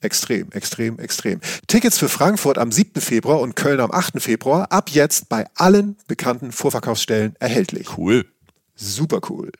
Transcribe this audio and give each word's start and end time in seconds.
Extrem, 0.00 0.52
extrem, 0.52 0.98
extrem. 0.98 1.40
Tickets 1.66 1.98
für 1.98 2.08
Frankfurt 2.08 2.56
am 2.56 2.70
7. 2.70 3.00
Februar 3.00 3.40
und 3.40 3.56
Köln 3.56 3.80
am 3.80 3.90
8. 3.90 4.22
Februar 4.22 4.70
ab 4.70 4.90
jetzt 4.90 5.28
bei 5.28 5.46
allen 5.56 5.96
bekannten 6.06 6.52
Vorverkaufsstellen 6.52 7.34
erhältlich. 7.40 7.98
Cool. 7.98 8.24
Super 8.76 9.20
cool. 9.28 9.50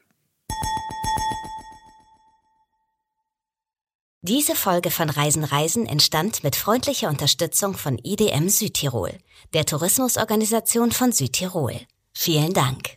Diese 4.22 4.54
Folge 4.54 4.90
von 4.90 5.10
Reisen 5.10 5.42
Reisen 5.42 5.86
entstand 5.86 6.44
mit 6.44 6.54
freundlicher 6.54 7.08
Unterstützung 7.08 7.74
von 7.74 7.98
IDM 8.02 8.48
Südtirol, 8.48 9.12
der 9.54 9.64
Tourismusorganisation 9.64 10.92
von 10.92 11.12
Südtirol. 11.12 11.80
Vielen 12.12 12.52
Dank. 12.52 12.96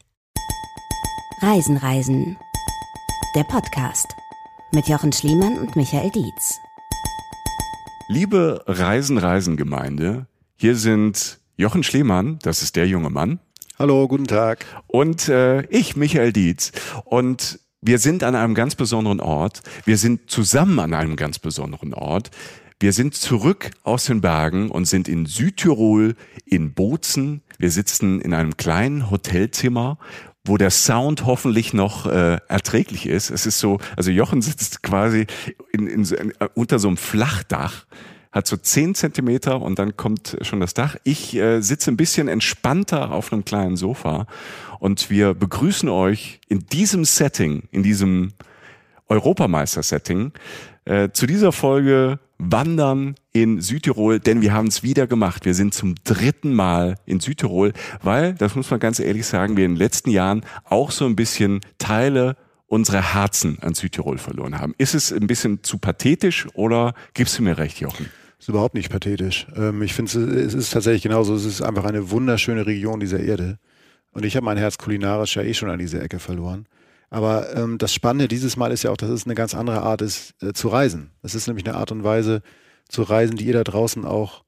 Reisen 1.42 1.78
Reisen. 1.78 2.38
Der 3.36 3.44
Podcast 3.44 4.08
mit 4.72 4.88
Jochen 4.88 5.12
Schliemann 5.12 5.58
und 5.60 5.76
Michael 5.76 6.12
Dietz. 6.12 6.60
Liebe 8.14 8.62
Reisen-Reisen-Gemeinde, 8.68 10.26
hier 10.58 10.76
sind 10.76 11.40
Jochen 11.56 11.82
Schliemann, 11.82 12.40
das 12.42 12.62
ist 12.62 12.76
der 12.76 12.86
junge 12.86 13.10
Mann. 13.10 13.40
Hallo, 13.80 14.06
guten 14.10 14.28
Tag. 14.28 14.66
Und 14.88 15.30
äh, 15.30 15.62
ich, 15.68 15.96
Michael 15.96 16.34
Dietz. 16.34 16.74
Und 17.06 17.60
wir 17.80 18.00
sind 18.00 18.26
an 18.26 18.36
einem 18.36 18.54
ganz 18.54 18.76
besonderen 18.76 19.22
Ort. 19.22 19.62
Wir 19.86 19.98
sind 19.98 20.30
zusammen 20.30 20.80
an 20.80 20.94
einem 20.94 21.16
ganz 21.16 21.40
besonderen 21.40 21.94
Ort. 21.94 22.32
Wir 22.82 22.92
sind 22.92 23.16
zurück 23.16 23.72
aus 23.84 24.04
den 24.08 24.20
Bergen 24.20 24.72
und 24.72 24.90
sind 24.90 25.08
in 25.08 25.26
Südtirol, 25.26 26.16
in 26.44 26.74
Bozen. 26.74 27.44
Wir 27.60 27.72
sitzen 27.72 28.20
in 28.20 28.34
einem 28.34 28.58
kleinen 28.58 29.10
Hotelzimmer 29.10 29.98
wo 30.44 30.58
der 30.58 30.72
Sound 30.72 31.26
hoffentlich 31.26 31.74
noch 31.74 32.08
äh, 32.08 32.38
erträglich 32.48 33.06
ist. 33.06 33.30
Es 33.30 33.46
ist 33.46 33.60
so, 33.60 33.80
also 33.96 34.10
Jochen 34.10 34.42
sitzt 34.42 34.82
quasi 34.82 35.28
in, 35.72 35.88
in, 35.88 36.04
in, 36.04 36.34
unter 36.56 36.80
so 36.80 36.88
einem 36.88 36.98
Flachdach, 36.98 37.86
hat 38.32 38.48
so 38.48 38.58
zehn 38.58 38.96
Zentimeter 38.96 39.62
und 39.62 39.78
dann 39.78 39.98
kommt 39.98 40.38
schon 40.42 40.60
das 40.60 40.74
Dach. 40.74 40.96
Ich 41.04 41.36
äh, 41.36 41.62
sitze 41.62 41.92
ein 41.92 41.98
bisschen 41.98 42.28
entspannter 42.28 43.12
auf 43.12 43.32
einem 43.32 43.46
kleinen 43.46 43.76
Sofa 43.76 44.26
und 44.80 45.10
wir 45.10 45.34
begrüßen 45.34 45.90
euch 45.90 46.40
in 46.48 46.66
diesem 46.68 47.06
Setting, 47.06 47.64
in 47.72 47.84
diesem 47.84 48.34
Europameister-Setting, 49.10 50.32
äh, 50.86 51.10
zu 51.12 51.28
dieser 51.28 51.52
Folge 51.52 52.20
Wandern 52.40 53.16
in 53.34 53.62
Südtirol, 53.62 54.20
denn 54.20 54.42
wir 54.42 54.54
haben 54.54 54.68
es 54.68 54.84
wieder 54.84 55.08
gemacht. 55.08 55.46
Wir 55.46 55.54
sind 55.54 55.74
zum 55.74 55.96
dritten 56.04 56.54
Mal 56.54 56.98
in 57.06 57.20
Südtirol, 57.20 57.74
weil, 58.04 58.34
das 58.34 58.56
muss 58.56 58.70
man 58.70 58.80
ganz 58.80 59.00
ehrlich 59.00 59.26
sagen, 59.26 59.58
wir 59.58 59.66
in 59.66 59.74
den 59.74 59.78
letzten 59.78 60.10
Jahren 60.10 60.46
auch 60.66 60.92
so 60.92 61.06
ein 61.06 61.16
bisschen 61.16 61.62
Teile 61.78 62.36
unserer 62.68 63.14
Herzen 63.14 63.60
an 63.62 63.74
Südtirol 63.74 64.18
verloren 64.18 64.60
haben. 64.60 64.74
Ist 64.78 64.96
es 64.96 65.12
ein 65.12 65.28
bisschen 65.28 65.64
zu 65.64 65.78
pathetisch 65.78 66.48
oder 66.54 66.94
gibst 67.14 67.38
du 67.38 67.44
mir 67.44 67.58
recht, 67.58 67.80
Jochen? 67.80 68.08
ist 68.42 68.50
überhaupt 68.50 68.74
nicht 68.74 68.90
pathetisch. 68.90 69.46
Ähm, 69.56 69.84
ich 69.84 69.94
finde, 69.94 70.12
es 70.12 70.54
ist 70.56 70.72
tatsächlich 70.72 71.04
genauso. 71.04 71.36
Es 71.36 71.46
ist 71.46 71.62
einfach 71.62 71.86
eine 71.86 72.10
wunderschöne 72.10 72.66
Region 72.66 73.00
dieser 73.00 73.20
Erde. 73.20 73.60
Und 74.14 74.26
ich 74.26 74.36
habe 74.36 74.46
mein 74.46 74.58
Herz 74.58 74.78
kulinarisch 74.78 75.36
ja 75.36 75.44
eh 75.44 75.54
schon 75.54 75.70
an 75.70 75.78
diese 75.78 76.02
Ecke 76.02 76.18
verloren. 76.20 76.66
Aber 77.12 77.56
ähm, 77.56 77.78
das 77.78 77.94
Spannende 77.94 78.28
dieses 78.28 78.58
Mal 78.58 78.72
ist 78.72 78.84
ja 78.84 78.90
auch, 78.90 78.98
dass 78.98 79.10
es 79.10 79.26
eine 79.26 79.36
ganz 79.36 79.54
andere 79.54 79.82
Art 79.82 80.02
ist, 80.02 80.34
äh, 80.42 80.54
zu 80.54 80.70
reisen. 80.70 81.12
Es 81.22 81.36
ist 81.36 81.48
nämlich 81.48 81.68
eine 81.68 81.76
Art 81.76 81.92
und 81.92 82.04
Weise 82.04 82.42
zu 82.92 83.04
reisen, 83.04 83.38
die 83.38 83.46
ihr 83.46 83.54
da 83.54 83.64
draußen 83.64 84.06
auch, 84.06 84.44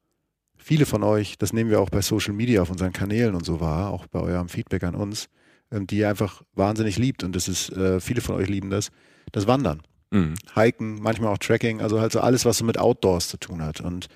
viele 0.57 0.85
von 0.85 1.03
euch, 1.03 1.37
das 1.37 1.53
nehmen 1.53 1.69
wir 1.69 1.81
auch 1.81 1.89
bei 1.89 2.01
Social 2.01 2.33
Media 2.33 2.61
auf 2.61 2.69
unseren 2.69 2.93
Kanälen 2.93 3.35
und 3.35 3.45
so 3.45 3.59
wahr, 3.59 3.91
auch 3.91 4.07
bei 4.07 4.19
eurem 4.19 4.49
Feedback 4.49 4.83
an 4.83 4.95
uns, 4.95 5.29
ähm, 5.71 5.87
die 5.87 5.97
ihr 5.97 6.09
einfach 6.09 6.43
wahnsinnig 6.53 6.97
liebt. 6.97 7.23
Und 7.23 7.35
das 7.35 7.47
ist, 7.47 7.69
äh, 7.71 7.99
viele 7.99 8.21
von 8.21 8.35
euch 8.35 8.47
lieben 8.47 8.69
das, 8.69 8.89
das 9.31 9.47
Wandern. 9.47 9.81
Mhm. 10.11 10.35
Hiken, 10.55 11.01
manchmal 11.01 11.33
auch 11.33 11.37
Tracking, 11.37 11.81
also 11.81 11.99
halt 11.99 12.11
so 12.11 12.21
alles, 12.21 12.45
was 12.45 12.59
so 12.59 12.65
mit 12.65 12.77
Outdoors 12.77 13.29
zu 13.29 13.37
tun 13.37 13.61
hat. 13.61 13.81
Und 13.81 14.07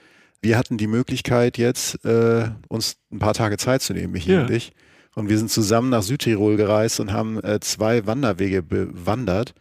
wir 0.42 0.58
hatten 0.58 0.78
die 0.78 0.88
Möglichkeit 0.88 1.58
jetzt, 1.58 2.06
äh, 2.06 2.50
uns 2.70 2.98
ein 3.12 3.20
paar 3.20 3.34
Tage 3.34 3.58
Zeit 3.58 3.82
zu 3.82 3.94
nehmen, 3.94 4.14
Michi 4.14 4.32
ja. 4.32 4.42
und 4.42 4.52
ich 4.52 4.74
und 5.18 5.30
wir 5.30 5.40
sind 5.40 5.50
zusammen 5.50 5.90
nach 5.90 6.04
Südtirol 6.04 6.58
gereist 6.58 7.00
und 7.00 7.12
haben 7.12 7.44
äh, 7.44 7.60
zwei 7.60 8.06
Wanderwege 8.06 8.62
bewandert, 8.62 9.56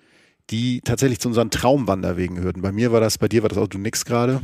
die 0.51 0.81
tatsächlich 0.83 1.21
zu 1.21 1.29
unseren 1.29 1.51
Traumwanderwegen 1.51 2.37
gehörten. 2.37 2.63
Bei 2.63 2.73
mir 2.73 2.93
war 2.93 3.01
das, 3.01 3.19
bei 3.19 3.29
dir 3.29 3.43
war 3.43 3.49
das 3.49 3.59
auch 3.59 3.69
du 3.69 3.79
nix 3.79 4.05
gerade. 4.05 4.41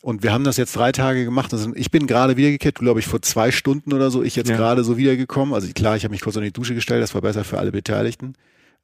Und 0.00 0.22
wir 0.22 0.32
haben 0.32 0.44
das 0.44 0.56
jetzt 0.56 0.76
drei 0.76 0.92
Tage 0.92 1.24
gemacht. 1.24 1.52
Also 1.52 1.72
ich 1.74 1.90
bin 1.90 2.06
gerade 2.06 2.36
wiedergekehrt, 2.36 2.76
glaube 2.76 3.00
ich, 3.00 3.06
vor 3.06 3.20
zwei 3.22 3.50
Stunden 3.50 3.92
oder 3.92 4.10
so. 4.10 4.22
Ich 4.22 4.36
jetzt 4.36 4.50
ja. 4.50 4.56
gerade 4.56 4.84
so 4.84 4.96
wiedergekommen. 4.96 5.54
Also 5.54 5.68
klar, 5.72 5.96
ich 5.96 6.04
habe 6.04 6.12
mich 6.12 6.20
kurz 6.20 6.36
in 6.36 6.42
die 6.42 6.52
Dusche 6.52 6.74
gestellt. 6.74 7.02
Das 7.02 7.14
war 7.14 7.20
besser 7.20 7.44
für 7.44 7.58
alle 7.58 7.72
Beteiligten. 7.72 8.34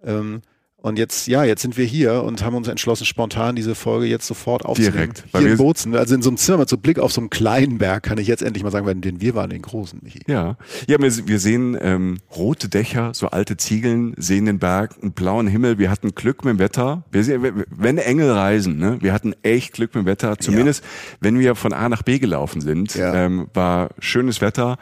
Ähm, 0.05 0.43
und 0.85 0.99
jetzt, 0.99 1.29
ja, 1.29 1.45
jetzt 1.45 1.63
sind 1.63 1.79
wir 1.79 1.87
hier 1.87 2.25
und 2.25 2.45
haben 2.45 2.55
uns 2.55 2.69
entschlossen, 2.69 3.07
spontan 3.07 3.57
diese 3.57 3.75
Folge 3.75 4.05
jetzt 4.05 4.27
sofort 4.27 4.67
aufzunehmen. 4.67 4.93
Direkt. 4.93 5.25
Hier 5.35 5.53
in 5.53 5.57
Bozen, 5.57 5.97
also 5.97 6.15
in 6.15 6.21
so 6.21 6.29
einem 6.29 6.37
Zimmer 6.37 6.59
mit 6.59 6.69
so 6.69 6.77
Blick 6.77 6.99
auf 6.99 7.11
so 7.11 7.23
einen 7.23 7.31
kleinen 7.31 7.79
Berg, 7.79 8.03
kann 8.03 8.19
ich 8.19 8.29
jetzt 8.29 8.43
endlich 8.43 8.63
mal 8.63 8.71
sagen, 8.71 9.01
denn 9.01 9.19
wir 9.19 9.35
waren 9.35 9.49
den 9.49 9.63
großen, 9.63 10.01
Michi. 10.03 10.21
Ja, 10.27 10.59
ja 10.87 11.01
wir, 11.01 11.27
wir 11.27 11.39
sehen 11.39 11.75
ähm, 11.81 12.19
rote 12.37 12.69
Dächer, 12.69 13.13
so 13.15 13.29
alte 13.29 13.57
Ziegeln, 13.57 14.13
sehen 14.19 14.45
den 14.45 14.59
Berg, 14.59 14.97
einen 15.01 15.13
blauen 15.13 15.47
Himmel. 15.47 15.79
Wir 15.79 15.91
hatten 15.91 16.15
Glück 16.15 16.45
mit 16.45 16.53
dem 16.53 16.59
Wetter. 16.59 17.05
Wir 17.11 17.25
sehen, 17.25 17.65
wenn 17.71 17.97
Engel 17.97 18.31
reisen, 18.31 18.77
ne? 18.77 18.99
wir 19.01 19.15
hatten 19.15 19.35
echt 19.43 19.73
Glück 19.73 19.95
mit 19.95 20.05
dem 20.05 20.07
Wetter. 20.07 20.39
Zumindest, 20.39 20.85
ja. 20.85 21.17
wenn 21.21 21.39
wir 21.39 21.55
von 21.55 21.73
A 21.73 21.89
nach 21.89 22.03
B 22.03 22.19
gelaufen 22.19 22.61
sind, 22.61 22.95
ja. 22.95 23.25
ähm, 23.25 23.49
war 23.55 23.89
schönes 24.01 24.43
Wetter. 24.43 24.77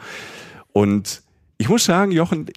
Und 0.73 1.21
ich 1.57 1.69
muss 1.69 1.85
sagen, 1.85 2.11
Jochen, 2.11 2.47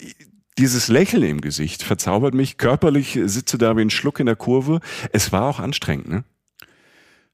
dieses 0.58 0.88
Lächeln 0.88 1.22
im 1.22 1.40
Gesicht 1.40 1.82
verzaubert 1.82 2.34
mich. 2.34 2.58
Körperlich 2.58 3.18
sitze 3.24 3.58
da 3.58 3.76
wie 3.76 3.82
ein 3.82 3.90
Schluck 3.90 4.20
in 4.20 4.26
der 4.26 4.36
Kurve. 4.36 4.80
Es 5.12 5.32
war 5.32 5.44
auch 5.44 5.60
anstrengend, 5.60 6.08
ne? 6.08 6.24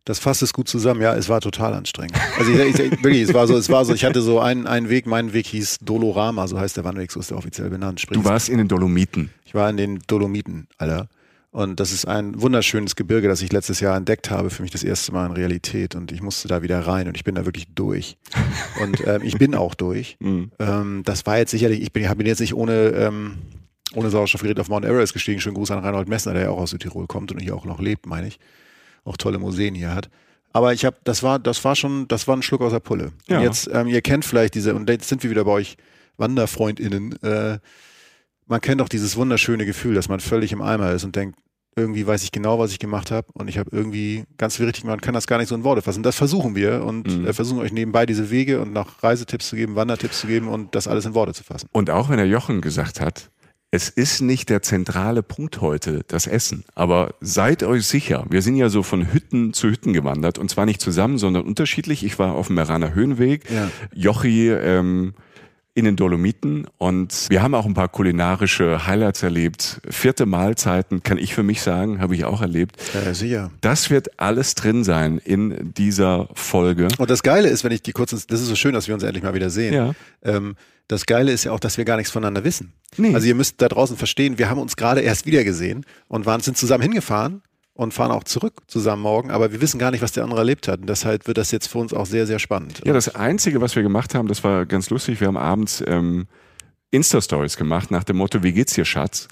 Das 0.04 0.18
fasst 0.18 0.42
es 0.42 0.52
gut 0.52 0.68
zusammen. 0.68 1.00
Ja, 1.00 1.14
es 1.14 1.28
war 1.28 1.40
total 1.40 1.74
anstrengend. 1.74 2.16
Also 2.36 2.50
ich, 2.50 2.76
ich, 2.76 3.04
wirklich, 3.04 3.22
es 3.22 3.34
war 3.34 3.46
so, 3.46 3.56
es 3.56 3.70
war 3.70 3.84
so. 3.84 3.94
Ich 3.94 4.04
hatte 4.04 4.20
so 4.20 4.40
einen, 4.40 4.66
einen 4.66 4.88
Weg. 4.88 5.06
Mein 5.06 5.32
Weg 5.32 5.46
hieß 5.46 5.78
Dolorama, 5.80 6.48
so 6.48 6.58
heißt 6.58 6.76
der 6.76 6.82
Wanderweg, 6.82 7.12
so 7.12 7.20
ist 7.20 7.30
der 7.30 7.38
offiziell 7.38 7.70
benannt. 7.70 8.00
Sprich, 8.00 8.18
du 8.18 8.24
warst 8.24 8.48
in 8.48 8.58
den 8.58 8.66
Dolomiten. 8.66 9.30
Ich 9.44 9.54
war 9.54 9.70
in 9.70 9.76
den 9.76 10.00
Dolomiten, 10.08 10.66
Alter. 10.76 11.08
Und 11.52 11.80
das 11.80 11.92
ist 11.92 12.06
ein 12.06 12.40
wunderschönes 12.40 12.96
Gebirge, 12.96 13.28
das 13.28 13.42
ich 13.42 13.52
letztes 13.52 13.80
Jahr 13.80 13.94
entdeckt 13.94 14.30
habe, 14.30 14.48
für 14.48 14.62
mich 14.62 14.70
das 14.70 14.82
erste 14.82 15.12
Mal 15.12 15.26
in 15.26 15.32
Realität. 15.32 15.94
Und 15.94 16.10
ich 16.10 16.22
musste 16.22 16.48
da 16.48 16.62
wieder 16.62 16.80
rein 16.80 17.08
und 17.08 17.14
ich 17.14 17.24
bin 17.24 17.34
da 17.34 17.44
wirklich 17.44 17.66
durch. 17.74 18.16
Und 18.82 19.06
ähm, 19.06 19.20
ich 19.22 19.36
bin 19.38 19.54
auch 19.54 19.74
durch. 19.74 20.16
Mhm. 20.22 20.52
Ähm, 20.60 21.02
das 21.04 21.26
war 21.26 21.38
jetzt 21.38 21.50
sicherlich, 21.50 21.82
ich 21.82 21.92
bin, 21.92 22.04
ich 22.04 22.14
bin 22.14 22.26
jetzt 22.26 22.40
nicht 22.40 22.54
ohne, 22.54 22.90
ähm, 22.90 23.38
ohne 23.94 24.08
Sauerstoffgerät 24.08 24.58
auf 24.60 24.68
Mount 24.68 24.86
Everest 24.86 25.12
gestiegen. 25.12 25.40
Schönen 25.40 25.56
Gruß 25.56 25.72
an 25.72 25.80
Reinhold 25.80 26.08
Messner, 26.08 26.32
der 26.32 26.42
ja 26.42 26.50
auch 26.50 26.58
aus 26.58 26.70
Südtirol 26.70 27.06
kommt 27.06 27.32
und 27.32 27.40
hier 27.40 27.54
auch 27.56 27.64
noch 27.64 27.80
lebt, 27.80 28.06
meine 28.06 28.28
ich. 28.28 28.38
Auch 29.04 29.16
tolle 29.16 29.38
Museen 29.38 29.74
hier 29.74 29.94
hat. 29.94 30.08
Aber 30.52 30.72
ich 30.72 30.84
habe, 30.84 30.96
das 31.04 31.22
war, 31.22 31.38
das 31.38 31.64
war 31.64 31.74
schon, 31.74 32.06
das 32.08 32.28
war 32.28 32.36
ein 32.36 32.42
Schluck 32.42 32.60
aus 32.62 32.72
der 32.72 32.80
Pulle. 32.80 33.12
Ja. 33.26 33.38
Und 33.38 33.44
jetzt, 33.44 33.68
ähm, 33.72 33.88
ihr 33.88 34.00
kennt 34.00 34.24
vielleicht 34.24 34.54
diese, 34.54 34.74
und 34.74 34.88
jetzt 34.88 35.08
sind 35.08 35.22
wir 35.24 35.30
wieder 35.30 35.44
bei 35.44 35.52
euch 35.52 35.76
WanderfreundInnen, 36.18 37.20
äh, 37.22 37.58
man 38.46 38.60
kennt 38.60 38.82
auch 38.82 38.88
dieses 38.88 39.16
wunderschöne 39.16 39.64
Gefühl, 39.66 39.94
dass 39.94 40.08
man 40.08 40.20
völlig 40.20 40.52
im 40.52 40.62
Eimer 40.62 40.92
ist 40.92 41.04
und 41.04 41.16
denkt, 41.16 41.38
irgendwie 41.76 42.06
weiß 42.06 42.22
ich 42.22 42.32
genau, 42.32 42.58
was 42.58 42.72
ich 42.72 42.78
gemacht 42.78 43.10
habe 43.10 43.28
und 43.32 43.48
ich 43.48 43.58
habe 43.58 43.70
irgendwie 43.72 44.24
ganz 44.36 44.56
viel 44.56 44.66
richtig, 44.66 44.84
man 44.84 45.00
kann 45.00 45.14
das 45.14 45.26
gar 45.26 45.38
nicht 45.38 45.48
so 45.48 45.54
in 45.54 45.64
Worte 45.64 45.82
fassen. 45.82 46.02
Das 46.02 46.16
versuchen 46.16 46.54
wir 46.54 46.84
und 46.84 47.08
mhm. 47.08 47.26
äh, 47.26 47.32
versuchen 47.32 47.60
euch 47.60 47.72
nebenbei 47.72 48.06
diese 48.06 48.30
Wege 48.30 48.60
und 48.60 48.72
noch 48.72 49.02
Reisetipps 49.02 49.48
zu 49.48 49.56
geben, 49.56 49.74
Wandertipps 49.74 50.20
zu 50.20 50.26
geben 50.26 50.48
und 50.48 50.74
das 50.74 50.86
alles 50.86 51.06
in 51.06 51.14
Worte 51.14 51.32
zu 51.32 51.44
fassen. 51.44 51.68
Und 51.72 51.90
auch 51.90 52.08
wenn 52.10 52.18
der 52.18 52.26
Jochen 52.26 52.60
gesagt 52.60 53.00
hat, 53.00 53.30
es 53.74 53.88
ist 53.88 54.20
nicht 54.20 54.50
der 54.50 54.60
zentrale 54.60 55.22
Punkt 55.22 55.62
heute, 55.62 56.02
das 56.06 56.26
Essen. 56.26 56.64
Aber 56.74 57.14
seid 57.22 57.62
euch 57.62 57.86
sicher, 57.86 58.26
wir 58.28 58.42
sind 58.42 58.56
ja 58.56 58.68
so 58.68 58.82
von 58.82 59.14
Hütten 59.14 59.54
zu 59.54 59.68
Hütten 59.70 59.94
gewandert 59.94 60.38
und 60.38 60.50
zwar 60.50 60.66
nicht 60.66 60.82
zusammen, 60.82 61.16
sondern 61.16 61.44
unterschiedlich. 61.44 62.04
Ich 62.04 62.18
war 62.18 62.34
auf 62.34 62.48
dem 62.48 62.56
Meraner 62.56 62.94
Höhenweg, 62.94 63.50
Ja. 63.50 63.70
Jochi 63.94 64.50
ähm, 64.50 65.14
in 65.74 65.86
den 65.86 65.96
Dolomiten 65.96 66.66
und 66.76 67.26
wir 67.30 67.42
haben 67.42 67.54
auch 67.54 67.64
ein 67.64 67.72
paar 67.72 67.88
kulinarische 67.88 68.86
Highlights 68.86 69.22
erlebt. 69.22 69.80
Vierte 69.88 70.26
Mahlzeiten, 70.26 71.02
kann 71.02 71.16
ich 71.16 71.34
für 71.34 71.42
mich 71.42 71.62
sagen, 71.62 72.00
habe 72.00 72.14
ich 72.14 72.24
auch 72.24 72.42
erlebt. 72.42 72.76
Ja, 72.92 73.14
sicher. 73.14 73.50
Das 73.62 73.88
wird 73.88 74.20
alles 74.20 74.54
drin 74.54 74.84
sein 74.84 75.18
in 75.18 75.72
dieser 75.72 76.28
Folge. 76.34 76.88
Und 76.98 77.10
das 77.10 77.22
Geile 77.22 77.48
ist, 77.48 77.64
wenn 77.64 77.72
ich 77.72 77.82
die 77.82 77.92
kurz, 77.92 78.10
das 78.10 78.40
ist 78.40 78.48
so 78.48 78.54
schön, 78.54 78.74
dass 78.74 78.86
wir 78.86 78.94
uns 78.94 79.02
endlich 79.02 79.24
mal 79.24 79.32
wieder 79.32 79.48
sehen. 79.48 79.72
Ja. 79.72 79.92
Ähm, 80.22 80.56
das 80.88 81.06
Geile 81.06 81.32
ist 81.32 81.44
ja 81.44 81.52
auch, 81.52 81.60
dass 81.60 81.78
wir 81.78 81.86
gar 81.86 81.96
nichts 81.96 82.12
voneinander 82.12 82.44
wissen. 82.44 82.74
Nee. 82.98 83.14
Also 83.14 83.26
ihr 83.26 83.34
müsst 83.34 83.62
da 83.62 83.68
draußen 83.68 83.96
verstehen, 83.96 84.36
wir 84.38 84.50
haben 84.50 84.60
uns 84.60 84.76
gerade 84.76 85.00
erst 85.00 85.24
wieder 85.24 85.42
gesehen 85.42 85.86
und 86.08 86.26
waren, 86.26 86.42
sind 86.42 86.58
zusammen 86.58 86.82
hingefahren 86.82 87.42
und 87.74 87.94
fahren 87.94 88.10
auch 88.10 88.24
zurück 88.24 88.54
zusammen 88.66 89.02
morgen, 89.02 89.30
aber 89.30 89.52
wir 89.52 89.60
wissen 89.60 89.78
gar 89.78 89.90
nicht, 89.90 90.02
was 90.02 90.12
der 90.12 90.24
andere 90.24 90.40
erlebt 90.40 90.68
hat. 90.68 90.80
Und 90.80 90.88
deshalb 90.88 91.26
wird 91.26 91.38
das 91.38 91.50
jetzt 91.50 91.68
für 91.68 91.78
uns 91.78 91.94
auch 91.94 92.06
sehr, 92.06 92.26
sehr 92.26 92.38
spannend. 92.38 92.82
Ja, 92.84 92.92
das 92.92 93.14
Einzige, 93.14 93.60
was 93.60 93.76
wir 93.76 93.82
gemacht 93.82 94.14
haben, 94.14 94.28
das 94.28 94.44
war 94.44 94.66
ganz 94.66 94.90
lustig. 94.90 95.20
Wir 95.20 95.28
haben 95.28 95.38
abends 95.38 95.82
ähm, 95.86 96.26
Insta-Stories 96.90 97.56
gemacht 97.56 97.90
nach 97.90 98.04
dem 98.04 98.18
Motto, 98.18 98.42
wie 98.42 98.52
geht's 98.52 98.74
dir, 98.74 98.84
Schatz? 98.84 99.28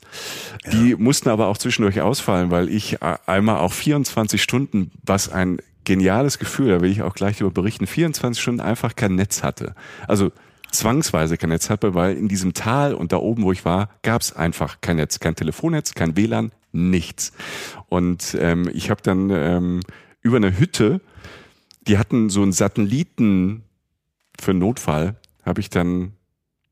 Die 0.73 0.95
mussten 0.95 1.29
aber 1.29 1.49
auch 1.49 1.59
zwischendurch 1.59 2.01
ausfallen, 2.01 2.51
weil 2.51 2.71
ich 2.71 3.03
äh, 3.03 3.17
einmal 3.27 3.59
auch 3.59 3.75
24 3.75 4.43
Stunden, 4.43 4.91
was 5.05 5.31
ein 5.31 5.59
geniales 5.85 6.39
Gefühl, 6.39 6.71
da 6.71 6.81
will 6.81 6.91
ich 6.91 7.03
auch 7.03 7.15
gleich 7.15 7.39
darüber 7.39 7.53
berichten, 7.53 7.87
24 7.87 8.41
Stunden 8.41 8.61
einfach 8.61 8.97
kein 8.97 9.15
Netz 9.15 9.43
hatte. 9.43 9.75
Also 10.09 10.33
zwangsweise 10.71 11.37
kein 11.37 11.51
Netz 11.51 11.69
hatte, 11.69 11.95
weil 11.95 12.17
in 12.17 12.29
diesem 12.29 12.55
Tal 12.55 12.95
und 12.95 13.13
da 13.13 13.19
oben, 13.19 13.43
wo 13.43 13.53
ich 13.53 13.65
war, 13.65 13.91
gab's 14.03 14.33
einfach 14.33 14.81
kein 14.81 14.97
Netz, 14.97 15.21
kein 15.21 15.37
Telefonnetz, 15.37 15.95
kein 15.95 16.17
WLAN, 16.17 16.53
nichts. 16.73 17.33
Und 17.89 18.37
ähm, 18.41 18.71
ich 18.73 18.91
habe 18.91 19.03
dann 19.03 19.31
ähm, 19.31 19.81
über 20.23 20.37
eine 20.37 20.59
Hütte, 20.59 21.01
die 21.87 21.99
hatten 21.99 22.29
so 22.31 22.43
einen 22.43 22.53
Satelliten 22.53 23.63
für 24.39 24.55
Notfall, 24.55 25.17
habe 25.45 25.61
ich 25.61 25.71
dann 25.71 26.13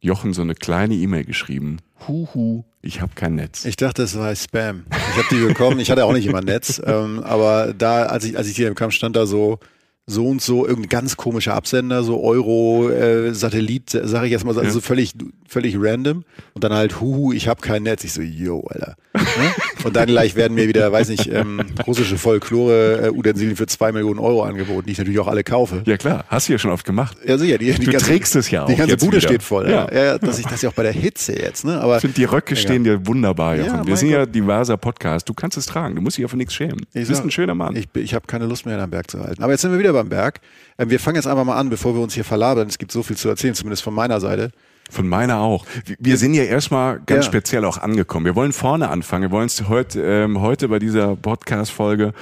Jochen 0.00 0.32
so 0.32 0.42
eine 0.42 0.54
kleine 0.54 0.94
E-Mail 0.94 1.24
geschrieben. 1.24 1.78
Huhu, 2.06 2.64
ich 2.82 3.00
habe 3.00 3.12
kein 3.16 3.34
Netz. 3.34 3.64
Ich 3.64 3.76
dachte, 3.76 4.02
es 4.04 4.16
war 4.16 4.34
Spam. 4.36 4.84
Ich 4.90 5.16
habe 5.16 5.26
die 5.30 5.44
bekommen. 5.46 5.80
Ich 5.80 5.90
hatte 5.90 6.04
auch 6.04 6.12
nicht 6.12 6.26
immer 6.26 6.40
Netz. 6.40 6.80
Ähm, 6.84 7.20
aber 7.24 7.74
da, 7.76 8.04
als 8.04 8.24
ich, 8.24 8.36
als 8.38 8.46
ich 8.48 8.54
hier 8.56 8.72
kam, 8.74 8.92
stand 8.92 9.16
da 9.16 9.26
so, 9.26 9.58
so 10.06 10.26
und 10.28 10.40
so 10.40 10.64
irgendein 10.66 10.88
ganz 10.88 11.16
komischer 11.16 11.54
Absender, 11.54 12.04
so 12.04 12.22
Euro, 12.22 12.88
äh, 12.90 13.34
Satellit, 13.34 13.90
sage 13.90 14.26
ich 14.26 14.32
jetzt 14.32 14.44
mal, 14.44 14.54
so, 14.54 14.60
also 14.60 14.68
Ja. 14.68 14.72
so 14.74 14.80
völlig, 14.80 15.12
völlig 15.48 15.74
random. 15.78 16.24
Und 16.54 16.62
dann 16.64 16.72
halt, 16.72 17.00
huhu, 17.00 17.32
ich 17.32 17.48
habe 17.48 17.60
kein 17.60 17.82
Netz. 17.82 18.04
Ich 18.04 18.12
so, 18.12 18.22
yo, 18.22 18.60
Alter. 18.68 18.94
Ne? 19.14 19.52
Und 19.84 19.96
dann 19.96 20.06
gleich 20.06 20.34
werden 20.36 20.54
mir 20.54 20.68
wieder, 20.68 20.90
weiß 20.92 21.08
nicht, 21.08 21.26
ähm, 21.32 21.60
russische 21.86 22.18
Folklore-Utensilien 22.18 23.56
für 23.56 23.66
zwei 23.66 23.92
Millionen 23.92 24.18
Euro 24.18 24.42
angeboten, 24.42 24.86
die 24.86 24.92
ich 24.92 24.98
natürlich 24.98 25.18
auch 25.20 25.26
alle 25.28 25.44
kaufe. 25.44 25.82
Ja 25.86 25.96
klar, 25.96 26.24
hast 26.28 26.48
du 26.48 26.52
ja 26.52 26.58
schon 26.58 26.70
oft 26.70 26.84
gemacht. 26.84 27.16
Ja, 27.26 27.38
sicher. 27.38 27.58
Die, 27.58 27.72
die 27.72 27.84
Du 27.86 27.92
trägst 27.98 28.36
es 28.36 28.50
ja 28.50 28.64
Die 28.66 28.74
auch 28.74 28.78
ganze 28.78 28.92
jetzt 28.92 29.04
Bude 29.04 29.18
wieder. 29.18 29.28
steht 29.28 29.42
voll. 29.42 29.68
Ja. 29.70 29.88
Ja. 29.92 30.04
Ja, 30.04 30.18
dass 30.18 30.38
ich 30.38 30.46
das 30.46 30.62
ja 30.62 30.68
auch 30.70 30.74
bei 30.74 30.82
der 30.82 30.92
Hitze 30.92 31.38
jetzt, 31.38 31.64
ne? 31.64 31.80
Aber 31.80 31.96
Ich 31.96 32.00
finde, 32.02 32.14
die 32.14 32.24
Röcke 32.24 32.56
stehen 32.56 32.84
dir 32.84 33.06
wunderbar. 33.06 33.56
Ja, 33.56 33.86
Wir 33.86 33.96
sind 33.96 34.10
ja 34.10 34.24
Gott. 34.24 34.34
diverser 34.34 34.76
Podcast. 34.76 35.28
Du 35.28 35.34
kannst 35.34 35.56
es 35.56 35.66
tragen. 35.66 35.94
Du 35.96 36.02
musst 36.02 36.16
dich 36.16 36.22
ja 36.22 36.28
für 36.28 36.36
nichts 36.36 36.54
schämen. 36.54 36.78
Du 36.78 36.84
Ich 37.00 37.06
bist 37.08 37.16
sag- 37.16 37.24
ein 37.24 37.30
schöner 37.30 37.54
Mann. 37.54 37.76
Ich, 37.76 37.88
ich 37.94 38.14
habe 38.14 38.26
keine 38.26 38.46
Lust 38.46 38.66
mehr, 38.66 38.78
am 38.80 38.90
Berg 38.90 39.10
zu 39.10 39.20
halten. 39.20 39.42
Aber 39.42 39.52
jetzt 39.52 39.62
sind 39.62 39.72
wir 39.72 39.78
wieder 39.78 39.92
beim 39.92 40.08
Berg. 40.08 40.40
Ähm, 40.78 40.90
wir 40.90 41.00
fangen 41.00 41.16
jetzt 41.16 41.26
einfach 41.26 41.44
mal 41.44 41.56
an, 41.56 41.70
bevor 41.70 41.94
wir 41.94 42.00
uns 42.02 42.14
hier 42.14 42.24
verlabern. 42.24 42.68
Es 42.68 42.78
gibt 42.78 42.92
so 42.92 43.02
viel 43.02 43.16
zu 43.16 43.28
erzählen, 43.28 43.54
zumindest 43.54 43.82
von 43.82 43.94
meiner 43.94 44.20
Seite. 44.20 44.50
Von 44.90 45.06
meiner 45.06 45.38
auch. 45.40 45.66
Wir- 45.98 46.16
sind 46.16 46.34
ja 46.34 46.44
erstmal 46.44 47.00
ganz 47.06 47.26
Ja. 47.26 47.30
speziell 47.30 47.64
auch 47.64 47.78
angekommen. 47.78 48.24
Wir 48.24 48.34
wollen 48.34 48.52
vorne 48.52 48.88
anfangen. 48.88 49.22
Wir 49.22 49.30
wollen 49.30 49.46
es 49.46 49.68
heute, 49.68 50.00
ähm, 50.02 50.40
heute 50.40 50.68
bei 50.68 50.78
dieser 50.78 51.14
Podcast-Folge 51.14 52.12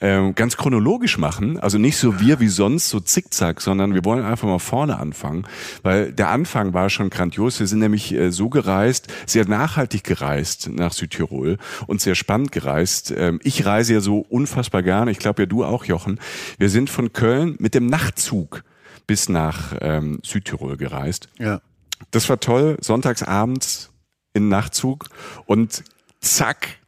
ähm, 0.00 0.34
ganz 0.34 0.56
chronologisch 0.56 1.18
machen. 1.18 1.58
Also 1.60 1.78
nicht 1.78 1.96
so 1.96 2.20
wir 2.20 2.40
wie 2.40 2.48
sonst, 2.48 2.88
so 2.88 2.98
zickzack, 3.00 3.60
sondern 3.60 3.94
wir 3.94 4.04
wollen 4.04 4.24
einfach 4.24 4.48
mal 4.48 4.58
vorne 4.58 4.98
anfangen. 4.98 5.46
Weil 5.82 6.12
der 6.12 6.28
Anfang 6.30 6.72
war 6.74 6.88
schon 6.90 7.10
grandios. 7.10 7.60
Wir 7.60 7.66
sind 7.66 7.80
nämlich 7.80 8.12
äh, 8.14 8.32
so 8.32 8.48
gereist, 8.48 9.08
sehr 9.26 9.46
nachhaltig 9.46 10.04
gereist 10.04 10.70
nach 10.72 10.92
Südtirol 10.92 11.58
und 11.86 12.00
sehr 12.00 12.14
spannend 12.14 12.52
gereist. 12.52 13.12
Ähm, 13.16 13.38
ich 13.42 13.66
reise 13.66 13.94
ja 13.94 14.00
so 14.00 14.18
unfassbar 14.28 14.82
gerne. 14.82 15.10
Ich 15.10 15.18
glaube 15.18 15.42
ja 15.42 15.46
du 15.46 15.64
auch, 15.64 15.84
Jochen. 15.84 16.18
Wir 16.58 16.70
sind 16.70 16.88
von 16.90 17.12
Köln 17.12 17.56
mit 17.58 17.74
dem 17.74 17.86
Nachtzug 17.86 18.62
bis 19.06 19.28
nach 19.28 19.74
ähm, 19.82 20.20
Südtirol 20.24 20.76
gereist. 20.78 21.28
Ja. 21.38 21.60
Das 22.10 22.28
war 22.28 22.40
toll, 22.40 22.76
sonntagsabends 22.80 23.90
in 24.32 24.48
Nachtzug 24.48 25.08
und 25.46 25.84
zack, 26.20 26.78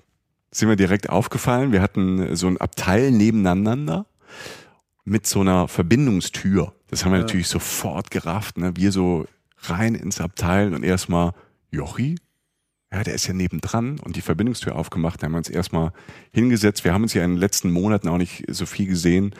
sind 0.51 0.69
wir 0.69 0.77
direkt 0.77 1.11
aufgefallen. 1.11 1.73
Wir 1.73 1.83
hatten 1.83 2.35
so 2.35 2.47
ein 2.47 2.59
Abteil 2.59 3.11
nebeneinander 3.11 4.07
mit 5.05 5.27
so 5.27 5.41
einer 5.41 5.69
Verbindungstür. 5.69 6.73
Das 6.89 7.05
haben 7.05 7.13
wir 7.13 7.19
natürlich 7.19 7.49
sofort 7.49 8.11
gerafft. 8.11 8.59
Ne? 8.59 8.77
Wir 8.77 8.93
so 8.93 9.27
rein 9.63 9.95
ins 9.95 10.21
Abteil 10.21 10.75
und 10.75 10.83
erstmal, 10.83 11.33
Jochi? 11.71 12.17
Ja, 12.93 13.03
der 13.03 13.15
ist 13.15 13.27
ja 13.27 13.35
nebendran 13.35 13.99
und 14.05 14.15
die 14.15 14.21
Verbindungstür 14.21 14.77
aufgemacht. 14.77 15.21
Da 15.21 15.25
haben 15.25 15.33
wir 15.33 15.39
uns 15.39 15.51
erstmal 15.51 15.91
hingesetzt. 16.31 16.85
Wir 16.85 16.95
haben 16.95 17.03
uns 17.03 17.15
ja 17.15 17.25
in 17.25 17.33
den 17.33 17.39
letzten 17.39 17.73
Monaten 17.73 18.09
auch 18.09 18.17
nicht 18.17 18.45
so 18.49 18.65
viel 18.65 18.87
gesehen. 18.87 19.35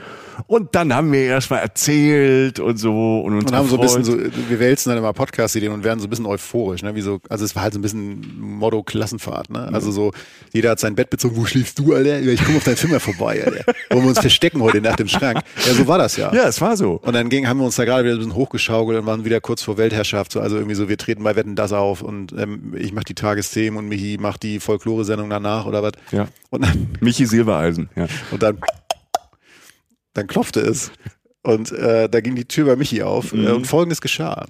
Und 0.49 0.75
dann 0.75 0.93
haben 0.93 1.13
wir 1.13 1.21
erstmal 1.21 1.61
erzählt 1.61 2.59
und 2.59 2.77
so 2.77 3.21
und 3.21 3.35
uns 3.35 3.45
Und 3.45 3.57
haben 3.57 3.69
so 3.69 3.77
ein 3.77 3.83
bisschen 3.83 4.03
so, 4.03 4.19
wir 4.19 4.59
wälzen 4.59 4.91
dann 4.91 4.99
immer 4.99 5.13
Podcast-Ideen 5.13 5.73
und 5.73 5.85
werden 5.85 6.01
so 6.01 6.09
ein 6.09 6.11
bisschen 6.11 6.27
euphorisch, 6.27 6.83
ne? 6.83 6.97
Wie 6.97 7.03
so, 7.03 7.21
also 7.29 7.45
es 7.45 7.55
war 7.55 7.63
halt 7.63 7.75
so 7.75 7.79
ein 7.79 7.83
bisschen 7.83 8.41
Motto 8.41 8.83
Klassenfahrt, 8.83 9.49
ne? 9.49 9.71
Also 9.73 9.93
so, 9.93 10.11
jeder 10.53 10.71
hat 10.71 10.81
sein 10.81 10.97
Bett 10.97 11.09
bezogen, 11.11 11.37
wo 11.37 11.45
schläfst 11.45 11.79
du, 11.79 11.95
Alter? 11.95 12.21
Ich 12.21 12.45
komme 12.45 12.59
auf 12.59 12.65
dein 12.65 12.77
Zimmer 12.77 12.99
vorbei, 12.99 13.45
Alter. 13.45 13.65
Wollen 13.91 14.03
wir 14.03 14.09
uns 14.09 14.19
verstecken 14.19 14.61
heute 14.61 14.81
Nacht 14.81 14.99
im 14.99 15.09
Schrank? 15.09 15.39
Ja, 15.65 15.73
so 15.73 15.87
war 15.87 15.99
das 15.99 16.17
ja. 16.17 16.35
Ja, 16.35 16.49
es 16.49 16.61
war 16.61 16.77
so. 16.77 16.95
Und 16.95 17.15
dann 17.15 17.29
ging, 17.29 17.47
haben 17.47 17.59
wir 17.59 17.65
uns 17.65 17.77
da 17.77 17.85
gerade 17.85 18.03
wieder 18.03 18.15
ein 18.15 18.19
bisschen 18.19 18.35
hochgeschaukelt 18.35 18.99
und 18.99 19.07
waren 19.07 19.25
wieder 19.25 19.41
kurz 19.41 19.63
vor 19.63 19.79
Weltherrschaft. 19.79 20.33
So, 20.33 20.41
also 20.41 20.57
irgendwie 20.57 20.75
so, 20.75 20.89
wir 20.89 20.99
treten 20.99 21.23
bei 21.23 21.37
Wetten 21.37 21.55
das 21.55 21.73
auf 21.73 22.03
und 22.03 22.33
ähm, 22.33 22.75
ich 22.77 22.93
mache 22.93 23.05
die 23.05 23.15
Tagesthemen 23.37 23.79
und 23.79 23.89
Michi 23.89 24.17
macht 24.19 24.43
die 24.43 24.61
Folklore-Sendung 24.61 25.29
danach 25.29 25.67
oder 25.67 25.83
was. 25.83 25.93
Ja. 26.11 26.29
Und 26.51 26.65
dann, 26.65 26.89
Michi 27.01 27.27
Silbereisen, 27.27 27.91
ja. 27.95 28.07
und 28.31 28.43
dann, 28.43 28.59
dann 30.15 30.27
klopfte 30.27 30.61
es. 30.61 30.91
Und 31.43 31.71
äh, 31.71 32.09
da 32.09 32.21
ging 32.21 32.35
die 32.35 32.47
Tür 32.47 32.67
bei 32.67 32.75
Michi 32.75 33.03
auf 33.03 33.33
äh, 33.33 33.53
und 33.53 33.69
folgendes 33.69 34.01
geschah. 34.01 34.47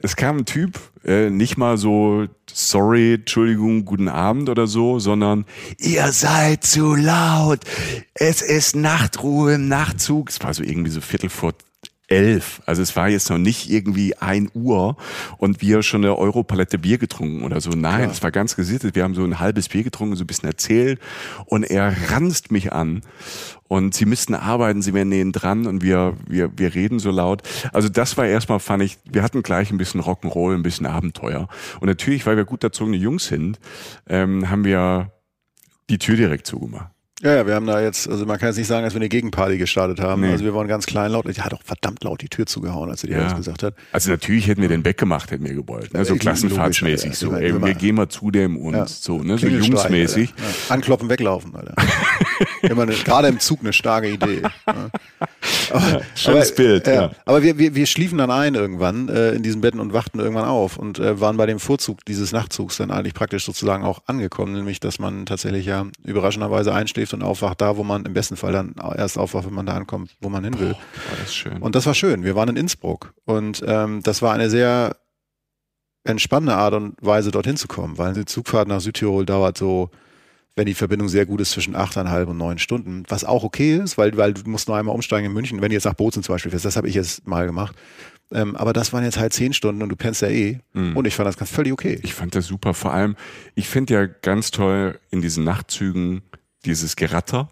Es 0.00 0.14
kam 0.14 0.38
ein 0.38 0.44
Typ, 0.44 0.78
äh, 1.02 1.30
nicht 1.30 1.56
mal 1.56 1.78
so, 1.78 2.26
sorry, 2.52 3.14
Entschuldigung, 3.14 3.86
guten 3.86 4.08
Abend 4.08 4.50
oder 4.50 4.66
so, 4.66 4.98
sondern 4.98 5.46
ihr 5.78 6.12
seid 6.12 6.64
zu 6.64 6.96
laut. 6.96 7.60
Es 8.12 8.42
ist 8.42 8.76
Nachtruhe 8.76 9.54
im 9.54 9.68
Nachtzug. 9.68 10.28
Es 10.28 10.42
war 10.42 10.52
so 10.52 10.62
irgendwie 10.62 10.90
so 10.90 11.00
Viertel 11.00 11.30
vor 11.30 11.54
elf. 12.08 12.60
Also 12.66 12.82
es 12.82 12.94
war 12.96 13.08
jetzt 13.08 13.30
noch 13.30 13.38
nicht 13.38 13.70
irgendwie 13.70 14.16
ein 14.16 14.50
Uhr 14.54 14.96
und 15.38 15.62
wir 15.62 15.82
schon 15.82 16.04
eine 16.04 16.16
Europalette 16.16 16.78
Bier 16.78 16.98
getrunken 16.98 17.42
oder 17.44 17.60
so. 17.60 17.70
Nein, 17.70 18.10
es 18.10 18.22
war 18.22 18.30
ganz 18.30 18.56
gesittet. 18.56 18.94
Wir 18.94 19.04
haben 19.04 19.14
so 19.14 19.24
ein 19.24 19.40
halbes 19.40 19.68
Bier 19.68 19.84
getrunken, 19.84 20.16
so 20.16 20.24
ein 20.24 20.26
bisschen 20.26 20.48
erzählt 20.48 21.00
und 21.46 21.64
er 21.64 21.94
ranzt 22.10 22.52
mich 22.52 22.72
an 22.72 23.02
und 23.68 23.94
sie 23.94 24.04
müssten 24.04 24.34
arbeiten, 24.34 24.82
sie 24.82 24.92
wären 24.92 25.08
neben 25.08 25.32
dran 25.32 25.66
und 25.66 25.82
wir, 25.82 26.16
wir, 26.28 26.50
wir 26.56 26.74
reden 26.74 26.98
so 26.98 27.10
laut. 27.10 27.42
Also 27.72 27.88
das 27.88 28.16
war 28.16 28.26
erstmal, 28.26 28.60
fand 28.60 28.82
ich, 28.82 28.98
wir 29.04 29.22
hatten 29.22 29.42
gleich 29.42 29.70
ein 29.70 29.78
bisschen 29.78 30.02
Rock'n'Roll, 30.02 30.54
ein 30.54 30.62
bisschen 30.62 30.86
Abenteuer. 30.86 31.48
Und 31.80 31.88
natürlich, 31.88 32.26
weil 32.26 32.36
wir 32.36 32.44
gut 32.44 32.62
erzogene 32.62 32.96
Jungs 32.96 33.26
sind, 33.26 33.58
ähm, 34.06 34.50
haben 34.50 34.64
wir 34.64 35.10
die 35.88 35.98
Tür 35.98 36.16
direkt 36.16 36.46
zugemacht. 36.46 36.93
Ja, 37.24 37.36
ja, 37.36 37.46
wir 37.46 37.54
haben 37.54 37.66
da 37.66 37.80
jetzt, 37.80 38.06
also 38.06 38.26
man 38.26 38.38
kann 38.38 38.48
jetzt 38.50 38.58
nicht 38.58 38.66
sagen, 38.66 38.84
dass 38.84 38.92
wir 38.92 39.00
eine 39.00 39.08
Gegenparty 39.08 39.56
gestartet 39.56 39.98
haben. 39.98 40.20
Nee. 40.20 40.32
Also 40.32 40.44
wir 40.44 40.54
waren 40.54 40.68
ganz 40.68 40.84
kleinlaut. 40.84 41.26
Ich 41.26 41.40
hat 41.42 41.54
auch 41.54 41.62
verdammt 41.64 42.04
laut 42.04 42.20
die 42.20 42.28
Tür 42.28 42.44
zugehauen, 42.44 42.90
als 42.90 43.02
er 43.02 43.06
die 43.08 43.14
Ja. 43.14 43.20
alles 43.22 43.34
gesagt 43.34 43.62
hat. 43.62 43.74
Also 43.92 44.10
natürlich 44.10 44.46
hätten 44.46 44.60
wir 44.60 44.68
den 44.68 44.84
weggemacht, 44.84 45.30
hätten 45.30 45.44
wir 45.46 45.54
gewollt. 45.54 45.94
Ne? 45.94 46.04
So 46.04 46.12
Ja, 46.14 46.20
klassenfahrtsmäßig 46.20 47.06
logisch, 47.06 47.18
so. 47.18 47.32
Ey, 47.32 47.62
wir 47.64 47.74
gehen 47.74 47.94
mal 47.94 48.08
zu 48.10 48.30
dem 48.30 48.58
und 48.58 48.74
Ja. 48.74 48.86
so, 48.86 49.22
ne? 49.22 49.38
So 49.38 49.46
jungsmäßig. 49.46 50.34
Anklopfen, 50.68 51.08
weglaufen, 51.08 51.54
Alter. 51.56 51.74
Immer 52.62 52.82
eine, 52.82 52.92
gerade 52.92 53.28
im 53.28 53.40
Zug 53.40 53.60
eine 53.60 53.72
starke 53.72 54.10
Idee. 54.10 54.42
Ja. 55.70 55.76
Aber, 55.76 56.02
schönes 56.14 56.54
Bild, 56.54 56.86
ja. 56.86 57.10
Aber 57.24 57.42
wir, 57.42 57.58
wir, 57.58 57.74
wir 57.74 57.86
schliefen 57.86 58.18
dann 58.18 58.30
ein 58.30 58.54
irgendwann 58.54 59.08
äh, 59.08 59.32
in 59.32 59.42
diesen 59.42 59.60
Betten 59.60 59.80
und 59.80 59.92
wachten 59.92 60.18
irgendwann 60.20 60.44
auf 60.44 60.76
und 60.76 60.98
äh, 60.98 61.20
waren 61.20 61.36
bei 61.36 61.46
dem 61.46 61.58
Vorzug 61.58 62.04
dieses 62.04 62.32
Nachtzugs 62.32 62.76
dann 62.76 62.90
eigentlich 62.90 63.14
praktisch 63.14 63.44
sozusagen 63.44 63.84
auch 63.84 64.02
angekommen, 64.06 64.52
nämlich 64.52 64.80
dass 64.80 64.98
man 64.98 65.26
tatsächlich 65.26 65.66
ja 65.66 65.86
überraschenderweise 66.04 66.72
einschläft 66.72 67.14
und 67.14 67.22
aufwacht 67.22 67.60
da, 67.60 67.76
wo 67.76 67.84
man 67.84 68.04
im 68.04 68.14
besten 68.14 68.36
Fall 68.36 68.52
dann 68.52 68.74
erst 68.96 69.18
aufwacht, 69.18 69.46
wenn 69.46 69.54
man 69.54 69.66
da 69.66 69.74
ankommt, 69.74 70.16
wo 70.20 70.28
man 70.28 70.44
hin 70.44 70.58
will. 70.58 70.72
War 70.72 71.18
das 71.20 71.34
schön. 71.34 71.58
Und 71.58 71.74
das 71.74 71.86
war 71.86 71.94
schön. 71.94 72.24
Wir 72.24 72.34
waren 72.34 72.48
in 72.50 72.56
Innsbruck 72.56 73.14
und 73.24 73.62
ähm, 73.66 74.02
das 74.02 74.22
war 74.22 74.32
eine 74.32 74.50
sehr 74.50 74.96
entspannende 76.04 76.54
Art 76.54 76.74
und 76.74 76.94
Weise, 77.00 77.30
dorthin 77.30 77.56
zu 77.56 77.66
kommen, 77.66 77.98
weil 77.98 78.12
die 78.12 78.26
Zugfahrt 78.26 78.68
nach 78.68 78.80
Südtirol 78.80 79.24
dauert 79.24 79.56
so, 79.56 79.90
wenn 80.56 80.66
die 80.66 80.74
Verbindung 80.74 81.08
sehr 81.08 81.26
gut 81.26 81.40
ist, 81.40 81.50
zwischen 81.50 81.74
achteinhalb 81.74 82.28
und 82.28 82.36
neun 82.36 82.58
Stunden, 82.58 83.02
was 83.08 83.24
auch 83.24 83.42
okay 83.42 83.76
ist, 83.76 83.98
weil, 83.98 84.16
weil 84.16 84.34
du 84.34 84.48
musst 84.48 84.68
nur 84.68 84.76
einmal 84.76 84.94
umsteigen 84.94 85.26
in 85.26 85.32
München, 85.32 85.60
wenn 85.60 85.70
du 85.70 85.74
jetzt 85.74 85.84
nach 85.84 85.94
Bozen 85.94 86.22
zum 86.22 86.34
Beispiel 86.34 86.50
fährst, 86.50 86.64
das 86.64 86.76
habe 86.76 86.88
ich 86.88 86.94
jetzt 86.94 87.26
mal 87.26 87.46
gemacht. 87.46 87.74
Ähm, 88.32 88.56
aber 88.56 88.72
das 88.72 88.92
waren 88.92 89.04
jetzt 89.04 89.18
halt 89.18 89.32
zehn 89.32 89.52
Stunden 89.52 89.82
und 89.82 89.88
du 89.88 89.96
pennst 89.96 90.22
ja 90.22 90.28
eh. 90.28 90.58
Mhm. 90.72 90.96
Und 90.96 91.06
ich 91.06 91.14
fand 91.14 91.28
das 91.28 91.36
ganz 91.36 91.50
völlig 91.50 91.72
okay. 91.72 91.98
Ich 92.02 92.14
fand 92.14 92.34
das 92.34 92.46
super. 92.46 92.74
Vor 92.74 92.92
allem, 92.92 93.16
ich 93.54 93.68
finde 93.68 93.94
ja 93.94 94.06
ganz 94.06 94.50
toll 94.50 94.98
in 95.10 95.20
diesen 95.20 95.44
Nachtzügen 95.44 96.22
dieses 96.64 96.96
Geratter. 96.96 97.48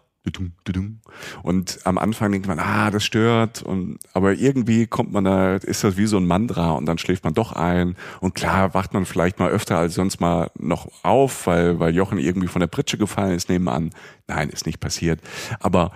Und 1.43 1.81
am 1.85 1.99
Anfang 1.99 2.33
denkt 2.33 2.47
man, 2.47 2.59
ah, 2.59 2.91
das 2.91 3.05
stört. 3.05 3.63
Und, 3.63 3.99
aber 4.13 4.35
irgendwie 4.35 4.87
kommt 4.87 5.13
man 5.13 5.25
da, 5.25 5.57
ist 5.57 5.83
das 5.83 5.97
wie 5.97 6.07
so 6.07 6.17
ein 6.17 6.27
Mantra 6.27 6.73
und 6.73 6.87
dann 6.87 6.99
schläft 6.99 7.25
man 7.25 7.35
doch 7.35 7.53
ein. 7.53 7.97
Und 8.21 8.35
klar 8.35 8.75
wacht 8.75 8.95
man 8.95 9.05
vielleicht 9.05 9.39
mal 9.39 9.51
öfter 9.51 9.79
als 9.79 9.95
sonst 9.95 10.21
mal 10.21 10.51
noch 10.59 10.89
auf, 11.03 11.47
weil, 11.47 11.81
weil 11.81 11.95
Jochen 11.95 12.19
irgendwie 12.19 12.49
von 12.49 12.61
der 12.61 12.69
Pritsche 12.69 12.99
gefallen 12.99 13.35
ist 13.35 13.49
nebenan. 13.49 13.91
Nein, 14.29 14.49
ist 14.49 14.67
nicht 14.67 14.81
passiert. 14.81 15.21
Aber 15.61 15.93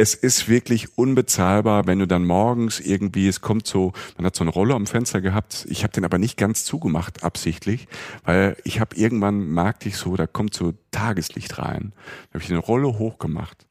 es 0.00 0.14
ist 0.14 0.48
wirklich 0.48 0.96
unbezahlbar, 0.96 1.86
wenn 1.86 1.98
du 1.98 2.06
dann 2.06 2.24
morgens 2.24 2.80
irgendwie, 2.80 3.28
es 3.28 3.42
kommt 3.42 3.66
so, 3.66 3.92
man 4.16 4.24
hat 4.24 4.34
so 4.34 4.42
eine 4.42 4.50
Rolle 4.50 4.74
am 4.74 4.86
Fenster 4.86 5.20
gehabt, 5.20 5.66
ich 5.68 5.82
habe 5.82 5.92
den 5.92 6.06
aber 6.06 6.16
nicht 6.16 6.38
ganz 6.38 6.64
zugemacht, 6.64 7.22
absichtlich, 7.22 7.86
weil 8.24 8.56
ich 8.64 8.80
habe 8.80 8.96
irgendwann 8.96 9.52
merkte 9.52 9.90
ich 9.90 9.98
so, 9.98 10.16
da 10.16 10.26
kommt 10.26 10.54
so 10.54 10.72
Tageslicht 10.90 11.58
rein. 11.58 11.92
Da 12.30 12.34
habe 12.34 12.44
ich 12.44 12.50
eine 12.50 12.60
Rolle 12.60 12.98
hochgemacht. 12.98 13.66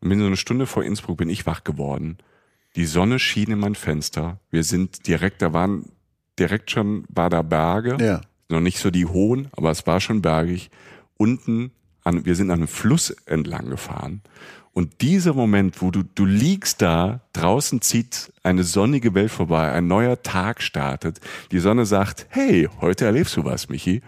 Und 0.00 0.10
bin 0.10 0.18
so 0.18 0.26
eine 0.26 0.36
Stunde 0.36 0.66
vor 0.66 0.84
Innsbruck 0.84 1.16
bin 1.16 1.30
ich 1.30 1.46
wach 1.46 1.64
geworden. 1.64 2.18
Die 2.76 2.84
Sonne 2.84 3.18
schien 3.18 3.50
in 3.50 3.58
mein 3.58 3.74
Fenster. 3.74 4.40
Wir 4.50 4.64
sind 4.64 5.06
direkt, 5.06 5.40
da 5.40 5.54
waren 5.54 5.86
direkt 6.38 6.70
schon, 6.70 7.04
war 7.08 7.30
da 7.30 7.40
Berge. 7.40 7.96
Ja. 7.98 8.20
Noch 8.50 8.60
nicht 8.60 8.78
so 8.78 8.90
die 8.90 9.06
hohen, 9.06 9.48
aber 9.52 9.70
es 9.70 9.86
war 9.86 10.02
schon 10.02 10.20
bergig. 10.20 10.70
Unten, 11.16 11.70
an, 12.04 12.26
wir 12.26 12.34
sind 12.34 12.50
an 12.50 12.58
einem 12.58 12.68
Fluss 12.68 13.08
entlang 13.24 13.70
gefahren. 13.70 14.20
Und 14.72 15.02
dieser 15.02 15.34
Moment, 15.34 15.82
wo 15.82 15.90
du, 15.90 16.02
du 16.02 16.24
liegst 16.24 16.80
da, 16.80 17.20
draußen 17.34 17.82
zieht 17.82 18.32
eine 18.42 18.64
sonnige 18.64 19.14
Welt 19.14 19.30
vorbei, 19.30 19.70
ein 19.70 19.86
neuer 19.86 20.22
Tag 20.22 20.62
startet, 20.62 21.20
die 21.50 21.58
Sonne 21.58 21.84
sagt, 21.84 22.26
hey, 22.30 22.68
heute 22.80 23.04
erlebst 23.04 23.36
du 23.36 23.44
was, 23.44 23.68
Michi. 23.68 24.00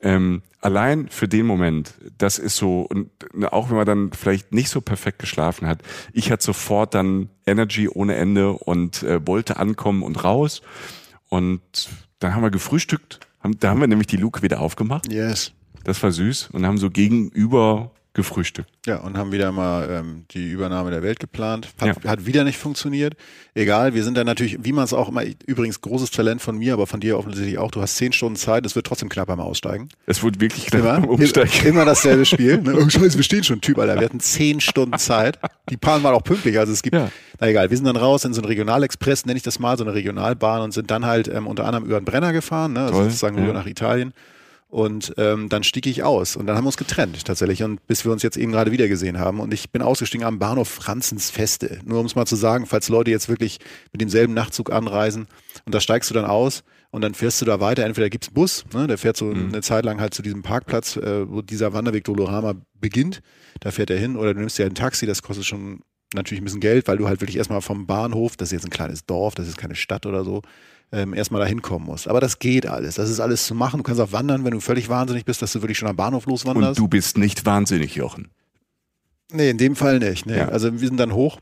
Ähm, 0.00 0.42
allein 0.60 1.08
für 1.08 1.26
den 1.26 1.46
Moment, 1.46 1.94
das 2.18 2.38
ist 2.38 2.56
so, 2.56 2.82
und 2.82 3.10
auch 3.50 3.68
wenn 3.70 3.76
man 3.76 3.86
dann 3.86 4.12
vielleicht 4.12 4.52
nicht 4.52 4.68
so 4.68 4.80
perfekt 4.80 5.18
geschlafen 5.18 5.66
hat, 5.66 5.82
ich 6.12 6.30
hatte 6.30 6.44
sofort 6.44 6.94
dann 6.94 7.28
Energy 7.44 7.88
ohne 7.88 8.14
Ende 8.14 8.52
und 8.52 9.02
äh, 9.02 9.26
wollte 9.26 9.56
ankommen 9.56 10.02
und 10.02 10.22
raus. 10.22 10.62
Und 11.28 11.60
dann 12.20 12.34
haben 12.34 12.42
wir 12.42 12.50
gefrühstückt, 12.50 13.20
haben, 13.40 13.58
da 13.58 13.70
haben 13.70 13.80
wir 13.80 13.88
nämlich 13.88 14.06
die 14.06 14.16
Luke 14.16 14.42
wieder 14.42 14.60
aufgemacht. 14.60 15.12
Yes. 15.12 15.52
Das 15.82 16.02
war 16.02 16.12
süß 16.12 16.50
und 16.52 16.66
haben 16.66 16.78
so 16.78 16.90
gegenüber 16.90 17.90
gefrühstückt. 18.16 18.68
Ja, 18.86 18.96
und 18.98 19.16
haben 19.16 19.30
wieder 19.30 19.52
mal 19.52 19.88
ähm, 19.88 20.24
die 20.32 20.50
Übernahme 20.50 20.90
der 20.90 21.02
Welt 21.02 21.20
geplant. 21.20 21.68
Hat, 21.80 22.02
ja. 22.02 22.10
hat 22.10 22.26
wieder 22.26 22.42
nicht 22.42 22.58
funktioniert. 22.58 23.14
Egal, 23.54 23.94
wir 23.94 24.02
sind 24.02 24.16
da 24.16 24.24
natürlich, 24.24 24.58
wie 24.64 24.72
man 24.72 24.84
es 24.84 24.92
auch 24.92 25.08
immer, 25.08 25.22
übrigens 25.46 25.80
großes 25.80 26.10
Talent 26.10 26.42
von 26.42 26.58
mir, 26.58 26.72
aber 26.72 26.86
von 26.86 26.98
dir 26.98 27.18
offensichtlich 27.18 27.58
auch. 27.58 27.70
Du 27.70 27.80
hast 27.80 27.96
zehn 27.96 28.12
Stunden 28.12 28.36
Zeit, 28.36 28.66
es 28.66 28.74
wird 28.74 28.86
trotzdem 28.86 29.08
knapp 29.08 29.28
beim 29.28 29.38
Aussteigen. 29.38 29.88
Es 30.06 30.22
wird 30.22 30.40
wirklich 30.40 30.66
knapp 30.66 30.80
immer, 30.80 31.00
beim 31.00 31.04
Umsteigen. 31.04 31.66
Immer 31.66 31.84
dasselbe 31.84 32.24
Spiel. 32.24 32.56
Ne? 32.66 32.74
Oh 32.74 32.88
Scheiße, 32.88 33.16
wir 33.16 33.22
stehen 33.22 33.44
schon, 33.44 33.60
Typ, 33.60 33.78
Alter. 33.78 33.96
Wir 33.96 34.06
hatten 34.06 34.18
zehn 34.18 34.60
Stunden 34.60 34.98
Zeit. 34.98 35.38
Die 35.68 35.76
Bahn 35.76 36.02
war 36.02 36.14
auch 36.14 36.24
pünktlich, 36.24 36.58
also 36.58 36.72
es 36.72 36.82
gibt, 36.82 36.96
ja. 36.96 37.10
na 37.38 37.48
egal, 37.48 37.70
wir 37.70 37.76
sind 37.76 37.86
dann 37.86 37.96
raus 37.96 38.24
in 38.24 38.32
so 38.32 38.40
einen 38.40 38.48
Regionalexpress, 38.48 39.26
nenne 39.26 39.36
ich 39.36 39.42
das 39.42 39.58
mal, 39.58 39.76
so 39.76 39.84
eine 39.84 39.94
Regionalbahn 39.94 40.62
und 40.62 40.72
sind 40.72 40.90
dann 40.90 41.04
halt 41.04 41.28
ähm, 41.28 41.46
unter 41.46 41.64
anderem 41.64 41.84
über 41.84 42.00
den 42.00 42.04
Brenner 42.04 42.32
gefahren, 42.32 42.72
ne? 42.72 42.80
also 42.80 42.94
Toll, 42.94 43.04
sozusagen 43.04 43.46
ja. 43.46 43.52
nach 43.52 43.66
Italien. 43.66 44.14
Und 44.68 45.14
ähm, 45.16 45.48
dann 45.48 45.62
stieg 45.62 45.86
ich 45.86 46.02
aus 46.02 46.34
und 46.34 46.46
dann 46.48 46.56
haben 46.56 46.64
wir 46.64 46.68
uns 46.68 46.76
getrennt 46.76 47.24
tatsächlich 47.24 47.62
und 47.62 47.86
bis 47.86 48.04
wir 48.04 48.10
uns 48.10 48.24
jetzt 48.24 48.36
eben 48.36 48.50
gerade 48.50 48.72
wieder 48.72 48.88
gesehen 48.88 49.18
haben 49.18 49.38
und 49.38 49.54
ich 49.54 49.70
bin 49.70 49.80
ausgestiegen 49.80 50.26
am 50.26 50.40
Bahnhof 50.40 50.68
Franzens 50.68 51.30
Feste. 51.30 51.78
Nur 51.84 52.00
um 52.00 52.06
es 52.06 52.16
mal 52.16 52.26
zu 52.26 52.34
sagen, 52.34 52.66
falls 52.66 52.88
Leute 52.88 53.12
jetzt 53.12 53.28
wirklich 53.28 53.60
mit 53.92 54.00
demselben 54.00 54.34
Nachtzug 54.34 54.72
anreisen 54.72 55.28
und 55.66 55.74
da 55.74 55.80
steigst 55.80 56.10
du 56.10 56.14
dann 56.14 56.24
aus 56.24 56.64
und 56.90 57.02
dann 57.02 57.14
fährst 57.14 57.40
du 57.40 57.44
da 57.44 57.60
weiter. 57.60 57.84
Entweder 57.84 58.10
gibt's 58.10 58.28
Bus, 58.30 58.64
ne, 58.74 58.88
der 58.88 58.98
fährt 58.98 59.16
so 59.16 59.26
Mhm. 59.26 59.48
eine 59.52 59.62
Zeit 59.62 59.84
lang 59.84 60.00
halt 60.00 60.14
zu 60.14 60.22
diesem 60.22 60.42
Parkplatz, 60.42 60.96
äh, 60.96 61.30
wo 61.30 61.42
dieser 61.42 61.72
Wanderweg 61.72 62.02
Dolorama 62.02 62.54
beginnt. 62.80 63.20
Da 63.60 63.70
fährt 63.70 63.90
er 63.90 63.98
hin 63.98 64.16
oder 64.16 64.34
du 64.34 64.40
nimmst 64.40 64.58
dir 64.58 64.66
ein 64.66 64.74
Taxi, 64.74 65.06
das 65.06 65.22
kostet 65.22 65.46
schon 65.46 65.80
natürlich 66.12 66.40
ein 66.42 66.44
bisschen 66.44 66.60
Geld, 66.60 66.88
weil 66.88 66.98
du 66.98 67.06
halt 67.06 67.20
wirklich 67.20 67.36
erstmal 67.36 67.60
vom 67.62 67.86
Bahnhof, 67.86 68.36
das 68.36 68.48
ist 68.48 68.52
jetzt 68.52 68.64
ein 68.64 68.70
kleines 68.70 69.06
Dorf, 69.06 69.36
das 69.36 69.46
ist 69.46 69.58
keine 69.58 69.74
Stadt 69.76 70.06
oder 70.06 70.24
so, 70.24 70.42
ähm, 70.92 71.14
erstmal 71.14 71.40
da 71.40 71.46
hinkommen 71.46 71.86
musst. 71.86 72.08
Aber 72.08 72.20
das 72.20 72.38
geht 72.38 72.66
alles. 72.66 72.96
Das 72.96 73.10
ist 73.10 73.20
alles 73.20 73.46
zu 73.46 73.54
machen. 73.54 73.78
Du 73.78 73.82
kannst 73.82 74.00
auch 74.00 74.12
wandern, 74.12 74.44
wenn 74.44 74.52
du 74.52 74.60
völlig 74.60 74.88
wahnsinnig 74.88 75.24
bist, 75.24 75.42
dass 75.42 75.52
du 75.52 75.62
wirklich 75.62 75.78
schon 75.78 75.88
am 75.88 75.96
Bahnhof 75.96 76.26
loswanderst. 76.26 76.78
Und 76.78 76.84
du 76.84 76.88
bist 76.88 77.18
nicht 77.18 77.44
wahnsinnig, 77.44 77.94
Jochen. 77.94 78.28
Nee, 79.32 79.50
in 79.50 79.58
dem 79.58 79.74
Fall 79.76 79.98
nicht. 79.98 80.26
Nee. 80.26 80.38
Ja. 80.38 80.48
Also 80.48 80.72
wir 80.80 80.86
sind 80.88 80.98
dann 80.98 81.12
hoch. 81.12 81.40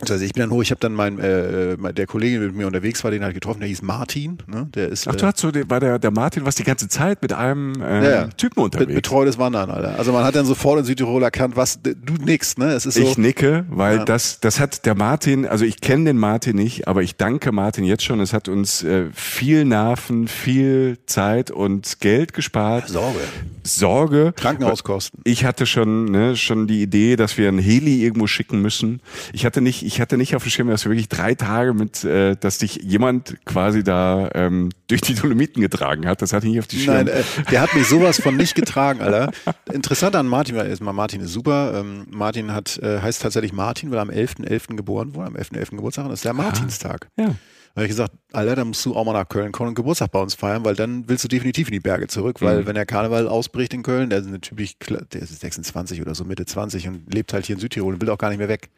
Also 0.00 0.16
ich 0.24 0.32
bin 0.32 0.40
dann 0.40 0.50
hoch, 0.50 0.60
ich 0.60 0.72
habe 0.72 0.80
dann 0.80 0.92
mein, 0.92 1.20
äh, 1.20 1.76
mein- 1.78 1.94
der 1.94 2.06
Kollege, 2.08 2.38
der 2.40 2.48
mit 2.48 2.56
mir 2.56 2.66
unterwegs 2.66 3.04
war, 3.04 3.12
den 3.12 3.22
halt 3.22 3.32
getroffen, 3.32 3.60
der 3.60 3.68
hieß 3.68 3.82
Martin. 3.82 4.38
Ne? 4.48 4.68
Der 4.74 4.88
ist 4.88 5.06
Ach, 5.06 5.14
äh, 5.14 5.16
du 5.16 5.24
hast 5.26 5.38
so, 5.38 5.52
den- 5.52 5.70
war 5.70 5.78
der, 5.78 6.00
der 6.00 6.10
Martin, 6.10 6.44
was 6.44 6.56
die 6.56 6.64
ganze 6.64 6.88
Zeit 6.88 7.22
mit 7.22 7.32
einem 7.32 7.80
äh, 7.80 8.10
Ja. 8.10 8.26
Typen 8.26 8.60
unterwegs? 8.64 8.92
betreutes 8.92 9.38
Wandern, 9.38 9.70
Alter. 9.70 9.96
Also 9.96 10.12
man 10.12 10.24
hat 10.24 10.34
dann 10.34 10.46
sofort 10.46 10.80
in 10.80 10.84
Südtirol 10.84 11.22
erkannt, 11.22 11.54
was 11.56 11.80
du 11.80 11.94
nix, 12.24 12.58
ne? 12.58 12.72
Es 12.72 12.86
ist 12.86 12.94
so. 12.94 13.02
Ich 13.02 13.16
nicke, 13.18 13.66
weil 13.70 13.98
Ja. 13.98 14.04
das, 14.04 14.40
das 14.40 14.58
hat 14.58 14.84
der 14.84 14.96
Martin, 14.96 15.46
also 15.46 15.64
ich 15.64 15.80
kenne 15.80 16.06
den 16.06 16.18
Martin 16.18 16.56
nicht, 16.56 16.88
aber 16.88 17.02
ich 17.04 17.14
danke 17.16 17.52
Martin 17.52 17.84
jetzt 17.84 18.02
schon. 18.02 18.18
Es 18.18 18.32
hat 18.32 18.48
uns 18.48 18.82
äh, 18.82 19.04
viel 19.14 19.64
Nerven, 19.64 20.26
viel 20.26 20.98
Zeit 21.06 21.52
und 21.52 22.00
Geld 22.00 22.32
gespart. 22.34 22.88
Sorge. 22.88 23.20
Sorge. 23.62 24.32
Krankenhauskosten. 24.36 25.20
Ich 25.24 25.44
hatte 25.44 25.66
schon, 25.66 26.06
ne, 26.06 26.36
schon 26.36 26.66
die 26.66 26.82
Idee, 26.82 27.16
dass 27.16 27.38
wir 27.38 27.48
ein 27.48 27.58
Heli 27.58 28.02
irgendwo 28.02 28.26
schicken 28.26 28.60
müssen. 28.60 29.00
Ich 29.32 29.46
hatte 29.46 29.60
nicht, 29.60 29.83
ich 29.84 30.00
hatte 30.00 30.16
nicht 30.16 30.34
auf 30.36 30.42
dem 30.42 30.50
Schirm, 30.50 30.68
dass 30.68 30.84
wir 30.84 30.90
wirklich 30.90 31.08
drei 31.08 31.34
Tage 31.34 31.74
mit, 31.74 32.04
äh, 32.04 32.36
dass 32.36 32.58
dich 32.58 32.76
jemand 32.82 33.36
quasi 33.44 33.84
da 33.84 34.30
ähm, 34.34 34.70
durch 34.88 35.00
die 35.02 35.14
Dolomiten 35.14 35.60
getragen 35.60 36.06
hat. 36.06 36.22
Das 36.22 36.32
hatte 36.32 36.46
ich 36.46 36.52
nicht 36.52 36.60
auf 36.60 36.66
die 36.66 36.78
Schirm. 36.80 36.94
Nein, 36.94 37.08
äh, 37.08 37.22
der 37.50 37.60
hat 37.60 37.74
mich 37.74 37.86
sowas 37.86 38.20
von 38.20 38.36
nicht 38.36 38.54
getragen, 38.56 39.00
Alter. 39.00 39.30
Interessant 39.72 40.16
an 40.16 40.26
Martin, 40.26 40.56
weil 40.56 40.68
erstmal 40.68 40.94
Martin 40.94 41.20
ist 41.20 41.32
super. 41.32 41.74
Ähm, 41.80 42.06
Martin 42.10 42.52
hat, 42.52 42.78
äh, 42.78 43.00
heißt 43.00 43.22
tatsächlich 43.22 43.52
Martin, 43.52 43.90
weil 43.90 43.98
er 43.98 44.02
am 44.02 44.10
11.11. 44.10 44.76
geboren 44.76 45.14
wurde, 45.14 45.28
am 45.28 45.36
11.11. 45.36 45.70
Geburtstag. 45.76 46.04
Und 46.06 46.10
das 46.10 46.18
ist 46.20 46.24
der 46.24 46.34
Martinstag. 46.34 47.08
ja. 47.16 47.34
Da 47.76 47.80
habe 47.80 47.86
ich 47.86 47.90
gesagt, 47.90 48.12
Alter, 48.32 48.54
da 48.54 48.64
musst 48.64 48.86
du 48.86 48.94
auch 48.94 49.04
mal 49.04 49.14
nach 49.14 49.28
Köln 49.28 49.50
kommen 49.50 49.70
und 49.70 49.74
Geburtstag 49.74 50.12
bei 50.12 50.20
uns 50.20 50.34
feiern, 50.36 50.64
weil 50.64 50.76
dann 50.76 51.08
willst 51.08 51.24
du 51.24 51.28
definitiv 51.28 51.66
in 51.66 51.72
die 51.72 51.80
Berge 51.80 52.06
zurück, 52.06 52.40
weil 52.40 52.60
Mhm. 52.60 52.66
wenn 52.68 52.74
der 52.76 52.86
Karneval 52.86 53.26
ausbricht 53.26 53.74
in 53.74 53.82
Köln, 53.82 54.10
der 54.10 54.20
ist 54.20 54.28
natürlich, 54.28 54.76
der 54.78 55.20
ist 55.20 55.40
26 55.40 56.00
oder 56.00 56.14
so, 56.14 56.24
Mitte 56.24 56.46
20 56.46 56.86
und 56.86 57.12
lebt 57.12 57.32
halt 57.32 57.46
hier 57.46 57.56
in 57.56 57.60
Südtirol 57.60 57.94
und 57.94 58.00
will 58.00 58.10
auch 58.10 58.18
gar 58.18 58.28
nicht 58.28 58.38
mehr 58.38 58.48
weg. 58.48 58.70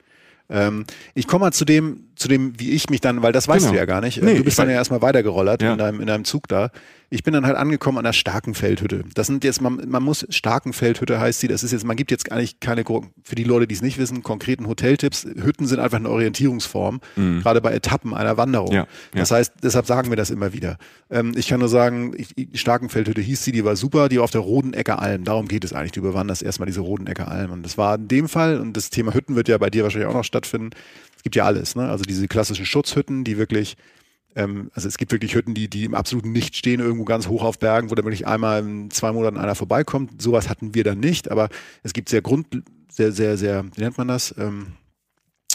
Ähm, 0.49 0.85
ich 1.15 1.27
komme 1.27 1.47
mal 1.47 1.53
zu 1.53 1.65
dem, 1.65 2.09
zu 2.17 2.29
dem, 2.29 2.59
wie 2.59 2.71
ich 2.73 2.91
mich 2.91 3.01
dann, 3.01 3.23
weil 3.23 3.33
das 3.33 3.47
weißt 3.47 3.67
Genau. 3.67 3.73
du 3.73 3.79
ja 3.79 3.85
gar 3.85 4.01
nicht. 4.01 4.23
Nee, 4.23 4.35
du 4.39 4.45
bist 4.45 4.59
dann 4.59 4.69
ja 4.69 4.75
erstmal 4.75 5.03
weitergerollert 5.03 5.63
Ja. 5.63 5.73
in, 5.73 5.79
deinem, 5.79 6.01
in 6.01 6.07
deinem 6.07 6.25
Zug 6.25 6.49
da. 6.49 6.71
Ich 7.09 7.23
bin 7.23 7.33
dann 7.35 7.47
halt 7.47 7.57
angekommen 7.57 7.99
an 7.99 8.05
der 8.05 8.13
Starkenfeldhütte. 8.13 9.05
Das 9.15 9.29
sind 9.29 9.45
jetzt, 9.45 9.61
man, 9.61 9.81
man 9.89 10.03
muss, 10.03 10.27
Starkenfeldhütte 10.29 11.21
heißt 11.21 11.39
sie, 11.39 11.47
das 11.47 11.63
ist 11.63 11.71
jetzt, 11.71 11.85
man 11.85 11.97
gibt 11.97 12.11
jetzt 12.11 12.33
eigentlich 12.33 12.59
keine, 12.59 12.83
für 13.23 13.35
die 13.37 13.45
Leute, 13.45 13.69
die 13.69 13.77
es 13.77 13.83
nicht 13.83 13.97
wissen, 13.99 14.25
konkreten 14.25 14.67
Hoteltipps. 14.67 15.25
Hütten 15.25 15.67
sind 15.69 15.79
einfach 15.79 15.99
eine 15.99 16.11
Orientierungsform, 16.11 17.01
gerade 17.15 17.61
bei 17.61 17.73
Etappen 17.75 18.13
einer 18.13 18.37
Wanderung. 18.37 18.71
Mhm. 18.71 18.75
Ja, 18.75 18.87
Das 19.15 19.31
heißt, 19.31 19.53
deshalb 19.63 19.87
sagen 19.87 20.11
wir 20.11 20.17
das 20.17 20.31
immer 20.31 20.53
wieder. 20.53 20.79
Ähm, 21.09 21.33
ich 21.37 21.47
kann 21.47 21.61
nur 21.61 21.69
sagen, 21.69 22.13
ich, 22.17 22.35
Starkenfeldhütte 22.61 23.21
hieß 23.21 23.45
sie, 23.45 23.53
die 23.53 23.65
war 23.65 23.77
super, 23.77 24.09
die 24.09 24.17
war 24.17 24.25
auf 24.25 24.33
der 24.33 24.41
Rodenecker 24.41 25.01
Alm. 25.01 25.23
Darum 25.23 25.47
geht 25.47 25.65
es 25.65 25.73
eigentlich. 25.73 25.93
Du 25.93 26.01
überwanderst 26.01 26.43
erstmal 26.43 26.67
diese 26.67 26.81
Rodenecker 26.81 27.29
Alm. 27.29 27.53
Und 27.53 27.63
das 27.63 27.79
war 27.79 27.95
in 27.95 28.09
dem 28.09 28.29
Fall, 28.29 28.59
und 28.61 28.77
das 28.77 28.91
Thema 28.91 29.15
Hütten 29.15 29.37
wird 29.37 29.47
ja 29.47 29.59
bei 29.59 29.71
dir 29.71 29.85
wahrscheinlich 29.85 30.09
auch 30.09 30.15
noch 30.15 30.25
stattfinden. 30.25 30.71
Gibt 31.27 31.35
ja 31.35 31.45
alles, 31.45 31.75
ne? 31.75 31.89
Also 31.89 32.05
diese 32.05 32.29
klassischen 32.29 32.67
Schutzhütten, 32.67 33.25
die 33.25 33.37
wirklich, 33.37 33.77
ähm, 34.37 34.71
also 34.75 34.87
es 34.87 34.97
gibt 34.97 35.11
wirklich 35.11 35.35
Hütten, 35.35 35.55
die, 35.55 35.69
die 35.69 35.83
im 35.83 35.97
absoluten 35.97 36.31
Nicht 36.31 36.55
stehen, 36.55 36.79
irgendwo 36.79 37.05
ganz 37.05 37.27
hoch 37.27 37.43
auf 37.43 37.59
Bergen, 37.59 37.91
wo 37.91 37.97
dann 37.97 38.05
wirklich 38.05 38.29
einmal 38.29 38.63
in 38.63 38.93
zwei 38.93 39.11
Monaten 39.11 39.37
einer 39.37 39.57
vorbeikommt. 39.57 40.23
Sowas 40.23 40.49
hatten 40.49 40.77
wir 40.77 40.85
dann 40.85 41.01
nicht, 41.01 41.29
aber 41.29 41.49
es 41.83 41.95
gibt 41.95 42.11
sehr 42.11 42.23
Grund, 42.23 42.63
sehr, 42.89 43.11
sehr, 43.11 43.37
sehr, 43.37 43.65
wie 43.75 43.81
nennt 43.81 43.99
man 43.99 44.07
das? 44.07 44.37
Ähm, 44.39 44.75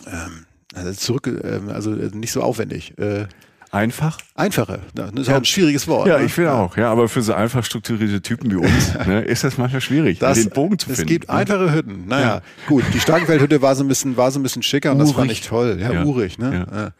ähm, 0.06 0.46
also 0.74 0.92
zurück, 0.92 1.28
ähm, 1.42 1.70
also 1.70 1.92
nicht 1.92 2.34
so 2.34 2.42
aufwendig. 2.42 2.98
Äh, 2.98 3.28
Einfach? 3.72 4.18
Einfache. 4.36 4.82
Das 4.94 5.12
ist 5.14 5.30
auch 5.30 5.36
ein 5.36 5.46
schwieriges 5.46 5.88
Wort. 5.88 6.08
Ja, 6.08 6.18
ne? 6.20 6.26
ich 6.26 6.34
finde 6.34 6.52
auch. 6.52 6.76
Ja, 6.76 6.92
aber 6.92 7.08
für 7.08 7.22
so 7.22 7.34
einfach 7.34 7.64
strukturierte 7.64 8.22
Typen 8.22 8.52
wie 8.52 8.56
uns 8.58 8.94
ne, 9.08 9.22
ist 9.22 9.44
das 9.46 9.58
manchmal 9.58 9.80
schwierig, 9.82 10.20
Das, 10.20 10.38
den 10.40 10.50
Bogen 10.50 10.78
zu 10.78 10.90
es 10.90 10.98
finden. 10.98 11.08
gibt 11.08 11.30
ne? 11.30 11.36
einfache 11.36 11.74
Hütten. 11.74 12.06
Naja, 12.08 12.26
Ja. 12.28 12.42
gut. 12.68 12.84
Die 12.94 13.00
Starkenfeldhütte 13.00 13.62
war 13.62 13.74
so 13.76 13.84
ein 13.84 13.88
bisschen, 13.88 14.18
war 14.18 14.30
so 14.32 14.40
ein 14.40 14.44
bisschen 14.44 14.62
schicker 14.62 14.92
und 14.92 15.00
das 15.00 15.14
fand 15.14 15.32
ich 15.32 15.42
toll. 15.42 15.78
Ja, 15.80 15.92
Ja. 15.94 16.04
urig, 16.04 16.38
ne? 16.38 16.68
Ja. 16.72 16.92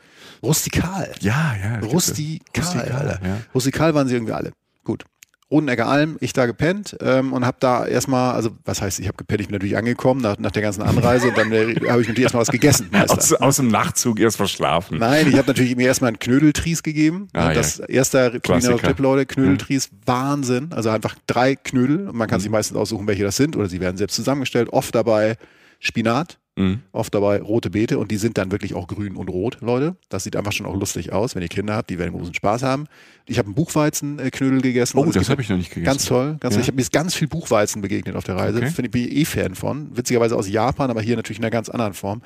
Rustikal. 0.42 1.12
Ja, 1.20 1.56
ja. 1.62 1.80
es. 1.80 1.86
Rustikal, 1.92 2.64
Rustikal, 2.64 3.20
ja. 3.24 3.38
Rustikal 3.54 3.94
waren 3.94 4.08
sie 4.08 4.16
irgendwie 4.16 4.34
alle. 4.34 4.52
Gut. 4.84 5.04
Rodenecker 5.52 5.86
Alm, 5.88 6.18
ich 6.22 6.32
da 6.34 6.46
gepennt 6.46 6.96
ähm, 7.02 7.34
und 7.34 7.46
habe 7.46 7.58
da 7.60 7.86
erstmal, 7.86 8.34
also 8.34 8.52
was 8.64 8.82
heißt, 8.82 9.00
ich 9.00 9.08
habe 9.08 9.18
gepennt, 9.18 9.42
ich 9.42 9.48
bin 9.48 9.56
natürlich 9.56 9.76
angekommen 9.78 10.22
nach, 10.22 10.38
nach 10.38 10.52
der 10.52 10.62
ganzen 10.62 10.82
Anreise 10.82 11.28
und 11.28 11.38
dann 11.38 11.52
äh, 11.52 11.76
habe 11.90 12.02
ich 12.02 12.08
natürlich 12.08 12.22
erstmal 12.24 12.42
was 12.42 12.52
gegessen. 12.52 12.90
Aus, 13.10 13.34
aus 13.34 13.56
dem 13.58 13.68
Nachtzug 13.68 14.20
erst 14.20 14.38
verschlafen. 14.38 14.98
Nein, 14.98 15.28
ich 15.28 15.38
habe 15.38 15.48
natürlich 15.48 15.76
mir 15.76 15.88
erstmal 15.88 16.10
einen 16.10 16.20
Knödeltries 16.20 16.84
gegeben. 16.84 17.28
Ah, 17.34 17.50
ja. 17.50 17.54
das 17.54 17.80
erste 17.80 18.40
Tipp, 18.42 19.00
Leute, 19.00 19.26
Knödeltries, 19.26 19.90
Wahnsinn. 20.06 20.70
Also 20.72 20.90
einfach 20.90 21.16
drei 21.28 21.56
Knödel 21.56 22.08
und 22.08 22.16
man 22.16 22.28
kann 22.30 22.40
sich 22.40 22.50
Mhm. 22.50 22.54
meistens 22.54 22.78
aussuchen, 22.78 23.08
welche 23.08 23.24
das 23.24 23.36
sind 23.36 23.56
oder 23.58 23.68
sie 23.68 23.80
werden 23.82 23.98
selbst 23.98 24.16
zusammengestellt. 24.16 24.70
Oft 24.72 24.96
dabei 24.96 25.36
Spinat, 25.80 26.38
Mhm. 26.58 26.82
Oft 26.92 27.16
dabei 27.16 27.42
rote 27.42 27.70
Beete 27.70 27.98
und 27.98 28.12
die 28.12 28.18
sind 28.18 28.38
dann 28.38 28.52
wirklich 28.52 28.74
auch 28.74 28.88
grün 28.88 29.16
und 29.16 29.30
rot, 29.30 29.60
Leute. 29.62 29.96
Das 30.10 30.26
sieht 30.26 30.36
einfach 30.36 30.52
schon 30.52 30.66
auch 30.66 30.76
lustig 30.76 31.14
aus, 31.14 31.34
wenn 31.36 31.42
ihr 31.42 31.48
Kinder 31.48 31.76
habt, 31.76 31.90
die 31.90 31.98
werden 31.98 32.12
großen 32.12 32.34
Spaß 32.34 32.64
haben. 32.64 32.88
Ich 33.26 33.38
habe 33.38 33.48
einen 33.48 33.56
Buchweizenknödel 33.56 34.62
gegessen. 34.62 34.98
Oh, 34.98 35.10
das 35.12 35.30
habe 35.30 35.42
ich 35.42 35.50
noch 35.50 35.58
nicht 35.58 35.70
gegessen. 35.70 35.86
Ganz 35.86 36.06
toll. 36.06 36.38
Ganz 36.40 36.56
ja. 36.56 36.62
Ich 36.62 36.68
habe 36.68 36.76
mir 36.76 36.86
ganz 36.92 37.16
viel 37.16 37.30
Buchweizen 37.30 37.82
begegnet 37.82 38.16
auf 38.16 38.26
der 38.26 38.36
Reise. 38.36 38.58
Okay. 38.58 38.70
Finde 38.70 39.00
ich 39.00 39.12
eh 39.12 39.26
Fan 39.26 39.56
von. 39.56 39.96
Witzigerweise 39.96 40.36
aus 40.36 40.50
Japan, 40.50 40.90
aber 40.90 41.02
hier 41.02 41.16
natürlich 41.16 41.40
in 41.40 41.46
einer 41.46 41.52
ganz 41.52 41.70
anderen 41.70 41.94
Form. 41.94 42.22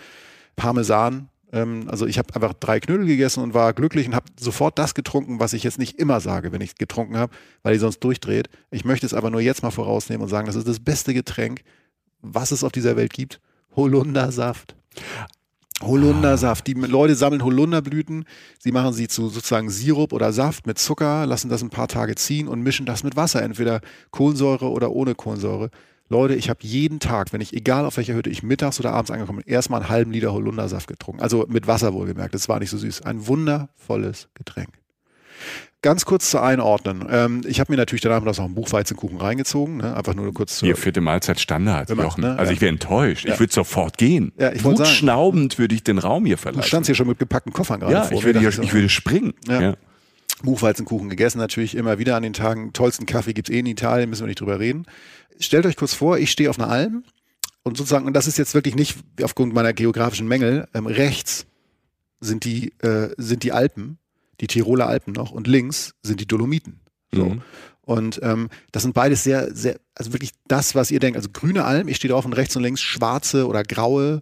Parmesan, 0.55 1.29
ähm, 1.51 1.85
also 1.87 2.05
ich 2.05 2.17
habe 2.17 2.33
einfach 2.33 2.53
drei 2.53 2.79
Knödel 2.79 3.05
gegessen 3.05 3.43
und 3.43 3.53
war 3.53 3.73
glücklich 3.73 4.07
und 4.07 4.15
habe 4.15 4.25
sofort 4.39 4.79
das 4.79 4.93
getrunken, 4.93 5.39
was 5.39 5.53
ich 5.53 5.63
jetzt 5.63 5.77
nicht 5.77 5.99
immer 5.99 6.19
sage, 6.19 6.51
wenn 6.51 6.61
ich 6.61 6.75
getrunken 6.75 7.17
habe, 7.17 7.33
weil 7.63 7.73
die 7.73 7.79
sonst 7.79 7.99
durchdreht. 7.99 8.49
Ich 8.71 8.85
möchte 8.85 9.05
es 9.05 9.13
aber 9.13 9.29
nur 9.29 9.41
jetzt 9.41 9.63
mal 9.63 9.71
vorausnehmen 9.71 10.23
und 10.23 10.29
sagen, 10.29 10.47
das 10.47 10.55
ist 10.55 10.67
das 10.67 10.79
beste 10.79 11.13
Getränk, 11.13 11.61
was 12.21 12.51
es 12.51 12.63
auf 12.63 12.71
dieser 12.71 12.95
Welt 12.97 13.13
gibt. 13.13 13.39
Holundersaft. 13.75 14.75
Holundersaft. 15.81 16.67
Die 16.67 16.73
Leute 16.73 17.15
sammeln 17.15 17.43
Holunderblüten, 17.43 18.25
sie 18.59 18.71
machen 18.71 18.93
sie 18.93 19.07
zu 19.07 19.29
sozusagen 19.29 19.69
Sirup 19.69 20.13
oder 20.13 20.31
Saft 20.31 20.67
mit 20.67 20.79
Zucker, 20.79 21.25
lassen 21.25 21.49
das 21.49 21.61
ein 21.61 21.69
paar 21.69 21.87
Tage 21.87 22.15
ziehen 22.15 22.47
und 22.47 22.61
mischen 22.61 22.85
das 22.85 23.03
mit 23.03 23.15
Wasser, 23.15 23.43
entweder 23.43 23.81
Kohlensäure 24.11 24.69
oder 24.69 24.91
ohne 24.91 25.15
Kohlensäure. 25.15 25.69
Leute, 26.07 26.35
ich 26.35 26.49
habe 26.49 26.59
jeden 26.61 26.99
Tag, 26.99 27.33
wenn 27.33 27.41
ich, 27.41 27.53
egal 27.53 27.85
auf 27.85 27.97
welcher 27.97 28.13
Hütte 28.13 28.29
ich 28.29 28.43
mittags 28.43 28.79
oder 28.79 28.93
abends 28.93 29.09
angekommen 29.09 29.41
bin, 29.43 29.51
erstmal 29.51 29.81
einen 29.81 29.89
halben 29.89 30.11
Liter 30.11 30.33
Holundersaft 30.33 30.87
getrunken. 30.87 31.21
Also 31.21 31.45
mit 31.49 31.65
Wasser 31.65 31.93
wohlgemerkt. 31.93 32.35
Das 32.35 32.47
war 32.47 32.59
nicht 32.59 32.69
so 32.69 32.77
süß. 32.77 33.01
Ein 33.01 33.25
wundervolles 33.25 34.29
Getränk. 34.35 34.69
Ganz 35.81 36.05
kurz 36.05 36.31
zu 36.31 36.39
einordnen. 36.39 37.05
Ähm, 37.09 37.41
ich 37.45 37.59
habe 37.59 37.71
mir 37.71 37.77
natürlich 37.77 38.01
danach 38.01 38.23
noch 38.23 38.37
einen 38.39 38.55
Buchweizenkuchen 38.55 39.19
reingezogen. 39.19 39.77
Ne? 39.77 39.95
Einfach 39.95 40.15
nur 40.15 40.33
kurz 40.33 40.57
zu. 40.57 40.65
Hier, 40.65 40.75
vierte 40.75 40.99
Mahlzeit 40.99 41.39
Standard, 41.39 41.89
immer, 41.91 42.03
Jochen. 42.03 42.21
Ne? 42.21 42.39
Also 42.39 42.53
ich 42.53 42.61
wäre 42.61 42.69
enttäuscht. 42.69 43.25
Ja. 43.25 43.33
Ich 43.33 43.39
würde 43.39 43.53
sofort 43.53 43.97
gehen. 43.97 44.31
Ja, 44.39 44.51
ich 44.51 44.63
Wutschnaubend 44.63 45.59
würde 45.59 45.75
ich 45.75 45.83
den 45.83 45.99
Raum 45.99 46.25
hier 46.25 46.39
verlassen. 46.39 46.61
Du 46.61 46.67
standst 46.67 46.87
hier 46.87 46.95
schon 46.95 47.07
mit 47.07 47.19
gepackten 47.19 47.53
Koffern 47.53 47.81
gerade 47.81 47.93
ja, 47.93 48.03
vor. 48.03 48.17
Ich 48.17 48.23
würde, 48.23 48.39
ich, 48.39 48.57
ich 48.57 48.73
würde 48.73 48.89
springen. 48.89 49.33
Ja. 49.47 49.61
ja. 49.61 49.73
Buchweizenkuchen 50.43 51.09
gegessen, 51.09 51.37
natürlich 51.37 51.75
immer 51.75 51.97
wieder 51.97 52.15
an 52.15 52.23
den 52.23 52.33
Tagen. 52.33 52.73
Tollsten 52.73 53.05
Kaffee 53.05 53.33
gibt's 53.33 53.49
eh 53.49 53.59
in 53.59 53.67
Italien, 53.67 54.09
müssen 54.09 54.23
wir 54.23 54.27
nicht 54.27 54.41
drüber 54.41 54.59
reden 54.59 54.85
stellt 55.39 55.65
euch 55.65 55.75
kurz 55.75 55.93
vor, 55.93 56.17
ich 56.17 56.31
stehe 56.31 56.49
auf 56.49 56.59
einer 56.59 56.69
Alm 56.69 57.03
und 57.63 57.77
sozusagen, 57.77 58.05
und 58.05 58.13
das 58.13 58.27
ist 58.27 58.37
jetzt 58.37 58.53
wirklich 58.53 58.75
nicht 58.75 58.97
aufgrund 59.21 59.53
meiner 59.53 59.73
geografischen 59.73 60.27
Mängel, 60.27 60.67
ähm, 60.73 60.87
rechts 60.87 61.45
sind 62.19 62.45
die, 62.45 62.73
äh, 62.79 63.13
sind 63.17 63.43
die 63.43 63.51
Alpen, 63.51 63.97
die 64.41 64.47
Tiroler 64.47 64.87
Alpen 64.87 65.13
noch, 65.13 65.31
und 65.31 65.47
links 65.47 65.93
sind 66.03 66.19
die 66.19 66.27
Dolomiten. 66.27 66.81
So. 67.13 67.25
Mhm. 67.25 67.41
Und 67.81 68.19
ähm, 68.23 68.49
das 68.71 68.83
sind 68.83 68.93
beides 68.93 69.23
sehr, 69.23 69.53
sehr, 69.53 69.79
also 69.93 70.11
wirklich 70.11 70.31
das, 70.47 70.73
was 70.73 70.89
ihr 70.89 70.99
denkt. 70.99 71.17
Also 71.17 71.29
grüne 71.31 71.65
Alm, 71.65 71.87
ich 71.87 71.97
stehe 71.97 72.11
drauf 72.11 72.25
und 72.25 72.33
rechts 72.33 72.55
und 72.55 72.63
links 72.63 72.81
schwarze 72.81 73.47
oder 73.47 73.63
graue, 73.63 74.21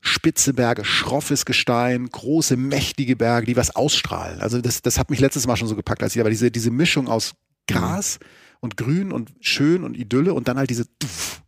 spitze 0.00 0.52
Berge, 0.52 0.84
schroffes 0.84 1.46
Gestein, 1.46 2.08
große, 2.08 2.56
mächtige 2.56 3.16
Berge, 3.16 3.46
die 3.46 3.56
was 3.56 3.74
ausstrahlen. 3.74 4.40
Also 4.40 4.60
das, 4.60 4.82
das 4.82 4.98
hat 4.98 5.10
mich 5.10 5.20
letztes 5.20 5.46
Mal 5.46 5.56
schon 5.56 5.68
so 5.68 5.76
gepackt, 5.76 6.02
als 6.02 6.14
ich 6.14 6.20
aber 6.20 6.30
diese, 6.30 6.50
diese 6.50 6.70
Mischung 6.70 7.08
aus 7.08 7.32
Gras, 7.66 8.18
mhm 8.20 8.26
und 8.60 8.76
grün 8.76 9.12
und 9.12 9.32
schön 9.40 9.84
und 9.84 9.96
Idylle 9.96 10.34
und 10.34 10.48
dann 10.48 10.58
halt 10.58 10.70
diese. 10.70 10.84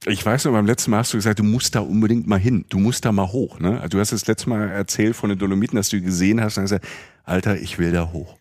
Ich 0.06 0.24
weiß 0.24 0.44
noch, 0.44 0.52
beim 0.52 0.66
letzten 0.66 0.92
Mal 0.92 0.98
hast 0.98 1.12
du 1.12 1.18
gesagt, 1.18 1.38
du 1.38 1.44
musst 1.44 1.74
da 1.74 1.80
unbedingt 1.80 2.26
mal 2.26 2.38
hin. 2.38 2.64
Du 2.68 2.78
musst 2.78 3.04
da 3.04 3.12
mal 3.12 3.32
hoch. 3.32 3.58
Ne? 3.58 3.80
Also 3.80 3.88
du 3.88 4.00
hast 4.00 4.12
das 4.12 4.26
letzte 4.26 4.48
Mal 4.48 4.68
erzählt 4.68 5.16
von 5.16 5.28
den 5.28 5.38
Dolomiten, 5.38 5.76
dass 5.76 5.88
du 5.88 6.00
gesehen 6.00 6.40
hast 6.40 6.56
und 6.56 6.64
hast 6.64 6.70
gesagt, 6.70 6.86
Alter, 7.24 7.60
ich 7.60 7.78
will 7.78 7.92
da 7.92 8.12
hoch. 8.12 8.36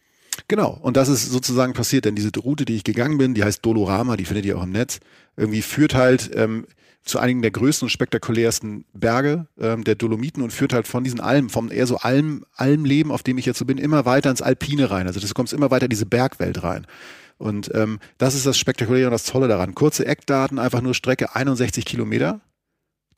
Genau, 0.48 0.78
und 0.82 0.98
das 0.98 1.10
ist 1.10 1.30
sozusagen 1.30 1.74
passiert, 1.74 2.06
denn 2.06 2.16
diese 2.16 2.32
Route, 2.38 2.66
die 2.66 2.76
ich 2.76 2.84
gegangen 2.84 3.18
bin, 3.18 3.34
die 3.34 3.44
heißt 3.44 3.64
Dolorama, 3.66 4.18
die 4.18 4.26
findet 4.26 4.46
ihr 4.46 4.58
auch 4.58 4.64
im 4.64 4.72
Netz, 4.72 5.00
irgendwie 5.38 5.62
führt 5.62 5.94
halt 5.94 6.32
ähm, 6.34 6.66
zu 7.04 7.20
einigen 7.20 7.42
der 7.42 7.52
größten 7.52 7.86
und 7.86 7.90
spektakulärsten 7.90 8.86
Berge 8.94 9.48
ähm, 9.60 9.84
der 9.84 9.96
Dolomiten 9.96 10.44
und 10.44 10.52
führt 10.52 10.74
halt 10.74 10.88
von 10.88 11.04
diesen 11.04 11.20
Almen, 11.20 11.50
vom 11.50 11.72
eher 11.72 11.88
so 11.88 11.98
Alm, 11.98 12.46
Almleben, 12.56 13.12
auf 13.12 13.24
dem 13.24 13.38
ich 13.38 13.46
jetzt 13.46 13.60
so 13.60 13.66
bin, 13.66 13.78
immer 13.78 14.06
weiter 14.06 14.30
ins 14.30 14.42
Alpine 14.42 14.90
rein. 14.92 15.08
Also 15.08 15.20
du 15.20 15.28
kommst 15.34 15.54
immer 15.54 15.72
weiter 15.72 15.86
in 15.86 15.90
diese 15.90 16.06
Bergwelt 16.06 16.64
rein. 16.64 16.86
Und 17.38 17.72
ähm, 17.74 18.00
das 18.18 18.36
ist 18.36 18.46
das 18.46 18.58
Spektakuläre 18.58 19.08
und 19.08 19.14
das 19.14 19.24
Tolle 19.24 19.48
daran. 19.48 19.74
Kurze 19.74 20.06
Eckdaten, 20.06 20.60
einfach 20.60 20.82
nur 20.82 20.94
Strecke 20.94 21.36
61 21.36 21.86
Kilometer. 21.86 22.42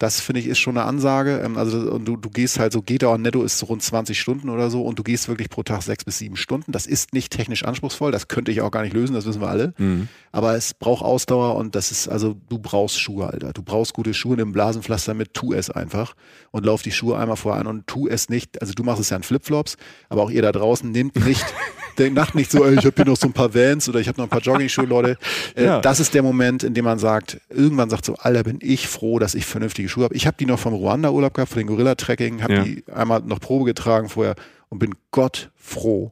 Das 0.02 0.20
finde 0.20 0.40
ich 0.40 0.48
ist 0.48 0.58
schon 0.58 0.80
eine 0.80 0.88
Ansage. 0.88 1.42
Ähm, 1.46 1.58
also 1.58 1.78
und 1.92 2.06
du, 2.06 2.18
du 2.18 2.32
gehst 2.32 2.58
halt 2.58 2.74
so, 2.74 2.82
Gedauer 2.82 3.20
netto 3.20 3.44
ist 3.44 3.60
so 3.60 3.68
rund 3.68 3.84
20 3.84 4.20
Stunden 4.20 4.50
oder 4.50 4.72
so 4.72 4.82
und 4.82 4.98
du 4.98 5.04
gehst 5.04 5.28
wirklich 5.28 5.52
pro 5.52 5.62
Tag 5.62 5.84
sechs 5.84 6.04
bis 6.04 6.18
sieben 6.18 6.38
Stunden. 6.38 6.72
Das 6.72 6.88
ist 6.88 7.14
nicht 7.14 7.32
technisch 7.32 7.64
anspruchsvoll, 7.64 8.12
das 8.12 8.28
könnte 8.28 8.52
ich 8.52 8.62
auch 8.62 8.72
gar 8.72 8.82
nicht 8.82 8.94
lösen, 8.94 9.14
das 9.14 9.28
wissen 9.28 9.42
wir 9.42 9.50
alle. 9.50 9.76
Mhm. 9.78 10.08
Aber 10.32 10.56
es 10.56 10.74
braucht 10.74 11.06
Ausdauer 11.06 11.56
und 11.56 11.76
das 11.76 11.92
ist, 11.92 12.08
also 12.08 12.36
du 12.50 12.58
brauchst 12.58 13.00
Schuhe, 13.00 13.28
Alter. 13.28 13.54
Du 13.54 13.62
brauchst 13.62 13.94
gute 13.94 14.16
Schuhe, 14.16 14.36
nimm 14.38 14.54
Blasenpflaster 14.54 15.14
mit, 15.14 15.36
tu 15.36 15.54
es 15.54 15.70
einfach 15.70 16.16
und 16.50 16.66
lauf 16.66 16.82
die 16.82 16.92
Schuhe 16.92 17.20
einmal 17.20 17.38
vorher 17.38 17.62
an 17.62 17.68
und 17.68 17.86
tu 17.86 18.08
es 18.08 18.28
nicht. 18.28 18.60
Also 18.60 18.74
du 18.74 18.82
machst 18.82 19.02
es 19.02 19.12
ja 19.12 19.18
in 19.18 19.24
Flipflops, 19.24 19.78
aber 20.10 20.24
auch 20.24 20.32
ihr 20.32 20.42
da 20.42 20.52
draußen 20.52 20.90
nehmt 20.90 21.16
nicht, 21.24 21.46
denkt 21.98 22.16
nacht 22.16 22.36
nicht 22.36 22.52
so, 22.52 22.66
ey, 22.66 22.74
ich 22.74 22.86
habe 22.86 22.94
hier 22.96 23.06
noch 23.06 23.18
so 23.18 23.28
ein 23.28 23.34
paar 23.34 23.54
Vans 23.54 23.88
oder 23.90 24.00
ich 24.00 24.08
habe 24.08 24.20
noch 24.20 24.26
ein 24.26 24.30
paar 24.30 24.42
Jogging-Schuhe, 24.42 24.86
Leute. 24.86 25.18
Äh, 25.56 25.66
ja. 25.66 25.82
Das 25.82 26.00
ist 26.00 26.14
der 26.14 26.24
Moment, 26.24 26.64
in 26.64 26.74
dem 26.74 26.86
man 26.86 27.00
sagt, 27.00 27.40
irgendwann 27.50 27.90
sagt 27.90 28.06
so, 28.06 28.16
Alter, 28.16 28.44
bin 28.44 28.60
ich 28.62 28.88
froh, 28.88 29.20
dass 29.20 29.36
ich 29.36 29.46
vernünftige 29.46 29.90
Schuhe 29.90 30.06
habe. 30.06 30.16
Ich 30.16 30.28
habe 30.28 30.38
die 30.40 30.46
noch 30.46 30.60
vom 30.60 30.74
Ruanda-Urlaub 30.74 31.34
gehabt, 31.34 31.52
von 31.52 31.60
den 31.60 31.68
Gorilla-Tracking, 31.68 32.44
habe 32.44 32.54
ja. 32.54 32.64
die 32.64 32.84
einmal 32.94 33.22
noch 33.22 33.40
Probe 33.40 33.66
getragen 33.66 34.10
vorher 34.10 34.36
und 34.70 34.80
bin 34.80 34.96
Gott 35.12 35.52
froh, 35.56 36.12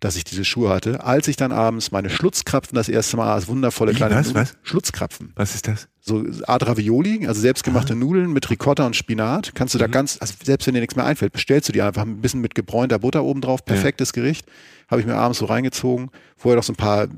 dass 0.00 0.16
ich 0.16 0.24
diese 0.24 0.44
Schuhe 0.44 0.68
hatte. 0.68 1.04
Als 1.04 1.26
ich 1.26 1.36
dann 1.36 1.52
abends 1.52 1.90
meine 1.90 2.10
Schlutzkrapfen 2.10 2.76
das 2.76 2.88
erste 2.88 3.16
Mal 3.16 3.32
als 3.32 3.48
wundervolle 3.48 3.92
Wie, 3.92 3.96
kleine 3.96 4.14
was, 4.16 4.26
Nudeln, 4.26 4.44
was? 4.44 4.56
Schlutzkrapfen. 4.62 5.32
Was 5.36 5.54
ist 5.54 5.68
das? 5.68 5.88
So 6.00 6.24
Art 6.46 6.66
Ravioli, 6.66 7.26
also 7.26 7.40
selbstgemachte 7.40 7.94
Aha. 7.94 7.98
Nudeln 7.98 8.32
mit 8.32 8.48
Ricotta 8.50 8.86
und 8.86 8.94
Spinat. 8.94 9.54
Kannst 9.54 9.74
du 9.74 9.78
da 9.78 9.88
mhm. 9.88 9.92
ganz, 9.92 10.18
also 10.20 10.34
selbst 10.42 10.66
wenn 10.66 10.74
dir 10.74 10.80
nichts 10.80 10.96
mehr 10.96 11.06
einfällt, 11.06 11.32
bestellst 11.32 11.68
du 11.68 11.72
dir 11.72 11.86
einfach 11.86 12.02
ein 12.02 12.20
bisschen 12.20 12.42
mit 12.42 12.54
gebräunter 12.54 12.98
Butter 12.98 13.24
oben 13.24 13.40
drauf. 13.40 13.64
Perfektes 13.64 14.10
ja. 14.14 14.22
Gericht. 14.22 14.46
Habe 14.88 15.00
ich 15.00 15.06
mir 15.06 15.16
abends 15.16 15.38
so 15.38 15.46
reingezogen. 15.46 16.10
Vorher 16.36 16.56
noch 16.56 16.62
so 16.62 16.74
ein 16.74 16.76
paar 16.76 17.08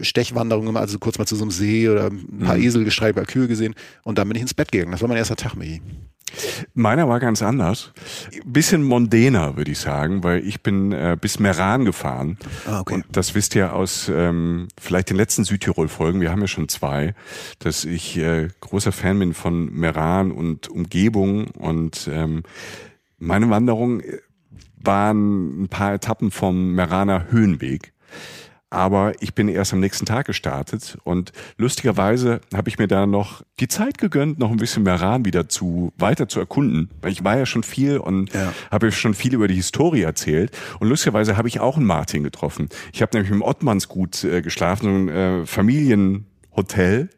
Stechwanderungen 0.00 0.68
gemacht, 0.68 0.82
also 0.82 0.98
kurz 0.98 1.18
mal 1.18 1.26
zu 1.26 1.36
so 1.36 1.42
einem 1.42 1.50
See 1.50 1.88
oder 1.88 2.06
ein 2.06 2.38
paar 2.44 2.56
mhm. 2.56 2.62
Esel 2.62 2.84
gestreift, 2.84 3.16
bei 3.16 3.24
Kühe 3.24 3.48
gesehen. 3.48 3.74
Und 4.04 4.16
dann 4.16 4.28
bin 4.28 4.36
ich 4.36 4.42
ins 4.42 4.54
Bett 4.54 4.72
gegangen. 4.72 4.92
Das 4.92 5.02
war 5.02 5.08
mein 5.08 5.18
erster 5.18 5.36
Tag, 5.36 5.54
Michi. 5.56 5.82
Meiner 6.74 7.08
war 7.08 7.20
ganz 7.20 7.42
anders. 7.42 7.92
Bisschen 8.44 8.82
mondäner, 8.82 9.56
würde 9.56 9.70
ich 9.70 9.78
sagen, 9.78 10.22
weil 10.22 10.46
ich 10.46 10.62
bin 10.62 10.92
äh, 10.92 11.16
bis 11.20 11.38
Meran 11.38 11.84
gefahren. 11.84 12.38
Ah, 12.66 12.80
okay. 12.80 12.94
Und 12.94 13.04
das 13.12 13.34
wisst 13.34 13.54
ihr 13.54 13.72
aus 13.72 14.10
ähm, 14.14 14.68
vielleicht 14.80 15.10
den 15.10 15.16
letzten 15.16 15.44
Südtirol-Folgen, 15.44 16.20
wir 16.20 16.30
haben 16.30 16.40
ja 16.40 16.48
schon 16.48 16.68
zwei, 16.68 17.14
dass 17.58 17.84
ich 17.84 18.16
äh, 18.18 18.48
großer 18.60 18.92
Fan 18.92 19.18
bin 19.18 19.34
von 19.34 19.72
Meran 19.72 20.32
und 20.32 20.68
Umgebung. 20.68 21.48
Und 21.48 22.08
ähm, 22.12 22.42
meine 23.18 23.50
Wanderung 23.50 24.00
äh, 24.00 24.18
waren 24.76 25.64
ein 25.64 25.68
paar 25.68 25.94
Etappen 25.94 26.30
vom 26.30 26.72
Meraner 26.72 27.26
Höhenweg. 27.30 27.92
Aber 28.70 29.14
ich 29.20 29.34
bin 29.34 29.48
erst 29.48 29.72
am 29.72 29.80
nächsten 29.80 30.04
Tag 30.04 30.26
gestartet 30.26 30.98
und 31.04 31.32
lustigerweise 31.56 32.42
habe 32.54 32.68
ich 32.68 32.78
mir 32.78 32.86
da 32.86 33.06
noch 33.06 33.42
die 33.60 33.68
Zeit 33.68 33.96
gegönnt, 33.96 34.38
noch 34.38 34.50
ein 34.50 34.58
bisschen 34.58 34.82
Meran 34.82 35.24
wieder 35.24 35.48
zu 35.48 35.92
weiter 35.96 36.28
zu 36.28 36.38
erkunden. 36.38 36.90
Weil 37.00 37.12
ich 37.12 37.24
war 37.24 37.38
ja 37.38 37.46
schon 37.46 37.62
viel 37.62 37.96
und 37.96 38.32
ja. 38.34 38.52
habe 38.70 38.92
schon 38.92 39.14
viel 39.14 39.32
über 39.32 39.48
die 39.48 39.54
Historie 39.54 40.02
erzählt. 40.02 40.50
Und 40.80 40.88
lustigerweise 40.88 41.38
habe 41.38 41.48
ich 41.48 41.60
auch 41.60 41.78
einen 41.78 41.86
Martin 41.86 42.22
getroffen. 42.22 42.68
Ich 42.92 43.00
habe 43.00 43.16
nämlich 43.16 43.32
im 43.32 43.40
Ottmannsgut 43.40 44.24
äh, 44.24 44.42
geschlafen, 44.42 44.84
so 44.84 44.90
ein 44.90 45.08
äh, 45.08 45.46
Familienhotel. 45.46 47.08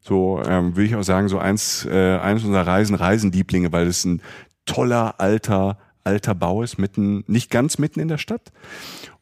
So 0.00 0.42
ähm, 0.46 0.74
würde 0.74 0.86
ich 0.86 0.96
auch 0.96 1.02
sagen, 1.02 1.28
so 1.28 1.38
eins, 1.38 1.84
äh, 1.84 2.16
eines 2.16 2.44
unserer 2.44 2.66
Reisen, 2.66 2.94
Reisenlieblinge, 2.94 3.72
weil 3.72 3.86
es 3.86 4.04
ein 4.06 4.22
toller 4.64 5.20
alter 5.20 5.78
alter 6.04 6.34
Bau 6.34 6.62
ist, 6.62 6.78
mitten, 6.78 7.24
nicht 7.26 7.50
ganz 7.50 7.78
mitten 7.78 8.00
in 8.00 8.08
der 8.08 8.18
Stadt. 8.18 8.52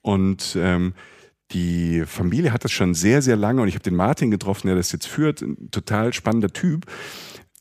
Und 0.02 0.56
ähm, 0.60 0.94
die 1.52 2.04
Familie 2.06 2.52
hat 2.52 2.64
das 2.64 2.72
schon 2.72 2.94
sehr, 2.94 3.22
sehr 3.22 3.36
lange 3.36 3.62
und 3.62 3.68
ich 3.68 3.74
habe 3.74 3.84
den 3.84 3.96
Martin 3.96 4.30
getroffen, 4.30 4.66
der 4.66 4.76
das 4.76 4.92
jetzt 4.92 5.06
führt, 5.06 5.42
ein 5.42 5.70
total 5.70 6.12
spannender 6.12 6.52
Typ. 6.52 6.86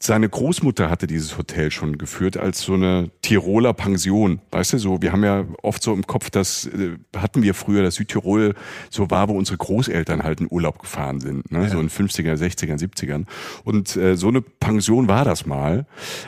Seine 0.03 0.27
Großmutter 0.27 0.89
hatte 0.89 1.05
dieses 1.05 1.37
Hotel 1.37 1.69
schon 1.69 1.99
geführt 1.99 2.35
als 2.35 2.61
so 2.61 2.73
eine 2.73 3.11
Tiroler 3.21 3.73
Pension. 3.73 4.41
Weißt 4.49 4.73
du, 4.73 4.79
so, 4.79 4.99
wir 5.03 5.11
haben 5.11 5.23
ja 5.23 5.45
oft 5.61 5.83
so 5.83 5.93
im 5.93 6.07
Kopf, 6.07 6.31
das 6.31 6.65
äh, 6.65 6.97
hatten 7.15 7.43
wir 7.43 7.53
früher, 7.53 7.83
dass 7.83 7.95
Südtirol 7.95 8.55
so 8.89 9.11
war, 9.11 9.29
wo 9.29 9.33
unsere 9.33 9.59
Großeltern 9.59 10.23
halt 10.23 10.41
in 10.41 10.47
Urlaub 10.49 10.79
gefahren 10.79 11.19
sind, 11.19 11.51
ne? 11.51 11.63
Ja. 11.63 11.69
so 11.69 11.79
in 11.79 11.91
50er, 11.91 12.33
60er, 12.33 12.79
70ern. 12.79 13.25
Und 13.63 13.95
äh, 13.95 14.17
so 14.17 14.29
eine 14.29 14.41
Pension 14.41 15.07
war 15.07 15.23
das 15.23 15.45
mal. 15.45 15.85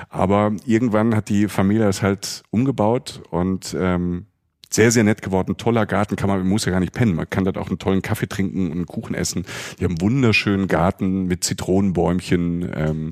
Aber 0.08 0.52
irgendwann 0.68 1.16
hat 1.16 1.30
die 1.30 1.48
Familie 1.48 1.86
das 1.86 2.04
halt 2.04 2.44
umgebaut 2.52 3.24
und 3.32 3.76
ähm, 3.76 4.28
sehr, 4.74 4.92
sehr 4.92 5.04
nett 5.04 5.22
geworden. 5.22 5.58
Toller 5.58 5.86
Garten, 5.86 6.16
kann 6.16 6.30
man, 6.30 6.40
man 6.40 6.48
muss 6.48 6.66
ja 6.66 6.72
gar 6.72 6.80
nicht 6.80 6.94
pennen. 6.94 7.16
Man 7.16 7.30
kann 7.30 7.46
dort 7.46 7.58
auch 7.58 7.68
einen 7.68 7.80
tollen 7.80 8.02
Kaffee 8.02 8.28
trinken 8.28 8.68
und 8.68 8.72
einen 8.74 8.86
Kuchen 8.86 9.16
essen. 9.16 9.46
Die 9.80 9.86
haben 9.86 9.92
einen 9.92 10.02
wunderschönen 10.02 10.68
Garten 10.68 11.26
mit 11.26 11.44
Zitronenbäumchen. 11.44 12.72
Ähm, 12.76 13.12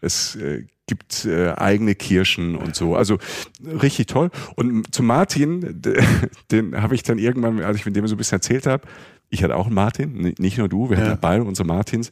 es 0.00 0.36
äh, 0.36 0.64
gibt 0.86 1.24
äh, 1.24 1.52
eigene 1.52 1.94
Kirschen 1.94 2.56
und 2.56 2.76
so. 2.76 2.94
Also 2.94 3.18
richtig 3.64 4.06
toll. 4.06 4.30
Und 4.54 4.94
zu 4.94 5.02
Martin, 5.02 5.82
den 6.50 6.80
habe 6.80 6.94
ich 6.94 7.02
dann 7.02 7.18
irgendwann, 7.18 7.60
als 7.60 7.78
ich 7.78 7.86
mit 7.86 7.96
dem 7.96 8.06
so 8.06 8.14
ein 8.14 8.18
bisschen 8.18 8.36
erzählt 8.36 8.66
habe, 8.66 8.86
ich 9.30 9.42
hatte 9.42 9.56
auch 9.56 9.66
einen 9.66 9.74
Martin, 9.74 10.34
nicht 10.38 10.58
nur 10.58 10.68
du, 10.68 10.90
wir 10.90 10.98
ja. 10.98 11.04
hatten 11.04 11.20
beide 11.20 11.42
unsere 11.44 11.66
Martins, 11.66 12.10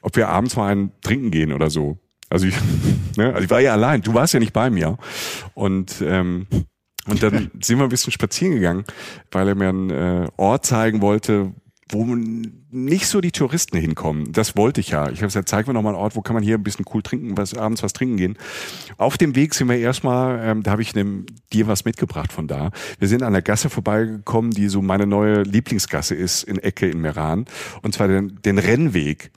ob 0.00 0.16
wir 0.16 0.28
abends 0.28 0.56
mal 0.56 0.70
einen 0.70 0.92
trinken 1.02 1.30
gehen 1.30 1.52
oder 1.52 1.68
so. 1.68 1.98
Also 2.30 2.46
ich, 2.46 2.54
ne, 3.16 3.32
also 3.34 3.44
ich 3.44 3.50
war 3.50 3.60
ja 3.60 3.72
allein, 3.72 4.00
du 4.00 4.14
warst 4.14 4.32
ja 4.32 4.40
nicht 4.40 4.52
bei 4.52 4.70
mir. 4.70 4.96
Und 5.54 5.96
ähm, 6.00 6.46
und 7.08 7.22
dann 7.22 7.50
sind 7.62 7.78
wir 7.78 7.84
ein 7.84 7.90
bisschen 7.90 8.12
spazieren 8.12 8.54
gegangen, 8.54 8.84
weil 9.30 9.48
er 9.48 9.54
mir 9.54 9.68
einen 9.68 9.90
äh, 9.90 10.28
Ort 10.36 10.66
zeigen 10.66 11.00
wollte, 11.00 11.52
wo 11.90 12.04
nicht 12.06 13.06
so 13.06 13.20
die 13.20 13.30
Touristen 13.30 13.78
hinkommen. 13.78 14.32
Das 14.32 14.56
wollte 14.56 14.80
ich 14.80 14.88
ja. 14.88 15.04
Ich 15.10 15.18
habe 15.18 15.26
gesagt, 15.26 15.48
zeig 15.48 15.66
mir 15.66 15.74
noch 15.74 15.82
mal 15.82 15.90
einen 15.90 15.98
Ort, 15.98 16.16
wo 16.16 16.22
kann 16.22 16.34
man 16.34 16.42
hier 16.42 16.56
ein 16.56 16.62
bisschen 16.62 16.84
cool 16.92 17.02
trinken, 17.02 17.36
was 17.36 17.54
abends 17.54 17.82
was 17.82 17.92
trinken 17.92 18.16
gehen. 18.16 18.38
Auf 18.96 19.18
dem 19.18 19.36
Weg 19.36 19.54
sind 19.54 19.68
wir 19.68 19.76
erstmal, 19.76 20.40
ähm, 20.42 20.62
da 20.62 20.72
habe 20.72 20.82
ich 20.82 20.94
nem, 20.94 21.26
dir 21.52 21.66
was 21.66 21.84
mitgebracht 21.84 22.32
von 22.32 22.48
da. 22.48 22.70
Wir 22.98 23.08
sind 23.08 23.22
an 23.22 23.32
der 23.32 23.42
Gasse 23.42 23.70
vorbeigekommen, 23.70 24.50
die 24.50 24.68
so 24.68 24.82
meine 24.82 25.06
neue 25.06 25.42
Lieblingsgasse 25.42 26.14
ist 26.14 26.42
in 26.44 26.58
Ecke 26.58 26.88
in 26.88 27.00
Meran, 27.00 27.44
und 27.82 27.94
zwar 27.94 28.08
den, 28.08 28.40
den 28.42 28.58
Rennweg. 28.58 29.30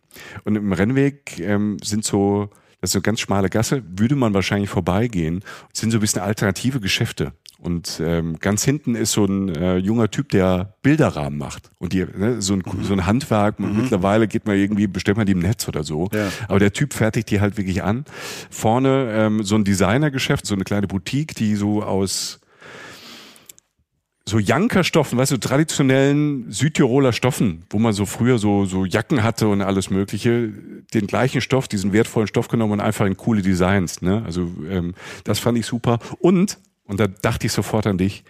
Und 0.45 0.55
im 0.55 0.71
Rennweg 0.71 1.39
ähm, 1.39 1.77
sind 1.83 2.05
so 2.05 2.49
das 2.79 2.89
ist 2.89 2.93
so 2.93 2.99
eine 2.99 3.03
ganz 3.03 3.19
schmale 3.21 3.49
Gasse, 3.49 3.83
würde 3.87 4.15
man 4.15 4.35
wahrscheinlich 4.35 4.69
vorbeigehen. 4.69 5.43
Das 5.71 5.81
sind 5.81 5.89
so 5.89 5.97
ein 5.97 6.01
bisschen 6.01 6.21
alternative 6.21 6.79
Geschäfte. 6.79 7.33
Und 7.59 8.01
ähm, 8.03 8.37
ganz 8.39 8.63
hinten 8.63 8.95
ist 8.95 9.13
so 9.13 9.25
ein 9.25 9.49
äh, 9.55 9.77
junger 9.77 10.11
Typ, 10.11 10.29
der 10.29 10.75
Bilderrahmen 10.83 11.39
macht. 11.39 11.71
Und 11.79 11.93
die, 11.93 12.05
ne, 12.05 12.41
so, 12.41 12.53
ein, 12.53 12.63
mhm. 12.65 12.83
so 12.83 12.93
ein 12.93 13.05
Handwerk. 13.05 13.59
Mhm. 13.59 13.77
Mittlerweile 13.81 14.27
geht 14.27 14.45
man 14.45 14.57
irgendwie, 14.57 14.87
bestellt 14.87 15.17
man 15.17 15.25
die 15.25 15.31
im 15.31 15.39
Netz 15.39 15.67
oder 15.67 15.83
so. 15.83 16.09
Ja. 16.13 16.29
Aber 16.47 16.59
der 16.59 16.73
Typ 16.73 16.93
fertigt 16.93 17.31
die 17.31 17.41
halt 17.41 17.57
wirklich 17.57 17.83
an. 17.83 18.05
Vorne 18.49 19.11
ähm, 19.11 19.43
so 19.43 19.55
ein 19.55 19.63
Designergeschäft, 19.63 20.45
so 20.45 20.53
eine 20.53 20.65
kleine 20.65 20.87
Boutique, 20.87 21.33
die 21.35 21.55
so 21.55 21.81
aus 21.81 22.39
so 24.27 24.39
Jankerstoffen, 24.39 25.17
weißt 25.17 25.31
du, 25.31 25.37
traditionellen 25.37 26.51
Südtiroler 26.51 27.13
Stoffen, 27.13 27.63
wo 27.69 27.79
man 27.79 27.93
so 27.93 28.05
früher 28.05 28.37
so, 28.39 28.65
so 28.65 28.83
Jacken 28.83 29.23
hatte 29.23 29.47
und 29.47 29.61
alles 29.61 29.89
Mögliche, 29.89 30.51
den 30.93 31.07
gleichen 31.07 31.39
Stoff, 31.39 31.69
diesen 31.69 31.93
wertvollen 31.93 32.27
Stoff 32.27 32.49
genommen 32.49 32.73
und 32.73 32.79
einfach 32.81 33.05
in 33.05 33.15
coole 33.15 33.41
Designs. 33.41 34.01
Ne? 34.01 34.23
Also 34.25 34.51
ähm, 34.69 34.95
das 35.23 35.39
fand 35.39 35.57
ich 35.57 35.65
super. 35.65 35.99
Und 36.19 36.59
und 36.87 36.99
da 36.99 37.07
dachte 37.07 37.47
ich 37.47 37.53
sofort 37.53 37.87
an 37.87 37.97
dich. 37.97 38.23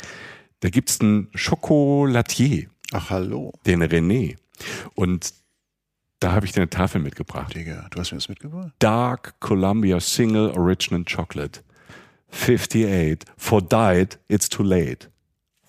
Da 0.59 0.69
gibt's 0.69 0.99
einen 1.01 1.29
Chocolatier. 1.31 2.67
Ach, 2.91 3.09
hallo. 3.09 3.53
Den 3.65 3.83
René. 3.83 4.37
Und 4.95 5.33
da 6.19 6.31
habe 6.31 6.45
ich 6.45 6.51
dir 6.51 6.61
eine 6.61 6.69
Tafel 6.69 6.99
mitgebracht. 6.99 7.53
Digga, 7.53 7.87
du 7.91 7.99
hast 7.99 8.11
mir 8.11 8.17
das 8.17 8.29
mitgebracht? 8.29 8.71
Dark 8.79 9.39
Columbia 9.39 9.99
Single 9.99 10.51
Original 10.51 11.03
Chocolate. 11.03 11.61
58. 12.31 13.19
For 13.37 13.61
diet, 13.61 14.19
it's 14.27 14.49
too 14.49 14.63
late. 14.63 15.09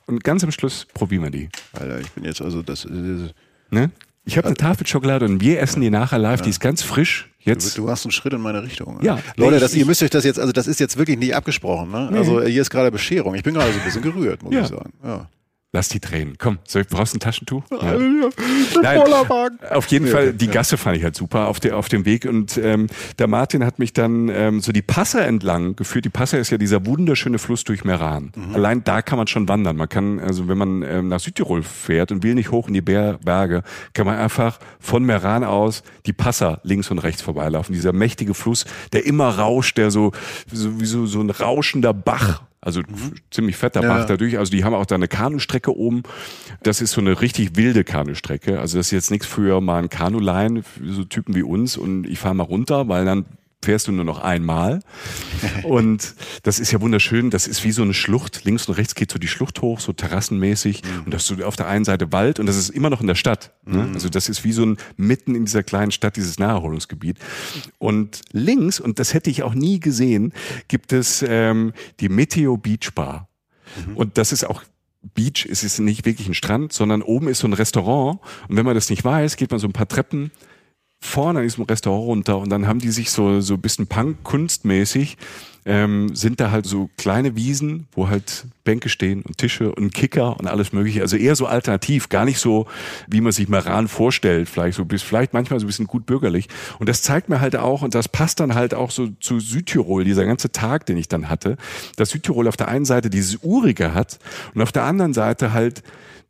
Und 0.07 0.25
ganz 0.25 0.43
am 0.43 0.51
Schluss 0.51 0.87
probieren 0.95 1.25
wir 1.25 1.31
die. 1.31 1.49
Alter, 1.73 2.01
ich 2.01 2.11
bin 2.13 2.25
jetzt 2.25 2.41
also 2.41 2.63
das. 2.63 2.83
das 2.83 3.35
ne? 3.71 3.91
Ich 4.25 4.37
habe 4.37 4.47
eine 4.47 4.57
Tafel 4.57 4.87
Schokolade 4.87 5.27
und 5.27 5.41
wir 5.41 5.61
essen 5.61 5.81
die 5.83 5.91
nachher 5.91 6.19
live. 6.19 6.41
Ja. 6.41 6.45
Die 6.45 6.51
ist 6.51 6.61
ganz 6.61 6.83
frisch. 6.83 7.28
Jetzt. 7.41 7.79
Du, 7.79 7.83
du 7.83 7.91
hast 7.91 8.05
einen 8.05 8.13
Schritt 8.13 8.33
in 8.33 8.41
meine 8.41 8.63
Richtung. 8.63 8.99
Ja. 9.03 9.19
Leute, 9.37 9.61
das, 9.61 9.75
ihr 9.75 9.87
müsst 9.87 10.03
euch 10.03 10.11
das 10.11 10.25
jetzt, 10.25 10.39
also 10.39 10.53
das 10.53 10.67
ist 10.67 10.81
jetzt 10.81 10.97
wirklich 10.97 11.19
nicht 11.19 11.35
abgesprochen. 11.35 11.91
Ne? 11.91 12.09
Nee. 12.11 12.19
Also 12.19 12.43
hier 12.43 12.63
ist 12.63 12.71
gerade 12.71 12.91
Bescherung. 12.91 13.35
Ich 13.35 13.43
bin 13.43 13.55
gerade 13.55 13.73
so 13.73 13.79
ein 13.79 13.85
bisschen 13.85 14.03
gerührt, 14.03 14.43
muss 14.43 14.55
ja. 14.55 14.63
ich 14.63 14.67
sagen. 14.69 14.93
Ja. 15.05 15.29
Lass 15.71 15.91
die 15.91 16.01
Tränen. 16.01 16.37
Komm, 16.39 16.59
soll, 16.67 16.85
brauchst 16.85 17.13
du 17.13 17.19
ein 17.19 17.21
Taschentuch? 17.21 17.63
Ja. 17.81 17.97
Nein, 18.83 19.01
auf 19.71 19.87
jeden 19.87 20.07
nee, 20.07 20.11
Fall, 20.11 20.33
die 20.33 20.49
Gasse 20.49 20.77
fand 20.77 20.97
ich 20.97 21.05
halt 21.05 21.15
super 21.15 21.47
auf, 21.47 21.61
der, 21.61 21.77
auf 21.77 21.89
dem 21.89 22.05
Weg. 22.05 22.25
Und 22.25 22.59
ähm, 22.59 22.89
der 23.19 23.29
Martin 23.29 23.65
hat 23.65 23.79
mich 23.79 23.93
dann 23.93 24.29
ähm, 24.29 24.61
so 24.61 24.73
die 24.73 24.83
Passer 24.83 25.25
entlang 25.27 25.77
geführt. 25.77 26.05
Die 26.05 26.11
Passer 26.11 26.39
ist 26.39 26.51
ja 26.51 26.59
dieser 26.59 26.85
wunderschöne 26.87 27.39
Fluss 27.39 27.65
durch 27.65 27.85
Meran. 27.85 28.33
Mhm. 28.35 28.55
Allein 28.55 28.85
da 28.85 29.01
kann 29.01 29.17
man 29.17 29.27
schon 29.27 29.49
wandern. 29.49 29.77
Man 29.77 29.89
kann, 29.89 30.19
also 30.19 30.49
wenn 30.49 30.59
man 30.59 30.83
ähm, 30.83 31.09
nach 31.09 31.21
Südtirol 31.21 31.63
fährt 31.63 32.11
und 32.11 32.23
will 32.23 32.35
nicht 32.35 32.51
hoch 32.51 32.69
in 32.69 32.75
die 32.75 32.81
Berge, 32.81 33.63
kann 33.93 34.07
man 34.07 34.19
einfach 34.19 34.59
von 34.81 35.05
Meran 35.05 35.45
aus 35.45 35.83
die 36.07 36.13
Passer 36.13 36.61
links 36.65 36.91
und 36.91 36.99
rechts 36.99 37.23
vorbeilaufen. 37.23 37.75
Dieser 37.75 37.93
mächtige 37.93 38.35
Fluss, 38.35 38.65
der 38.93 39.07
immer 39.07 39.39
rauscht, 39.39 39.79
der 39.79 39.91
so, 39.91 40.13
so 40.53 40.81
wie 40.81 40.87
so, 40.87 41.07
so 41.07 41.21
ein 41.21 41.31
rauschender 41.31 41.95
Bach 41.95 42.43
also 42.61 42.81
mhm. 42.81 43.15
ziemlich 43.31 43.57
fetter 43.57 43.83
Bach 43.83 44.01
ja. 44.01 44.05
dadurch. 44.05 44.39
Also 44.39 44.51
die 44.51 44.65
haben 44.65 44.75
auch 44.75 44.87
da 44.87 44.97
eine 44.97 45.09
Kanustrecke 45.09 45.77
oben. 45.77 46.03
Das 46.63 46.81
ist 46.81 46.93
so 46.93 47.01
eine 47.01 47.21
richtig 47.21 47.57
wilde 47.57 47.85
Kanustrecke. 47.85 48.59
Also 48.59 48.79
das 48.79 48.87
ist 48.87 48.93
jetzt 48.93 49.11
nichts 49.11 49.27
für 49.27 49.61
mal 49.61 49.83
ein 49.83 49.89
Kanulein, 49.89 50.65
so 50.85 51.05
Typen 51.05 51.35
wie 51.35 51.43
uns. 51.43 51.77
Und 51.77 52.07
ich 52.07 52.19
fahre 52.19 52.35
mal 52.35 52.45
runter, 52.45 52.89
weil 52.89 53.05
dann 53.05 53.27
fährst 53.63 53.89
du 53.89 53.93
nur 53.93 54.05
noch 54.05 54.21
einmal. 54.21 54.81
Und 55.65 56.15
das 56.43 56.61
ist 56.61 56.73
ja 56.73 56.81
wunderschön. 56.81 57.31
Das 57.31 57.47
ist 57.47 57.65
wie 57.65 57.73
so 57.73 57.83
eine 57.83 57.95
Schlucht. 57.95 58.45
Links 58.45 58.69
und 58.69 58.75
rechts 58.75 58.95
geht 58.95 59.11
so 59.11 59.19
die 59.19 59.29
Schlucht 59.29 59.63
hoch, 59.63 59.81
so 59.81 59.93
terrassenmäßig. 59.93 60.83
Mhm. 60.83 61.05
Und 61.07 61.15
das 61.15 61.23
ist 61.23 61.39
so 61.39 61.45
auf 61.45 61.57
der 61.57 61.67
einen 61.67 61.85
Seite 61.85 62.13
Wald 62.13 62.39
und 62.39 62.47
das 62.47 62.57
ist 62.57 62.71
immer 62.71 62.91
noch 62.91 63.01
in 63.01 63.07
der 63.07 63.15
Stadt. 63.15 63.53
Ne? 63.65 63.85
Mhm. 63.85 63.95
Also 63.95 64.09
das 64.09 64.29
ist 64.29 64.45
wie 64.45 64.53
so 64.53 64.65
ein 64.65 64.77
mitten 64.97 65.35
in 65.35 65.45
dieser 65.45 65.63
kleinen 65.63 65.91
Stadt, 65.91 66.17
dieses 66.17 66.39
Naherholungsgebiet. 66.39 67.19
Und 67.79 68.23
links, 68.33 68.79
und 68.81 68.99
das 68.99 69.13
hätte 69.13 69.31
ich 69.31 69.43
auch 69.43 69.55
nie 69.55 69.81
gesehen, 69.81 70.33
gibt 70.69 70.93
es 70.93 71.25
ähm, 71.27 71.73
die 72.01 72.09
Meteo 72.09 72.57
Beach 72.57 72.93
Bar. 72.95 73.29
Mhm. 73.87 73.97
Und 73.97 74.19
das 74.19 74.33
ist 74.33 74.45
auch 74.45 74.63
Beach, 75.15 75.47
es 75.51 75.65
ist 75.65 75.79
nicht 75.79 76.05
wirklich 76.05 76.29
ein 76.29 76.35
Strand, 76.35 76.73
sondern 76.73 77.03
oben 77.03 77.29
ist 77.29 77.41
so 77.41 77.49
ein 77.49 77.53
Restaurant. 77.53 78.21
Und 78.49 78.57
wenn 78.57 78.65
man 78.65 78.75
das 78.75 78.91
nicht 78.91 79.05
weiß, 79.05 79.37
geht 79.37 79.51
man 79.51 79.61
so 79.61 79.67
ein 79.67 79.73
paar 79.73 79.89
Treppen 79.89 80.31
vorne 81.01 81.41
an 81.41 81.45
diesem 81.45 81.65
Restaurant 81.65 82.07
runter 82.07 82.39
und 82.39 82.51
dann 82.51 82.67
haben 82.67 82.81
die 82.81 82.91
sich 82.91 83.11
so 83.11 83.41
so 83.41 83.55
ein 83.55 83.61
bisschen 83.61 83.87
Punk-kunstmäßig 83.87 85.17
ähm, 85.69 86.15
sind 86.15 86.41
da 86.41 86.51
halt 86.51 86.65
so 86.65 86.89
kleine 86.97 87.37
Wiesen, 87.37 87.89
wo 87.93 88.09
halt 88.09 88.47
Bänke 88.65 88.89
stehen 88.89 89.21
und 89.21 89.37
Tische 89.37 89.75
und 89.75 89.93
Kicker 89.93 90.41
und 90.41 90.47
alles 90.47 90.73
mögliche. 90.73 91.03
Also 91.03 91.19
eher 91.19 91.37
so 91.37 91.47
alternativ, 91.47 92.09
gar 92.09 92.25
nicht 92.25 92.39
so, 92.39 92.67
wie 93.07 93.21
man 93.21 93.33
sich 93.33 93.49
Maran 93.51 93.87
vorstellt, 93.87 94.49
vielleicht 94.49 94.79
so 94.79 94.87
bis 94.87 95.03
vielleicht 95.03 95.35
manchmal 95.35 95.61
so 95.61 95.67
ein 95.67 95.69
bisschen 95.69 95.87
gut 95.87 96.07
bürgerlich. 96.07 96.49
Und 96.79 96.89
das 96.89 97.03
zeigt 97.03 97.29
mir 97.29 97.43
halt 97.43 97.55
auch 97.55 97.83
und 97.83 97.95
das 97.95 98.09
passt 98.09 98.41
dann 98.41 98.55
halt 98.55 98.73
auch 98.73 98.91
so 98.91 99.09
zu 99.21 99.41
Südtirol, 99.41 100.05
dieser 100.05 100.25
ganze 100.25 100.51
Tag, 100.53 100.87
den 100.87 100.97
ich 100.97 101.09
dann 101.09 101.29
hatte, 101.29 101.59
dass 101.97 102.11
Südtirol 102.11 102.49
auf 102.49 102.57
der 102.57 102.69
einen 102.69 102.87
Seite 102.87 103.11
dieses 103.11 103.37
Urige 103.43 103.93
hat 103.93 104.19
und 104.55 104.63
auf 104.63 104.73
der 104.73 104.85
anderen 104.85 105.13
Seite 105.13 105.53
halt 105.53 105.83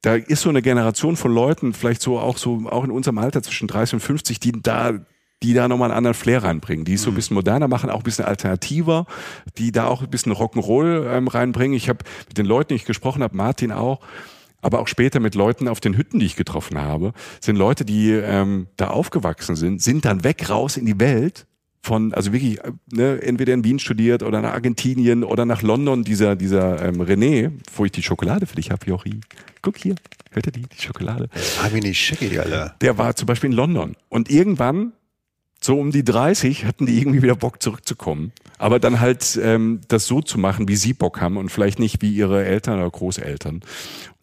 da 0.03 0.15
ist 0.15 0.43
so 0.43 0.49
eine 0.49 0.63
Generation 0.63 1.17
von 1.17 1.33
Leuten, 1.33 1.73
vielleicht 1.73 2.03
so 2.03 2.19
auch 2.19 2.39
so, 2.39 2.69
auch 2.71 2.85
in 2.85 2.91
unserem 2.91 3.19
Alter 3.19 3.43
zwischen 3.43 3.69
30 3.69 3.95
und 3.95 4.01
50, 4.01 4.41
die 4.41 4.53
da 4.53 4.93
die 5.43 5.55
da 5.55 5.69
nochmal 5.69 5.91
einen 5.91 5.99
anderen 5.99 6.15
Flair 6.15 6.43
reinbringen, 6.43 6.85
die 6.85 6.95
es 6.95 7.03
so 7.03 7.11
ein 7.11 7.13
mhm. 7.13 7.17
bisschen 7.17 7.35
moderner 7.35 7.69
machen, 7.69 7.91
auch 7.91 7.99
ein 7.99 8.03
bisschen 8.03 8.25
alternativer, 8.25 9.07
die 9.57 9.71
da 9.71 9.87
auch 9.87 10.03
ein 10.03 10.11
bisschen 10.11 10.33
Rock'n'Roll 10.33 11.07
ähm, 11.07 11.29
reinbringen. 11.29 11.77
Ich 11.77 11.89
habe 11.89 12.05
mit 12.27 12.39
den 12.39 12.47
Leuten, 12.47 12.71
die 12.71 12.75
ich 12.75 12.85
gesprochen 12.85 13.23
habe, 13.23 13.37
Martin 13.37 13.71
auch, 13.71 14.01
aber 14.61 14.81
auch 14.81 14.89
später 14.89 15.21
mit 15.21 15.37
Leuten 15.37 15.69
auf 15.69 15.79
den 15.79 15.97
Hütten, 15.97 16.19
die 16.19 16.27
ich 16.27 16.35
getroffen 16.35 16.79
habe, 16.79 17.13
sind 17.41 17.57
Leute, 17.57 17.85
die 17.85 18.11
ähm, 18.11 18.67
da 18.77 18.89
aufgewachsen 18.89 19.55
sind, 19.55 19.81
sind 19.81 20.05
dann 20.05 20.25
weg 20.25 20.51
raus 20.51 20.77
in 20.77 20.87
die 20.87 20.99
Welt 20.99 21.47
von, 21.83 22.13
also 22.13 22.33
wirklich, 22.33 22.59
ne, 22.93 23.21
entweder 23.23 23.55
in 23.55 23.65
Wien 23.65 23.79
studiert 23.79 24.23
oder 24.23 24.41
nach 24.41 24.53
Argentinien 24.53 25.25
oder 25.25 25.45
nach 25.45 25.63
London, 25.63 26.05
dieser, 26.05 26.37
dieser 26.37 26.85
ähm, 26.85 27.01
René, 27.01 27.53
wo 27.75 27.85
ich 27.85 27.93
die 27.93 28.03
Schokolade 28.03 28.47
für 28.47 28.57
dich 28.57 28.71
habe, 28.71 28.87
Jochi. 28.87 29.21
Guck 29.63 29.79
hier, 29.79 29.95
hört 30.31 30.47
ihr 30.47 30.53
die, 30.53 30.63
die 30.63 30.83
Schokolade? 30.83 31.29
Ah, 31.63 31.69
wie 31.73 31.81
nicht 31.81 31.99
schick, 31.99 32.39
Alter. 32.39 32.75
Der 32.81 32.99
war 32.99 33.17
zum 33.17 33.27
Beispiel 33.27 33.51
in 33.51 33.57
London. 33.57 33.97
Und 34.09 34.31
irgendwann, 34.31 34.93
so 35.61 35.79
um 35.79 35.91
die 35.91 36.05
30, 36.05 36.65
hatten 36.65 36.87
die 36.87 36.99
irgendwie 36.99 37.23
wieder 37.23 37.37
Bock 37.37 37.63
zurückzukommen. 37.63 38.33
Aber 38.59 38.79
dann 38.79 39.01
halt 39.01 39.39
ähm, 39.43 39.81
das 39.89 40.07
so 40.07 40.21
zu 40.21 40.39
machen, 40.39 40.69
wie 40.69 40.77
sie 40.77 40.93
Bock 40.93 41.21
haben 41.21 41.37
und 41.37 41.51
vielleicht 41.51 41.79
nicht 41.79 42.03
wie 42.03 42.13
ihre 42.13 42.45
Eltern 42.45 42.79
oder 42.81 42.91
Großeltern. 42.91 43.63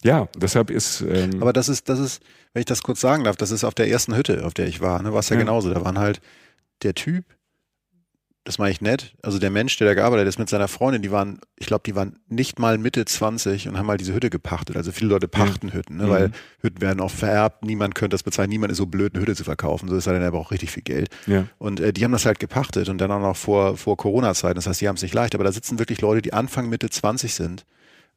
Ja, 0.04 0.28
deshalb 0.38 0.70
ist. 0.70 1.02
Ähm 1.02 1.41
Aber 1.41 1.52
das 1.52 1.68
ist, 1.68 1.89
das 1.89 2.00
ist, 2.00 2.22
wenn 2.54 2.60
ich 2.60 2.65
das 2.65 2.84
kurz 2.84 3.02
sagen 3.02 3.24
darf, 3.24 3.38
das 3.38 3.52
ist 3.52 3.63
auf 3.63 3.74
der 3.74 3.89
ersten 3.89 4.15
Hütte, 4.15 4.46
auf 4.46 4.54
der 4.54 4.68
ich 4.68 4.82
war, 4.82 5.02
ne, 5.02 5.12
war 5.12 5.20
es 5.20 5.30
ja, 5.30 5.36
ja 5.36 5.41
genauso. 5.41 5.74
Da 5.74 5.84
waren 5.84 5.98
halt 5.98 6.22
der 6.84 6.94
Typ, 6.94 7.26
das 8.46 8.60
meine 8.60 8.72
ich 8.72 8.80
nett. 8.80 9.16
Also 9.24 9.40
der 9.40 9.50
Mensch, 9.50 9.76
der 9.78 9.88
da 9.88 9.96
gearbeitet 9.96 10.28
ist 10.28 10.38
mit 10.38 10.50
seiner 10.50 10.68
Freundin, 10.68 11.02
die 11.02 11.12
waren, 11.12 11.40
ich 11.58 11.66
glaube, 11.66 11.82
die 11.84 11.96
waren 11.96 12.20
nicht 12.30 12.60
mal 12.60 12.78
Mitte 12.78 13.04
20 13.04 13.68
und 13.68 13.78
haben 13.78 13.88
halt 13.88 14.00
diese 14.00 14.14
Hütte 14.14 14.30
gepachtet. 14.30 14.78
Also 14.78 14.92
viele 14.92 15.10
Leute 15.10 15.28
pachten 15.28 15.70
ja. 15.70 15.74
Hütten, 15.74 15.98
ne? 15.98 16.06
Mhm. 16.06 16.10
weil 16.10 16.32
Hütten 16.62 16.80
werden 16.80 17.00
auch 17.00 17.10
vererbt. 17.10 17.66
Niemand 17.66 17.96
könnte 17.96 18.14
das 18.14 18.22
bezahlen. 18.22 18.50
Niemand 18.50 18.72
ist 18.72 18.78
so 18.78 18.86
blöd, 18.86 19.16
eine 19.16 19.24
Hütte 19.24 19.36
zu 19.36 19.44
verkaufen. 19.44 19.90
So 19.90 19.98
ist 19.98 20.06
halt 20.06 20.18
dann 20.18 20.24
aber 20.24 20.38
auch 20.38 20.52
richtig 20.52 20.70
viel 20.70 20.84
Geld. 20.84 21.10
Ja. 21.26 21.48
Und 21.58 21.80
äh, 21.80 21.92
die 21.92 22.04
haben 22.04 22.12
das 22.12 22.28
halt 22.28 22.40
gepachtet 22.40 22.88
und 22.88 23.00
dann 23.00 23.12
auch 23.12 23.20
noch 23.20 23.36
vor, 23.36 23.78
vor 23.78 23.98
Corona-Zeiten. 23.98 24.56
Das 24.56 24.68
heißt, 24.68 24.80
die 24.80 24.88
haben 24.88 24.96
es 24.96 25.02
nicht 25.02 25.16
leicht. 25.16 25.34
Aber 25.34 25.44
da 25.44 25.52
sitzen 25.52 25.80
wirklich 25.80 26.02
Leute, 26.02 26.22
die 26.22 26.34
Anfang, 26.34 26.70
Mitte 26.70 26.90
20 26.90 27.34
sind 27.34 27.66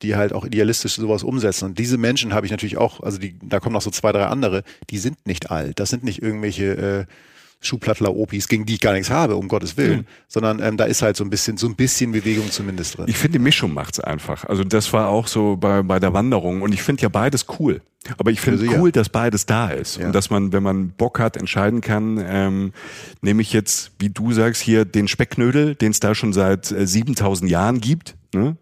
die 0.03 0.15
halt 0.15 0.33
auch 0.33 0.45
idealistisch 0.45 0.95
sowas 0.95 1.25
umsetzen. 1.25 1.65
Und 1.65 1.79
diese 1.81 1.99
Menschen 1.99 2.33
habe 2.33 2.47
ich 2.47 2.53
natürlich 2.53 2.77
auch, 2.77 3.01
also 3.01 3.19
die, 3.19 3.37
da 3.43 3.59
kommen 3.59 3.73
noch 3.73 3.83
so 3.83 3.91
zwei, 3.91 4.13
drei 4.13 4.27
andere, 4.27 4.63
die 4.91 4.99
sind 4.99 5.27
nicht 5.27 5.51
alt. 5.51 5.81
Das 5.81 5.91
sind 5.91 6.05
nicht 6.05 6.23
irgendwelche 6.23 6.77
äh, 6.77 7.05
Schuhplattler-Opis, 7.61 8.49
gegen 8.49 8.67
die 8.67 8.75
ich 8.75 8.81
gar 8.81 8.93
nichts 8.93 9.11
habe, 9.11 9.37
um 9.37 9.49
Gottes 9.49 9.77
Willen, 9.77 10.01
mhm. 10.01 10.07
sondern 10.29 10.63
ähm, 10.63 10.77
da 10.77 10.85
ist 10.85 11.03
halt 11.03 11.17
so 11.17 11.25
ein 11.25 11.31
bisschen, 11.31 11.57
so 11.57 11.67
ein 11.67 11.75
bisschen 11.75 12.13
Bewegung 12.13 12.51
zumindest 12.51 12.97
drin. 12.97 13.07
Ich 13.09 13.17
finde, 13.17 13.39
die 13.39 13.45
Mischung 13.45 13.75
macht's 13.75 13.99
einfach. 13.99 14.45
Also 14.45 14.63
das 14.65 14.93
war 14.93 15.09
auch 15.09 15.27
so 15.27 15.57
bei, 15.57 15.83
bei 15.83 15.99
der 15.99 16.13
Wanderung 16.13 16.63
und 16.63 16.73
ich 16.73 16.83
finde 16.83 17.03
ja 17.03 17.09
beides 17.09 17.47
cool. 17.59 17.81
Aber 18.17 18.31
ich 18.31 18.41
finde 18.41 18.65
cool, 18.79 18.89
ja. 18.89 18.93
dass 18.93 19.09
beides 19.09 19.45
da 19.45 19.71
ist 19.71 19.99
ja. 19.99 20.07
und 20.07 20.15
dass 20.15 20.31
man, 20.31 20.53
wenn 20.53 20.63
man 20.63 20.91
Bock 20.91 21.19
hat, 21.19 21.37
entscheiden 21.37 21.81
kann, 21.81 22.25
ähm, 22.25 22.73
nehme 23.23 23.43
ich 23.43 23.53
jetzt, 23.53 23.91
wie 23.99 24.09
du 24.09 24.33
sagst, 24.33 24.63
hier 24.63 24.85
den 24.85 25.09
Speckknödel, 25.09 25.75
den 25.75 25.91
es 25.91 26.01
da 26.01 26.15
schon 26.15 26.33
seit 26.33 26.71
äh, 26.71 26.87
7000 26.87 27.51
Jahren 27.51 27.81
gibt, 27.81 28.15
Ne? 28.35 28.59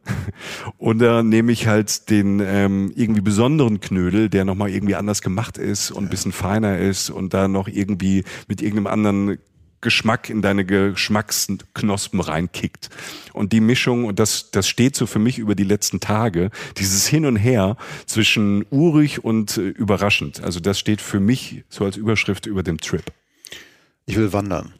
Oder 0.78 1.22
nehme 1.22 1.50
ich 1.50 1.66
halt 1.66 2.08
den 2.08 2.40
ähm, 2.40 2.92
irgendwie 2.94 3.20
besonderen 3.20 3.80
Knödel, 3.80 4.28
der 4.28 4.44
nochmal 4.44 4.70
irgendwie 4.70 4.94
anders 4.94 5.22
gemacht 5.22 5.58
ist 5.58 5.90
und 5.90 6.04
ein 6.04 6.10
bisschen 6.10 6.32
feiner 6.32 6.78
ist 6.78 7.10
und 7.10 7.34
da 7.34 7.48
noch 7.48 7.66
irgendwie 7.66 8.24
mit 8.46 8.62
irgendeinem 8.62 8.86
anderen 8.86 9.38
Geschmack 9.80 10.30
in 10.30 10.42
deine 10.42 10.64
Geschmacksknospen 10.64 12.20
reinkickt. 12.20 12.90
Und 13.32 13.52
die 13.52 13.60
Mischung, 13.60 14.04
und 14.04 14.18
das, 14.18 14.50
das 14.50 14.68
steht 14.68 14.96
so 14.96 15.06
für 15.06 15.18
mich 15.18 15.38
über 15.38 15.54
die 15.54 15.64
letzten 15.64 16.00
Tage, 16.00 16.50
dieses 16.76 17.06
Hin 17.06 17.26
und 17.26 17.36
Her 17.36 17.76
zwischen 18.06 18.64
urig 18.70 19.24
und 19.24 19.56
äh, 19.58 19.68
überraschend. 19.68 20.42
Also 20.42 20.60
das 20.60 20.78
steht 20.78 21.00
für 21.00 21.20
mich 21.20 21.64
so 21.68 21.84
als 21.84 21.96
Überschrift 21.96 22.46
über 22.46 22.62
dem 22.62 22.78
Trip. 22.78 23.04
Ich 24.06 24.16
will 24.16 24.32
wandern. 24.32 24.74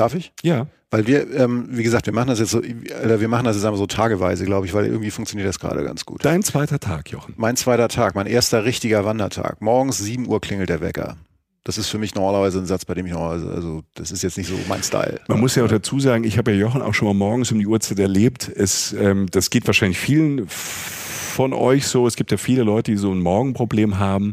Darf 0.00 0.14
ich? 0.14 0.32
Ja. 0.42 0.66
Weil 0.90 1.06
wir, 1.06 1.30
ähm, 1.34 1.68
wie 1.70 1.82
gesagt, 1.82 2.06
wir 2.06 2.14
machen 2.14 2.28
das 2.28 2.38
jetzt 2.38 2.52
so, 2.52 2.62
wir 2.62 3.28
machen 3.28 3.44
das 3.44 3.54
jetzt 3.54 3.66
einfach 3.66 3.78
so 3.78 3.86
tageweise, 3.86 4.46
glaube 4.46 4.66
ich, 4.66 4.72
weil 4.72 4.86
irgendwie 4.86 5.10
funktioniert 5.10 5.46
das 5.46 5.60
gerade 5.60 5.84
ganz 5.84 6.06
gut. 6.06 6.24
Dein 6.24 6.42
zweiter 6.42 6.80
Tag, 6.80 7.10
Jochen. 7.10 7.34
Mein 7.36 7.56
zweiter 7.56 7.88
Tag, 7.88 8.14
mein 8.14 8.26
erster 8.26 8.64
richtiger 8.64 9.04
Wandertag. 9.04 9.60
Morgens 9.60 9.98
7 9.98 10.26
Uhr 10.26 10.40
klingelt 10.40 10.70
der 10.70 10.80
Wecker. 10.80 11.18
Das 11.64 11.76
ist 11.76 11.88
für 11.88 11.98
mich 11.98 12.14
normalerweise 12.14 12.58
ein 12.58 12.66
Satz, 12.66 12.86
bei 12.86 12.94
dem 12.94 13.04
ich 13.04 13.12
normalerweise, 13.12 13.52
also 13.52 13.82
das 13.94 14.10
ist 14.10 14.22
jetzt 14.22 14.38
nicht 14.38 14.48
so 14.48 14.54
mein 14.68 14.82
Style. 14.82 15.20
Man 15.28 15.38
muss 15.38 15.54
ja 15.54 15.64
auch 15.64 15.68
dazu 15.68 16.00
sagen, 16.00 16.24
ich 16.24 16.38
habe 16.38 16.52
ja 16.52 16.56
Jochen 16.56 16.80
auch 16.80 16.94
schon 16.94 17.06
mal 17.06 17.14
morgens 17.14 17.52
um 17.52 17.58
die 17.58 17.66
Uhrzeit 17.66 17.98
erlebt. 17.98 18.48
Es, 18.48 18.94
ähm, 18.94 19.26
das 19.30 19.50
geht 19.50 19.66
wahrscheinlich 19.66 19.98
vielen 19.98 20.48
von 20.48 21.52
euch 21.52 21.86
so. 21.86 22.06
Es 22.06 22.16
gibt 22.16 22.30
ja 22.30 22.38
viele 22.38 22.62
Leute, 22.62 22.90
die 22.92 22.96
so 22.96 23.12
ein 23.12 23.20
Morgenproblem 23.20 23.98
haben. 23.98 24.32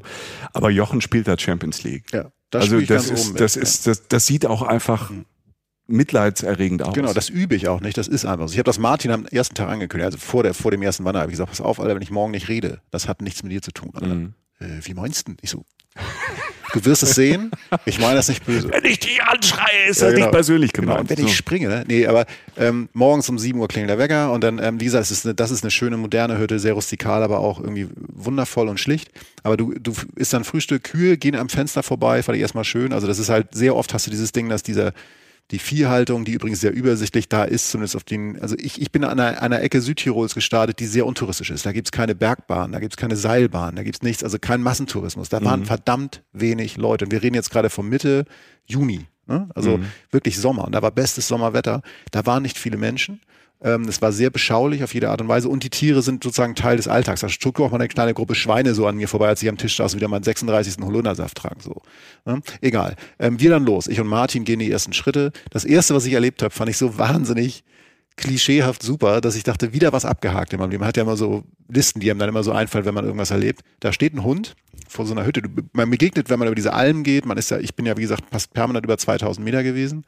Aber 0.53 0.69
Jochen 0.69 1.01
spielt 1.01 1.27
da 1.27 1.37
Champions 1.37 1.83
League. 1.83 2.05
Ja, 2.13 2.31
das 2.51 2.63
also 2.63 2.79
das 2.79 3.09
ist, 3.09 3.37
das 3.37 3.57
ist, 3.57 3.85
das, 3.85 4.07
das 4.07 4.25
sieht 4.25 4.45
auch 4.45 4.61
einfach 4.61 5.09
mhm 5.09 5.25
mitleidserregend 5.87 6.83
aus. 6.83 6.93
Genau, 6.93 7.13
das 7.13 7.29
übe 7.29 7.55
ich 7.55 7.67
auch 7.67 7.81
nicht. 7.81 7.97
Das 7.97 8.07
ist 8.07 8.25
einfach 8.25 8.47
so. 8.47 8.53
Ich 8.53 8.59
habe 8.59 8.65
das 8.65 8.79
Martin 8.79 9.11
am 9.11 9.25
ersten 9.25 9.55
Tag 9.55 9.69
angekündigt, 9.69 10.05
also 10.05 10.17
vor, 10.17 10.43
der, 10.43 10.53
vor 10.53 10.71
dem 10.71 10.81
ersten 10.81 11.05
Wander 11.05 11.21
habe 11.21 11.31
ich 11.31 11.33
gesagt, 11.33 11.49
pass 11.49 11.61
auf, 11.61 11.79
Alter, 11.79 11.95
wenn 11.95 12.01
ich 12.01 12.11
morgen 12.11 12.31
nicht 12.31 12.49
rede, 12.49 12.81
das 12.91 13.07
hat 13.07 13.21
nichts 13.21 13.43
mit 13.43 13.51
dir 13.51 13.61
zu 13.61 13.71
tun. 13.71 13.91
Mhm. 14.59 14.65
Äh, 14.65 14.79
wie 14.83 14.93
meinst 14.93 15.27
du? 15.27 15.33
Ich 15.41 15.49
so, 15.49 15.65
du 16.73 16.85
wirst 16.85 17.03
es 17.03 17.15
sehen. 17.15 17.51
Ich 17.85 17.99
meine 17.99 18.15
das 18.15 18.27
nicht 18.27 18.45
böse. 18.45 18.69
Wenn 18.71 18.85
ich 18.85 18.99
dich 18.99 19.21
anschreie, 19.21 19.87
ist 19.89 20.01
ja, 20.01 20.07
das 20.07 20.15
genau. 20.15 20.25
nicht 20.25 20.33
persönlich 20.33 20.73
genau. 20.73 20.93
gemeint. 20.93 21.09
Genau. 21.09 21.17
wenn 21.17 21.25
so. 21.25 21.31
ich 21.31 21.37
springe, 21.37 21.67
ne? 21.67 21.83
Nee, 21.87 22.07
aber 22.07 22.25
ähm, 22.57 22.89
morgens 22.93 23.29
um 23.29 23.39
7 23.39 23.59
Uhr 23.59 23.67
klingelt 23.67 23.89
der 23.89 23.99
Wecker 23.99 24.31
und 24.31 24.43
dann, 24.43 24.59
ähm, 24.59 24.79
wie 24.79 24.85
gesagt, 24.85 25.01
das 25.01 25.11
ist, 25.11 25.25
eine, 25.25 25.35
das 25.35 25.51
ist 25.51 25.63
eine 25.63 25.71
schöne 25.71 25.97
moderne 25.97 26.37
Hütte, 26.37 26.59
sehr 26.59 26.73
rustikal, 26.73 27.23
aber 27.23 27.39
auch 27.39 27.59
irgendwie 27.59 27.87
wundervoll 27.95 28.67
und 28.67 28.79
schlicht. 28.79 29.11
Aber 29.43 29.57
du, 29.57 29.73
du 29.73 29.93
isst 30.15 30.33
dann 30.33 30.43
Frühstück, 30.43 30.83
Kühe 30.83 31.17
gehen 31.17 31.35
am 31.35 31.49
Fenster 31.49 31.83
vorbei, 31.83 32.23
fand 32.23 32.35
ich 32.35 32.41
erstmal 32.41 32.65
schön. 32.65 32.93
Also 32.93 33.07
das 33.07 33.19
ist 33.19 33.29
halt, 33.29 33.53
sehr 33.53 33.75
oft 33.75 33.93
hast 33.93 34.07
du 34.07 34.11
dieses 34.11 34.31
Ding, 34.31 34.49
dass 34.49 34.63
dieser 34.63 34.93
die 35.51 35.59
Viehhaltung, 35.59 36.25
die 36.25 36.33
übrigens 36.33 36.59
sehr 36.59 36.73
übersichtlich 36.73 37.29
da 37.29 37.45
ist, 37.45 37.71
zumindest 37.71 37.95
auf 37.95 38.03
den, 38.03 38.39
also 38.41 38.55
ich, 38.59 38.81
ich 38.81 38.91
bin 38.91 39.05
an 39.05 39.19
einer, 39.19 39.41
einer 39.41 39.61
Ecke 39.61 39.79
Südtirols 39.79 40.35
gestartet, 40.35 40.79
die 40.79 40.85
sehr 40.85 41.05
untouristisch 41.05 41.51
ist. 41.51 41.65
Da 41.65 41.71
gibt's 41.71 41.91
keine 41.91 42.15
Bergbahn, 42.15 42.73
da 42.73 42.79
gibt's 42.79 42.97
keine 42.97 43.15
Seilbahn, 43.15 43.75
da 43.77 43.83
gibt's 43.83 44.01
nichts, 44.01 44.23
also 44.23 44.39
kein 44.39 44.61
Massentourismus. 44.61 45.29
Da 45.29 45.41
waren 45.43 45.61
mhm. 45.61 45.65
verdammt 45.65 46.23
wenig 46.33 46.75
Leute. 46.75 47.05
Und 47.05 47.11
wir 47.11 47.23
reden 47.23 47.35
jetzt 47.35 47.49
gerade 47.49 47.69
von 47.69 47.87
Mitte 47.87 48.25
Juni. 48.65 49.07
Ne? 49.25 49.49
Also 49.55 49.77
mhm. 49.77 49.85
wirklich 50.11 50.37
Sommer. 50.37 50.65
Und 50.65 50.73
da 50.73 50.81
war 50.81 50.91
bestes 50.91 51.27
Sommerwetter. 51.27 51.81
Da 52.11 52.25
waren 52.25 52.43
nicht 52.43 52.57
viele 52.57 52.77
Menschen. 52.77 53.21
Ähm, 53.61 53.83
es 53.83 54.01
war 54.01 54.11
sehr 54.11 54.29
beschaulich 54.29 54.83
auf 54.83 54.93
jede 54.93 55.09
Art 55.09 55.21
und 55.21 55.27
Weise 55.27 55.49
und 55.49 55.63
die 55.63 55.69
Tiere 55.69 56.01
sind 56.03 56.23
sozusagen 56.23 56.53
Teil 56.53 56.77
des 56.77 56.87
Alltags. 56.87 57.21
Da 57.21 57.29
schlug 57.29 57.59
auch 57.59 57.71
mal 57.71 57.77
eine 57.77 57.87
kleine 57.87 58.13
Gruppe 58.13 58.35
Schweine 58.35 58.75
so 58.75 58.85
an 58.85 58.97
mir 58.97 59.07
vorbei, 59.07 59.27
als 59.27 59.41
ich 59.41 59.49
am 59.49 59.57
Tisch 59.57 59.77
saß 59.77 59.93
und 59.93 59.99
wieder 59.99 60.07
meinen 60.07 60.23
36. 60.23 60.77
Holundersaft 60.83 61.37
trank. 61.37 61.63
So. 61.63 61.81
Ne? 62.25 62.41
Egal. 62.61 62.95
Ähm, 63.17 63.39
wir 63.39 63.49
dann 63.49 63.65
los. 63.65 63.87
Ich 63.87 63.99
und 63.99 64.07
Martin 64.07 64.43
gehen 64.43 64.59
die 64.59 64.71
ersten 64.71 64.93
Schritte. 64.93 65.31
Das 65.49 65.65
erste, 65.65 65.95
was 65.95 66.05
ich 66.05 66.13
erlebt 66.13 66.43
habe, 66.43 66.53
fand 66.53 66.69
ich 66.69 66.77
so 66.77 66.97
wahnsinnig 66.99 67.63
klischeehaft 68.15 68.81
super, 68.81 69.21
dass 69.21 69.35
ich 69.35 69.43
dachte, 69.43 69.73
wieder 69.73 69.93
was 69.93 70.03
abgehakt 70.03 70.51
in 70.51 70.59
meinem 70.59 70.71
Leben. 70.71 70.81
Man 70.81 70.87
hat 70.87 70.97
ja 70.97 71.03
immer 71.03 71.17
so 71.17 71.43
Listen, 71.69 71.99
die 71.99 72.09
einem 72.09 72.19
dann 72.19 72.29
immer 72.29 72.43
so 72.43 72.51
einfallen, 72.51 72.85
wenn 72.85 72.93
man 72.93 73.05
irgendwas 73.05 73.31
erlebt. 73.31 73.61
Da 73.79 73.93
steht 73.93 74.13
ein 74.13 74.23
Hund 74.23 74.55
vor 74.87 75.05
so 75.05 75.13
einer 75.13 75.25
Hütte. 75.25 75.41
Man 75.73 75.89
begegnet, 75.89 76.29
wenn 76.29 76.39
man 76.39 76.47
über 76.47 76.55
diese 76.55 76.73
Almen 76.73 77.03
geht. 77.03 77.25
Man 77.25 77.37
ist 77.37 77.51
ja, 77.51 77.59
ich 77.59 77.75
bin 77.75 77.85
ja, 77.85 77.97
wie 77.97 78.01
gesagt, 78.01 78.23
fast 78.31 78.53
permanent 78.53 78.85
über 78.85 78.97
2000 78.97 79.43
Meter 79.43 79.63
gewesen 79.63 80.05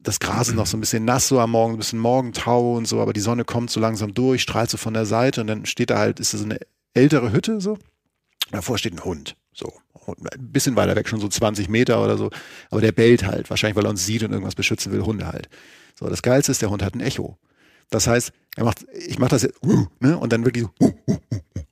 das 0.00 0.20
Gras 0.20 0.48
ist 0.48 0.54
noch 0.54 0.66
so 0.66 0.76
ein 0.76 0.80
bisschen 0.80 1.04
nass 1.04 1.28
so 1.28 1.40
am 1.40 1.50
Morgen, 1.50 1.74
ein 1.74 1.78
bisschen 1.78 1.98
Morgentau 1.98 2.76
und 2.76 2.86
so, 2.86 3.00
aber 3.00 3.12
die 3.12 3.20
Sonne 3.20 3.44
kommt 3.44 3.70
so 3.70 3.80
langsam 3.80 4.14
durch, 4.14 4.42
strahlt 4.42 4.70
so 4.70 4.76
von 4.76 4.94
der 4.94 5.06
Seite 5.06 5.40
und 5.40 5.46
dann 5.46 5.66
steht 5.66 5.90
da 5.90 5.98
halt, 5.98 6.20
ist 6.20 6.34
da 6.34 6.38
so 6.38 6.44
eine 6.44 6.58
ältere 6.94 7.32
Hütte 7.32 7.60
so. 7.60 7.78
Davor 8.50 8.78
steht 8.78 8.94
ein 8.94 9.04
Hund, 9.04 9.36
so. 9.52 9.72
Ein 10.06 10.52
bisschen 10.52 10.74
weiter 10.74 10.96
weg, 10.96 11.06
schon 11.06 11.20
so 11.20 11.28
20 11.28 11.68
Meter 11.68 12.02
oder 12.02 12.16
so. 12.16 12.30
Aber 12.70 12.80
der 12.80 12.92
bellt 12.92 13.26
halt, 13.26 13.50
wahrscheinlich, 13.50 13.76
weil 13.76 13.84
er 13.84 13.90
uns 13.90 14.06
sieht 14.06 14.22
und 14.22 14.32
irgendwas 14.32 14.54
beschützen 14.54 14.90
will, 14.90 15.02
Hunde 15.02 15.26
halt. 15.26 15.50
So, 15.98 16.08
das 16.08 16.22
Geilste 16.22 16.52
ist, 16.52 16.62
der 16.62 16.70
Hund 16.70 16.82
hat 16.82 16.94
ein 16.94 17.00
Echo. 17.00 17.36
Das 17.90 18.06
heißt, 18.06 18.32
er 18.56 18.64
macht, 18.64 18.86
ich 18.92 19.18
mache 19.18 19.30
das 19.30 19.42
jetzt, 19.42 19.58
ne, 20.00 20.16
und 20.16 20.32
dann 20.32 20.44
wirklich 20.44 20.64
so, 20.64 20.94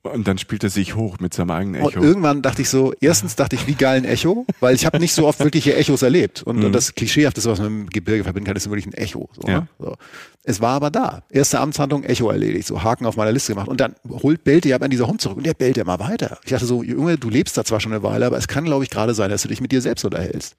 und 0.07 0.27
dann 0.27 0.39
spielt 0.39 0.65
er 0.65 0.71
sich 0.71 0.95
hoch 0.95 1.19
mit 1.21 1.35
seinem 1.35 1.51
eigenen 1.51 1.83
Echo. 1.83 1.99
Und 1.99 2.05
irgendwann 2.05 2.43
dachte 2.43 2.63
ich 2.63 2.69
so, 2.69 2.93
erstens 3.01 3.37
dachte 3.37 3.57
ich, 3.57 3.67
wie 3.67 3.75
geil 3.75 3.99
ein 3.99 4.05
Echo, 4.05 4.47
weil 4.61 4.75
ich 4.75 4.87
habe 4.87 4.99
nicht 4.99 5.15
so 5.15 5.27
oft 5.27 5.41
wirkliche 5.41 5.75
Echos 5.77 6.03
erlebt. 6.03 6.43
Und, 6.43 6.59
mhm. 6.59 6.65
und 6.67 6.73
das 6.73 6.95
Klischeehafteste, 6.95 7.51
was 7.51 7.59
man 7.59 7.73
mit 7.73 7.87
dem 7.87 7.91
Gebirge 7.91 8.25
verbinden 8.25 8.47
kann, 8.47 8.57
ist 8.57 8.69
wirklich 8.69 8.87
ein 8.87 8.95
Echo. 8.95 9.29
So, 9.35 9.49
ja. 9.49 9.61
ne? 9.61 9.69
so. 9.79 9.97
Es 10.45 10.61
war 10.61 10.75
aber 10.75 10.91
da. 10.91 11.23
Erste 11.31 11.59
Amtshandlung, 11.59 12.05
Echo 12.05 12.31
erledigt, 12.31 12.69
so 12.69 12.83
Haken 12.83 13.05
auf 13.07 13.17
meiner 13.17 13.33
Liste 13.33 13.53
gemacht. 13.53 13.69
Und 13.69 13.81
dann 13.81 13.97
holt, 14.09 14.45
bellte 14.45 14.69
ja 14.69 14.77
an 14.77 14.91
dieser 14.91 15.09
Hund 15.09 15.21
zurück 15.21 15.39
und 15.39 15.47
der 15.47 15.55
bellt 15.55 15.77
ja 15.77 15.85
mal 15.85 15.99
weiter. 15.99 16.39
Ich 16.45 16.51
dachte 16.51 16.67
so, 16.67 16.83
Junge, 16.83 17.19
du 17.19 17.29
lebst 17.29 17.57
da 17.59 17.65
zwar 17.65 17.81
schon 17.81 17.93
eine 17.93 18.03
Weile, 18.03 18.27
aber 18.27 18.39
es 18.39 18.47
kann, 18.47 18.65
glaube 18.65 18.85
ich, 18.85 18.91
gerade 18.91 19.13
sein, 19.15 19.31
dass 19.31 19.43
du 19.43 19.49
dich 19.49 19.61
mit 19.61 19.73
dir 19.73 19.81
selbst 19.81 20.05
unterhältst. 20.05 20.57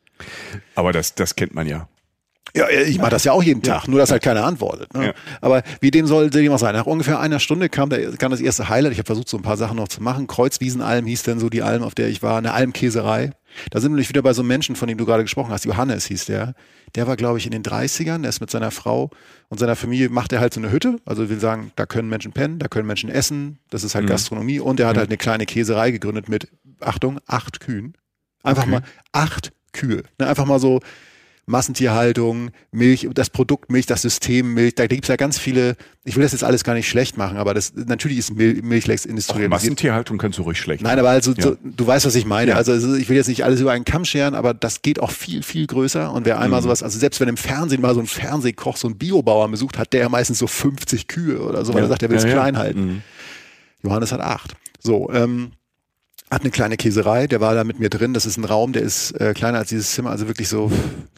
Aber 0.75 0.91
das, 0.91 1.15
das 1.15 1.36
kennt 1.36 1.55
man 1.55 1.67
ja. 1.67 1.88
Ja, 2.55 2.69
ich 2.69 2.97
mache 2.97 3.12
das 3.12 3.23
ja 3.23 3.31
auch 3.31 3.43
jeden 3.43 3.62
Tag, 3.62 3.83
ja. 3.83 3.89
nur 3.89 3.99
dass 3.99 4.12
halt 4.12 4.23
keiner 4.23 4.43
antwortet. 4.45 4.93
Ne? 4.93 5.07
Ja. 5.07 5.13
Aber 5.41 5.63
wie 5.81 5.91
dem 5.91 6.07
soll 6.07 6.27
auch 6.27 6.60
sein? 6.60 6.73
Nach 6.73 6.86
ungefähr 6.86 7.19
einer 7.19 7.39
Stunde 7.39 7.69
kam, 7.69 7.89
der, 7.89 8.12
kam 8.17 8.31
das 8.31 8.41
erste 8.41 8.69
Highlight. 8.69 8.93
Ich 8.93 8.97
habe 8.99 9.05
versucht, 9.05 9.29
so 9.29 9.38
ein 9.38 9.43
paar 9.43 9.57
Sachen 9.57 9.77
noch 9.77 9.88
zu 9.88 10.01
machen. 10.01 10.27
Kreuzwiesenalm 10.27 11.05
hieß 11.05 11.23
denn 11.23 11.39
so 11.39 11.49
die 11.49 11.62
Alm, 11.62 11.83
auf 11.83 11.95
der 11.95 12.07
ich 12.07 12.23
war, 12.23 12.38
eine 12.38 12.53
Almkäserei. 12.53 13.31
Da 13.71 13.79
sind 13.79 13.91
wir 13.91 13.95
nämlich 13.95 14.10
wieder 14.10 14.21
bei 14.21 14.33
so 14.33 14.41
einem 14.41 14.49
Menschen, 14.49 14.75
von 14.75 14.88
dem 14.88 14.97
du 14.97 15.05
gerade 15.05 15.23
gesprochen 15.23 15.51
hast. 15.51 15.65
Johannes 15.65 16.05
hieß 16.05 16.25
der. 16.25 16.53
Der 16.95 17.07
war, 17.07 17.15
glaube 17.15 17.38
ich, 17.38 17.45
in 17.45 17.51
den 17.51 17.63
30ern. 17.63 18.21
Der 18.21 18.29
ist 18.29 18.39
mit 18.39 18.51
seiner 18.51 18.71
Frau 18.71 19.10
und 19.49 19.60
seiner 19.60 19.75
Familie, 19.75 20.10
macht 20.10 20.31
er 20.33 20.39
halt 20.39 20.53
so 20.53 20.60
eine 20.60 20.71
Hütte. 20.71 20.97
Also 21.05 21.29
will 21.29 21.39
sagen, 21.39 21.71
da 21.75 21.86
können 21.86 22.10
Menschen 22.10 22.33
pennen, 22.33 22.60
da 22.60 22.67
können 22.67 22.88
Menschen 22.88 23.10
essen. 23.10 23.60
Das 23.69 23.83
ist 23.83 23.95
halt 23.95 24.05
mhm. 24.05 24.10
Gastronomie. 24.10 24.60
Und 24.60 24.79
er 24.79 24.88
hat 24.88 24.95
mhm. 24.95 24.99
halt 24.99 25.10
eine 25.10 25.17
kleine 25.17 25.45
Käserei 25.45 25.91
gegründet 25.91 26.29
mit, 26.29 26.47
Achtung, 26.79 27.19
acht 27.25 27.60
Kühen. 27.60 27.93
Einfach 28.43 28.63
okay. 28.63 28.71
mal 28.71 28.83
acht 29.12 29.51
Kühe. 29.73 30.03
Ne, 30.19 30.27
einfach 30.27 30.45
mal 30.45 30.60
so, 30.60 30.79
Massentierhaltung, 31.49 32.51
Milch, 32.71 33.07
das 33.13 33.29
Produkt 33.29 33.71
Milch, 33.71 33.86
das 33.86 34.01
System 34.01 34.53
Milch, 34.53 34.75
da 34.75 34.86
gibt 34.86 35.05
es 35.05 35.07
ja 35.07 35.15
ganz 35.15 35.39
viele, 35.39 35.77
ich 36.03 36.17
will 36.17 36.23
das 36.23 36.33
jetzt 36.33 36.43
alles 36.43 36.65
gar 36.65 36.73
nicht 36.73 36.89
schlecht 36.89 37.17
machen, 37.17 37.38
aber 37.38 37.53
das 37.53 37.73
natürlich 37.73 38.17
ist 38.17 38.36
Mil 38.36 38.62
Milchlecks 38.62 39.05
industriell. 39.05 39.47
Massentierhaltung 39.47 40.17
kannst 40.17 40.38
du 40.39 40.43
ruhig 40.43 40.60
schlecht 40.60 40.83
machen. 40.83 40.91
Nein, 40.91 40.99
aber 40.99 41.12
also 41.12 41.31
ja. 41.31 41.43
so, 41.43 41.57
du 41.63 41.88
weißt, 41.88 42.05
was 42.05 42.15
ich 42.15 42.25
meine. 42.25 42.51
Ja. 42.51 42.57
Also 42.57 42.95
ich 42.97 43.07
will 43.07 43.15
jetzt 43.15 43.29
nicht 43.29 43.45
alles 43.45 43.62
über 43.62 43.71
einen 43.71 43.86
Kamm 43.86 44.03
scheren, 44.03 44.36
aber 44.36 44.53
das 44.53 44.81
geht 44.81 44.99
auch 44.99 45.12
viel, 45.12 45.41
viel 45.41 45.67
größer. 45.67 46.12
Und 46.12 46.25
wer 46.25 46.38
einmal 46.38 46.60
mhm. 46.60 46.65
sowas, 46.65 46.83
also 46.83 46.99
selbst 46.99 47.21
wenn 47.21 47.29
im 47.29 47.38
Fernsehen 47.38 47.81
mal 47.81 47.93
so 47.93 48.01
ein 48.01 48.07
Fernsehkoch, 48.07 48.75
so 48.75 48.89
ein 48.89 48.97
Biobauer 48.97 49.49
besucht, 49.49 49.77
hat 49.77 49.93
der 49.93 50.01
ja 50.01 50.10
meistens 50.10 50.39
so 50.39 50.47
50 50.47 51.07
Kühe 51.07 51.39
oder 51.39 51.63
so, 51.63 51.73
weil 51.73 51.79
ja. 51.79 51.86
er 51.86 51.89
sagt, 51.89 52.03
er 52.03 52.10
will 52.10 52.17
es 52.17 52.25
klein 52.25 52.57
halten. 52.57 52.86
Mhm. 52.86 53.01
Johannes 53.83 54.12
hat 54.12 54.19
acht. 54.19 54.55
So, 54.81 55.10
ähm, 55.13 55.51
hat 56.29 56.41
eine 56.41 56.51
kleine 56.51 56.75
Käserei, 56.75 57.27
der 57.27 57.39
war 57.39 57.55
da 57.55 57.63
mit 57.63 57.79
mir 57.79 57.89
drin. 57.89 58.13
Das 58.13 58.25
ist 58.25 58.37
ein 58.37 58.43
Raum, 58.43 58.73
der 58.73 58.81
ist 58.81 59.11
äh, 59.11 59.33
kleiner 59.33 59.59
als 59.59 59.69
dieses 59.69 59.91
Zimmer, 59.91 60.09
also 60.09 60.27
wirklich 60.27 60.49
so, 60.49 60.69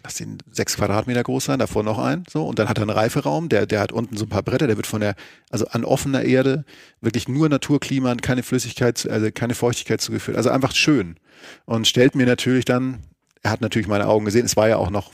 lass 0.03 0.21
ihn 0.21 0.37
sechs 0.51 0.77
Quadratmeter 0.77 1.23
groß 1.23 1.45
sein, 1.45 1.57
davor 1.57 1.83
noch 1.83 1.97
ein. 1.97 2.25
So, 2.29 2.45
und 2.45 2.59
dann 2.59 2.69
hat 2.69 2.77
er 2.77 2.83
einen 2.83 2.91
Reiferaum, 2.91 3.49
der, 3.49 3.65
der 3.65 3.79
hat 3.79 3.91
unten 3.91 4.17
so 4.17 4.25
ein 4.25 4.29
paar 4.29 4.43
Bretter, 4.43 4.67
der 4.67 4.77
wird 4.77 4.85
von 4.85 5.01
der, 5.01 5.15
also 5.49 5.65
an 5.67 5.83
offener 5.83 6.21
Erde, 6.23 6.63
wirklich 7.01 7.27
nur 7.27 7.49
Naturklima, 7.49 8.13
keine 8.15 8.43
Flüssigkeit, 8.43 9.09
also 9.09 9.29
keine 9.33 9.55
Feuchtigkeit 9.55 9.99
zugeführt. 9.99 10.37
Also 10.37 10.51
einfach 10.51 10.75
schön. 10.75 11.15
Und 11.65 11.87
stellt 11.87 12.13
mir 12.13 12.27
natürlich 12.27 12.65
dann, 12.65 12.99
er 13.41 13.51
hat 13.51 13.61
natürlich 13.61 13.87
meine 13.87 14.07
Augen 14.07 14.25
gesehen, 14.25 14.45
es 14.45 14.57
war 14.57 14.69
ja 14.69 14.77
auch 14.77 14.91
noch 14.91 15.11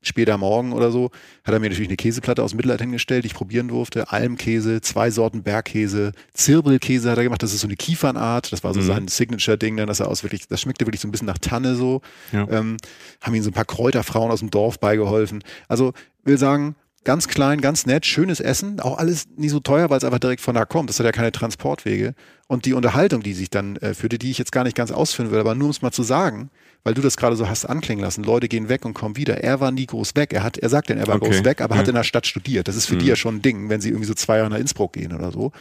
später 0.00 0.38
Morgen 0.38 0.72
oder 0.72 0.90
so, 0.90 1.10
hat 1.44 1.54
er 1.54 1.60
mir 1.60 1.68
natürlich 1.68 1.88
eine 1.88 1.96
Käseplatte 1.96 2.42
aus 2.42 2.54
Mittelleid 2.54 2.80
hingestellt, 2.80 3.24
die 3.24 3.28
ich 3.28 3.34
probieren 3.34 3.68
durfte. 3.68 4.12
Almkäse, 4.12 4.80
zwei 4.80 5.10
Sorten 5.10 5.42
Bergkäse, 5.42 6.12
Zirbelkäse 6.34 7.10
hat 7.10 7.18
er 7.18 7.24
gemacht. 7.24 7.42
Das 7.42 7.52
ist 7.52 7.60
so 7.60 7.66
eine 7.66 7.76
Kiefernart. 7.76 8.52
Das 8.52 8.64
war 8.64 8.74
so 8.74 8.80
mhm. 8.80 8.86
sein 8.86 9.08
Signature-Ding, 9.08 9.76
dann, 9.76 9.86
dass 9.86 10.00
er 10.00 10.08
aus 10.08 10.22
wirklich, 10.22 10.46
das 10.48 10.60
schmeckte 10.60 10.86
wirklich 10.86 11.00
so 11.00 11.08
ein 11.08 11.10
bisschen 11.10 11.26
nach 11.26 11.38
Tanne 11.38 11.74
so. 11.74 12.00
Ja. 12.32 12.46
Ähm, 12.50 12.76
haben 13.20 13.34
ihm 13.34 13.42
so 13.42 13.50
ein 13.50 13.54
paar 13.54 13.64
Kräuterfrauen 13.64 14.30
aus 14.30 14.40
dem 14.40 14.50
Dorf 14.50 14.78
beigeholfen. 14.78 15.42
Also, 15.68 15.92
will 16.24 16.38
sagen, 16.38 16.76
ganz 17.04 17.26
klein, 17.26 17.60
ganz 17.60 17.86
nett, 17.86 18.06
schönes 18.06 18.40
Essen, 18.40 18.80
auch 18.80 18.98
alles 18.98 19.28
nie 19.36 19.48
so 19.48 19.60
teuer, 19.60 19.90
weil 19.90 19.98
es 19.98 20.04
einfach 20.04 20.18
direkt 20.18 20.42
von 20.42 20.54
da 20.54 20.64
kommt. 20.64 20.90
Das 20.90 20.98
hat 20.98 21.06
ja 21.06 21.12
keine 21.12 21.32
Transportwege. 21.32 22.14
Und 22.48 22.64
die 22.64 22.72
Unterhaltung, 22.72 23.22
die 23.22 23.34
sich 23.34 23.50
dann 23.50 23.76
äh, 23.76 23.92
führte, 23.92 24.18
die 24.18 24.30
ich 24.30 24.38
jetzt 24.38 24.52
gar 24.52 24.64
nicht 24.64 24.74
ganz 24.74 24.90
ausführen 24.90 25.30
will, 25.30 25.38
aber 25.38 25.54
nur 25.54 25.66
um 25.66 25.70
es 25.70 25.82
mal 25.82 25.92
zu 25.92 26.02
sagen, 26.02 26.48
weil 26.82 26.94
du 26.94 27.02
das 27.02 27.18
gerade 27.18 27.36
so 27.36 27.46
hast 27.46 27.66
anklingen 27.66 28.02
lassen. 28.02 28.24
Leute 28.24 28.48
gehen 28.48 28.70
weg 28.70 28.86
und 28.86 28.94
kommen 28.94 29.16
wieder. 29.16 29.44
Er 29.44 29.60
war 29.60 29.70
nie 29.70 29.84
groß 29.84 30.16
weg. 30.16 30.32
Er 30.32 30.42
hat, 30.42 30.56
er 30.56 30.70
sagt 30.70 30.88
denn, 30.88 30.96
er 30.96 31.06
war 31.06 31.16
okay. 31.16 31.26
groß 31.26 31.44
weg, 31.44 31.60
aber 31.60 31.74
ja. 31.74 31.82
hat 31.82 31.88
in 31.88 31.94
der 31.94 32.04
Stadt 32.04 32.26
studiert. 32.26 32.66
Das 32.66 32.74
ist 32.74 32.86
für 32.86 32.94
mhm. 32.94 33.00
die 33.00 33.06
ja 33.06 33.16
schon 33.16 33.36
ein 33.36 33.42
Ding, 33.42 33.68
wenn 33.68 33.82
sie 33.82 33.90
irgendwie 33.90 34.06
so 34.06 34.14
zwei 34.14 34.38
Jahre 34.38 34.48
nach 34.48 34.56
Innsbruck 34.56 34.94
gehen 34.94 35.12
oder 35.12 35.30
so. 35.30 35.52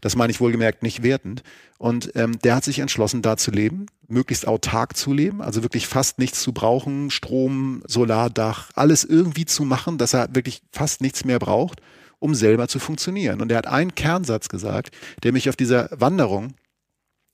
Das 0.00 0.14
meine 0.14 0.30
ich 0.30 0.40
wohlgemerkt 0.40 0.84
nicht 0.84 1.02
wertend. 1.02 1.42
Und 1.78 2.12
ähm, 2.14 2.38
der 2.38 2.54
hat 2.54 2.62
sich 2.62 2.78
entschlossen, 2.78 3.22
da 3.22 3.36
zu 3.36 3.50
leben, 3.50 3.86
möglichst 4.06 4.46
autark 4.46 4.96
zu 4.96 5.12
leben, 5.12 5.42
also 5.42 5.64
wirklich 5.64 5.88
fast 5.88 6.20
nichts 6.20 6.40
zu 6.42 6.52
brauchen, 6.52 7.10
Strom, 7.10 7.82
Solardach, 7.88 8.70
alles 8.76 9.02
irgendwie 9.02 9.46
zu 9.46 9.64
machen, 9.64 9.98
dass 9.98 10.14
er 10.14 10.32
wirklich 10.32 10.62
fast 10.70 11.00
nichts 11.00 11.24
mehr 11.24 11.40
braucht, 11.40 11.80
um 12.18 12.34
selber 12.34 12.68
zu 12.68 12.78
funktionieren. 12.78 13.40
Und 13.40 13.52
er 13.52 13.58
hat 13.58 13.66
einen 13.66 13.94
Kernsatz 13.94 14.48
gesagt, 14.48 14.90
der 15.22 15.32
mich 15.32 15.48
auf 15.48 15.56
dieser 15.56 15.88
Wanderung 15.92 16.54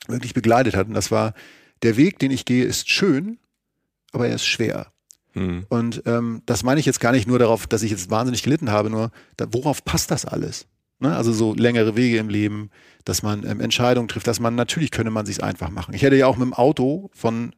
wirklich 0.08 0.34
begleitet 0.34 0.74
hat. 0.74 0.88
Und 0.88 0.94
das 0.94 1.10
war, 1.10 1.34
der 1.82 1.96
Weg, 1.96 2.18
den 2.18 2.30
ich 2.30 2.44
gehe, 2.44 2.64
ist 2.64 2.88
schön, 2.88 3.38
aber 4.12 4.28
er 4.28 4.34
ist 4.34 4.46
schwer. 4.46 4.92
Mhm. 5.34 5.66
Und 5.68 6.02
ähm, 6.06 6.42
das 6.46 6.62
meine 6.62 6.80
ich 6.80 6.86
jetzt 6.86 7.00
gar 7.00 7.12
nicht 7.12 7.26
nur 7.26 7.38
darauf, 7.38 7.66
dass 7.66 7.82
ich 7.82 7.90
jetzt 7.90 8.10
wahnsinnig 8.10 8.42
gelitten 8.42 8.70
habe, 8.70 8.90
nur 8.90 9.10
da, 9.36 9.46
worauf 9.52 9.84
passt 9.84 10.10
das 10.10 10.24
alles? 10.24 10.66
Ne? 10.98 11.14
Also 11.16 11.32
so 11.32 11.54
längere 11.54 11.96
Wege 11.96 12.18
im 12.18 12.28
Leben, 12.28 12.70
dass 13.04 13.22
man 13.22 13.44
ähm, 13.46 13.60
Entscheidungen 13.60 14.08
trifft, 14.08 14.26
dass 14.26 14.40
man 14.40 14.54
natürlich 14.54 14.90
könnte 14.90 15.10
man 15.10 15.26
sich 15.26 15.42
einfach 15.42 15.70
machen. 15.70 15.94
Ich 15.94 16.02
hätte 16.02 16.16
ja 16.16 16.26
auch 16.26 16.36
mit 16.36 16.46
dem 16.46 16.54
Auto 16.54 17.10
von 17.14 17.54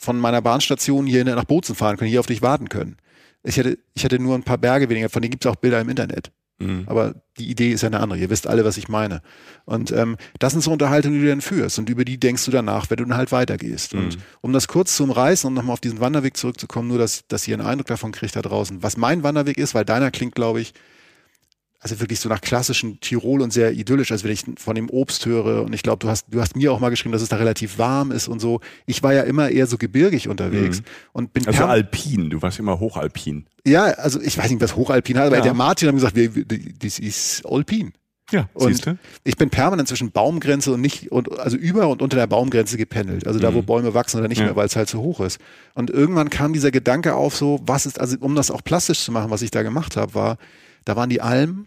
von 0.00 0.18
meiner 0.18 0.40
Bahnstation 0.40 1.06
hier 1.06 1.24
nach 1.24 1.44
Bozen 1.44 1.74
fahren 1.74 1.96
können, 1.96 2.08
hier 2.08 2.20
auf 2.20 2.26
dich 2.26 2.40
warten 2.40 2.68
können. 2.68 2.96
Ich 3.42 3.56
hätte, 3.56 3.78
ich 3.94 4.04
hätte 4.04 4.18
nur 4.18 4.34
ein 4.34 4.42
paar 4.42 4.58
Berge 4.58 4.88
weniger, 4.88 5.08
von 5.08 5.22
denen 5.22 5.30
gibt 5.30 5.44
es 5.44 5.50
auch 5.50 5.56
Bilder 5.56 5.80
im 5.80 5.88
Internet. 5.88 6.30
Mhm. 6.58 6.84
Aber 6.86 7.14
die 7.38 7.48
Idee 7.48 7.70
ist 7.70 7.82
ja 7.82 7.88
eine 7.88 8.00
andere. 8.00 8.18
Ihr 8.18 8.30
wisst 8.30 8.46
alle, 8.46 8.64
was 8.64 8.76
ich 8.76 8.88
meine. 8.88 9.22
Und 9.64 9.92
ähm, 9.92 10.16
das 10.38 10.52
sind 10.52 10.62
so 10.62 10.72
Unterhaltungen, 10.72 11.16
die 11.18 11.24
du 11.24 11.28
dann 11.28 11.40
führst. 11.40 11.78
Und 11.78 11.88
über 11.88 12.04
die 12.04 12.18
denkst 12.18 12.44
du 12.44 12.50
danach, 12.50 12.90
wenn 12.90 12.96
du 12.96 13.04
dann 13.04 13.16
halt 13.16 13.30
weitergehst. 13.32 13.94
Mhm. 13.94 14.00
Und 14.00 14.18
um 14.40 14.52
das 14.52 14.66
kurz 14.66 14.96
zu 14.96 15.04
umreißen 15.04 15.46
und 15.46 15.54
nochmal 15.54 15.74
auf 15.74 15.80
diesen 15.80 16.00
Wanderweg 16.00 16.36
zurückzukommen, 16.36 16.88
nur 16.88 16.98
dass, 16.98 17.26
dass 17.28 17.46
ihr 17.46 17.54
einen 17.54 17.66
Eindruck 17.66 17.86
davon 17.86 18.12
kriegt 18.12 18.34
da 18.34 18.42
draußen, 18.42 18.82
was 18.82 18.96
mein 18.96 19.22
Wanderweg 19.22 19.56
ist, 19.56 19.74
weil 19.74 19.84
deiner 19.84 20.10
klingt, 20.10 20.34
glaube 20.34 20.60
ich, 20.60 20.74
also 21.80 22.00
wirklich 22.00 22.18
so 22.18 22.28
nach 22.28 22.40
klassischen 22.40 22.98
Tirol 23.00 23.40
und 23.40 23.52
sehr 23.52 23.72
idyllisch, 23.72 24.10
als 24.10 24.24
wenn 24.24 24.32
ich 24.32 24.44
von 24.58 24.74
dem 24.74 24.90
Obst 24.90 25.24
höre. 25.26 25.62
Und 25.62 25.72
ich 25.74 25.82
glaube, 25.82 25.98
du 26.00 26.08
hast, 26.08 26.26
du 26.28 26.40
hast 26.40 26.56
mir 26.56 26.72
auch 26.72 26.80
mal 26.80 26.88
geschrieben, 26.90 27.12
dass 27.12 27.22
es 27.22 27.28
da 27.28 27.36
relativ 27.36 27.78
warm 27.78 28.10
ist 28.10 28.26
und 28.26 28.40
so. 28.40 28.60
Ich 28.86 29.02
war 29.02 29.14
ja 29.14 29.22
immer 29.22 29.48
eher 29.50 29.66
so 29.68 29.78
gebirgig 29.78 30.28
unterwegs 30.28 30.80
Mhm. 30.80 30.84
und 31.12 31.32
bin 31.32 31.46
Also 31.46 31.64
alpin, 31.66 32.30
du 32.30 32.42
warst 32.42 32.58
immer 32.58 32.80
hochalpin. 32.80 33.46
ja, 33.64 33.84
also 33.84 34.20
ich 34.20 34.36
weiß 34.36 34.50
nicht, 34.50 34.60
was 34.60 34.74
Hochalpin 34.74 35.18
hat, 35.18 35.26
aber 35.28 35.36
Ja. 35.36 35.42
der 35.42 35.54
Martin 35.54 35.88
hat 35.88 35.94
mir 35.94 36.00
gesagt, 36.10 36.82
das 36.82 36.98
ist 36.98 37.46
Alpin. 37.46 37.92
Ja, 38.30 38.46
Und 38.52 38.68
siehst 38.74 38.84
du? 38.84 38.98
ich 39.24 39.36
bin 39.38 39.48
permanent 39.48 39.88
zwischen 39.88 40.10
Baumgrenze 40.10 40.72
und 40.74 40.82
nicht, 40.82 41.10
und, 41.10 41.38
also 41.38 41.56
über 41.56 41.88
und 41.88 42.02
unter 42.02 42.18
der 42.18 42.26
Baumgrenze 42.26 42.76
gependelt. 42.76 43.26
Also 43.26 43.38
da, 43.38 43.54
wo 43.54 43.62
Bäume 43.62 43.94
wachsen 43.94 44.18
oder 44.18 44.28
nicht 44.28 44.36
Mhm. 44.38 44.42
Ja. 44.42 44.46
mehr, 44.48 44.56
weil 44.56 44.66
es 44.66 44.76
halt 44.76 44.88
zu 44.90 44.98
hoch 45.00 45.20
ist. 45.20 45.38
Und 45.74 45.88
irgendwann 45.88 46.28
kam 46.28 46.52
dieser 46.52 46.70
Gedanke 46.70 47.14
auf, 47.14 47.34
so, 47.34 47.58
was 47.64 47.86
ist, 47.86 47.98
also 47.98 48.16
um 48.20 48.34
das 48.34 48.50
auch 48.50 48.62
plastisch 48.62 49.00
zu 49.02 49.12
machen, 49.12 49.30
was 49.30 49.40
ich 49.40 49.50
da 49.50 49.62
gemacht 49.62 49.96
habe, 49.96 50.12
war, 50.14 50.36
da 50.88 50.96
waren 50.96 51.10
die 51.10 51.20
Almen, 51.20 51.66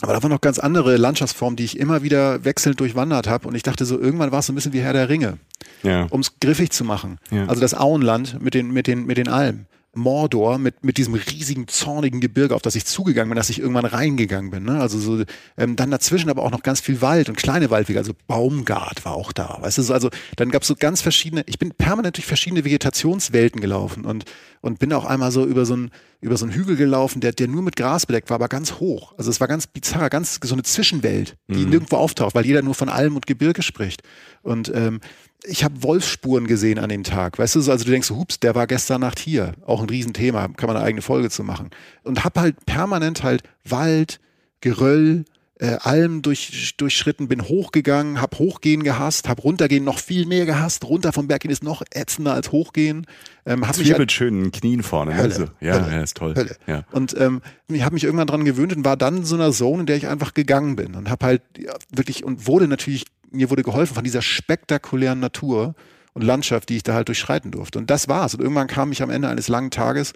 aber 0.00 0.14
da 0.14 0.22
waren 0.22 0.30
noch 0.30 0.40
ganz 0.40 0.58
andere 0.58 0.96
Landschaftsformen, 0.96 1.56
die 1.56 1.64
ich 1.64 1.78
immer 1.78 2.02
wieder 2.02 2.42
wechselnd 2.42 2.80
durchwandert 2.80 3.28
habe. 3.28 3.46
Und 3.46 3.54
ich 3.54 3.62
dachte 3.62 3.84
so, 3.84 3.98
irgendwann 4.00 4.32
war 4.32 4.38
es 4.38 4.46
so 4.46 4.52
ein 4.52 4.54
bisschen 4.54 4.72
wie 4.72 4.80
Herr 4.80 4.94
der 4.94 5.10
Ringe 5.10 5.36
Ja. 5.82 6.06
um 6.08 6.20
es 6.20 6.40
griffig 6.40 6.70
zu 6.72 6.84
machen. 6.84 7.18
Ja. 7.30 7.46
Also 7.48 7.60
das 7.60 7.74
Auenland 7.74 8.40
mit 8.40 8.54
den, 8.54 8.70
mit 8.70 8.86
den, 8.86 9.04
mit 9.04 9.18
den 9.18 9.28
Almen. 9.28 9.66
Mordor 9.92 10.58
mit, 10.58 10.84
mit 10.84 10.98
diesem 10.98 11.14
riesigen, 11.14 11.66
zornigen 11.66 12.20
Gebirge, 12.20 12.54
auf 12.54 12.62
das 12.62 12.76
ich 12.76 12.84
zugegangen 12.86 13.30
bin, 13.30 13.36
dass 13.36 13.50
ich 13.50 13.58
irgendwann 13.58 13.86
reingegangen 13.86 14.50
bin. 14.50 14.64
Ne? 14.64 14.80
Also 14.80 14.98
so, 14.98 15.24
ähm, 15.56 15.74
dann 15.74 15.90
dazwischen 15.90 16.30
aber 16.30 16.42
auch 16.42 16.52
noch 16.52 16.62
ganz 16.62 16.80
viel 16.80 17.00
Wald 17.00 17.28
und 17.28 17.36
kleine 17.36 17.70
Waldwege, 17.70 17.98
also 17.98 18.12
Baumgart 18.28 19.04
war 19.04 19.14
auch 19.14 19.32
da. 19.32 19.58
Weißt 19.60 19.78
du, 19.78 19.82
so, 19.82 19.92
also 19.92 20.10
dann 20.36 20.50
gab 20.50 20.62
es 20.62 20.68
so 20.68 20.76
ganz 20.76 21.02
verschiedene, 21.02 21.42
ich 21.46 21.58
bin 21.58 21.72
permanent 21.72 22.16
durch 22.16 22.26
verschiedene 22.26 22.64
Vegetationswelten 22.64 23.60
gelaufen 23.60 24.04
und, 24.04 24.24
und 24.60 24.78
bin 24.78 24.92
auch 24.92 25.04
einmal 25.04 25.32
so 25.32 25.44
über 25.44 25.66
so 25.66 25.74
einen 25.74 25.90
über 26.22 26.36
so 26.36 26.44
einen 26.44 26.54
Hügel 26.54 26.76
gelaufen, 26.76 27.20
der, 27.20 27.32
der 27.32 27.48
nur 27.48 27.62
mit 27.62 27.76
Gras 27.76 28.04
bedeckt 28.04 28.28
war, 28.28 28.34
aber 28.34 28.48
ganz 28.48 28.74
hoch. 28.74 29.14
Also 29.16 29.30
es 29.30 29.40
war 29.40 29.48
ganz 29.48 29.66
bizarr, 29.66 30.10
ganz 30.10 30.38
so 30.42 30.54
eine 30.54 30.62
Zwischenwelt, 30.62 31.38
die 31.48 31.64
nirgendwo 31.64 31.96
auftaucht, 31.96 32.34
weil 32.34 32.44
jeder 32.44 32.60
nur 32.60 32.74
von 32.74 32.90
Alm 32.90 33.16
und 33.16 33.26
Gebirge 33.26 33.62
spricht. 33.62 34.02
Und 34.42 34.70
ähm, 34.74 35.00
ich 35.44 35.64
habe 35.64 35.82
Wolfsspuren 35.82 36.46
gesehen 36.46 36.78
an 36.78 36.88
dem 36.88 37.04
Tag. 37.04 37.38
Weißt 37.38 37.54
du, 37.54 37.60
so, 37.60 37.72
also 37.72 37.84
du 37.84 37.90
denkst, 37.90 38.10
hups, 38.10 38.40
der 38.40 38.54
war 38.54 38.66
gestern 38.66 39.00
Nacht 39.00 39.18
hier. 39.18 39.52
Auch 39.66 39.80
ein 39.82 39.88
Riesenthema, 39.88 40.48
kann 40.48 40.66
man 40.66 40.76
eine 40.76 40.84
eigene 40.84 41.02
Folge 41.02 41.30
zu 41.30 41.44
machen. 41.44 41.70
Und 42.02 42.24
hab 42.24 42.38
halt 42.38 42.64
permanent 42.66 43.22
halt 43.22 43.42
Wald, 43.64 44.20
Geröll, 44.60 45.24
äh, 45.58 45.76
Alm 45.80 46.22
durch, 46.22 46.74
durchschritten, 46.78 47.28
bin 47.28 47.42
hochgegangen, 47.42 48.20
hab 48.20 48.38
Hochgehen 48.38 48.82
gehasst, 48.82 49.28
hab 49.28 49.44
runtergehen 49.44 49.84
noch 49.84 49.98
viel 49.98 50.24
mehr 50.26 50.46
gehasst. 50.46 50.84
Runter 50.84 51.12
vom 51.12 51.28
Berg 51.28 51.42
gehen 51.42 51.50
ist 51.50 51.62
noch 51.62 51.82
ätzender 51.92 52.32
als 52.32 52.50
Hochgehen. 52.50 53.06
Ähm, 53.44 53.66
hab 53.66 53.76
mich 53.76 53.78
halt- 53.78 53.86
Zwirbelt 53.88 54.12
schön 54.12 54.36
in 54.36 54.42
den 54.44 54.52
Knien 54.52 54.82
vorne. 54.82 55.12
Ne? 55.12 55.18
Hölle, 55.18 55.34
So. 55.34 55.44
Ja, 55.60 55.74
Hölle, 55.74 55.92
ja, 55.96 56.02
ist 56.02 56.16
toll. 56.16 56.34
Hölle. 56.34 56.56
Ja. 56.66 56.84
Und 56.92 57.14
ähm, 57.18 57.42
ich 57.68 57.82
habe 57.82 57.94
mich 57.94 58.04
irgendwann 58.04 58.26
dran 58.26 58.44
gewöhnt 58.44 58.74
und 58.74 58.84
war 58.84 58.96
dann 58.96 59.18
in 59.18 59.24
so 59.24 59.34
einer 59.34 59.52
Zone, 59.52 59.80
in 59.80 59.86
der 59.86 59.96
ich 59.96 60.08
einfach 60.08 60.32
gegangen 60.34 60.76
bin 60.76 60.94
und 60.94 61.10
habe 61.10 61.26
halt 61.26 61.42
ja, 61.58 61.74
wirklich 61.90 62.24
und 62.24 62.46
wurde 62.46 62.66
natürlich, 62.66 63.04
mir 63.30 63.50
wurde 63.50 63.62
geholfen 63.62 63.94
von 63.94 64.04
dieser 64.04 64.22
spektakulären 64.22 65.20
Natur 65.20 65.74
und 66.12 66.22
Landschaft, 66.22 66.68
die 66.68 66.76
ich 66.76 66.82
da 66.82 66.94
halt 66.94 67.08
durchschreiten 67.08 67.50
durfte. 67.50 67.78
Und 67.78 67.90
das 67.90 68.08
war's. 68.08 68.34
Und 68.34 68.40
irgendwann 68.40 68.66
kam 68.66 68.92
ich 68.92 69.02
am 69.02 69.10
Ende 69.10 69.28
eines 69.28 69.48
langen 69.48 69.70
Tages 69.70 70.12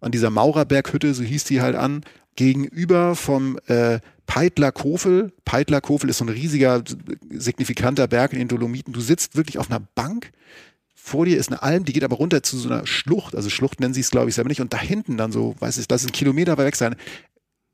an 0.00 0.12
dieser 0.12 0.30
Maurerberghütte, 0.30 1.14
so 1.14 1.22
hieß 1.22 1.44
die 1.44 1.60
halt 1.60 1.76
an, 1.76 2.02
gegenüber 2.36 3.14
vom 3.14 3.58
äh, 3.66 4.00
Peitler 4.26 4.72
Kofel. 4.72 5.32
Peitler 5.44 5.80
Kofel 5.80 6.10
ist 6.10 6.18
so 6.18 6.24
ein 6.24 6.30
riesiger, 6.30 6.82
signifikanter 7.30 8.08
Berg 8.08 8.32
in 8.32 8.38
den 8.38 8.48
Dolomiten. 8.48 8.92
Du 8.92 9.00
sitzt 9.00 9.36
wirklich 9.36 9.58
auf 9.58 9.70
einer 9.70 9.80
Bank 9.94 10.32
vor 11.06 11.26
dir 11.26 11.36
ist 11.36 11.50
eine 11.50 11.62
Alm, 11.62 11.84
die 11.84 11.92
geht 11.92 12.02
aber 12.02 12.16
runter 12.16 12.42
zu 12.42 12.56
so 12.56 12.66
einer 12.66 12.86
Schlucht, 12.86 13.36
also 13.36 13.50
Schlucht 13.50 13.78
nennen 13.78 13.92
sie 13.92 14.00
es, 14.00 14.10
glaube 14.10 14.30
ich, 14.30 14.34
selber 14.34 14.48
nicht. 14.48 14.62
Und 14.62 14.72
da 14.72 14.80
hinten 14.80 15.18
dann 15.18 15.32
so, 15.32 15.54
weiß 15.58 15.76
ich, 15.76 15.84
lass 15.90 16.00
es 16.00 16.08
ein 16.08 16.12
Kilometer 16.12 16.56
weit 16.56 16.64
weg 16.64 16.76
sein, 16.76 16.96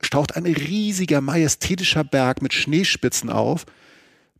staucht 0.02 0.34
ein 0.34 0.46
riesiger, 0.46 1.20
majestätischer 1.20 2.02
Berg 2.02 2.42
mit 2.42 2.52
Schneespitzen 2.52 3.30
auf, 3.30 3.66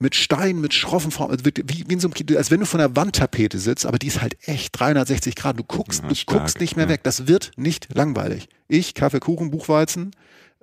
mit 0.00 0.14
Steinen, 0.14 0.60
mit 0.60 0.72
schroffen 0.72 1.10
Formen, 1.10 1.32
also 1.32 1.44
wie, 1.44 1.52
wie 1.86 1.92
in 1.92 2.00
so 2.00 2.08
einem, 2.08 2.36
als 2.36 2.50
wenn 2.50 2.60
du 2.60 2.66
von 2.66 2.80
einer 2.80 2.96
Wandtapete 2.96 3.58
sitzt, 3.58 3.84
aber 3.84 3.98
die 3.98 4.06
ist 4.06 4.22
halt 4.22 4.36
echt 4.48 4.78
360 4.80 5.36
Grad. 5.36 5.58
Du 5.58 5.62
guckst, 5.62 6.02
Ja, 6.02 6.08
du 6.08 6.14
stark, 6.14 6.38
guckst 6.38 6.58
nicht 6.60 6.74
mehr 6.74 6.86
ja. 6.86 6.92
weg. 6.92 7.02
Das 7.04 7.26
wird 7.26 7.52
nicht 7.56 7.94
langweilig. 7.94 8.48
Ich, 8.66 8.94
Kaffee, 8.94 9.20
Kuchen, 9.20 9.50
Buchweizen, 9.50 10.12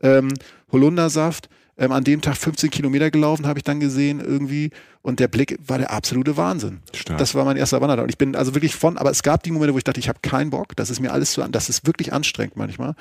ähm, 0.01 0.33
Holundersaft, 0.71 1.49
ähm, 1.77 1.91
an 1.91 2.03
dem 2.03 2.21
Tag 2.21 2.35
15 2.35 2.71
Kilometer 2.71 3.11
gelaufen, 3.11 3.45
habe 3.45 3.59
ich 3.59 3.63
dann 3.63 3.79
gesehen 3.79 4.19
irgendwie. 4.19 4.71
Und 5.03 5.19
der 5.19 5.27
Blick 5.27 5.59
war 5.65 5.77
der 5.77 5.91
absolute 5.91 6.35
Wahnsinn. 6.35 6.81
Stark. 6.93 7.19
Das 7.19 7.35
war 7.35 7.45
mein 7.45 7.57
erster 7.57 7.79
Wandertag. 7.79 8.03
Und 8.03 8.09
ich 8.09 8.17
bin 8.17 8.35
also 8.35 8.55
wirklich 8.55 8.75
von, 8.75 8.97
aber 8.97 9.11
es 9.11 9.21
gab 9.21 9.43
die 9.43 9.51
Momente, 9.51 9.75
wo 9.75 9.77
ich 9.77 9.83
dachte, 9.83 9.99
ich 9.99 10.09
habe 10.09 10.19
keinen 10.23 10.49
Bock, 10.49 10.75
das 10.75 10.89
ist 10.89 10.99
mir 10.99 11.13
alles 11.13 11.31
zu 11.33 11.43
an, 11.43 11.51
das 11.51 11.69
ist 11.69 11.85
wirklich 11.85 12.11
anstrengend 12.11 12.57
manchmal. 12.57 12.95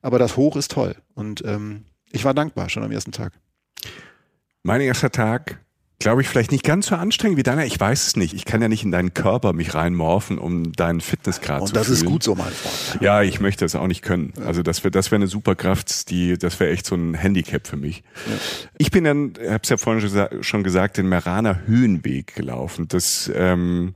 Aber 0.00 0.18
das 0.18 0.38
Hoch 0.38 0.56
ist 0.56 0.70
toll. 0.70 0.96
Und 1.14 1.44
ähm, 1.44 1.84
ich 2.10 2.24
war 2.24 2.32
dankbar 2.32 2.70
schon 2.70 2.82
am 2.82 2.90
ersten 2.90 3.12
Tag. 3.12 3.34
Mein 4.62 4.80
erster 4.80 5.10
Tag, 5.10 5.60
glaube 6.02 6.22
ich, 6.22 6.28
vielleicht 6.28 6.52
nicht 6.52 6.64
ganz 6.64 6.86
so 6.86 6.94
anstrengend 6.94 7.38
wie 7.38 7.42
deiner. 7.42 7.64
Ich 7.64 7.78
weiß 7.80 8.06
es 8.06 8.16
nicht. 8.16 8.34
Ich 8.34 8.44
kann 8.44 8.60
ja 8.62 8.68
nicht 8.68 8.84
in 8.84 8.90
deinen 8.92 9.14
Körper 9.14 9.52
mich 9.52 9.74
reinmorphen, 9.74 10.38
um 10.38 10.72
deinen 10.72 11.00
Fitnessgrad 11.00 11.60
zu 11.60 11.64
Und 11.64 11.76
das 11.76 11.86
fühlen. 11.86 11.96
ist 11.98 12.04
gut 12.04 12.22
so, 12.22 12.34
mein 12.34 12.52
Freund. 12.52 13.02
Ja, 13.02 13.22
ich 13.22 13.40
möchte 13.40 13.64
das 13.64 13.74
auch 13.74 13.86
nicht 13.86 14.02
können. 14.02 14.32
Also 14.44 14.62
das 14.62 14.84
wäre 14.84 14.90
das 14.90 15.06
wäre 15.10 15.16
eine 15.16 15.26
Superkraft, 15.26 16.10
die 16.10 16.36
das 16.38 16.60
wäre 16.60 16.70
echt 16.70 16.86
so 16.86 16.94
ein 16.94 17.14
Handicap 17.14 17.66
für 17.66 17.76
mich. 17.76 18.02
Ich 18.78 18.90
bin 18.90 19.04
dann, 19.04 19.32
ich 19.42 19.48
habe 19.48 19.60
es 19.62 19.68
ja 19.70 19.76
vorhin 19.78 20.00
schon 20.02 20.10
gesa- 20.10 20.42
schon 20.42 20.62
gesagt, 20.62 20.96
den 20.98 21.08
Meraner 21.08 21.62
Höhenweg 21.66 22.34
gelaufen. 22.34 22.86
Das 22.88 23.30
ähm, 23.34 23.94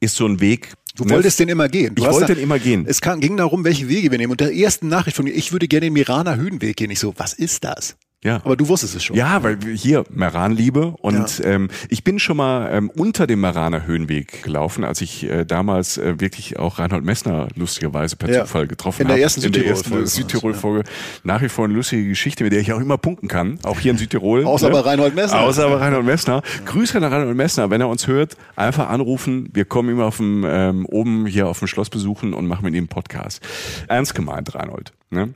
ist 0.00 0.16
so 0.16 0.26
ein 0.26 0.40
Weg. 0.40 0.72
Du 0.96 1.04
ne? 1.04 1.10
wolltest 1.14 1.38
den 1.38 1.48
immer 1.48 1.68
gehen. 1.68 1.94
Du 1.94 2.02
Ich 2.02 2.08
wollte 2.10 2.26
da- 2.28 2.34
den 2.34 2.42
immer 2.42 2.58
gehen. 2.58 2.84
Es 2.86 3.00
kam, 3.00 3.20
ging 3.20 3.36
darum, 3.36 3.64
welche 3.64 3.88
Wege 3.88 4.10
wir 4.10 4.18
nehmen. 4.18 4.32
Und 4.32 4.40
der 4.40 4.54
ersten 4.54 4.88
Nachricht 4.88 5.16
von 5.16 5.24
mir, 5.24 5.30
ich 5.32 5.52
würde 5.52 5.68
gerne 5.68 5.86
den 5.86 5.92
Miraner 5.92 6.36
Höhenweg 6.36 6.76
gehen. 6.76 6.90
Ich 6.90 6.98
so, 7.00 7.14
was 7.16 7.32
ist 7.32 7.64
das? 7.64 7.96
Ja. 8.22 8.36
Aber 8.44 8.54
du 8.54 8.68
wusstest 8.68 8.94
es 8.94 9.02
schon. 9.02 9.16
Ja, 9.16 9.42
weil 9.42 9.62
wir 9.62 9.72
hier 9.74 10.04
Meranliebe 10.10 10.94
und 11.00 11.40
ähm, 11.42 11.68
ich 11.88 12.04
bin 12.04 12.18
schon 12.18 12.36
mal 12.36 12.68
ähm, 12.70 12.90
unter 12.90 13.26
dem 13.26 13.40
Meraner 13.40 13.86
Höhenweg 13.86 14.42
gelaufen, 14.42 14.84
als 14.84 15.00
ich 15.00 15.24
äh, 15.24 15.46
damals 15.46 15.96
äh, 15.96 16.20
wirklich 16.20 16.58
auch 16.58 16.78
Reinhold 16.78 17.02
Messner 17.02 17.48
lustigerweise 17.54 18.16
per 18.16 18.30
Ja. 18.30 18.42
Zufall 18.44 18.66
getroffen 18.66 19.02
In 19.02 19.08
der 19.08 19.14
habe. 19.14 19.22
ersten 19.22 19.42
in 19.42 19.52
der 19.52 19.62
Südtirol-Folge 19.62 19.78
ersten 19.78 19.90
war 19.94 20.00
das, 20.02 20.14
Südtirol-Folge. 20.14 20.84
Nach 21.24 21.40
wie 21.40 21.48
vor 21.48 21.64
eine 21.64 21.72
lustige 21.72 22.06
Geschichte, 22.06 22.44
mit 22.44 22.52
der 22.52 22.60
ich 22.60 22.72
auch 22.74 22.80
immer 22.80 22.98
punkten 22.98 23.26
kann, 23.26 23.58
auch 23.62 23.80
hier 23.80 23.92
in 23.92 23.96
Südtirol. 23.98 24.44
Außer 24.44 24.68
bei 24.68 24.80
Reinhold 24.80 25.14
Messner. 25.14 25.40
Außer 25.40 25.66
bei 25.70 25.76
Reinhold 25.76 26.04
Messner. 26.04 26.42
Grüße 26.66 26.98
an 26.98 27.04
Reinhold 27.04 27.36
Messner, 27.36 27.70
wenn 27.70 27.80
er 27.80 27.88
uns 27.88 28.06
hört, 28.06 28.36
einfach 28.54 28.90
anrufen. 28.90 29.48
Wir 29.54 29.64
kommen 29.64 29.88
immer 29.88 30.04
auf 30.04 30.18
dem, 30.18 30.44
ähm, 30.46 30.84
oben 30.84 31.24
hier 31.24 31.48
auf 31.48 31.58
dem 31.60 31.68
Schloss 31.68 31.88
besuchen 31.88 32.34
und 32.34 32.46
machen 32.46 32.64
mit 32.66 32.74
ihm 32.74 32.80
einen 32.80 32.88
Podcast. 32.88 33.40
Ernst 33.88 34.14
gemeint, 34.14 34.54
Reinhold. 34.54 34.92
Ne? 35.10 35.34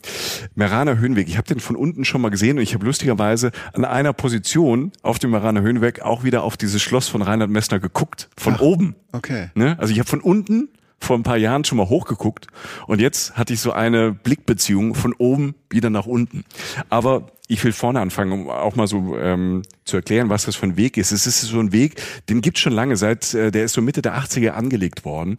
Meraner 0.54 0.98
Höhenweg, 0.98 1.28
ich 1.28 1.36
habe 1.36 1.48
den 1.48 1.58
von 1.58 1.74
unten 1.74 2.04
schon 2.04 2.20
mal 2.20 2.28
gesehen 2.28 2.58
und 2.58 2.62
ich 2.62 2.74
habe 2.74 2.86
lustigerweise 2.86 3.50
an 3.72 3.84
einer 3.84 4.12
Position 4.12 4.92
auf 5.02 5.18
dem 5.18 5.30
Meraner 5.32 5.62
Höhenweg 5.62 6.00
auch 6.00 6.22
wieder 6.22 6.44
auf 6.44 6.56
dieses 6.56 6.80
Schloss 6.80 7.08
von 7.08 7.22
Reinhold 7.22 7.50
Messner 7.50 7.80
geguckt, 7.80 8.28
von 8.36 8.56
oben. 8.56 8.94
Okay. 9.10 9.50
Ne? 9.56 9.76
Also 9.80 9.92
ich 9.92 9.98
habe 9.98 10.08
von 10.08 10.20
unten 10.20 10.68
vor 11.00 11.18
ein 11.18 11.24
paar 11.24 11.36
Jahren 11.36 11.64
schon 11.64 11.78
mal 11.78 11.88
hochgeguckt 11.88 12.46
und 12.86 13.00
jetzt 13.00 13.36
hatte 13.36 13.52
ich 13.52 13.60
so 13.60 13.72
eine 13.72 14.12
Blickbeziehung 14.12 14.94
von 14.94 15.12
oben 15.12 15.56
wieder 15.68 15.90
nach 15.90 16.06
unten. 16.06 16.44
Aber 16.88 17.32
ich 17.48 17.62
will 17.64 17.72
vorne 17.72 18.00
anfangen, 18.00 18.32
um 18.32 18.48
auch 18.48 18.76
mal 18.76 18.86
so 18.86 19.16
ähm, 19.18 19.62
zu 19.84 19.96
erklären, 19.96 20.30
was 20.30 20.44
das 20.44 20.56
für 20.56 20.66
ein 20.66 20.76
Weg 20.76 20.96
ist. 20.96 21.10
Es 21.10 21.26
ist 21.26 21.40
so 21.40 21.58
ein 21.58 21.72
Weg, 21.72 22.00
den 22.28 22.40
gibt's 22.40 22.60
schon 22.60 22.72
lange, 22.72 22.96
seit 22.96 23.34
äh, 23.34 23.50
der 23.50 23.64
ist 23.64 23.74
so 23.74 23.82
Mitte 23.82 24.02
der 24.02 24.16
80er 24.16 24.50
angelegt 24.50 25.04
worden. 25.04 25.36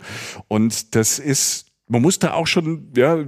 Und 0.50 0.94
das 0.94 1.20
ist, 1.20 1.68
man 1.88 2.02
muss 2.02 2.20
da 2.20 2.34
auch 2.34 2.48
schon, 2.48 2.92
ja, 2.96 3.24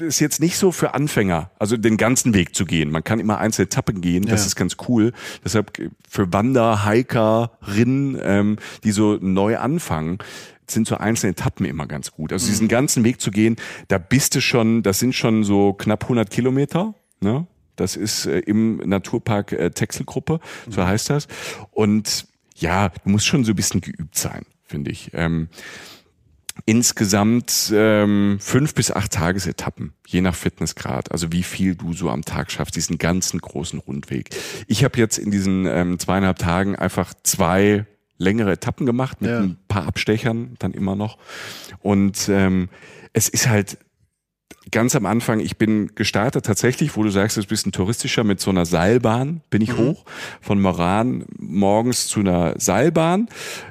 ist 0.00 0.20
jetzt 0.20 0.40
nicht 0.40 0.56
so 0.56 0.72
für 0.72 0.94
Anfänger, 0.94 1.50
also 1.58 1.76
den 1.76 1.96
ganzen 1.96 2.34
Weg 2.34 2.54
zu 2.54 2.64
gehen. 2.64 2.90
Man 2.90 3.04
kann 3.04 3.20
immer 3.20 3.38
einzelne 3.38 3.66
Etappen 3.66 4.00
gehen, 4.00 4.24
das 4.26 4.40
Ja. 4.42 4.46
ist 4.46 4.56
ganz 4.56 4.76
cool. 4.88 5.12
Deshalb 5.44 5.72
für 6.08 6.32
Wander, 6.32 6.84
Hikerinnen, 6.86 8.18
ähm, 8.22 8.56
die 8.84 8.92
so 8.92 9.18
neu 9.20 9.58
anfangen, 9.58 10.18
sind 10.66 10.86
so 10.86 10.96
einzelne 10.98 11.32
Etappen 11.32 11.64
immer 11.66 11.86
ganz 11.86 12.12
gut. 12.12 12.32
Also 12.32 12.46
diesen 12.48 12.68
ganzen 12.68 13.04
Weg 13.04 13.20
zu 13.20 13.30
gehen, 13.30 13.56
da 13.88 13.98
bist 13.98 14.34
du 14.34 14.40
schon, 14.40 14.82
das 14.82 14.98
sind 14.98 15.14
schon 15.14 15.44
so 15.44 15.72
knapp 15.72 16.04
100 16.04 16.30
Kilometer, 16.30 16.94
ne? 17.20 17.46
Das 17.76 17.94
ist 17.94 18.26
äh, 18.26 18.40
im 18.40 18.78
Naturpark 18.78 19.52
äh, 19.52 19.70
Texelgruppe, 19.70 20.40
so 20.68 20.84
heißt 20.84 21.10
das. 21.10 21.28
Und 21.70 22.26
ja, 22.56 22.88
du 22.88 23.10
musst 23.10 23.26
schon 23.26 23.44
so 23.44 23.52
ein 23.52 23.56
bisschen 23.56 23.80
geübt 23.80 24.18
sein, 24.18 24.42
finde 24.66 24.90
ich. 24.90 25.10
Ähm, 25.14 25.48
insgesamt 26.66 27.72
ähm, 27.74 28.38
fünf 28.40 28.74
bis 28.74 28.90
acht 28.90 29.12
Tagesetappen, 29.12 29.94
je 30.06 30.20
nach 30.20 30.34
Fitnessgrad. 30.34 31.12
Also 31.12 31.32
wie 31.32 31.42
viel 31.42 31.74
du 31.74 31.92
so 31.92 32.10
am 32.10 32.24
Tag 32.24 32.50
schaffst, 32.50 32.76
diesen 32.76 32.98
ganzen 32.98 33.40
großen 33.40 33.78
Rundweg. 33.78 34.30
Ich 34.66 34.84
habe 34.84 34.98
jetzt 34.98 35.18
in 35.18 35.30
diesen 35.30 35.66
ähm, 35.66 35.98
zweieinhalb 35.98 36.38
Tagen 36.38 36.76
einfach 36.76 37.14
zwei 37.22 37.86
längere 38.18 38.52
Etappen 38.52 38.84
gemacht 38.84 39.20
mit 39.20 39.30
ja. 39.30 39.38
ein 39.38 39.56
paar 39.68 39.86
Abstechern 39.86 40.56
dann 40.58 40.72
immer 40.72 40.96
noch. 40.96 41.18
Und 41.80 42.28
ähm, 42.28 42.68
es 43.12 43.28
ist 43.28 43.48
halt 43.48 43.78
ganz 44.70 44.94
am 44.96 45.06
Anfang, 45.06 45.40
ich 45.40 45.56
bin 45.56 45.94
gestartet 45.94 46.46
tatsächlich, 46.46 46.96
wo 46.96 47.02
du 47.02 47.10
sagst, 47.10 47.36
es 47.36 47.44
ist 47.44 47.46
ein 47.46 47.50
bisschen 47.50 47.72
touristischer, 47.72 48.24
mit 48.24 48.40
so 48.40 48.50
einer 48.50 48.66
Seilbahn 48.66 49.42
bin 49.50 49.62
ich 49.62 49.72
mhm. 49.72 49.78
hoch. 49.78 50.04
Von 50.40 50.60
Moran 50.60 51.24
morgens 51.38 52.08
zu 52.08 52.20
einer 52.20 52.54
Seilbahn, 52.58 53.28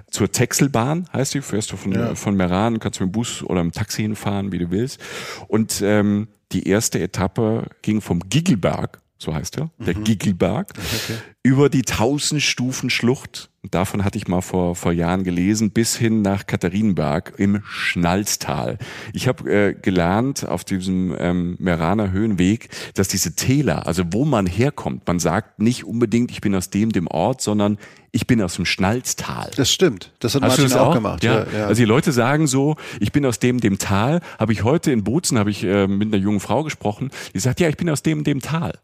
zur 0.09 0.31
Texelbahn 0.31 1.07
heißt 1.13 1.33
die, 1.33 1.41
fährst 1.41 1.71
du 1.71 1.77
von, 1.77 1.91
ja. 1.91 2.15
von 2.15 2.35
Meran, 2.35 2.79
kannst 2.79 2.99
mit 2.99 3.09
dem 3.09 3.11
Bus 3.11 3.43
oder 3.43 3.61
im 3.61 3.71
Taxi 3.71 4.03
hinfahren, 4.03 4.51
wie 4.51 4.59
du 4.59 4.71
willst. 4.71 4.99
Und 5.47 5.81
ähm, 5.83 6.27
die 6.51 6.67
erste 6.67 6.99
Etappe 6.99 7.67
ging 7.81 8.01
vom 8.01 8.21
Giggelberg, 8.21 8.99
so 9.18 9.34
heißt 9.34 9.57
er, 9.57 9.72
der 9.80 9.97
mhm. 9.97 10.03
Giggelberg, 10.03 10.74
okay. 10.76 11.18
über 11.43 11.70
die 11.70 11.82
1000 11.82 12.41
Stufen 12.41 12.89
Schlucht 12.89 13.49
davon 13.74 14.03
hatte 14.03 14.18
ich 14.18 14.28
mal 14.28 14.41
vor, 14.41 14.76
vor 14.76 14.91
Jahren 14.91 15.24
gelesen, 15.24 15.72
bis 15.72 15.95
hin 15.95 16.22
nach 16.22 16.45
Katharinenberg 16.45 17.34
im 17.38 17.61
Schnalztal. 17.65 18.78
Ich 19.13 19.28
habe 19.28 19.51
äh, 19.51 19.74
gelernt 19.74 20.47
auf 20.47 20.63
diesem 20.63 21.15
ähm, 21.18 21.55
Meraner 21.59 22.11
Höhenweg, 22.11 22.70
dass 22.95 23.07
diese 23.07 23.36
Täler, 23.36 23.88
also 23.88 24.03
wo 24.11 24.26
man 24.26 24.45
herkommt, 24.45 25.07
man 25.07 25.20
sagt 25.20 25.59
nicht 25.59 25.86
unbedingt, 25.86 26.32
ich 26.32 26.41
bin 26.41 26.55
aus 26.55 26.70
dem, 26.70 26.91
dem 26.91 27.07
Ort, 27.07 27.41
sondern 27.41 27.78
ich 28.11 28.26
bin 28.26 28.41
aus 28.41 28.55
dem 28.55 28.65
Schnalztal. 28.65 29.51
Das 29.55 29.72
stimmt. 29.72 30.13
Das 30.20 30.34
hat 30.34 30.41
Hast 30.41 30.51
Martin 30.51 30.65
das 30.65 30.76
auch, 30.76 30.88
auch, 30.88 30.93
gemacht. 30.93 31.24
Ja. 31.24 31.45
ja. 31.45 31.68
Also 31.68 31.82
die 31.82 31.86
Leute 31.86 32.11
sagen 32.11 32.47
so, 32.47 32.76
ich 32.99 33.11
bin 33.11 33.26
aus 33.26 33.39
dem, 33.39 33.59
dem 33.59 33.78
Tal. 33.78 34.22
Habe 34.39 34.53
ich 34.53 34.63
heute 34.63 34.91
in 34.91 35.03
Bozen, 35.03 35.38
habe 35.38 35.51
ich 35.51 35.63
äh, 35.63 35.88
mit 35.88 36.13
einer 36.13 36.22
jungen 36.22 36.39
Frau 36.39 36.63
gesprochen, 36.63 37.11
die 37.34 37.39
sagt, 37.39 37.59
ja, 37.59 37.70
ich 37.70 37.78
bin 37.78 37.89
aus 37.89 38.01
dem, 38.01 38.24
dem 38.24 38.41
Tal. 38.41 38.80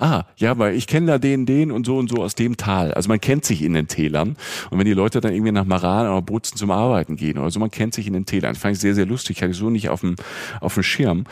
Ah, 0.00 0.26
ja, 0.36 0.56
weil 0.58 0.76
ich 0.76 0.86
kenne 0.86 1.08
da 1.08 1.18
den, 1.18 1.44
den 1.44 1.72
und 1.72 1.84
so 1.84 1.98
und 1.98 2.08
so 2.08 2.22
aus 2.22 2.36
dem 2.36 2.56
Tal. 2.56 2.94
Also 2.94 3.08
man 3.08 3.20
kennt 3.20 3.44
sich 3.44 3.62
in 3.62 3.74
den 3.74 3.88
Tälern. 3.88 4.36
Und 4.70 4.78
wenn 4.78 4.86
die 4.86 4.92
Leute 4.92 5.20
dann 5.20 5.32
irgendwie 5.32 5.50
nach 5.50 5.64
Maran 5.64 6.06
oder 6.06 6.22
Bozen 6.22 6.56
zum 6.56 6.70
Arbeiten 6.70 7.16
gehen 7.16 7.36
oder 7.36 7.50
so, 7.50 7.58
man 7.58 7.72
kennt 7.72 7.94
sich 7.94 8.06
in 8.06 8.12
den 8.12 8.24
Tälern. 8.24 8.52
Das 8.52 8.62
fand 8.62 8.76
ich 8.76 8.80
sehr, 8.80 8.94
sehr 8.94 9.06
lustig. 9.06 9.42
Hatte 9.42 9.50
ich 9.50 9.56
so 9.56 9.70
nicht 9.70 9.88
auf 9.88 10.02
dem, 10.02 10.14
auf 10.60 10.74
dem 10.74 10.84
Schirm. 10.84 11.24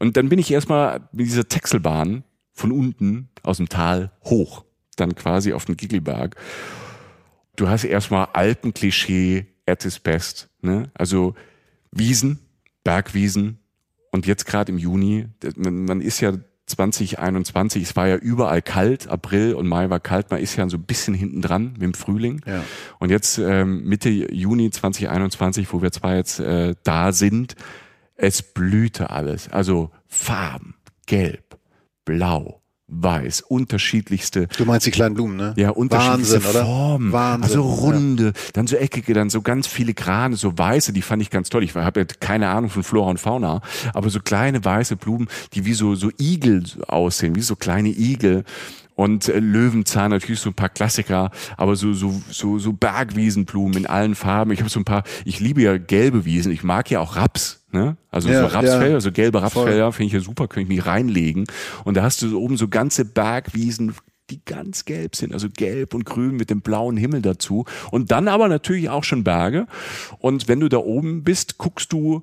Und 0.00 0.16
dann 0.16 0.28
bin 0.28 0.40
ich 0.40 0.50
erstmal 0.50 1.02
mit 1.12 1.26
dieser 1.26 1.48
Texelbahn 1.48 2.24
von 2.52 2.72
unten 2.72 3.28
aus 3.44 3.58
dem 3.58 3.68
Tal 3.68 4.10
hoch. 4.24 4.64
Dann 4.96 5.14
quasi 5.14 5.52
auf 5.52 5.64
den 5.66 5.76
Giggelberg. 5.76 6.34
Du 7.54 7.68
hast 7.68 7.84
erstmal 7.84 8.26
Alpenklischee 8.32 9.46
at 9.66 9.84
its 9.84 10.00
best. 10.00 10.48
Ne? 10.62 10.90
Also 10.94 11.34
Wiesen, 11.92 12.40
Bergwiesen. 12.82 13.58
Und 14.10 14.26
jetzt 14.26 14.46
gerade 14.46 14.72
im 14.72 14.78
Juni, 14.78 15.28
man 15.56 16.00
ist 16.00 16.20
ja 16.20 16.32
2021, 16.70 17.82
es 17.82 17.96
war 17.96 18.08
ja 18.08 18.16
überall 18.16 18.62
kalt, 18.62 19.08
April 19.08 19.54
und 19.54 19.66
Mai 19.68 19.90
war 19.90 20.00
kalt, 20.00 20.30
man 20.30 20.40
ist 20.40 20.56
ja 20.56 20.68
so 20.68 20.76
ein 20.76 20.84
bisschen 20.84 21.14
hinten 21.14 21.42
dran 21.42 21.72
mit 21.72 21.82
dem 21.82 21.94
Frühling. 21.94 22.42
Ja. 22.46 22.64
Und 22.98 23.10
jetzt 23.10 23.38
ähm, 23.38 23.84
Mitte 23.84 24.08
Juni 24.08 24.70
2021, 24.70 25.72
wo 25.72 25.82
wir 25.82 25.92
zwar 25.92 26.16
jetzt 26.16 26.40
äh, 26.40 26.74
da 26.84 27.12
sind, 27.12 27.56
es 28.16 28.42
blühte 28.42 29.10
alles. 29.10 29.48
Also 29.48 29.90
Farben, 30.06 30.74
gelb, 31.06 31.58
blau, 32.04 32.59
weiß, 32.90 33.42
unterschiedlichste. 33.42 34.48
Du 34.56 34.64
meinst 34.64 34.86
die 34.86 34.90
kleinen 34.90 35.14
Blumen, 35.14 35.36
ne? 35.36 35.54
Ja, 35.56 35.70
unterschiedlichste 35.70 36.44
Wahnsinn, 36.44 36.62
Formen. 36.62 37.12
Wahnsinn, 37.12 37.42
also 37.42 37.62
runde, 37.62 38.24
ja. 38.26 38.32
dann 38.52 38.66
so 38.66 38.76
eckige, 38.76 39.14
dann 39.14 39.30
so 39.30 39.42
ganz 39.42 39.66
filigrane, 39.66 40.36
so 40.36 40.56
weiße, 40.56 40.92
die 40.92 41.02
fand 41.02 41.22
ich 41.22 41.30
ganz 41.30 41.48
toll. 41.48 41.62
Ich 41.62 41.74
habe 41.74 42.00
ja 42.00 42.06
keine 42.18 42.48
Ahnung 42.48 42.70
von 42.70 42.82
Flora 42.82 43.10
und 43.10 43.18
Fauna, 43.18 43.62
aber 43.94 44.10
so 44.10 44.20
kleine 44.20 44.64
weiße 44.64 44.96
Blumen, 44.96 45.28
die 45.54 45.64
wie 45.64 45.74
so, 45.74 45.94
so 45.94 46.10
Igel 46.18 46.64
aussehen, 46.88 47.34
wie 47.36 47.42
so 47.42 47.56
kleine 47.56 47.88
Igel 47.88 48.44
und 49.00 49.30
äh, 49.30 49.38
Löwenzahn 49.38 50.10
natürlich 50.10 50.40
so 50.40 50.50
ein 50.50 50.54
paar 50.54 50.68
Klassiker, 50.68 51.30
aber 51.56 51.74
so 51.74 51.94
so 51.94 52.20
so 52.28 52.58
so 52.58 52.74
Bergwiesenblumen 52.74 53.78
in 53.78 53.86
allen 53.86 54.14
Farben. 54.14 54.50
Ich 54.50 54.60
habe 54.60 54.68
so 54.68 54.78
ein 54.78 54.84
paar. 54.84 55.04
Ich 55.24 55.40
liebe 55.40 55.62
ja 55.62 55.78
gelbe 55.78 56.26
Wiesen. 56.26 56.52
Ich 56.52 56.64
mag 56.64 56.90
ja 56.90 57.00
auch 57.00 57.16
Raps. 57.16 57.64
Ne? 57.72 57.96
Also 58.10 58.28
ja, 58.28 58.42
so 58.42 58.54
Rapsfelder, 58.54 58.88
ja. 58.90 59.00
so 59.00 59.10
gelbe 59.10 59.40
Rapsfelder 59.40 59.90
finde 59.92 60.08
ich 60.08 60.12
ja 60.12 60.20
super, 60.20 60.48
könnte 60.48 60.70
ich 60.70 60.76
mich 60.76 60.86
reinlegen. 60.86 61.46
Und 61.84 61.96
da 61.96 62.02
hast 62.02 62.20
du 62.20 62.28
so 62.28 62.42
oben 62.42 62.58
so 62.58 62.68
ganze 62.68 63.06
Bergwiesen, 63.06 63.94
die 64.28 64.44
ganz 64.44 64.84
gelb 64.84 65.16
sind, 65.16 65.32
also 65.32 65.48
gelb 65.48 65.94
und 65.94 66.04
grün 66.04 66.36
mit 66.36 66.50
dem 66.50 66.60
blauen 66.60 66.98
Himmel 66.98 67.22
dazu. 67.22 67.64
Und 67.90 68.10
dann 68.10 68.28
aber 68.28 68.48
natürlich 68.48 68.90
auch 68.90 69.04
schon 69.04 69.24
Berge. 69.24 69.66
Und 70.18 70.46
wenn 70.46 70.60
du 70.60 70.68
da 70.68 70.76
oben 70.76 71.24
bist, 71.24 71.56
guckst 71.56 71.90
du 71.94 72.22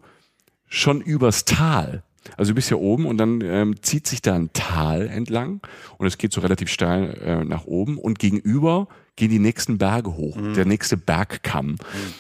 schon 0.67 1.01
übers 1.01 1.45
Tal. 1.45 2.03
Also 2.35 2.51
du 2.51 2.55
bist 2.55 2.69
ja 2.69 2.77
oben 2.77 3.05
und 3.05 3.17
dann 3.17 3.41
ähm, 3.41 3.81
zieht 3.81 4.07
sich 4.07 4.21
da 4.21 4.35
ein 4.35 4.49
Tal 4.53 5.07
entlang 5.07 5.61
und 5.97 6.07
es 6.07 6.17
geht 6.17 6.33
so 6.33 6.41
relativ 6.41 6.69
steil 6.69 7.17
äh, 7.23 7.43
nach 7.43 7.65
oben 7.65 7.97
und 7.97 8.19
gegenüber 8.19 8.87
gehen 9.15 9.29
die 9.29 9.39
nächsten 9.39 9.77
Berge 9.77 10.15
hoch, 10.15 10.35
mhm. 10.35 10.53
der 10.53 10.65
nächste 10.65 10.97
Bergkamm. 10.97 11.71
Mhm. 11.71 11.77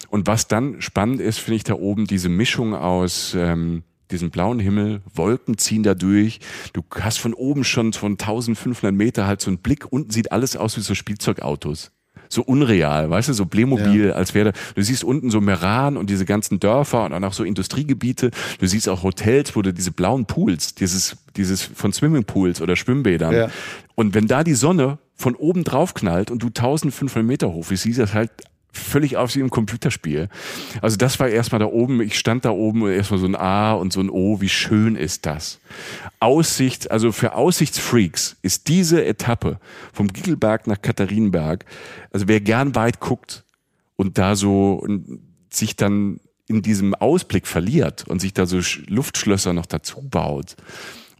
Und 0.09 0.27
was 0.27 0.47
dann 0.47 0.81
spannend 0.81 1.21
ist, 1.21 1.39
finde 1.39 1.57
ich 1.57 1.63
da 1.63 1.73
oben 1.73 2.07
diese 2.07 2.29
Mischung 2.29 2.73
aus 2.73 3.35
ähm, 3.37 3.83
diesem 4.11 4.29
blauen 4.29 4.59
Himmel, 4.59 5.01
Wolken 5.13 5.57
ziehen 5.57 5.83
da 5.83 5.93
durch. 5.93 6.39
Du 6.73 6.81
hast 6.99 7.17
von 7.17 7.33
oben 7.33 7.63
schon 7.63 7.93
von 7.93 8.13
1500 8.13 8.93
Meter 8.93 9.27
halt 9.27 9.41
so 9.41 9.49
einen 9.49 9.59
Blick. 9.59 9.91
Unten 9.91 10.11
sieht 10.11 10.31
alles 10.31 10.55
aus 10.55 10.77
wie 10.77 10.81
so 10.81 10.95
Spielzeugautos 10.95 11.91
so 12.29 12.43
unreal, 12.43 13.09
weißt 13.09 13.29
du, 13.29 13.33
so 13.33 13.45
Playmobil, 13.45 14.07
ja. 14.07 14.13
als 14.13 14.33
wäre, 14.33 14.53
du 14.75 14.81
siehst 14.81 15.03
unten 15.03 15.29
so 15.29 15.41
Meran 15.41 15.97
und 15.97 16.09
diese 16.09 16.25
ganzen 16.25 16.59
Dörfer 16.59 17.05
und 17.05 17.11
dann 17.11 17.23
auch 17.23 17.33
so 17.33 17.43
Industriegebiete. 17.43 18.31
Du 18.59 18.67
siehst 18.67 18.89
auch 18.89 19.03
Hotels, 19.03 19.55
wo 19.55 19.61
du 19.61 19.73
diese 19.73 19.91
blauen 19.91 20.25
Pools, 20.25 20.75
dieses, 20.75 21.17
dieses 21.35 21.63
von 21.63 21.93
Swimmingpools 21.93 22.61
oder 22.61 22.75
Schwimmbädern. 22.75 23.33
Ja. 23.33 23.49
Und 23.95 24.13
wenn 24.13 24.27
da 24.27 24.43
die 24.43 24.53
Sonne 24.53 24.97
von 25.15 25.35
oben 25.35 25.63
drauf 25.63 25.93
knallt 25.93 26.29
und 26.31 26.43
du 26.43 26.47
1500 26.47 27.23
Meter 27.23 27.51
hoch, 27.51 27.69
wie 27.69 27.75
siehst 27.75 27.99
das 27.99 28.13
halt 28.13 28.31
völlig 28.77 29.17
aus 29.17 29.35
wie 29.35 29.39
im 29.39 29.49
Computerspiel. 29.49 30.29
Also 30.81 30.97
das 30.97 31.19
war 31.19 31.27
erstmal 31.27 31.59
da 31.59 31.65
oben, 31.65 32.01
ich 32.01 32.17
stand 32.17 32.45
da 32.45 32.51
oben 32.51 32.81
und 32.83 32.91
erstmal 32.91 33.19
so 33.19 33.25
ein 33.25 33.35
A 33.35 33.73
und 33.73 33.93
so 33.93 33.99
ein 33.99 34.09
O, 34.09 34.41
wie 34.41 34.49
schön 34.49 34.95
ist 34.95 35.25
das. 35.25 35.59
Aussicht, 36.19 36.91
also 36.91 37.11
für 37.11 37.35
Aussichtsfreaks 37.35 38.37
ist 38.41 38.67
diese 38.67 39.05
Etappe 39.05 39.59
vom 39.93 40.07
Gickelberg 40.07 40.67
nach 40.67 40.81
Katharinenberg, 40.81 41.65
also 42.11 42.27
wer 42.27 42.41
gern 42.41 42.75
weit 42.75 42.99
guckt 42.99 43.43
und 43.95 44.17
da 44.17 44.35
so 44.35 44.85
sich 45.49 45.75
dann 45.75 46.19
in 46.47 46.61
diesem 46.61 46.95
Ausblick 46.95 47.45
verliert 47.45 48.07
und 48.07 48.19
sich 48.19 48.33
da 48.33 48.45
so 48.45 48.61
Luftschlösser 48.87 49.53
noch 49.53 49.65
dazu 49.65 50.01
baut, 50.01 50.55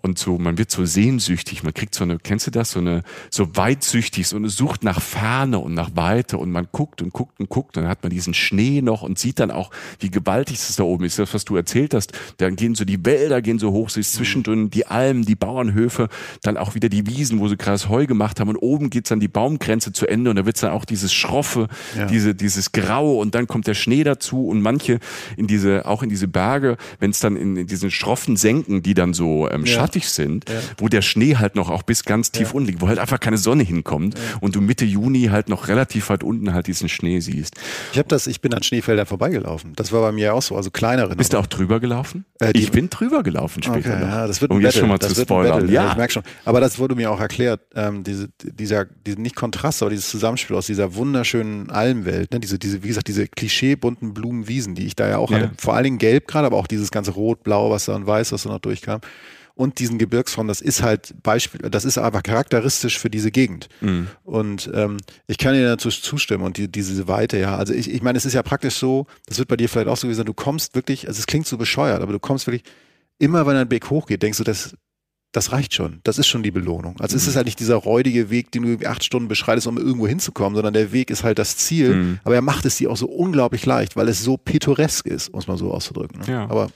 und 0.08 0.18
so, 0.18 0.38
man 0.38 0.58
wird 0.58 0.72
so 0.72 0.86
sehnsüchtig, 0.86 1.64
man 1.64 1.74
kriegt 1.74 1.94
so 1.94 2.04
eine, 2.04 2.18
kennst 2.18 2.48
du 2.48 2.52
das, 2.52 2.72
so 2.72 2.80
eine, 2.80 3.04
so 3.30 3.56
weitsüchtig, 3.56 4.28
so 4.28 4.38
eine 4.38 4.50
Sucht 4.50 4.84
nach 4.84 5.02
Ferne 5.02 5.60
und 5.60 5.74
nach 5.74 5.92
Weite 5.96 6.38
und 6.38 6.52
man 6.52 6.68
guckt 6.72 7.02
und 7.02 7.14
guckt 7.14 7.40
und 7.40 7.50
guckt 7.50 7.78
und 7.78 7.84
dann 7.84 7.90
hat 7.90 8.04
man 8.04 8.10
diesen 8.10 8.34
Schnee 8.34 8.82
noch 8.82 9.04
und 9.04 9.20
sieht 9.20 9.40
dann 9.40 9.52
auch, 9.52 9.72
wie 10.00 10.10
gewaltig 10.10 10.58
es 10.58 10.76
da 10.76 10.84
oben 10.84 11.06
ist, 11.06 11.20
das, 11.20 11.34
was 11.34 11.46
du 11.46 11.56
erzählt 11.56 11.94
hast, 11.94 12.14
dann 12.38 12.56
gehen 12.56 12.76
so 12.76 12.86
die 12.86 13.06
Wälder, 13.06 13.42
gehen 13.42 13.60
so 13.60 13.72
hoch, 13.72 13.90
siehst 13.90 14.14
zwischendrin 14.14 14.70
die 14.70 14.88
Almen, 14.88 15.24
die 15.24 15.36
Bauernhöfe, 15.36 16.10
dann 16.42 16.58
auch 16.58 16.76
wieder 16.76 16.90
die 16.90 17.08
Wiesen, 17.08 17.40
wo 17.40 17.48
sie 17.48 17.58
gerade 17.58 17.78
Heu 17.90 18.06
gemacht 18.08 18.40
haben 18.40 18.50
und 18.50 18.58
oben 18.58 18.90
geht's 18.90 19.10
dann 19.10 19.20
die 19.20 19.28
Baumgrenze 19.28 19.92
zu 19.92 20.08
Ende 20.08 20.30
und 20.30 20.36
da 20.38 20.46
wird's 20.46 20.62
dann 20.62 20.72
auch 20.72 20.86
dieses 20.86 21.14
Schroffe, 21.14 21.68
ja. 21.98 22.06
diese, 22.06 22.34
dieses 22.34 22.72
Graue 22.72 23.20
und 23.20 23.36
dann 23.36 23.48
kommt 23.48 23.68
der 23.68 23.76
Schnee 23.76 24.04
dazu 24.04 24.48
und 24.48 24.62
manche 24.62 25.00
in 25.36 25.48
diese, 25.48 25.86
auch 25.86 26.02
in 26.04 26.10
diese 26.10 26.28
Berge, 26.28 26.78
wenn 27.00 27.12
es 27.12 27.20
dann 27.20 27.36
in, 27.36 27.56
in 27.58 27.68
diesen 27.68 27.92
schroffen 27.92 28.38
Senken, 28.38 28.82
die 28.82 28.94
dann 28.94 29.14
so 29.14 29.50
ähm, 29.50 29.66
ja. 29.66 29.74
Schattig 29.74 29.97
sind, 30.06 30.50
ja. 30.50 30.56
wo 30.78 30.88
der 30.88 31.02
Schnee 31.02 31.36
halt 31.36 31.56
noch 31.56 31.70
auch 31.70 31.84
bis 31.84 32.04
ganz 32.04 32.32
tief 32.32 32.50
ja. 32.50 32.54
unten 32.54 32.68
liegt, 32.68 32.82
wo 32.82 32.88
halt 32.88 33.00
einfach 33.00 33.20
keine 33.20 33.38
Sonne 33.38 33.64
hinkommt 33.64 34.18
ja. 34.18 34.38
und 34.42 34.56
du 34.56 34.62
Mitte 34.62 34.86
Juni 34.86 35.26
halt 35.32 35.50
noch 35.50 35.68
relativ 35.68 36.10
weit 36.10 36.24
unten 36.24 36.54
halt 36.54 36.68
diesen 36.68 36.90
Schnee 36.90 37.20
siehst. 37.20 37.56
Ich 37.92 37.98
habe 37.98 38.08
das, 38.08 38.28
ich 38.28 38.42
bin 38.42 38.54
an 38.54 38.64
Schneefeldern 38.64 39.06
vorbeigelaufen. 39.06 39.74
Das 39.76 39.92
war 39.92 40.02
bei 40.02 40.12
mir 40.12 40.34
auch 40.34 40.42
so, 40.42 40.56
also 40.56 40.72
kleinere. 40.72 41.16
Bist 41.16 41.34
du 41.34 41.38
auch 41.38 41.48
drüber 41.48 41.80
gelaufen? 41.80 42.26
Äh, 42.40 42.52
ich 42.54 42.72
bin 42.72 42.90
drüber 42.90 43.24
gelaufen 43.24 43.64
später. 43.64 43.96
Okay, 43.96 44.02
ja, 44.02 44.28
das 44.28 44.42
wird 44.42 44.52
um 44.52 44.62
jetzt 44.62 44.78
schon 44.78 44.90
mal 44.90 44.98
das 44.98 45.14
zu 45.14 45.22
spoilern. 45.22 45.70
Ja, 45.70 45.92
ich 45.92 45.98
merke 45.98 46.14
schon. 46.14 46.24
Aber 46.46 46.60
das 46.60 46.80
wurde 46.80 46.96
mir 46.96 47.12
auch 47.12 47.20
erklärt, 47.20 47.62
ähm, 47.76 48.04
diese, 48.04 48.30
dieser, 48.44 48.86
diese, 48.86 49.20
nicht 49.22 49.36
Kontrast, 49.36 49.82
aber 49.82 49.92
dieses 49.92 50.10
Zusammenspiel 50.10 50.56
aus 50.56 50.68
dieser 50.68 50.96
wunderschönen 50.96 51.70
Almwelt, 51.70 52.32
ne? 52.32 52.40
diese, 52.40 52.60
diese, 52.60 52.84
wie 52.84 52.88
gesagt, 52.90 53.08
diese 53.08 53.28
klischeebunten 53.28 54.14
Blumenwiesen, 54.14 54.76
die 54.76 54.86
ich 54.86 54.96
da 54.96 55.08
ja 55.08 55.18
auch 55.18 55.32
hatte. 55.32 55.52
Vor 55.58 55.74
allen 55.74 55.84
Dingen 55.84 55.98
gelb 55.98 56.28
gerade, 56.28 56.48
aber 56.48 56.58
auch 56.58 56.68
dieses 56.68 56.92
ganze 56.92 57.12
Rot, 57.12 57.44
Blau, 57.44 57.72
was 57.72 57.86
da 57.86 57.96
und 57.96 58.08
Weiß, 58.08 58.32
was 58.32 58.44
da 58.44 58.50
noch 58.50 58.60
durchkam 58.60 59.02
und 59.58 59.80
diesen 59.80 59.98
Gebirgsfront, 59.98 60.50
das 60.50 60.62
ist 60.62 60.84
halt 60.84 61.16
Beispiel, 61.24 61.60
das 61.70 61.84
ist 61.84 61.98
einfach 61.98 62.22
charakteristisch 62.22 63.00
für 63.00 63.10
diese 63.10 63.32
Gegend. 63.32 63.70
Mhm. 63.82 64.08
Und 64.24 64.70
ähm, 64.74 64.98
ich 65.26 65.40
kann 65.40 65.56
dir 65.56 65.66
dazu 65.68 65.90
zustimmen 65.90 66.44
und 66.44 66.58
die, 66.58 66.72
diese 66.72 67.08
Weite, 67.08 67.40
ja. 67.40 67.58
Also 67.58 67.74
ich, 67.74 67.90
ich 67.90 68.04
meine, 68.04 68.18
es 68.18 68.26
ist 68.26 68.34
ja 68.34 68.44
praktisch 68.44 68.76
so, 68.76 69.08
das 69.26 69.40
wird 69.40 69.50
bei 69.50 69.58
dir 69.58 69.68
vielleicht 69.68 69.88
auch 69.88 69.98
so 69.98 70.08
gewesen, 70.08 70.26
du 70.26 70.34
kommst 70.36 70.76
wirklich, 70.76 71.08
also 71.08 71.20
es 71.20 71.26
klingt 71.26 71.48
so 71.48 71.58
bescheuert, 71.58 72.04
aber 72.04 72.14
du 72.14 72.20
kommst 72.20 72.46
wirklich, 72.46 72.64
immer 73.18 73.48
wenn 73.48 73.56
ein 73.56 73.72
Weg 73.72 73.90
hochgeht, 73.90 74.22
denkst 74.22 74.38
du, 74.38 74.44
das 74.44 74.76
das 75.32 75.52
reicht 75.52 75.74
schon. 75.74 76.00
Das 76.04 76.18
ist 76.18 76.28
schon 76.28 76.42
die 76.42 76.52
Belohnung. 76.52 76.96
Also 77.00 77.16
mhm. 77.16 77.18
es 77.18 77.28
ist 77.28 77.36
halt 77.36 77.46
nicht 77.46 77.60
dieser 77.60 77.76
räudige 77.76 78.30
Weg, 78.30 78.52
den 78.52 78.64
du 78.64 78.88
acht 78.88 79.04
Stunden 79.04 79.28
beschreitest, 79.28 79.68
um 79.68 79.78
irgendwo 79.78 80.08
hinzukommen, 80.08 80.56
sondern 80.56 80.74
der 80.74 80.92
Weg 80.92 81.10
ist 81.10 81.24
halt 81.24 81.38
das 81.38 81.58
Ziel. 81.58 81.96
Mhm. 81.96 82.20
Aber 82.24 82.36
er 82.36 82.42
macht 82.42 82.66
es 82.66 82.78
dir 82.78 82.90
auch 82.90 82.98
so 82.98 83.08
unglaublich 83.08 83.66
leicht, 83.66 83.96
weil 83.96 84.08
es 84.08 84.24
so 84.24 84.38
pittoresk 84.38 85.06
ist, 85.06 85.34
muss 85.34 85.48
man 85.48 85.58
so 85.58 85.72
auszudrücken. 85.72 86.22
Ne? 86.22 86.32
Ja. 86.32 86.44
Aber, 86.44 86.70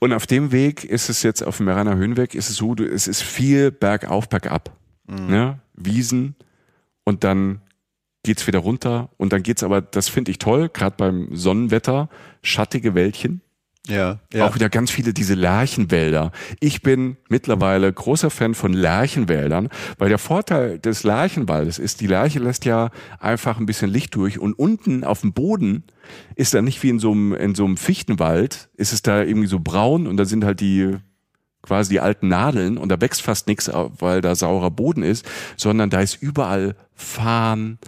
Und 0.00 0.12
auf 0.12 0.26
dem 0.26 0.52
Weg 0.52 0.84
ist 0.84 1.08
es 1.08 1.22
jetzt, 1.22 1.42
auf 1.42 1.58
dem 1.58 1.66
Meraner 1.66 1.96
Höhenweg, 1.96 2.34
ist 2.34 2.50
es 2.50 2.56
so, 2.56 2.74
es 2.74 3.06
ist 3.06 3.22
viel 3.22 3.70
bergauf, 3.70 4.28
bergab. 4.28 4.76
Mhm. 5.06 5.26
Ne? 5.26 5.60
Wiesen 5.74 6.34
und 7.04 7.24
dann 7.24 7.60
geht's 8.24 8.46
wieder 8.46 8.58
runter 8.58 9.10
und 9.18 9.32
dann 9.32 9.42
geht's 9.42 9.62
aber, 9.62 9.80
das 9.80 10.08
finde 10.08 10.30
ich 10.30 10.38
toll, 10.38 10.68
gerade 10.68 10.96
beim 10.96 11.28
Sonnenwetter, 11.36 12.08
schattige 12.42 12.94
Wäldchen. 12.94 13.40
Ja, 13.86 14.18
ja. 14.32 14.46
Auch 14.46 14.54
wieder 14.54 14.70
ganz 14.70 14.90
viele 14.90 15.12
diese 15.12 15.34
Lärchenwälder. 15.34 16.32
Ich 16.58 16.80
bin 16.80 17.18
mittlerweile 17.28 17.92
großer 17.92 18.30
Fan 18.30 18.54
von 18.54 18.72
Lärchenwäldern, 18.72 19.68
weil 19.98 20.08
der 20.08 20.18
Vorteil 20.18 20.78
des 20.78 21.02
Lärchenwaldes 21.02 21.78
ist, 21.78 22.00
die 22.00 22.06
Lärche 22.06 22.38
lässt 22.38 22.64
ja 22.64 22.90
einfach 23.20 23.58
ein 23.58 23.66
bisschen 23.66 23.90
Licht 23.90 24.14
durch 24.14 24.38
und 24.38 24.54
unten 24.54 25.04
auf 25.04 25.20
dem 25.20 25.34
Boden 25.34 25.84
ist 26.34 26.54
da 26.54 26.62
nicht 26.62 26.82
wie 26.82 26.88
in 26.88 26.98
so 26.98 27.12
einem, 27.12 27.34
in 27.34 27.54
so 27.54 27.66
einem 27.66 27.76
Fichtenwald, 27.76 28.70
ist 28.74 28.94
es 28.94 29.02
da 29.02 29.22
irgendwie 29.22 29.48
so 29.48 29.60
braun 29.60 30.06
und 30.06 30.16
da 30.16 30.24
sind 30.24 30.44
halt 30.44 30.60
die 30.60 30.96
quasi 31.64 31.94
die 31.94 32.00
alten 32.00 32.28
Nadeln 32.28 32.76
und 32.76 32.90
da 32.90 33.00
wächst 33.00 33.22
fast 33.22 33.46
nichts, 33.46 33.70
weil 33.72 34.20
da 34.20 34.34
saurer 34.34 34.70
Boden 34.70 35.02
ist, 35.02 35.24
sondern 35.56 35.88
da 35.88 36.00
ist 36.00 36.20
überall 36.20 36.76
Farn, 36.94 37.78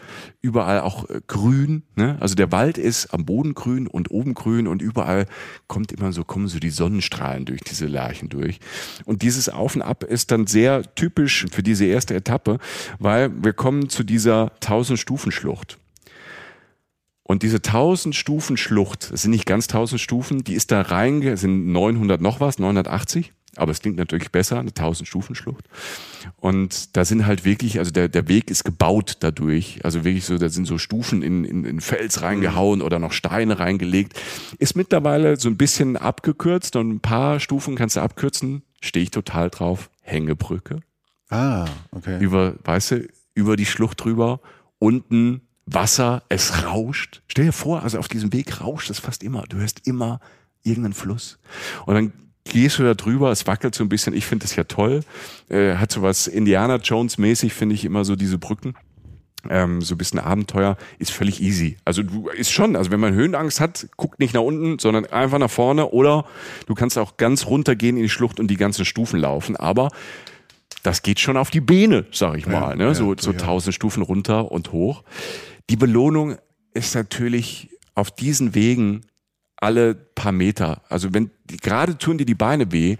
überall 0.40 0.80
auch 0.80 1.08
äh, 1.08 1.20
grün. 1.28 1.84
Ne? 1.94 2.16
Also 2.18 2.34
der 2.34 2.50
Wald 2.50 2.76
ist 2.78 3.12
am 3.14 3.24
Boden 3.24 3.54
grün 3.54 3.86
und 3.86 4.10
oben 4.10 4.34
grün 4.34 4.66
und 4.66 4.82
überall 4.82 5.26
kommt 5.68 5.92
immer 5.92 6.12
so, 6.12 6.24
kommen 6.24 6.48
so 6.48 6.58
die 6.58 6.70
Sonnenstrahlen 6.70 7.44
durch 7.44 7.60
diese 7.60 7.86
Lärchen 7.86 8.30
durch. 8.30 8.58
Und 9.04 9.22
dieses 9.22 9.48
Auf 9.48 9.76
und 9.76 9.82
Ab 9.82 10.02
ist 10.02 10.32
dann 10.32 10.46
sehr 10.46 10.82
typisch 10.94 11.46
für 11.52 11.62
diese 11.62 11.84
erste 11.84 12.14
Etappe, 12.14 12.58
weil 12.98 13.30
wir 13.44 13.52
kommen 13.52 13.90
zu 13.90 14.02
dieser 14.02 14.52
1000 14.54 14.98
Stufen 14.98 15.30
Schlucht. 15.30 15.78
Und 17.22 17.42
diese 17.42 17.56
1000 17.58 18.14
Stufen 18.14 18.56
Schlucht, 18.56 19.10
es 19.12 19.22
sind 19.22 19.32
nicht 19.32 19.46
ganz 19.46 19.66
1000 19.68 20.00
Stufen, 20.00 20.44
die 20.44 20.54
ist 20.54 20.72
da 20.72 20.80
rein, 20.80 21.36
sind 21.36 21.68
900 21.72 22.20
noch 22.20 22.40
was, 22.40 22.58
980 22.58 23.32
aber 23.56 23.72
es 23.72 23.80
klingt 23.80 23.96
natürlich 23.96 24.30
besser, 24.30 24.58
eine 24.58 24.70
1000-Stufen-Schlucht. 24.70 25.64
Und 26.36 26.96
da 26.96 27.04
sind 27.04 27.26
halt 27.26 27.44
wirklich, 27.44 27.78
also 27.78 27.90
der, 27.90 28.08
der 28.08 28.28
Weg 28.28 28.50
ist 28.50 28.64
gebaut 28.64 29.18
dadurch. 29.20 29.80
Also 29.84 30.04
wirklich 30.04 30.24
so, 30.24 30.38
da 30.38 30.48
sind 30.48 30.66
so 30.66 30.78
Stufen 30.78 31.22
in, 31.22 31.44
in, 31.44 31.64
in 31.64 31.80
Fels 31.80 32.22
reingehauen 32.22 32.82
oder 32.82 32.98
noch 32.98 33.12
Steine 33.12 33.58
reingelegt. 33.58 34.20
Ist 34.58 34.76
mittlerweile 34.76 35.36
so 35.36 35.48
ein 35.48 35.56
bisschen 35.56 35.96
abgekürzt 35.96 36.76
und 36.76 36.90
ein 36.90 37.00
paar 37.00 37.40
Stufen 37.40 37.76
kannst 37.76 37.96
du 37.96 38.00
abkürzen. 38.00 38.62
Stehe 38.80 39.02
ich 39.02 39.10
total 39.10 39.50
drauf. 39.50 39.90
Hängebrücke. 40.02 40.80
Ah, 41.30 41.66
okay. 41.90 42.18
Über, 42.20 42.54
weißt 42.64 42.90
du, 42.92 43.08
über 43.34 43.56
die 43.56 43.66
Schlucht 43.66 44.04
drüber. 44.04 44.40
Unten 44.78 45.42
Wasser, 45.66 46.22
es 46.28 46.64
rauscht. 46.64 47.22
Stell 47.26 47.46
dir 47.46 47.52
vor, 47.52 47.82
also 47.82 47.98
auf 47.98 48.08
diesem 48.08 48.32
Weg 48.32 48.60
rauscht 48.60 48.90
es 48.90 49.00
fast 49.00 49.22
immer. 49.24 49.42
Du 49.48 49.56
hörst 49.56 49.86
immer 49.86 50.20
irgendeinen 50.62 50.94
Fluss. 50.94 51.38
Und 51.86 51.94
dann 51.94 52.12
gehst 52.48 52.78
du 52.78 52.82
da 52.82 52.94
drüber, 52.94 53.30
es 53.30 53.46
wackelt 53.46 53.74
so 53.74 53.84
ein 53.84 53.88
bisschen, 53.88 54.14
ich 54.14 54.26
finde 54.26 54.44
das 54.44 54.56
ja 54.56 54.64
toll. 54.64 55.00
Äh, 55.48 55.74
hat 55.76 55.92
so 55.92 56.02
was 56.02 56.26
Indiana 56.26 56.76
Jones 56.76 57.18
mäßig, 57.18 57.52
finde 57.52 57.74
ich 57.74 57.84
immer 57.84 58.04
so 58.04 58.16
diese 58.16 58.38
Brücken. 58.38 58.74
Ähm, 59.48 59.80
so 59.80 59.94
ein 59.94 59.98
bisschen 59.98 60.18
Abenteuer 60.18 60.76
ist 60.98 61.12
völlig 61.12 61.40
easy. 61.40 61.76
Also 61.84 62.02
du 62.02 62.28
ist 62.28 62.50
schon, 62.50 62.74
also 62.74 62.90
wenn 62.90 63.00
man 63.00 63.14
Höhenangst 63.14 63.60
hat, 63.60 63.86
guckt 63.96 64.18
nicht 64.18 64.34
nach 64.34 64.40
unten, 64.40 64.78
sondern 64.78 65.06
einfach 65.06 65.38
nach 65.38 65.50
vorne 65.50 65.90
oder 65.90 66.24
du 66.66 66.74
kannst 66.74 66.98
auch 66.98 67.16
ganz 67.16 67.46
runtergehen 67.46 67.96
in 67.96 68.02
die 68.02 68.08
Schlucht 68.08 68.40
und 68.40 68.48
die 68.48 68.56
ganzen 68.56 68.84
Stufen 68.84 69.20
laufen, 69.20 69.56
aber 69.56 69.90
das 70.82 71.02
geht 71.02 71.20
schon 71.20 71.36
auf 71.36 71.50
die 71.50 71.60
Beine, 71.60 72.06
sag 72.12 72.38
ich 72.38 72.46
mal, 72.46 72.70
ja, 72.70 72.76
ne? 72.76 72.84
Ja, 72.86 72.94
so, 72.94 73.14
so 73.18 73.32
tausend 73.32 73.74
Stufen 73.74 74.02
runter 74.02 74.50
und 74.50 74.72
hoch. 74.72 75.02
Die 75.70 75.76
Belohnung 75.76 76.36
ist 76.74 76.94
natürlich 76.94 77.70
auf 77.94 78.10
diesen 78.10 78.54
Wegen 78.54 79.02
alle 79.56 79.94
paar 79.94 80.32
Meter. 80.32 80.82
Also 80.88 81.14
wenn 81.14 81.30
gerade 81.46 81.98
tun 81.98 82.18
dir 82.18 82.26
die 82.26 82.34
Beine 82.34 82.72
weh 82.72 82.96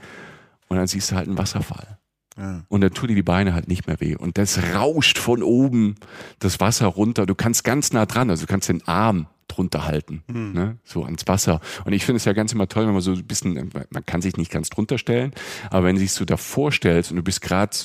und 0.69 0.77
dann 0.77 0.87
siehst 0.87 1.11
du 1.11 1.17
halt 1.17 1.29
einen 1.29 1.39
Wasserfall. 1.39 1.99
Ja. 2.39 2.65
Und 2.69 2.81
dann 2.83 2.93
tun 2.93 3.09
dir 3.09 3.15
die 3.15 3.23
Beine 3.23 3.55
halt 3.55 3.69
nicht 3.69 3.87
mehr 3.87 4.01
weh. 4.01 4.15
Und 4.15 4.37
das 4.39 4.59
rauscht 4.75 5.19
von 5.19 5.43
oben 5.43 5.95
das 6.39 6.61
Wasser 6.61 6.87
runter. 6.87 7.27
Du 7.27 7.35
kannst 7.35 7.65
ganz 7.65 7.93
nah 7.93 8.07
dran, 8.07 8.31
also 8.31 8.45
du 8.45 8.51
kannst 8.51 8.69
den 8.69 8.87
Arm 8.87 9.27
drunter 9.49 9.87
halten, 9.87 10.23
mhm. 10.27 10.53
ne? 10.53 10.79
so 10.85 11.05
ans 11.05 11.27
Wasser. 11.27 11.61
Und 11.85 11.93
ich 11.93 12.05
finde 12.05 12.17
es 12.17 12.25
ja 12.25 12.33
ganz 12.33 12.53
immer 12.53 12.69
toll, 12.69 12.87
wenn 12.87 12.93
man 12.93 13.03
so 13.03 13.13
ein 13.13 13.27
bisschen, 13.27 13.71
man 13.91 14.07
kann 14.07 14.21
sich 14.21 14.37
nicht 14.37 14.51
ganz 14.51 14.71
drunter 14.71 14.99
stellen, 14.99 15.33
aber 15.71 15.87
wenn 15.87 15.97
du 15.97 16.03
dich 16.03 16.13
so 16.13 16.25
davor 16.25 16.73
stellst 16.73 17.11
und 17.11 17.17
du 17.17 17.23
bist 17.23 17.41
gerade 17.41 17.77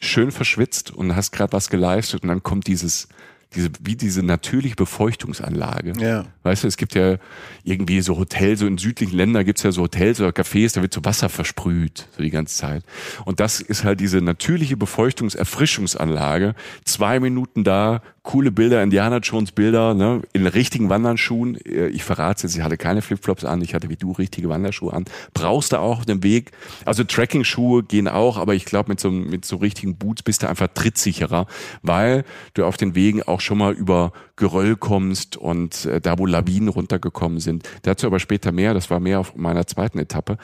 schön 0.00 0.32
verschwitzt 0.32 0.90
und 0.90 1.14
hast 1.14 1.30
gerade 1.30 1.52
was 1.52 1.70
geleistet 1.70 2.22
und 2.22 2.28
dann 2.28 2.42
kommt 2.42 2.66
dieses 2.66 3.08
diese, 3.54 3.70
wie 3.80 3.96
diese 3.96 4.22
natürliche 4.22 4.76
Befeuchtungsanlage. 4.76 5.92
Ja. 5.98 6.26
Weißt 6.44 6.62
du, 6.62 6.68
es 6.68 6.76
gibt 6.76 6.94
ja 6.94 7.16
irgendwie 7.64 8.00
so 8.00 8.16
Hotels, 8.16 8.60
so 8.60 8.66
in 8.66 8.78
südlichen 8.78 9.16
Ländern 9.16 9.44
gibt's 9.44 9.62
ja 9.62 9.72
so 9.72 9.82
Hotels 9.82 10.20
oder 10.20 10.30
Cafés, 10.30 10.74
da 10.74 10.82
wird 10.82 10.94
so 10.94 11.04
Wasser 11.04 11.28
versprüht, 11.28 12.06
so 12.16 12.22
die 12.22 12.30
ganze 12.30 12.56
Zeit. 12.56 12.84
Und 13.24 13.40
das 13.40 13.60
ist 13.60 13.84
halt 13.84 14.00
diese 14.00 14.20
natürliche 14.20 14.76
Befeuchtungserfrischungsanlage. 14.76 16.54
Zwei 16.84 17.18
Minuten 17.18 17.64
da, 17.64 18.02
coole 18.22 18.52
Bilder, 18.52 18.82
Indiana 18.82 19.18
Jones 19.18 19.52
Bilder, 19.52 19.94
ne, 19.94 20.22
in 20.32 20.46
richtigen 20.46 20.90
Wanderschuhen. 20.90 21.56
Äh, 21.64 21.88
ich 21.88 22.04
verrate 22.04 22.42
jetzt, 22.42 22.56
ich 22.56 22.62
hatte 22.62 22.76
keine 22.76 23.02
Flipflops 23.02 23.44
an, 23.44 23.62
ich 23.62 23.74
hatte 23.74 23.88
wie 23.88 23.96
du 23.96 24.12
richtige 24.12 24.48
Wanderschuhe 24.48 24.92
an. 24.92 25.04
Brauchst 25.32 25.72
du 25.72 25.78
auch 25.78 25.98
auf 26.00 26.06
dem 26.06 26.22
Weg. 26.22 26.52
Also 26.84 27.04
Tracking-Schuhe 27.04 27.82
gehen 27.82 28.08
auch, 28.08 28.36
aber 28.36 28.54
ich 28.54 28.64
glaube, 28.64 28.90
mit 28.90 29.00
so, 29.00 29.10
mit 29.10 29.44
so 29.44 29.56
richtigen 29.56 29.96
Boots 29.96 30.22
bist 30.22 30.42
du 30.42 30.48
einfach 30.48 30.68
trittsicherer, 30.68 31.46
weil 31.82 32.24
du 32.54 32.64
auf 32.64 32.76
den 32.76 32.94
Wegen 32.94 33.22
auch 33.22 33.40
schon 33.40 33.58
mal 33.58 33.72
über 33.72 34.12
Geröll 34.36 34.76
kommst 34.76 35.36
und 35.36 35.86
äh, 35.86 36.00
da, 36.00 36.18
wo 36.18 36.26
Lawinen 36.26 36.68
runtergekommen 36.68 37.40
sind. 37.40 37.68
Dazu 37.82 38.06
aber 38.06 38.20
später 38.20 38.52
mehr, 38.52 38.74
das 38.74 38.90
war 38.90 39.00
mehr 39.00 39.20
auf 39.20 39.34
meiner 39.36 39.66
zweiten 39.66 39.98
Etappe. 39.98 40.36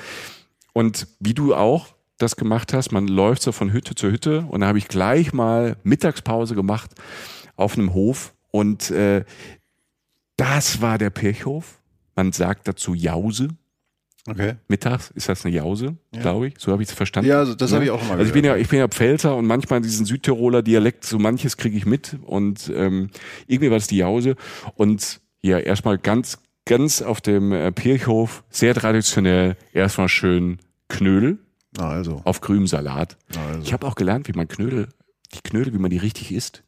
Und 0.72 1.08
wie 1.20 1.34
du 1.34 1.54
auch, 1.54 1.88
das 2.18 2.36
gemacht 2.36 2.72
hast, 2.72 2.92
man 2.92 3.08
läuft 3.08 3.42
so 3.42 3.52
von 3.52 3.72
Hütte 3.72 3.94
zu 3.94 4.10
Hütte 4.10 4.46
und 4.48 4.62
da 4.62 4.68
habe 4.68 4.78
ich 4.78 4.88
gleich 4.88 5.34
mal 5.34 5.76
Mittagspause 5.82 6.54
gemacht 6.54 6.92
auf 7.56 7.76
einem 7.76 7.94
Hof 7.94 8.34
und 8.50 8.90
äh, 8.90 9.24
das 10.36 10.80
war 10.80 10.98
der 10.98 11.10
Pirchhof. 11.10 11.80
Man 12.14 12.32
sagt 12.32 12.68
dazu 12.68 12.94
Jause. 12.94 13.48
Okay. 14.28 14.54
Mittags 14.66 15.10
ist 15.10 15.28
das 15.28 15.44
eine 15.44 15.54
Jause, 15.54 15.96
ja. 16.12 16.20
glaube 16.20 16.48
ich. 16.48 16.54
So 16.58 16.72
habe 16.72 16.82
ich 16.82 16.88
es 16.88 16.94
verstanden. 16.94 17.30
Ja, 17.30 17.44
das 17.44 17.72
habe 17.72 17.84
ich 17.84 17.90
auch 17.90 18.02
immer 18.02 18.12
Also 18.12 18.24
ich 18.24 18.32
bin 18.32 18.44
ja, 18.44 18.56
ich 18.56 18.68
bin 18.68 18.80
ja 18.80 18.88
Pfälzer 18.88 19.36
und 19.36 19.46
manchmal 19.46 19.80
diesen 19.80 20.04
Südtiroler 20.04 20.62
Dialekt, 20.62 21.04
so 21.04 21.18
manches 21.18 21.56
kriege 21.56 21.76
ich 21.76 21.86
mit 21.86 22.16
und 22.24 22.72
ähm, 22.74 23.10
irgendwie 23.46 23.70
war 23.70 23.76
das 23.76 23.86
die 23.86 23.98
Jause 23.98 24.34
und 24.74 25.20
ja, 25.42 25.58
erstmal 25.58 25.98
ganz, 25.98 26.38
ganz 26.64 27.02
auf 27.02 27.20
dem 27.20 27.52
äh, 27.52 27.70
Pirchhof, 27.70 28.42
sehr 28.50 28.74
traditionell, 28.74 29.56
erstmal 29.72 30.08
schön 30.08 30.58
Knödel. 30.88 31.38
also. 31.78 32.20
Auf 32.24 32.40
grünem 32.40 32.66
Salat. 32.66 33.16
also. 33.36 33.60
Ich 33.62 33.72
habe 33.72 33.86
auch 33.86 33.94
gelernt, 33.94 34.26
wie 34.26 34.32
man 34.32 34.48
Knödel, 34.48 34.88
die 35.34 35.40
Knödel, 35.48 35.72
wie 35.72 35.78
man 35.78 35.90
die 35.90 35.98
richtig 35.98 36.32
isst. 36.32 36.64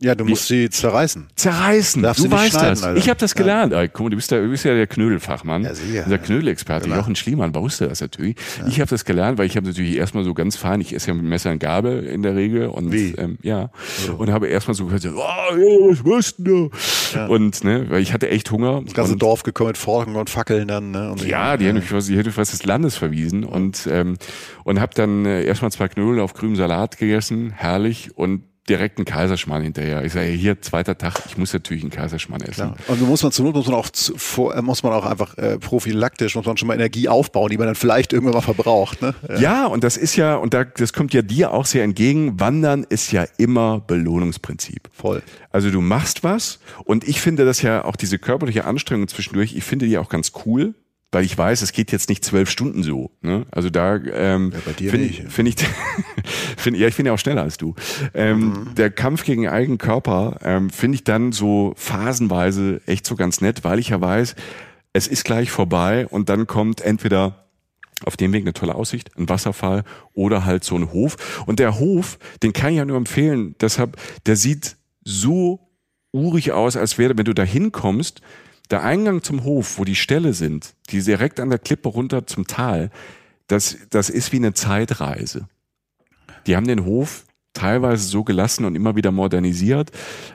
Ja, 0.00 0.16
du 0.16 0.24
musst 0.24 0.48
sie 0.48 0.68
zerreißen. 0.68 1.28
Zerreißen. 1.36 2.02
Darfst 2.02 2.24
du 2.24 2.30
weißt 2.30 2.56
das. 2.56 2.82
Alter. 2.82 2.98
Ich 2.98 3.08
habe 3.08 3.18
das 3.20 3.36
gelernt. 3.36 3.72
Ja. 3.72 3.86
Guck 3.86 4.00
mal, 4.00 4.10
du 4.10 4.16
bist, 4.16 4.28
ja, 4.32 4.40
du 4.40 4.48
bist 4.50 4.64
ja 4.64 4.74
der 4.74 4.88
Knödelfachmann. 4.88 5.62
Ja, 5.62 5.72
sicher. 5.72 6.02
Der 6.08 6.18
Knödelexperte. 6.18 6.86
Genau. 6.86 6.96
Jochen 6.96 7.14
Schliemann 7.14 7.54
wusste 7.54 7.88
das 7.88 8.00
natürlich. 8.00 8.36
Ja. 8.58 8.66
Ich 8.66 8.80
habe 8.80 8.90
das 8.90 9.04
gelernt, 9.04 9.38
weil 9.38 9.46
ich 9.46 9.56
habe 9.56 9.68
natürlich 9.68 9.96
erstmal 9.96 10.24
so 10.24 10.34
ganz 10.34 10.56
fein, 10.56 10.80
ich 10.80 10.92
esse 10.92 11.08
ja 11.08 11.14
mit 11.14 11.24
Messer 11.24 11.52
und 11.52 11.60
Gabel 11.60 12.04
in 12.04 12.22
der 12.22 12.34
Regel. 12.34 12.66
Und, 12.66 12.90
Wie? 12.90 13.12
Ähm, 13.12 13.38
ja. 13.42 13.70
So. 14.04 14.14
Und 14.14 14.32
habe 14.32 14.48
erstmal 14.48 14.74
so 14.74 14.86
gesagt, 14.86 15.14
oh, 15.16 15.20
was 15.20 16.02
machst 16.02 16.34
du? 16.38 16.70
Ja. 17.14 17.26
Und, 17.26 17.62
ne, 17.62 17.88
weil 17.88 18.02
ich 18.02 18.12
hatte 18.12 18.28
echt 18.28 18.50
Hunger. 18.50 18.82
Das 18.84 18.94
ganze 18.94 19.12
und, 19.12 19.22
Dorf 19.22 19.44
gekommen 19.44 19.68
mit 19.68 19.78
Forken 19.78 20.16
und 20.16 20.28
Fackeln 20.28 20.66
dann. 20.66 20.90
Ne? 20.90 21.12
Und 21.12 21.24
ja, 21.24 21.56
die, 21.56 21.64
ja. 21.64 21.70
Haben 21.70 21.78
mich, 21.78 22.06
die 22.06 22.16
hätte 22.16 22.32
fast 22.32 22.52
des 22.52 22.66
Landes 22.66 22.96
verwiesen. 22.96 23.44
Und, 23.44 23.88
ähm, 23.88 24.16
und 24.64 24.80
habe 24.80 24.92
dann 24.94 25.24
äh, 25.24 25.44
erstmal 25.44 25.70
zwei 25.70 25.86
Knödel 25.86 26.18
auf 26.18 26.34
grünem 26.34 26.56
Salat 26.56 26.98
gegessen. 26.98 27.52
Herrlich. 27.52 28.10
Und 28.16 28.42
direkt 28.68 28.98
einen 28.98 29.04
Kaiserschmarrn 29.04 29.62
hinterher. 29.62 30.04
Ich 30.04 30.12
sage, 30.12 30.26
hier, 30.26 30.60
zweiter 30.62 30.96
Tag, 30.96 31.20
ich 31.26 31.36
muss 31.36 31.52
natürlich 31.52 31.82
einen 31.82 31.90
Kaiserschmarrn 31.90 32.42
essen. 32.42 32.74
Klar. 32.74 32.76
Und 32.88 32.98
so 32.98 33.06
muss 33.06 33.22
man 33.22 33.32
zur 33.32 33.44
Not, 33.44 33.54
muss 33.54 33.66
man 33.66 33.76
auch, 33.76 33.90
zu, 33.90 34.16
vor, 34.16 34.56
äh, 34.56 34.62
muss 34.62 34.82
man 34.82 34.92
auch 34.92 35.04
einfach 35.04 35.36
äh, 35.36 35.58
prophylaktisch, 35.58 36.34
muss 36.34 36.46
man 36.46 36.56
schon 36.56 36.68
mal 36.68 36.74
Energie 36.74 37.08
aufbauen, 37.08 37.50
die 37.50 37.58
man 37.58 37.66
dann 37.66 37.74
vielleicht 37.74 38.12
irgendwann 38.12 38.34
mal 38.34 38.40
verbraucht. 38.40 39.02
Ne? 39.02 39.14
Ja. 39.28 39.38
ja, 39.38 39.66
und 39.66 39.84
das 39.84 39.96
ist 39.96 40.16
ja, 40.16 40.36
und 40.36 40.54
da, 40.54 40.64
das 40.64 40.92
kommt 40.92 41.12
ja 41.12 41.22
dir 41.22 41.52
auch 41.52 41.66
sehr 41.66 41.84
entgegen, 41.84 42.40
Wandern 42.40 42.84
ist 42.88 43.12
ja 43.12 43.26
immer 43.36 43.80
Belohnungsprinzip. 43.80 44.88
Voll. 44.92 45.22
Also 45.50 45.70
du 45.70 45.80
machst 45.80 46.24
was 46.24 46.58
und 46.84 47.06
ich 47.06 47.20
finde 47.20 47.44
das 47.44 47.62
ja 47.62 47.84
auch 47.84 47.96
diese 47.96 48.18
körperliche 48.18 48.64
Anstrengung 48.64 49.08
zwischendurch, 49.08 49.54
ich 49.56 49.64
finde 49.64 49.86
die 49.86 49.98
auch 49.98 50.08
ganz 50.08 50.32
cool, 50.46 50.74
weil 51.14 51.24
ich 51.24 51.38
weiß, 51.38 51.62
es 51.62 51.72
geht 51.72 51.92
jetzt 51.92 52.08
nicht 52.08 52.24
zwölf 52.24 52.50
Stunden 52.50 52.82
so. 52.82 53.12
Ne? 53.22 53.46
Also 53.50 53.70
da 53.70 53.96
ähm, 53.96 54.52
ja, 54.52 54.90
finde 54.90 55.30
find 55.30 55.48
ich, 55.48 55.64
find, 56.56 56.76
ja, 56.76 56.88
ich 56.88 56.96
bin 56.96 57.06
ja 57.06 57.12
auch 57.12 57.18
schneller 57.18 57.42
als 57.42 57.56
du. 57.56 57.74
Ähm, 58.12 58.40
mhm. 58.40 58.74
Der 58.74 58.90
Kampf 58.90 59.24
gegen 59.24 59.48
eigenen 59.48 59.78
Körper 59.78 60.38
ähm, 60.42 60.70
finde 60.70 60.96
ich 60.96 61.04
dann 61.04 61.32
so 61.32 61.72
phasenweise 61.76 62.82
echt 62.86 63.06
so 63.06 63.14
ganz 63.14 63.40
nett, 63.40 63.64
weil 63.64 63.78
ich 63.78 63.90
ja 63.90 64.00
weiß, 64.00 64.34
es 64.92 65.06
ist 65.06 65.24
gleich 65.24 65.50
vorbei 65.50 66.06
und 66.08 66.28
dann 66.28 66.46
kommt 66.46 66.80
entweder 66.80 67.46
Auf 68.04 68.16
dem 68.16 68.32
Weg 68.32 68.42
eine 68.42 68.52
tolle 68.52 68.74
Aussicht, 68.74 69.16
ein 69.16 69.28
Wasserfall 69.28 69.84
oder 70.12 70.44
halt 70.44 70.64
so 70.64 70.76
ein 70.76 70.92
Hof. 70.92 71.44
Und 71.46 71.58
der 71.60 71.78
Hof, 71.78 72.18
den 72.42 72.52
kann 72.52 72.72
ich 72.72 72.78
ja 72.78 72.84
nur 72.84 72.96
empfehlen. 72.96 73.54
Deshalb, 73.60 73.96
der 74.26 74.34
sieht 74.36 74.76
so 75.04 75.60
urig 76.12 76.52
aus, 76.52 76.76
als 76.76 76.98
wäre, 76.98 77.16
wenn 77.16 77.24
du 77.24 77.34
da 77.34 77.44
hinkommst, 77.44 78.20
der 78.70 78.82
Eingang 78.82 79.22
zum 79.22 79.44
Hof, 79.44 79.78
wo 79.78 79.84
die 79.84 79.94
Ställe 79.94 80.32
sind, 80.32 80.74
die 80.90 81.02
direkt 81.02 81.40
an 81.40 81.50
der 81.50 81.58
Klippe 81.58 81.88
runter 81.88 82.26
zum 82.26 82.46
Tal, 82.46 82.90
das, 83.46 83.76
das 83.90 84.10
ist 84.10 84.32
wie 84.32 84.36
eine 84.36 84.54
Zeitreise. 84.54 85.48
Die 86.46 86.56
haben 86.56 86.66
den 86.66 86.84
Hof 86.84 87.26
teilweise 87.54 88.04
so 88.06 88.24
gelassen 88.24 88.64
und 88.64 88.74
immer 88.74 88.96
wieder 88.96 89.10
modernisiert, 89.12 89.90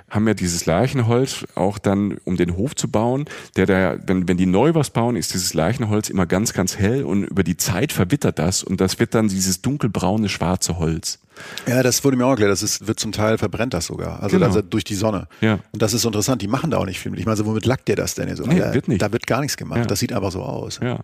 haben 0.09 0.27
ja 0.27 0.33
dieses 0.33 0.65
Leichenholz 0.65 1.45
auch 1.55 1.77
dann, 1.77 2.17
um 2.25 2.37
den 2.37 2.55
Hof 2.57 2.75
zu 2.75 2.89
bauen, 2.89 3.25
der 3.55 3.65
da, 3.65 3.97
wenn, 4.07 4.27
wenn 4.27 4.37
die 4.37 4.45
neu 4.45 4.73
was 4.73 4.89
bauen, 4.89 5.15
ist 5.15 5.33
dieses 5.33 5.53
Leichenholz 5.53 6.09
immer 6.09 6.25
ganz, 6.25 6.53
ganz 6.53 6.77
hell 6.77 7.03
und 7.03 7.25
über 7.25 7.43
die 7.43 7.57
Zeit 7.57 7.91
verwittert 7.91 8.39
das 8.39 8.63
und 8.63 8.81
das 8.81 8.99
wird 8.99 9.13
dann 9.13 9.27
dieses 9.27 9.61
dunkelbraune, 9.61 10.29
schwarze 10.29 10.79
Holz. 10.79 11.19
Ja, 11.67 11.83
das 11.83 12.03
wurde 12.03 12.17
mir 12.17 12.25
auch 12.25 12.31
erklärt. 12.31 12.51
Das 12.51 12.63
ist, 12.63 12.85
wird 12.87 12.99
zum 12.99 13.11
Teil 13.13 13.37
verbrennt 13.37 13.73
das 13.73 13.85
sogar. 13.85 14.21
Also, 14.21 14.35
Genau. 14.35 14.47
also 14.47 14.61
durch 14.61 14.83
die 14.83 14.95
Sonne. 14.95 15.27
Ja. 15.39 15.59
Und 15.71 15.81
das 15.81 15.93
ist 15.93 16.01
so 16.01 16.09
interessant. 16.09 16.41
Die 16.41 16.47
machen 16.49 16.71
da 16.71 16.77
auch 16.77 16.85
nicht 16.85 16.99
viel 16.99 17.11
mit. 17.11 17.19
Ich 17.21 17.25
meine, 17.25 17.37
so, 17.37 17.45
womit 17.45 17.65
lackt 17.65 17.87
der 17.87 17.95
das 17.95 18.15
denn? 18.15 18.35
So, 18.35 18.43
Nee, 18.43 18.59
da, 18.59 18.73
wird 18.73 18.89
nicht. 18.89 19.01
Da 19.01 19.11
wird 19.13 19.25
gar 19.25 19.39
nichts 19.39 19.55
gemacht. 19.55 19.79
Ja. 19.79 19.85
Das 19.85 19.99
sieht 19.99 20.11
einfach 20.11 20.33
so 20.33 20.41
aus. 20.41 20.79
Ja. 20.83 20.99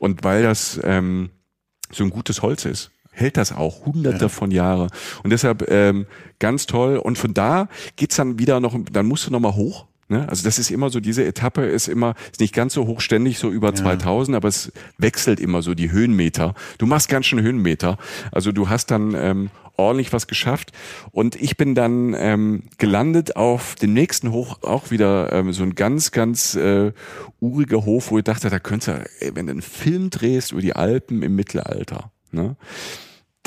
Und 0.00 0.24
weil 0.24 0.42
das 0.42 0.80
ähm, 0.82 1.30
so 1.92 2.02
ein 2.02 2.10
gutes 2.10 2.42
Holz 2.42 2.64
ist, 2.64 2.90
hält 3.16 3.36
das 3.36 3.52
auch 3.52 3.84
hunderte 3.86 4.24
Ja. 4.24 4.28
von 4.28 4.50
Jahre. 4.50 4.88
Und 5.22 5.30
deshalb 5.30 5.70
ähm, 5.70 6.06
ganz 6.38 6.66
toll. 6.66 6.98
Und 6.98 7.18
von 7.18 7.34
da 7.34 7.68
geht's 7.96 8.16
dann 8.16 8.38
wieder 8.38 8.60
noch, 8.60 8.78
dann 8.92 9.06
musst 9.06 9.26
du 9.26 9.30
noch 9.32 9.40
mal 9.40 9.54
hoch. 9.54 9.86
Ne? 10.08 10.28
Also 10.28 10.44
das 10.44 10.58
ist 10.60 10.70
immer 10.70 10.88
so, 10.90 11.00
diese 11.00 11.24
Etappe 11.24 11.64
ist 11.66 11.88
immer, 11.88 12.14
ist 12.30 12.40
nicht 12.40 12.54
ganz 12.54 12.74
so 12.74 12.86
hochständig, 12.86 13.38
so 13.40 13.50
über 13.50 13.74
2000, 13.74 14.36
aber 14.36 14.46
es 14.46 14.70
wechselt 14.98 15.40
immer 15.40 15.62
so 15.62 15.74
die 15.74 15.90
Höhenmeter. 15.90 16.54
Du 16.78 16.86
machst 16.86 17.08
ganz 17.08 17.26
schön 17.26 17.40
Höhenmeter. 17.42 17.98
Also 18.30 18.52
du 18.52 18.68
hast 18.68 18.92
dann 18.92 19.14
ähm, 19.16 19.50
ordentlich 19.76 20.12
was 20.12 20.28
geschafft. 20.28 20.70
Und 21.10 21.34
ich 21.34 21.56
bin 21.56 21.74
dann 21.74 22.14
ähm, 22.16 22.62
gelandet 22.78 23.34
auf 23.36 23.74
den 23.74 23.94
nächsten 23.94 24.30
Hoch, 24.30 24.62
auch 24.62 24.92
wieder 24.92 25.32
ähm, 25.32 25.52
so 25.52 25.64
ein 25.64 25.74
ganz, 25.74 26.12
ganz 26.12 26.54
äh, 26.54 26.92
uriger 27.40 27.84
Hof, 27.84 28.10
wo 28.12 28.18
ich 28.18 28.24
dachte, 28.24 28.48
da 28.48 28.58
könntest 28.60 28.88
du, 28.88 29.04
ey, 29.20 29.34
wenn 29.34 29.46
du 29.46 29.52
einen 29.52 29.62
Film 29.62 30.10
drehst 30.10 30.52
über 30.52 30.60
die 30.62 30.76
Alpen 30.76 31.22
im 31.22 31.34
Mittelalter, 31.34 32.12
ne? 32.30 32.54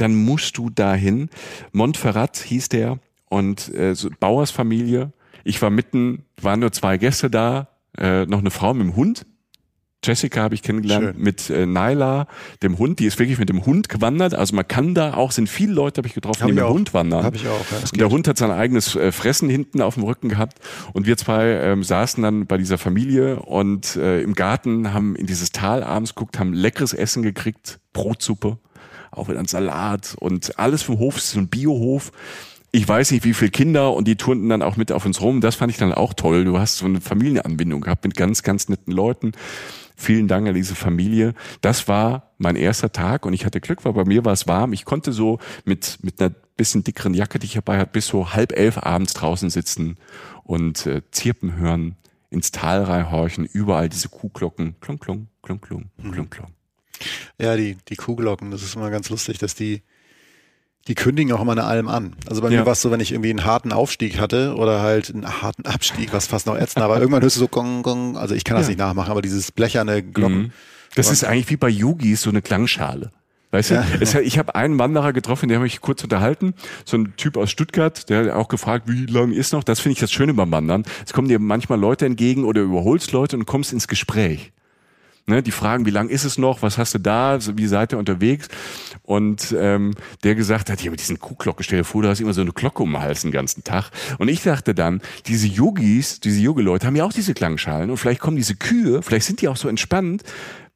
Dann 0.01 0.15
musst 0.15 0.57
du 0.57 0.69
dahin. 0.69 1.29
Montferrat 1.71 2.37
hieß 2.37 2.69
der 2.69 2.99
und 3.29 3.73
äh, 3.73 3.95
so 3.95 4.09
Bauersfamilie. 4.19 5.11
Ich 5.43 5.61
war 5.61 5.69
mitten, 5.69 6.25
waren 6.41 6.59
nur 6.59 6.71
zwei 6.71 6.97
Gäste 6.97 7.29
da, 7.29 7.69
äh, 7.97 8.25
noch 8.25 8.39
eine 8.39 8.51
Frau 8.51 8.73
mit 8.73 8.85
dem 8.85 8.95
Hund. 8.95 9.25
Jessica 10.03 10.41
habe 10.43 10.55
ich 10.55 10.63
kennengelernt 10.63 11.15
Schön. 11.15 11.23
mit 11.23 11.49
äh, 11.49 11.65
Naila, 11.65 12.27
dem 12.63 12.77
Hund. 12.77 12.99
Die 12.99 13.05
ist 13.05 13.19
wirklich 13.19 13.37
mit 13.37 13.49
dem 13.49 13.65
Hund 13.65 13.89
gewandert. 13.89 14.33
Also 14.33 14.55
man 14.55 14.65
kann 14.65 14.95
da 14.95 15.15
auch, 15.15 15.31
sind 15.31 15.49
viele 15.49 15.73
Leute, 15.73 15.99
habe 15.99 16.07
ich 16.07 16.13
getroffen, 16.13 16.41
Hab 16.41 16.47
die 16.47 16.53
ich 16.53 16.55
mit 16.55 16.63
dem. 16.63 16.73
Hund 16.73 16.93
wandern. 16.93 17.25
Hab 17.25 17.35
ich 17.35 17.47
auch, 17.47 17.65
ja, 17.71 17.77
und 17.79 17.99
der. 17.99 18.09
Hund 18.09 18.27
hat 18.27 18.37
sein 18.37 18.51
eigenes 18.51 18.95
äh, 18.95 19.11
Fressen 19.11 19.49
hinten 19.49 19.81
auf 19.81 19.95
dem 19.95 20.03
Rücken 20.03 20.29
gehabt. 20.29 20.59
Und 20.93 21.05
wir 21.05 21.17
zwei 21.17 21.47
ähm, 21.47 21.83
saßen 21.83 22.23
dann 22.23 22.45
bei 22.45 22.57
dieser 22.57 22.77
Familie 22.77 23.41
und 23.41 23.97
äh, 23.97 24.21
im 24.21 24.35
Garten 24.35 24.93
haben 24.93 25.17
in 25.17 25.25
dieses 25.25 25.51
Tal 25.51 25.83
abends 25.83 26.15
geguckt, 26.15 26.39
haben 26.39 26.53
leckeres 26.53 26.93
Essen 26.93 27.21
gekriegt, 27.21 27.79
Brotsuppe, 27.91 28.57
auch 29.11 29.29
wieder 29.29 29.39
ein 29.39 29.45
Salat 29.45 30.15
und 30.19 30.57
alles 30.59 30.81
vom 30.81 30.99
Hof, 30.99 31.17
es 31.17 31.25
ist 31.25 31.31
so 31.31 31.39
ein 31.39 31.47
Biohof. 31.47 32.11
Ich 32.71 32.87
weiß 32.87 33.11
nicht, 33.11 33.25
wie 33.25 33.33
viele 33.33 33.49
Kinder 33.49 33.93
und 33.93 34.07
die 34.07 34.15
turnten 34.15 34.49
dann 34.49 34.61
auch 34.61 34.77
mit 34.77 34.91
auf 34.91 35.05
uns 35.05 35.21
rum. 35.21 35.41
Das 35.41 35.55
fand 35.55 35.71
ich 35.71 35.77
dann 35.77 35.91
auch 35.91 36.13
toll. 36.13 36.45
Du 36.45 36.59
hast 36.59 36.77
so 36.77 36.85
eine 36.85 37.01
Familienanbindung 37.01 37.81
gehabt 37.81 38.03
mit 38.03 38.15
ganz, 38.15 38.43
ganz 38.43 38.69
netten 38.69 38.93
Leuten. 38.93 39.31
Vielen 39.95 40.27
Dank 40.27 40.47
an 40.47 40.53
diese 40.53 40.75
Familie. 40.75 41.33
Das 41.61 41.87
war 41.87 42.31
mein 42.37 42.55
erster 42.55 42.91
Tag 42.91 43.25
und 43.25 43.33
ich 43.33 43.45
hatte 43.45 43.59
Glück, 43.59 43.83
weil 43.83 43.93
bei 43.93 44.05
mir 44.05 44.23
war 44.23 44.33
es 44.33 44.47
warm. 44.47 44.71
Ich 44.71 44.85
konnte 44.85 45.11
so 45.11 45.39
mit, 45.65 45.97
mit 46.03 46.21
einer 46.21 46.33
bisschen 46.55 46.83
dickeren 46.83 47.13
Jacke, 47.13 47.39
die 47.39 47.47
ich 47.47 47.53
dabei 47.53 47.79
hatte, 47.79 47.91
bis 47.91 48.07
so 48.07 48.33
halb 48.33 48.57
elf 48.57 48.77
abends 48.77 49.13
draußen 49.13 49.49
sitzen 49.49 49.97
und 50.43 50.85
äh, 50.85 51.01
Zirpen 51.11 51.57
hören, 51.57 51.97
ins 52.29 52.51
Tal 52.51 52.83
reinhorchen, 52.83 53.45
überall 53.45 53.89
diese 53.89 54.09
Kuhglocken. 54.09 54.75
Klong, 54.79 54.99
klong, 54.99 55.27
klong, 55.41 55.59
klong, 55.59 55.89
klong, 56.11 56.29
klong. 56.29 56.58
Ja, 57.39 57.55
die, 57.55 57.77
die 57.87 57.95
Kuhglocken, 57.95 58.51
das 58.51 58.63
ist 58.63 58.75
immer 58.75 58.89
ganz 58.89 59.09
lustig, 59.09 59.37
dass 59.37 59.55
die, 59.55 59.81
die 60.87 60.95
kündigen 60.95 61.31
auch 61.33 61.41
immer 61.41 61.51
eine 61.51 61.65
Alm 61.65 61.87
an. 61.87 62.15
Also 62.27 62.41
bei 62.41 62.49
Ja. 62.49 62.59
mir 62.61 62.65
war 62.65 62.73
es 62.73 62.81
so, 62.81 62.91
wenn 62.91 62.99
ich 62.99 63.11
irgendwie 63.11 63.29
einen 63.29 63.45
harten 63.45 63.71
Aufstieg 63.71 64.19
hatte 64.19 64.55
oder 64.55 64.81
halt 64.81 65.13
einen 65.13 65.41
harten 65.41 65.65
Abstieg, 65.65 66.13
was 66.13 66.27
fast 66.27 66.47
noch 66.47 66.57
ätzend, 66.57 66.83
aber 66.83 66.99
irgendwann 66.99 67.21
hörst 67.21 67.35
du 67.35 67.41
so 67.41 67.47
gong, 67.47 67.83
gong, 67.83 68.17
also 68.17 68.33
ich 68.35 68.43
kann 68.43 68.57
das 68.57 68.65
Ja. 68.67 68.69
nicht 68.71 68.79
nachmachen, 68.79 69.11
aber 69.11 69.21
dieses 69.21 69.51
blecherne 69.51 70.01
Glocken. 70.03 70.37
Mhm. 70.37 70.51
Das 70.95 71.07
Und- 71.07 71.13
ist 71.13 71.23
eigentlich 71.23 71.49
wie 71.49 71.57
bei 71.57 71.69
Yogis 71.69 72.21
so 72.23 72.29
eine 72.29 72.41
Klangschale. 72.41 73.11
Weißt 73.51 73.71
du, 73.71 73.75
Ja. 73.75 73.85
es, 73.99 74.13
ich 74.13 74.37
habe 74.37 74.53
einen 74.53 74.77
Wanderer 74.77 75.11
getroffen, 75.11 75.49
der 75.49 75.57
habe 75.57 75.65
ich 75.65 75.81
kurz 75.81 76.03
unterhalten, 76.03 76.53
so 76.85 76.97
ein 76.97 77.13
Typ 77.17 77.35
aus 77.35 77.49
Stuttgart, 77.49 78.07
der 78.09 78.25
hat 78.25 78.29
auch 78.31 78.47
gefragt, 78.47 78.87
wie 78.87 79.07
lang 79.07 79.31
ist 79.31 79.53
noch? 79.53 79.63
Das 79.63 79.79
finde 79.79 79.93
ich 79.93 79.99
das 79.99 80.11
Schöne 80.11 80.35
beim 80.35 80.51
Wandern. 80.51 80.83
Es 81.03 81.13
kommen 81.13 81.27
dir 81.27 81.39
manchmal 81.39 81.79
Leute 81.79 82.05
entgegen 82.05 82.43
oder 82.45 82.61
überholst 82.61 83.11
Leute 83.11 83.35
und 83.37 83.45
kommst 83.45 83.73
ins 83.73 83.87
Gespräch. 83.87 84.51
Ne, 85.29 85.43
die 85.43 85.51
fragen, 85.51 85.85
wie 85.85 85.91
lang 85.91 86.09
ist 86.09 86.23
es 86.23 86.39
noch? 86.39 86.63
Was 86.63 86.79
hast 86.79 86.95
du 86.95 86.97
da? 86.97 87.37
Wie 87.53 87.67
seid 87.67 87.93
ihr 87.93 87.99
unterwegs? 87.99 88.47
Und 89.03 89.55
ähm, 89.55 89.93
der 90.23 90.33
gesagt 90.33 90.71
hat, 90.71 90.81
ja, 90.81 90.89
mit 90.89 91.01
diesen 91.01 91.19
Kuhglocke, 91.19 91.61
stell 91.61 91.77
dir 91.77 91.83
vor, 91.83 92.01
du 92.01 92.09
hast 92.09 92.19
immer 92.19 92.33
so 92.33 92.41
eine 92.41 92.51
Glocke 92.51 92.81
um 92.81 92.93
den 92.93 92.99
Hals 92.99 93.21
den 93.21 93.29
ganzen 93.29 93.63
Tag. 93.63 93.91
Und 94.17 94.27
ich 94.27 94.41
dachte 94.41 94.73
dann, 94.73 95.01
diese 95.27 95.45
Yogis, 95.45 96.19
diese 96.19 96.41
Yogi-Leute 96.41 96.87
haben 96.87 96.95
ja 96.95 97.05
auch 97.05 97.13
diese 97.13 97.35
Klangschalen 97.35 97.91
und 97.91 97.97
vielleicht 97.97 98.21
kommen 98.21 98.37
diese 98.37 98.55
Kühe, 98.55 99.03
vielleicht 99.03 99.27
sind 99.27 99.41
die 99.41 99.49
auch 99.49 99.55
so 99.55 99.69
entspannt, 99.69 100.23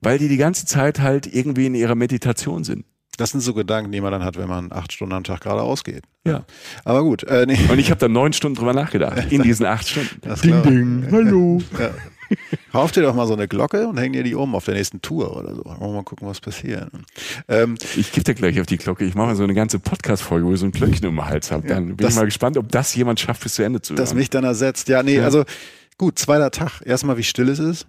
weil 0.01 0.19
die 0.19 0.27
die 0.27 0.37
ganze 0.37 0.67
Zeit 0.67 0.99
halt 0.99 1.25
irgendwie 1.25 1.65
in 1.65 1.73
ihrer 1.73 1.95
Meditation 1.95 2.63
sind. 2.63 2.85
Das 3.23 3.31
sind 3.31 3.39
so 3.41 3.53
Gedanken, 3.53 3.91
die 3.93 4.01
man 4.01 4.11
dann 4.11 4.23
hat, 4.25 4.37
wenn 4.37 4.49
man 4.49 4.71
acht 4.73 4.91
Stunden 4.91 5.13
am 5.13 5.23
Tag 5.23 5.39
geradeaus 5.41 5.83
geht. 5.85 6.03
Ja. 6.25 6.43
Aber 6.83 7.03
gut, 7.03 7.23
äh, 7.23 7.45
nee. 7.47 7.57
Und 7.69 7.79
ich 7.79 7.89
habe 7.89 7.99
da 7.99 8.09
neun 8.09 8.33
Stunden 8.33 8.57
drüber 8.57 8.73
nachgedacht, 8.73 9.31
in 9.31 9.41
diesen 9.43 9.65
acht 9.65 9.87
Stunden. 9.87 10.19
Das 10.21 10.41
glaub- 10.41 10.65
hallo. 10.65 11.61
Ja. 11.79 11.89
Kauf 12.71 12.91
dir 12.91 13.03
doch 13.03 13.13
mal 13.13 13.27
so 13.27 13.33
eine 13.33 13.47
Glocke 13.47 13.87
und 13.87 13.97
häng 13.99 14.11
dir 14.13 14.23
die 14.23 14.33
um 14.33 14.55
auf 14.55 14.65
der 14.65 14.73
nächsten 14.73 15.01
Tour 15.01 15.37
oder 15.37 15.53
so. 15.53 15.63
Wollen 15.65 15.79
wir 15.79 15.87
mal 15.93 16.03
gucken, 16.03 16.27
was 16.27 16.41
passiert. 16.41 16.89
Ähm, 17.47 17.75
Ich 17.95 18.11
gebe 18.11 18.23
dir 18.23 18.33
gleich 18.33 18.59
auf 18.59 18.65
die 18.65 18.77
Glocke. 18.77 19.05
Ich 19.05 19.13
mache 19.13 19.27
mal 19.27 19.35
so 19.35 19.43
eine 19.43 19.53
ganze 19.53 19.77
Podcast-Folge, 19.77 20.45
wo 20.47 20.51
ich 20.53 20.59
so 20.59 20.65
ein 20.65 20.71
Glöckchen 20.71 21.07
um 21.07 21.15
den 21.17 21.25
Hals 21.25 21.51
habe. 21.51 21.67
Dann 21.67 21.87
bin 21.89 21.97
das- 21.97 22.13
ich 22.13 22.15
mal 22.17 22.25
gespannt, 22.25 22.57
ob 22.57 22.69
das 22.71 22.95
jemand 22.95 23.19
schafft, 23.19 23.43
bis 23.43 23.53
zu 23.55 23.63
Ende 23.63 23.81
zu 23.81 23.93
das 23.93 24.09
hören. 24.09 24.17
mich 24.17 24.29
dann 24.31 24.43
ersetzt. 24.45 24.87
Ja, 24.89 25.03
nee, 25.03 25.17
Ja. 25.17 25.25
also 25.25 25.43
gut, 25.99 26.17
zweiter 26.17 26.49
Tag. 26.49 26.81
Erstmal, 26.83 27.17
wie 27.17 27.23
still 27.23 27.49
es 27.49 27.59
ist. 27.59 27.85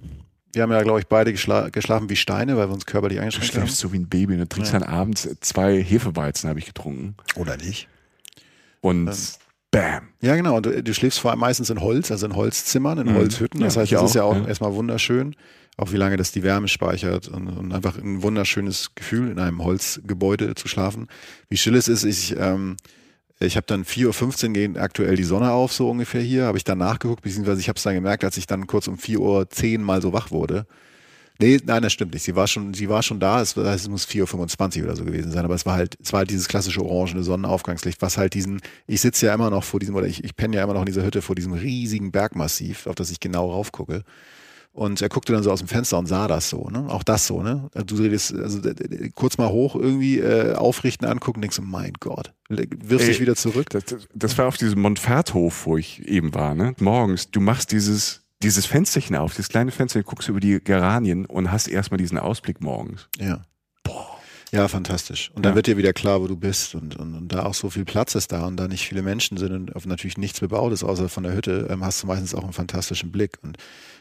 Wir 0.55 0.63
haben 0.63 0.73
ja, 0.73 0.83
glaube 0.83 1.01
ich, 1.01 1.07
beide 1.07 1.33
geschla 1.33 1.69
geschlafen 1.69 2.09
wie 2.11 2.17
Steine, 2.17 2.57
weil 2.57 2.69
wir 2.69 2.75
uns 2.75 2.87
körperlich 2.87 3.17
Du 3.19 3.23
eingeschränkt 3.23 3.55
haben. 3.55 3.63
schläfst 3.63 3.79
so 3.79 3.93
wie 3.93 3.99
ein 3.99 4.09
Baby 4.09 4.35
und 4.35 4.41
du 4.41 4.49
trinkst 4.49 4.73
Ja. 4.73 4.79
dann 4.81 4.89
abends 4.89 5.29
zwei 5.41 5.83
Hefeweizen, 5.83 6.49
habe 6.49 6.59
ich 6.59 6.67
getrunken. 6.67 7.15
Oder 7.37 7.57
nicht? 7.57 7.89
Und 8.81 9.11
bam. 9.71 10.09
Ja, 10.21 10.37
genau. 10.37 10.57
Und 10.57 10.67
du, 10.67 10.83
du 10.83 10.95
schläfst 10.95 11.19
vor 11.19 11.31
allem 11.31 11.41
meistens 11.41 11.71
in 11.71 11.81
Holz, 11.81 12.11
also 12.11 12.27
in 12.27 12.37
Holzzimmern, 12.37 12.99
in 12.99 13.09
Mhm. 13.09 13.17
Holzhütten. 13.17 13.61
Das 13.61 13.75
Ja, 13.75 13.81
heißt, 13.83 13.93
das 13.93 14.03
ist 14.05 14.15
ja 14.15 14.23
auch, 14.23 14.37
auch 14.37 14.43
ja. 14.43 14.47
erstmal 14.49 14.75
wunderschön. 14.75 15.35
Auch 15.77 15.91
wie 15.91 15.97
lange 15.97 16.17
das 16.17 16.31
die 16.31 16.45
Wärme 16.45 16.69
speichert 16.69 17.27
und, 17.27 17.49
und 17.49 17.73
einfach 17.73 17.99
ein 17.99 18.23
wunderschönes 18.23 18.95
Gefühl, 18.95 19.31
in 19.33 19.41
einem 19.41 19.65
Holzgebäude 19.65 20.55
zu 20.55 20.69
schlafen. 20.69 21.09
Wie 21.49 21.57
still 21.57 21.75
es 21.75 21.89
ist, 21.89 22.05
ich, 22.05 22.37
ähm, 22.39 22.77
ich 23.41 23.57
habe 23.57 23.67
dann 23.67 23.85
4.15 23.85 24.47
Uhr 24.47 24.53
geht 24.53 24.79
aktuell 24.79 25.17
die 25.17 25.25
Sonne 25.25 25.51
auf, 25.51 25.73
so 25.73 25.91
ungefähr 25.91 26.21
hier. 26.21 26.45
Habe 26.45 26.59
ich 26.59 26.65
dann 26.65 26.79
nachgeguckt, 26.79 27.23
beziehungsweise 27.23 27.61
ich 27.61 27.69
habe 27.69 27.77
es 27.77 27.83
dann 27.83 27.95
gemerkt, 27.95 28.25
als 28.25 28.37
ich 28.37 28.47
dann 28.47 28.67
kurz 28.67 28.87
um 28.89 28.97
4.10 28.97 29.79
Uhr 29.79 29.85
mal 29.85 30.01
so 30.01 30.13
wach 30.13 30.31
wurde. 30.31 30.67
Nee, 31.41 31.61
nein, 31.65 31.83
das 31.83 31.93
stimmt 31.93 32.15
nicht. 32.15 32.23
Sie 32.23 32.37
war 32.37 32.47
schon, 32.47 32.75
sie 32.75 32.89
war 32.89 33.03
schon 33.03 33.19
da. 33.19 33.41
Es, 33.41 33.57
es 33.57 33.89
muss 33.89 34.07
4.25 34.07 34.79
Uhr 34.79 34.85
oder 34.85 34.97
so 34.97 35.05
gewesen 35.05 35.33
sein. 35.33 35.45
Aber 35.45 35.55
es 35.55 35.67
war 35.67 35.75
halt, 35.75 35.97
es 36.01 36.13
war 36.13 36.19
halt 36.19 36.31
dieses 36.31 36.47
klassische 36.47 36.85
orangene 36.85 37.25
Sonnenaufgangslicht, 37.25 38.01
was 38.03 38.17
halt 38.17 38.35
diesen, 38.35 38.61
ich 38.87 39.01
sitze 39.01 39.27
ja 39.27 39.35
immer 39.35 39.51
noch 39.51 39.65
vor 39.65 39.81
diesem, 39.81 39.97
oder 39.97 40.07
ich, 40.07 40.23
ich 40.23 40.37
penne 40.37 40.57
ja 40.57 40.63
immer 40.63 40.75
noch 40.75 40.83
in 40.83 40.87
dieser 40.87 41.05
Hütte 41.05 41.23
vor 41.23 41.35
diesem 41.35 41.53
riesigen 41.53 42.13
Bergmassiv, 42.13 42.87
auf 42.87 42.95
das 42.95 43.11
ich 43.11 43.19
genau 43.19 43.51
raufgucke. 43.51 44.05
Und 44.75 45.01
er 45.01 45.09
guckte 45.09 45.33
dann 45.33 45.45
so 45.45 45.53
aus 45.53 45.61
dem 45.61 45.69
Fenster 45.69 45.97
und 45.99 46.07
sah 46.07 46.27
das 46.27 46.51
so, 46.51 46.69
ne? 46.69 46.87
Auch 46.89 47.05
das 47.05 47.29
so, 47.29 47.43
ne? 47.43 47.71
Du 47.87 47.95
redest, 47.95 48.35
also 48.35 48.59
kurz 49.15 49.39
mal 49.39 49.49
hoch 49.49 49.77
irgendwie 49.77 50.19
äh, 50.19 50.55
aufrichten, 50.57 51.07
angucken, 51.07 51.41
denkst 51.43 51.57
du, 51.57 51.63
mein 51.63 51.93
Gott, 52.01 52.33
wirfst 52.49 53.07
dich 53.07 53.21
wieder 53.21 53.37
zurück. 53.37 53.71
Das, 53.71 53.85
das- 54.13 54.37
war 54.37 54.49
auf 54.49 54.57
diesem 54.57 54.81
Montferthof, 54.83 55.65
wo 55.67 55.77
ich 55.77 56.05
eben 56.09 56.35
war. 56.35 56.57
Ne? 56.57 56.75
Morgens, 56.81 57.31
du 57.31 57.41
machst 57.41 57.71
dieses, 57.71 58.23
dieses 58.43 58.67
Fensterchen 58.67 59.15
auf, 59.15 59.31
dieses 59.35 59.49
kleine 59.49 59.71
Fenster, 59.71 60.03
guckst 60.03 60.29
über 60.29 60.41
die 60.41 60.59
Geranien 60.63 61.25
und 61.25 61.53
hast 61.53 61.69
erstmal 61.69 61.99
diesen 61.99 62.19
Ausblick 62.19 62.61
morgens. 62.61 63.09
Ja. 63.21 63.43
Ja, 64.51 64.69
fantastisch. 64.69 65.31
Und 65.35 65.45
dann 65.45 65.53
Ja. 65.53 65.57
wird 65.57 65.67
dir 65.67 65.77
wieder 65.77 65.93
klar, 65.93 66.21
wo 66.21 66.29
du 66.29 66.37
bist 66.37 66.77
und, 66.77 66.95
und, 66.97 67.15
und 67.15 67.29
da 67.33 67.45
auch 67.45 67.55
so 67.55 67.71
viel 67.71 67.85
Platz 67.85 68.15
ist 68.15 68.31
da 68.31 68.47
und 68.47 68.57
da 68.57 68.69
nicht 68.69 68.87
viele 68.87 69.03
Menschen 69.03 69.37
sind 69.37 69.53
und 69.53 69.75
auf 69.75 69.85
natürlich 69.85 70.17
nichts 70.17 70.39
bebaut 70.39 70.73
ist, 70.73 70.85
außer 70.85 71.09
von 71.09 71.25
der 71.25 71.35
Hütte, 71.35 71.67
ähm, 71.71 71.85
hast 71.85 72.03
du 72.03 72.07
meistens 72.07 72.35
auch 72.37 72.45
einen 72.45 72.53
fantastischen 72.53 73.11
Blick. 73.11 73.39
Und 73.43 73.57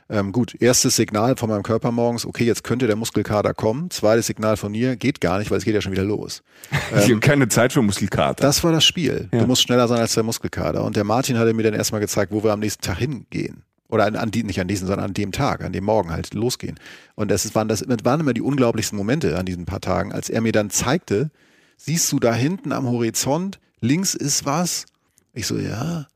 ähm, 0.10 0.32
gut, 0.32 0.56
erstes 0.62 0.96
Signal 0.96 1.36
von 1.38 1.50
meinem 1.50 1.64
Körper 1.64 1.92
morgens, 1.92 2.26
okay, 2.26 2.46
jetzt 2.46 2.64
könnte 2.64 2.88
der 2.88 2.96
Muskelkater 2.96 3.54
kommen. 3.54 3.90
Zweites 3.90 4.28
Signal 4.28 4.58
von 4.58 4.72
mir, 4.72 4.96
geht 4.96 5.22
gar 5.22 5.40
nicht, 5.40 5.50
weil 5.50 5.58
es 5.58 5.66
geht 5.66 5.74
ja 5.74 5.82
schon 5.82 5.92
wieder 5.92 6.04
los. 6.04 6.44
ich 6.98 7.10
habe 7.10 7.20
keine 7.20 7.48
Zeit 7.48 7.74
für 7.74 7.82
Muskelkater. 7.82 8.42
Das 8.42 8.64
war 8.64 8.72
das 8.72 8.86
Spiel. 8.86 9.30
Ja. 9.32 9.40
Du 9.40 9.48
musst 9.48 9.62
schneller 9.62 9.88
sein 9.88 10.00
als 10.00 10.14
der 10.14 10.24
Muskelkater. 10.24 10.84
Und 10.84 10.96
der 10.96 11.04
Martin 11.04 11.38
hatte 11.38 11.54
mir 11.54 11.64
dann 11.64 11.74
erstmal 11.74 12.02
gezeigt, 12.02 12.32
wo 12.32 12.44
wir 12.44 12.52
am 12.52 12.60
nächsten 12.60 12.84
Tag 12.84 12.98
hingehen. 12.98 13.64
Oder 13.88 14.06
an, 14.06 14.16
an 14.16 14.32
die, 14.32 14.44
nicht 14.44 14.60
an 14.60 14.68
diesem, 14.68 14.88
sondern 14.88 15.06
an 15.06 15.14
dem 15.14 15.32
Tag, 15.32 15.64
an 15.64 15.72
dem 15.72 15.84
Morgen 15.84 16.10
halt 16.10 16.34
losgehen. 16.34 16.80
Und 17.16 17.30
das 17.30 17.54
waren, 17.54 17.68
das 17.68 17.84
waren 17.88 18.20
immer 18.20 18.34
die 18.34 18.42
unglaublichsten 18.42 18.98
Momente 18.98 19.38
an 19.38 19.46
diesen 19.46 19.66
paar 19.66 19.82
Tagen, 19.82 20.12
als 20.12 20.30
er 20.30 20.42
mir 20.42 20.52
dann 20.52 20.70
zeigte, 20.70 21.30
siehst 21.78 22.12
du 22.12 22.20
da 22.20 22.34
hinten 22.34 22.72
am 22.72 22.88
Horizont, 22.88 23.60
links 23.82 24.16
ist 24.16 24.46
was. 24.46 24.86
Ich 25.34 25.46
so, 25.46 25.58
ja, 25.58 26.08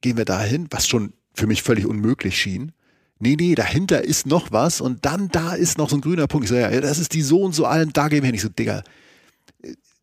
gehen 0.00 0.16
wir 0.16 0.24
da 0.24 0.40
hin, 0.40 0.68
was 0.70 0.86
schon 0.86 1.12
für 1.34 1.46
mich 1.46 1.62
völlig 1.62 1.86
unmöglich 1.86 2.38
schien. 2.38 2.72
Nee, 3.24 3.36
nee, 3.38 3.54
dahinter 3.54 4.02
ist 4.02 4.26
noch 4.26 4.50
was 4.50 4.80
und 4.80 5.04
dann 5.04 5.28
da 5.28 5.54
ist 5.54 5.78
noch 5.78 5.88
so 5.88 5.96
ein 5.96 6.00
grüner 6.00 6.26
Punkt. 6.26 6.46
Ich 6.46 6.48
so, 6.48 6.56
ja, 6.56 6.80
das 6.80 6.98
ist 6.98 7.14
die 7.14 7.22
so 7.22 7.42
und 7.42 7.52
so 7.52 7.66
allen, 7.66 7.92
da 7.92 8.08
gehen 8.08 8.22
wir 8.22 8.26
hin. 8.26 8.34
Ich 8.34 8.42
so, 8.42 8.48
Digga, 8.48 8.82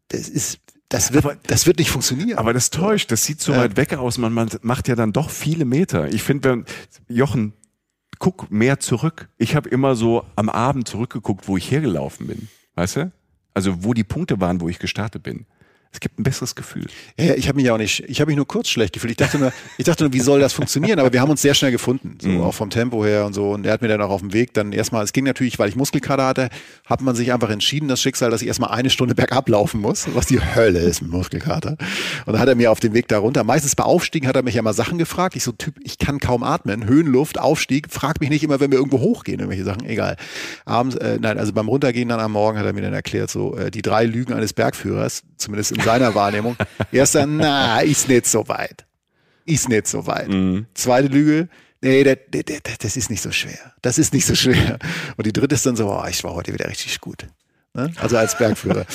das 0.08 0.30
ist, 0.30 0.60
das 0.88 1.12
wird, 1.12 1.26
aber, 1.26 1.36
das 1.46 1.68
wird 1.68 1.80
nicht 1.80 1.92
funktionieren. 1.92 2.38
Aber 2.38 2.54
das 2.54 2.70
täuscht, 2.70 3.12
das 3.12 3.26
sieht 3.26 3.42
so 3.42 3.52
ja. 3.52 3.58
weit 3.58 3.76
weg 3.76 3.94
aus. 3.94 4.20
Man, 4.20 4.32
man 4.32 4.50
macht 4.62 4.88
ja 4.88 4.96
dann 4.96 5.12
doch 5.12 5.32
viele 5.32 5.66
Meter. 5.66 6.08
Ich 6.14 6.24
finde, 6.24 6.50
wenn 6.50 6.66
Jochen, 7.10 7.52
guck 8.20 8.50
mehr 8.52 8.80
zurück. 8.80 9.28
Ich 9.38 9.54
habe 9.54 9.68
immer 9.68 9.98
so 9.98 10.24
am 10.38 10.48
Abend 10.48 10.88
zurückgeguckt, 10.88 11.50
wo 11.50 11.58
ich 11.58 11.70
hergelaufen 11.70 12.28
bin. 12.28 12.48
Weißt 12.76 12.96
du? 12.96 13.12
Also 13.54 13.84
wo 13.84 13.94
die 13.94 14.06
Punkte 14.06 14.40
waren, 14.40 14.62
wo 14.62 14.70
ich 14.70 14.80
gestartet 14.80 15.24
bin. 15.24 15.46
Es 15.92 16.00
gibt 16.00 16.20
ein 16.20 16.24
besseres 16.24 16.54
Gefühl. 16.54 16.86
Ja, 17.20 17.34
ich 17.34 17.48
habe 17.48 17.56
mich 17.56 17.66
ja 17.66 17.74
auch 17.74 17.80
nicht, 17.80 18.04
ich 18.08 18.22
habe 18.22 18.30
mich 18.30 18.36
nur 18.36 18.48
kurz 18.48 18.70
schlecht 18.70 18.94
gefühlt. 18.94 19.10
Ich 19.10 19.18
dachte 19.18 19.40
nur, 19.40 19.52
ich 19.78 19.86
dachte 19.86 20.04
nur, 20.04 20.14
wie 20.14 20.20
soll 20.20 20.40
das 20.40 20.54
funktionieren? 20.54 21.00
Aber 21.00 21.12
wir 21.12 21.20
haben 21.20 21.32
uns 21.32 21.42
sehr 21.42 21.56
schnell 21.56 21.72
gefunden, 21.72 22.18
so 22.22 22.30
mhm. 22.30 22.42
auch 22.42 22.54
vom 22.54 22.70
Tempo 22.70 23.04
her 23.04 23.26
und 23.26 23.34
so. 23.34 23.50
Und 23.52 23.66
er 23.66 23.74
hat 23.74 23.82
mir 23.82 23.88
dann 23.88 24.02
auch 24.02 24.12
auf 24.12 24.22
dem 24.22 24.32
Weg 24.32 24.54
dann 24.54 24.72
erstmal, 24.72 25.04
es 25.04 25.14
ging 25.14 25.26
natürlich, 25.26 25.58
weil 25.58 25.68
ich 25.68 25.76
Muskelkater 25.76 26.28
hatte, 26.28 26.50
hat 26.86 27.02
man 27.02 27.16
sich 27.16 27.34
einfach 27.34 27.50
entschieden, 27.50 27.88
das 27.88 28.02
Schicksal, 28.02 28.30
dass 28.30 28.44
ich 28.44 28.48
erstmal 28.48 28.70
eine 28.70 28.92
Stunde 28.92 29.16
bergab 29.20 29.50
laufen 29.50 29.82
muss, 29.82 30.08
was 30.14 30.28
die 30.28 30.40
Hölle 30.40 30.80
ist 30.80 31.02
mit 31.02 31.10
Muskelkater. 31.10 31.72
Und 31.72 32.34
dann 32.34 32.40
hat 32.40 32.48
er 32.48 32.56
mir 32.56 32.72
auf 32.72 32.80
dem 32.80 32.94
Weg 32.94 33.08
darunter, 33.08 33.44
meistens 33.44 33.76
bei 33.76 33.84
Aufstiegen 33.84 34.28
hat 34.28 34.36
er 34.36 34.44
mich 34.44 34.54
ja 34.54 34.62
mal 34.62 34.74
Sachen 34.74 35.00
gefragt. 35.00 35.36
Ich 35.36 35.44
so 35.44 35.54
Typ, 35.54 35.74
ich 35.84 35.98
kann 35.98 36.20
kaum 36.20 36.44
atmen, 36.44 36.86
Höhenluft, 36.86 37.40
Aufstieg, 37.40 37.88
frag 37.90 38.22
mich 38.22 38.30
nicht 38.30 38.44
immer, 38.44 38.60
wenn 38.60 38.70
wir 38.70 38.78
irgendwo 38.78 39.00
hochgehen, 39.00 39.40
irgendwelche 39.40 39.66
Sachen, 39.66 39.86
egal. 39.86 40.18
Abends, 40.66 40.96
äh, 40.98 41.18
nein, 41.20 41.40
also 41.40 41.52
beim 41.52 41.68
Runtergehen 41.68 42.10
dann 42.10 42.20
am 42.20 42.34
Morgen 42.34 42.60
hat 42.60 42.66
er 42.68 42.74
mir 42.74 42.84
dann 42.84 42.94
erklärt, 42.94 43.32
so 43.32 43.58
äh, 43.58 43.72
die 43.72 43.82
drei 43.82 44.06
Lügen 44.06 44.34
eines 44.34 44.54
Bergführers, 44.54 45.24
zumindest 45.38 45.79
in 45.80 45.86
seiner 45.86 46.14
Wahrnehmung. 46.14 46.56
Erster, 46.92 47.26
na, 47.26 47.80
ist 47.80 48.08
nicht 48.08 48.26
so 48.26 48.48
weit. 48.48 48.86
Ist 49.46 49.70
nicht 49.70 49.88
so 49.88 50.06
weit. 50.06 50.30
Mhm. 50.30 50.68
Zweite 50.74 51.08
Lüge, 51.08 51.50
nee, 51.82 52.04
das, 52.04 52.18
das, 52.32 52.78
das 52.80 52.98
ist 52.98 53.10
nicht 53.10 53.22
so 53.22 53.32
schwer. 53.32 53.74
Das 53.82 53.98
ist 53.98 54.14
nicht 54.14 54.26
so 54.26 54.36
schwer. 54.36 54.78
Und 55.18 55.26
die 55.26 55.34
dritte 55.34 55.56
ist 55.56 55.66
dann 55.66 55.76
so, 55.76 55.90
oh, 55.90 56.06
ich 56.10 56.24
war 56.24 56.34
heute 56.34 56.54
wieder 56.54 56.68
richtig 56.68 57.00
gut. 57.00 57.26
Ne? 57.74 57.92
Also 57.98 58.18
als 58.18 58.38
Bergführer. 58.38 58.86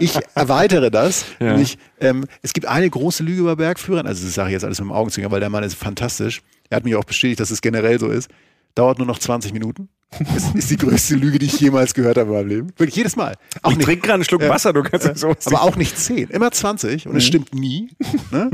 Ich 0.00 0.18
erweitere 0.34 0.90
das. 0.90 1.24
Ja. 1.40 1.50
Nämlich, 1.50 1.78
ähm, 2.00 2.24
es 2.42 2.52
gibt 2.52 2.66
eine 2.66 2.88
große 2.88 3.22
Lüge 3.22 3.40
über 3.40 3.56
Bergführern. 3.56 4.06
Also 4.06 4.24
das 4.24 4.34
sage 4.34 4.50
ich 4.50 4.52
jetzt 4.52 4.64
alles 4.64 4.78
mit 4.78 4.88
dem 4.88 4.92
Augenzwinkern, 4.92 5.32
weil 5.32 5.40
der 5.40 5.50
Mann 5.50 5.64
ist 5.64 5.74
fantastisch. 5.74 6.42
Er 6.70 6.76
hat 6.76 6.84
mich 6.84 6.94
auch 6.94 7.04
bestätigt, 7.04 7.40
dass 7.40 7.50
es 7.50 7.60
generell 7.60 7.98
so 7.98 8.08
ist. 8.08 8.30
Dauert 8.74 8.98
nur 8.98 9.06
noch 9.06 9.18
20 9.18 9.52
Minuten. 9.52 9.88
Das 10.18 10.54
ist 10.54 10.70
die 10.70 10.76
größte 10.76 11.16
Lüge, 11.16 11.38
die 11.38 11.46
ich 11.46 11.58
jemals 11.60 11.94
gehört 11.94 12.18
habe 12.18 12.30
in 12.30 12.36
meinem 12.36 12.48
Leben. 12.48 12.68
Wirklich 12.76 12.96
jedes 12.96 13.16
Mal. 13.16 13.34
Auch 13.62 13.72
ich 13.72 13.78
trinke 13.78 14.02
gerade 14.02 14.14
einen 14.14 14.24
Schluck 14.24 14.48
Wasser, 14.48 14.72
du 14.72 14.82
kannst 14.82 15.06
äh, 15.06 15.14
so 15.16 15.34
Aber 15.46 15.62
auch 15.62 15.76
nicht 15.76 15.98
10, 15.98 16.28
immer 16.28 16.50
20 16.50 17.06
und 17.06 17.12
mhm. 17.12 17.18
es 17.18 17.24
stimmt 17.24 17.54
nie. 17.54 17.90
Ne? 18.30 18.50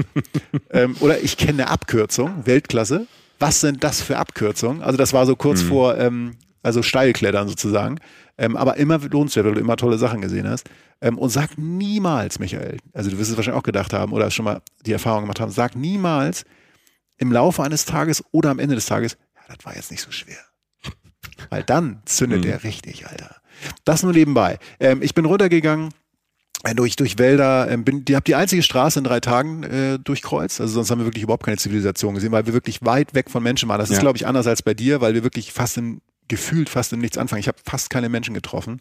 ähm, 0.71 0.97
oder 1.01 1.21
ich 1.21 1.37
kenne 1.37 1.63
eine 1.63 1.69
Abkürzung, 1.69 2.47
Weltklasse. 2.47 3.07
Was 3.39 3.61
sind 3.61 3.85
das 3.85 4.03
für 4.03 4.19
Abkürzungen? 4.19 4.83
Also 4.83 4.97
das 4.97 5.13
war 5.13 5.27
so 5.27 5.37
kurz 5.37 5.63
mhm. 5.63 5.69
vor, 5.69 5.99
ähm, 5.99 6.33
also 6.63 6.83
Steilklettern 6.83 7.49
sozusagen. 7.49 7.99
Ähm, 8.37 8.57
aber 8.57 8.77
immer 8.77 8.99
lohnenswert, 8.99 9.47
weil 9.47 9.55
du 9.55 9.61
immer 9.61 9.77
tolle 9.77 9.99
Sachen 9.99 10.21
gesehen 10.21 10.49
hast. 10.49 10.69
Ähm, 11.01 11.19
und 11.19 11.31
sag 11.31 11.57
niemals, 11.57 12.39
Michael, 12.39 12.79
also 12.93 13.11
du 13.11 13.19
wirst 13.19 13.31
es 13.31 13.37
wahrscheinlich 13.37 13.59
auch 13.59 13.65
gedacht 13.65 13.93
haben 13.93 14.13
oder 14.13 14.31
schon 14.31 14.45
mal 14.45 14.63
die 14.85 14.93
Erfahrung 14.93 15.23
gemacht 15.23 15.41
haben, 15.41 15.51
sag 15.51 15.77
niemals 15.77 16.45
im 17.19 17.33
Laufe 17.33 17.63
eines 17.63 17.85
Tages 17.85 18.25
oder 18.33 18.51
am 18.51 18.59
Ende 18.59 18.75
des 18.75 18.87
Tages, 18.87 19.19
das 19.57 19.65
war 19.65 19.75
jetzt 19.75 19.91
nicht 19.91 20.03
so 20.03 20.11
schwer. 20.11 20.39
Weil 21.49 21.63
dann 21.63 22.03
zündet 22.05 22.41
mhm. 22.41 22.43
der 22.43 22.65
richtig, 22.65 23.07
Alter. 23.07 23.37
Das 23.85 24.03
nur 24.03 24.13
nebenbei. 24.13 24.59
Ähm, 24.79 25.03
ich 25.03 25.15
bin 25.15 25.25
runtergegangen 25.25 25.91
äh, 26.63 26.75
durch, 26.75 26.97
durch 26.97 27.19
Wälder, 27.19 27.71
ähm, 27.71 27.85
bin, 27.85 28.05
die 28.05 28.17
habe 28.17 28.25
die 28.25 28.35
einzige 28.35 28.63
Straße 28.63 28.99
in 28.99 29.05
drei 29.05 29.21
Tagen 29.21 29.63
äh, 29.63 29.99
durchkreuzt. 29.99 30.61
Also 30.61 30.75
sonst 30.75 30.91
haben 30.91 31.01
wir 31.01 31.07
wirklich 31.07 31.25
überhaupt 31.25 31.45
keine 31.45 31.57
Zivilisation 31.57 32.15
gesehen, 32.15 32.33
weil 32.33 32.47
wir 32.47 32.53
wirklich 32.53 32.83
weit 32.83 33.15
weg 33.15 33.31
von 33.31 33.43
Menschen 33.43 33.69
waren. 33.69 33.79
Das 33.79 33.89
ja. 33.89 33.95
ist, 33.95 34.01
glaube 34.01 34.17
ich, 34.17 34.27
anders 34.27 34.47
als 34.47 34.63
bei 34.63 34.75
dir, 34.75 35.01
weil 35.01 35.15
wir 35.15 35.23
wirklich 35.23 35.53
fast 35.53 35.79
im, 35.79 36.01
gefühlt 36.29 36.69
fast 36.69 36.93
im 36.93 37.01
Nichts 37.01 37.19
anfangen. 37.19 37.41
Ich 37.41 37.49
habe 37.49 37.59
fast 37.65 37.91
keine 37.91 38.09
Menschen 38.09 38.35
getroffen. 38.35 38.81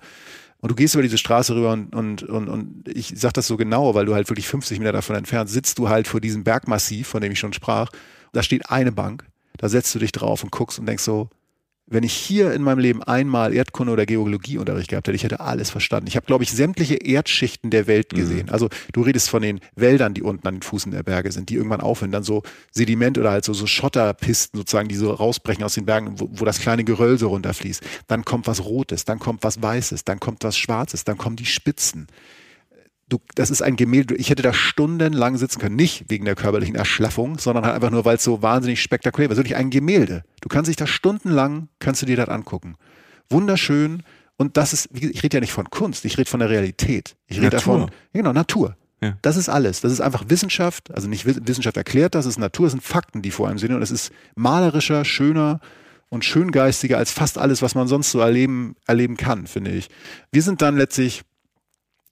Und 0.61 0.71
du 0.71 0.75
gehst 0.75 0.93
über 0.93 1.03
diese 1.03 1.17
Straße 1.17 1.55
rüber 1.55 1.71
und, 1.71 1.95
und, 1.95 2.23
und, 2.23 2.49
und 2.49 2.89
ich 2.89 3.13
sag 3.15 3.33
das 3.33 3.47
so 3.47 3.55
genau, 3.55 3.95
weil 3.95 4.05
du 4.05 4.13
halt 4.13 4.29
wirklich 4.29 4.47
50 4.47 4.79
Meter 4.79 4.91
davon 4.91 5.15
entfernt 5.15 5.49
sitzt 5.49 5.79
du 5.79 5.87
halt 5.87 6.05
vor 6.05 6.19
diesem 6.19 6.43
Bergmassiv, 6.43 7.07
von 7.07 7.21
dem 7.21 7.31
ich 7.31 7.39
schon 7.39 7.53
sprach. 7.53 7.89
Da 8.33 8.43
steht 8.43 8.69
eine 8.69 8.91
Bank. 8.91 9.25
Da 9.59 9.69
setzt 9.69 9.93
du 9.93 9.99
dich 9.99 10.13
drauf 10.13 10.43
und 10.43 10.51
guckst 10.51 10.79
und 10.79 10.85
denkst 10.85 11.03
so, 11.03 11.29
wenn 11.91 12.03
ich 12.03 12.13
hier 12.13 12.53
in 12.53 12.61
meinem 12.61 12.79
Leben 12.79 13.03
einmal 13.03 13.53
Erdkunde 13.53 13.91
oder 13.91 14.05
Geologieunterricht 14.05 14.89
gehabt 14.89 15.07
hätte, 15.07 15.15
ich 15.15 15.23
hätte 15.23 15.39
alles 15.39 15.69
verstanden. 15.69 16.07
Ich 16.07 16.15
habe, 16.15 16.25
glaube 16.25 16.43
ich, 16.43 16.51
sämtliche 16.51 16.95
Erdschichten 16.95 17.71
der 17.71 17.87
Welt 17.87 18.13
mhm. 18.13 18.17
gesehen. 18.17 18.45
Mhm. 18.45 18.53
Also 18.53 18.69
du 18.93 19.01
redest 19.01 19.29
von 19.29 19.41
den 19.41 19.59
Wäldern, 19.75 20.13
die 20.13 20.21
unten 20.21 20.47
an 20.47 20.55
den 20.55 20.61
Fußen 20.61 20.91
der 20.91 21.03
Berge 21.03 21.31
sind, 21.31 21.49
die 21.49 21.55
irgendwann 21.55 21.81
aufhören, 21.81 22.11
dann 22.11 22.23
so 22.23 22.43
Sediment 22.71 23.17
oder 23.17 23.31
halt 23.31 23.43
so, 23.43 23.53
so 23.53 23.65
Schotterpisten 23.65 24.59
sozusagen, 24.59 24.87
die 24.87 24.95
so 24.95 25.11
rausbrechen 25.11 25.63
aus 25.63 25.73
den 25.73 25.85
Bergen, 25.85 26.19
wo, 26.19 26.29
wo 26.31 26.45
das 26.45 26.59
kleine 26.59 26.83
Geröll 26.83 27.17
so 27.17 27.29
runterfließt. 27.29 27.83
Dann 28.07 28.23
kommt 28.23 28.47
was 28.47 28.63
Rotes, 28.63 29.03
dann 29.03 29.19
kommt 29.19 29.43
was 29.43 29.61
Weißes, 29.61 30.05
dann 30.05 30.19
kommt 30.19 30.43
was 30.43 30.57
Schwarzes, 30.57 31.03
dann 31.03 31.17
kommen 31.17 31.35
die 31.35 31.47
Spitzen 31.47 32.07
du, 33.09 33.19
das 33.35 33.49
ist 33.49 33.61
ein 33.61 33.75
Gemälde. 33.75 34.15
Ich 34.15 34.29
hätte 34.29 34.43
da 34.43 34.53
stundenlang 34.53 35.37
sitzen 35.37 35.59
können, 35.59 35.75
nicht 35.75 36.05
wegen 36.07 36.25
der 36.25 36.35
körperlichen 36.35 36.75
Erschlaffung, 36.75 37.37
sondern 37.37 37.65
halt 37.65 37.75
einfach 37.75 37.89
nur, 37.89 38.05
weil 38.05 38.15
es 38.15 38.23
so 38.23 38.41
wahnsinnig 38.41 38.81
spektakulär 38.81 39.29
war. 39.29 39.33
Es 39.33 39.37
ist 39.37 39.43
wirklich 39.43 39.57
ein 39.57 39.69
Gemälde. 39.69 40.23
Du 40.41 40.49
kannst 40.49 40.69
dich 40.69 40.75
da 40.75 40.87
stundenlang, 40.87 41.69
kannst 41.79 42.01
du 42.01 42.05
dir 42.05 42.15
das 42.15 42.29
angucken. 42.29 42.75
Wunderschön. 43.29 44.03
Und 44.37 44.55
das 44.55 44.71
ist, 44.71 44.89
ich 44.93 45.21
rede 45.23 45.37
ja 45.37 45.41
nicht 45.41 45.51
von 45.51 45.69
Kunst, 45.69 46.05
ich 46.05 46.17
rede 46.17 46.29
von 46.29 46.39
der 46.39 46.49
Realität. 46.49 47.17
Ich 47.27 47.37
rede 47.37 47.49
davon, 47.49 47.91
genau, 48.13 48.31
Natur. 48.31 48.77
Ja. 49.01 49.17
Das 49.21 49.37
ist 49.37 49.49
alles. 49.49 49.81
Das 49.81 49.91
ist 49.91 50.01
einfach 50.01 50.25
Wissenschaft, 50.27 50.93
also 50.93 51.07
nicht 51.07 51.25
Wissenschaft 51.25 51.77
erklärt, 51.77 52.15
das 52.15 52.25
ist 52.25 52.37
Natur, 52.37 52.65
das 52.65 52.71
sind 52.73 52.83
Fakten, 52.83 53.21
die 53.21 53.31
vor 53.31 53.49
einem 53.49 53.57
sind. 53.57 53.73
Und 53.73 53.81
es 53.81 53.91
ist 53.91 54.11
malerischer, 54.35 55.03
schöner 55.05 55.59
und 56.09 56.25
schöngeistiger 56.25 56.97
als 56.97 57.11
fast 57.11 57.37
alles, 57.37 57.61
was 57.61 57.75
man 57.75 57.87
sonst 57.87 58.11
so 58.11 58.19
erleben, 58.19 58.75
erleben 58.87 59.15
kann, 59.15 59.47
finde 59.47 59.71
ich. 59.71 59.89
Wir 60.31 60.41
sind 60.41 60.61
dann 60.61 60.77
letztlich 60.77 61.23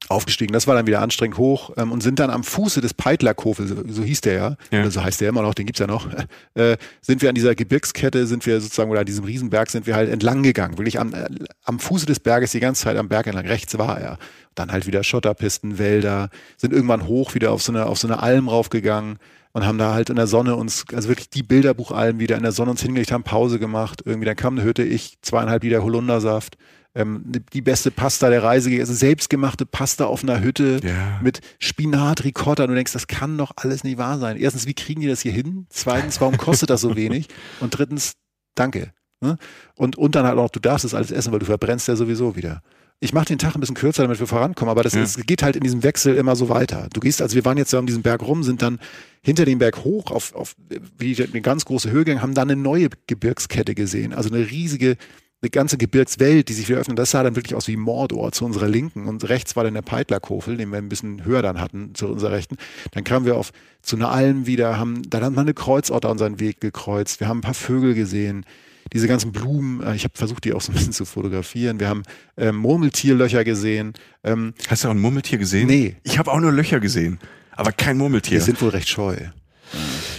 aufgestiegen. 0.09 0.53
Das 0.53 0.67
war 0.67 0.75
dann 0.75 0.87
wieder 0.87 1.01
anstrengend 1.01 1.37
hoch 1.37 1.71
ähm, 1.75 1.91
und 1.91 2.01
sind 2.01 2.19
dann 2.19 2.29
am 2.29 2.43
Fuße 2.43 2.81
des 2.81 2.93
Peitlerkofel, 2.93 3.67
so, 3.67 3.75
so 3.87 4.03
hieß 4.03 4.21
der 4.21 4.33
ja, 4.33 4.55
ja. 4.71 4.81
oder 4.81 4.91
so 4.91 5.03
heißt 5.03 5.19
der 5.19 5.29
immer 5.29 5.41
noch, 5.41 5.53
den 5.53 5.65
gibt's 5.65 5.79
ja 5.79 5.87
noch, 5.87 6.07
äh, 6.53 6.77
sind 7.01 7.21
wir 7.21 7.29
an 7.29 7.35
dieser 7.35 7.55
Gebirgskette, 7.55 8.25
sind 8.27 8.45
wir 8.45 8.61
sozusagen, 8.61 8.89
oder 8.89 9.01
an 9.01 9.05
diesem 9.05 9.25
Riesenberg 9.25 9.69
sind 9.69 9.85
wir 9.85 9.95
halt 9.95 10.09
entlang 10.09 10.43
gegangen, 10.43 10.77
wirklich 10.77 10.99
am, 10.99 11.13
äh, 11.13 11.27
am 11.63 11.79
Fuße 11.79 12.05
des 12.05 12.19
Berges 12.19 12.51
die 12.51 12.59
ganze 12.59 12.83
Zeit 12.83 12.97
am 12.97 13.09
Berg 13.09 13.27
entlang. 13.27 13.45
Rechts 13.45 13.77
war 13.77 13.99
er. 13.99 14.17
Dann 14.55 14.71
halt 14.71 14.87
wieder 14.87 15.03
Schotterpisten, 15.03 15.77
Wälder, 15.77 16.29
sind 16.55 16.73
irgendwann 16.73 17.05
hoch 17.05 17.35
wieder 17.35 17.51
auf 17.51 17.61
so 17.61 17.71
eine, 17.71 17.85
auf 17.85 17.99
so 17.99 18.07
eine 18.07 18.23
Alm 18.23 18.47
raufgegangen 18.47 19.19
und 19.51 19.65
haben 19.65 19.77
da 19.77 19.93
halt 19.93 20.09
in 20.09 20.15
der 20.15 20.27
Sonne 20.27 20.55
uns, 20.55 20.85
also 20.93 21.09
wirklich 21.09 21.29
die 21.29 21.43
Bilderbuchalben 21.43 22.19
wieder 22.19 22.37
in 22.37 22.43
der 22.43 22.51
Sonne 22.51 22.71
uns 22.71 22.81
hingelegt, 22.81 23.11
haben 23.11 23.23
Pause 23.23 23.59
gemacht. 23.59 24.01
Irgendwie, 24.05 24.25
dann 24.25 24.35
kam 24.35 24.55
eine 24.55 24.63
Hütte, 24.63 24.83
ich 24.83 25.17
zweieinhalb 25.21 25.63
Liter 25.63 25.83
Holundersaft 25.83 26.57
ähm, 26.97 27.23
die 27.53 27.61
beste 27.61 27.91
Pasta 27.91 28.29
der 28.29 28.41
Reise, 28.41 28.71
also 28.79 28.93
selbstgemachte 28.93 29.65
Pasta 29.65 30.05
auf 30.05 30.23
einer 30.23 30.41
Hütte 30.41 30.79
ja. 30.83 31.19
mit 31.21 31.41
Spinat, 31.59 32.23
Ricotta. 32.23 32.63
Und 32.63 32.69
du 32.69 32.75
denkst, 32.75 32.93
das 32.93 33.07
kann 33.07 33.37
doch 33.37 33.51
alles 33.55 33.83
nicht 33.83 33.99
wahr 33.99 34.17
sein. 34.17 34.35
Erstens, 34.35 34.65
wie 34.65 34.73
kriegen 34.73 35.01
die 35.01 35.07
das 35.07 35.21
hier 35.21 35.31
hin? 35.31 35.67
Zweitens, 35.69 36.19
warum 36.19 36.37
kostet 36.37 36.71
das 36.71 36.81
so 36.81 36.95
wenig? 36.95 37.27
Und 37.59 37.77
drittens, 37.77 38.13
danke. 38.55 38.91
Ne? 39.21 39.37
Und, 39.75 39.95
und 39.95 40.15
dann 40.15 40.25
halt 40.25 40.39
auch, 40.39 40.49
du 40.49 40.59
darfst 40.59 40.85
es 40.85 40.95
alles 40.95 41.11
essen, 41.11 41.31
weil 41.31 41.39
du 41.39 41.45
verbrennst 41.45 41.87
ja 41.87 41.95
sowieso 41.95 42.35
wieder. 42.35 42.61
Ich 42.99 43.13
mache 43.13 43.25
den 43.25 43.37
Tag 43.37 43.53
ein 43.53 43.59
bisschen 43.59 43.75
kürzer, 43.75 44.01
damit 44.01 44.19
wir 44.19 44.25
vorankommen, 44.25 44.71
aber 44.71 44.81
das 44.81 44.93
ja. 44.93 45.03
ist, 45.03 45.27
geht 45.27 45.43
halt 45.43 45.55
in 45.55 45.61
diesem 45.61 45.83
Wechsel 45.83 46.15
immer 46.15 46.35
so 46.35 46.49
weiter. 46.49 46.87
Du 46.91 46.99
gehst, 46.99 47.21
also 47.21 47.35
wir 47.35 47.45
waren 47.45 47.57
jetzt 47.57 47.71
ja 47.71 47.77
um 47.77 47.85
diesen 47.85 48.01
Berg 48.01 48.23
rum, 48.23 48.41
sind 48.41 48.63
dann 48.63 48.79
hinter 49.21 49.45
dem 49.45 49.59
Berg 49.59 49.83
hoch 49.83 50.09
auf, 50.09 50.33
auf 50.33 50.55
wie 50.97 51.15
eine 51.23 51.41
ganz 51.41 51.65
große 51.65 51.91
Höhe 51.91 52.05
gegangen, 52.05 52.23
haben 52.23 52.33
dann 52.33 52.49
eine 52.49 52.59
neue 52.59 52.89
Gebirgskette 53.05 53.75
gesehen. 53.75 54.13
Also 54.13 54.33
eine 54.33 54.49
riesige 54.49 54.97
eine 55.41 55.49
ganze 55.51 55.77
Gebirgswelt, 55.77 56.49
die 56.49 56.53
sich 56.53 56.67
wieder 56.67 56.79
öffnet. 56.79 56.97
Das 56.97 57.11
sah 57.11 57.21
dann 57.21 57.35
wirklich 57.35 57.53
aus 57.53 57.67
wie 57.67 57.77
Mordor 57.77 58.31
zu 58.31 58.43
unserer 58.43 58.67
Linken. 58.67 59.07
Und 59.07 59.29
rechts 59.29 59.55
war 59.55 59.63
dann 59.63 59.75
der 59.75 59.83
Peitlerkofel, 59.83 60.57
den 60.57 60.71
wir 60.71 60.79
ein 60.79 60.89
bisschen 60.89 61.25
höher 61.25 61.43
dann 61.43 61.61
hatten, 61.61 61.93
zu 61.93 62.07
unserer 62.07 62.31
Rechten. 62.31 62.57
Dann 62.91 63.03
kamen 63.03 63.25
wir 63.25 63.35
auf 63.35 63.51
zu 63.83 63.95
einer 63.95 64.09
Alm 64.09 64.47
wieder, 64.47 64.79
haben, 64.79 65.07
dann 65.09 65.23
haben 65.23 65.35
wir 65.35 65.41
eine 65.41 65.53
Kreuzotter 65.53 66.09
unseren 66.09 66.39
Weg 66.39 66.59
gekreuzt. 66.59 67.19
Wir 67.19 67.27
haben 67.27 67.39
ein 67.39 67.41
paar 67.41 67.53
Vögel 67.53 67.93
gesehen. 67.93 68.45
Diese 68.93 69.07
ganzen 69.07 69.31
Blumen, 69.31 69.83
äh, 69.83 69.95
ich 69.95 70.05
habe 70.05 70.13
versucht, 70.17 70.43
die 70.43 70.53
auch 70.53 70.61
so 70.61 70.71
ein 70.71 70.75
bisschen 70.75 70.93
zu 70.93 71.05
fotografieren. 71.05 71.79
Wir 71.79 71.89
haben 71.89 72.03
ähm, 72.35 72.55
Murmeltierlöcher 72.55 73.43
gesehen. 73.43 73.93
Ähm, 74.23 74.53
Hast 74.67 74.83
du 74.83 74.87
auch 74.87 74.93
ein 74.93 74.99
Murmeltier 74.99 75.37
gesehen? 75.37 75.67
Nee. 75.67 75.97
Ich 76.03 76.17
habe 76.17 76.31
auch 76.31 76.39
nur 76.39 76.51
Löcher 76.51 76.79
gesehen, 76.79 77.19
aber 77.51 77.71
kein 77.71 77.97
Murmeltier. 77.97 78.39
Die 78.39 78.43
sind 78.45 78.61
wohl 78.61 78.69
recht 78.69 78.89
scheu. 78.89 79.17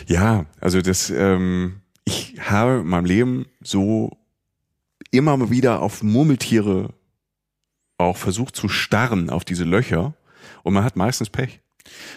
Ja, 0.07 0.47
also 0.61 0.81
das, 0.81 1.11
ähm, 1.11 1.81
ich 2.05 2.37
habe 2.39 2.81
in 2.81 2.87
meinem 2.87 3.07
Leben 3.07 3.47
so 3.63 4.17
immer 5.11 5.51
wieder 5.51 5.81
auf 5.81 6.03
Murmeltiere 6.03 6.91
auch 7.97 8.17
versucht 8.17 8.55
zu 8.57 8.69
starren, 8.69 9.31
auf 9.31 9.45
diese 9.45 9.65
Löcher. 9.65 10.15
Und 10.63 10.75
man 10.75 10.85
hat 10.85 10.97
meistens 10.97 11.31
Pech. 11.31 11.61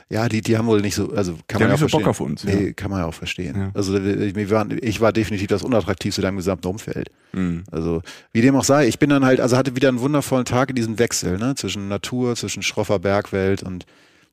Ja, 0.10 0.28
die, 0.28 0.42
die 0.42 0.58
haben 0.58 0.68
wohl 0.68 0.82
nicht 0.82 0.96
so, 0.96 1.12
also 1.14 1.38
kann 1.48 1.60
Die 1.60 1.64
man 1.64 1.70
ja 1.70 1.70
nicht 1.70 1.80
so 1.80 1.86
auch 1.86 1.92
Bock 1.92 2.02
verstehen. 2.04 2.10
auf 2.10 2.20
uns, 2.20 2.44
Nee, 2.44 2.68
ja. 2.68 2.74
kann 2.74 2.92
man 2.92 3.00
ja 3.00 3.06
auch 3.06 3.14
verstehen. 3.14 3.56
Ja. 3.58 3.72
Also 3.74 3.98
ich, 3.98 4.50
waren, 4.50 4.78
ich 4.82 5.00
war 5.00 5.14
definitiv 5.14 5.48
das 5.48 5.64
unattraktivste 5.64 6.22
im 6.28 6.36
gesamten 6.36 6.68
Umfeld. 6.68 7.10
Mhm. 7.32 7.64
Also 7.72 8.02
wie 8.34 8.42
dem 8.42 8.56
auch 8.58 8.66
sei, 8.66 8.88
ich 8.88 9.00
bin 9.00 9.10
dann 9.10 9.24
halt, 9.24 9.40
also 9.40 9.56
hatte 9.56 9.76
wieder 9.76 9.88
einen 9.88 10.02
wundervollen 10.02 10.46
Tag 10.46 10.70
in 10.70 10.76
diesem 10.76 11.00
Wechsel, 11.00 11.38
ne, 11.38 11.56
zwischen 11.56 11.88
Natur, 11.88 12.36
zwischen 12.36 12.64
schroffer 12.64 13.00
Bergwelt 13.00 13.64
und 13.64 13.86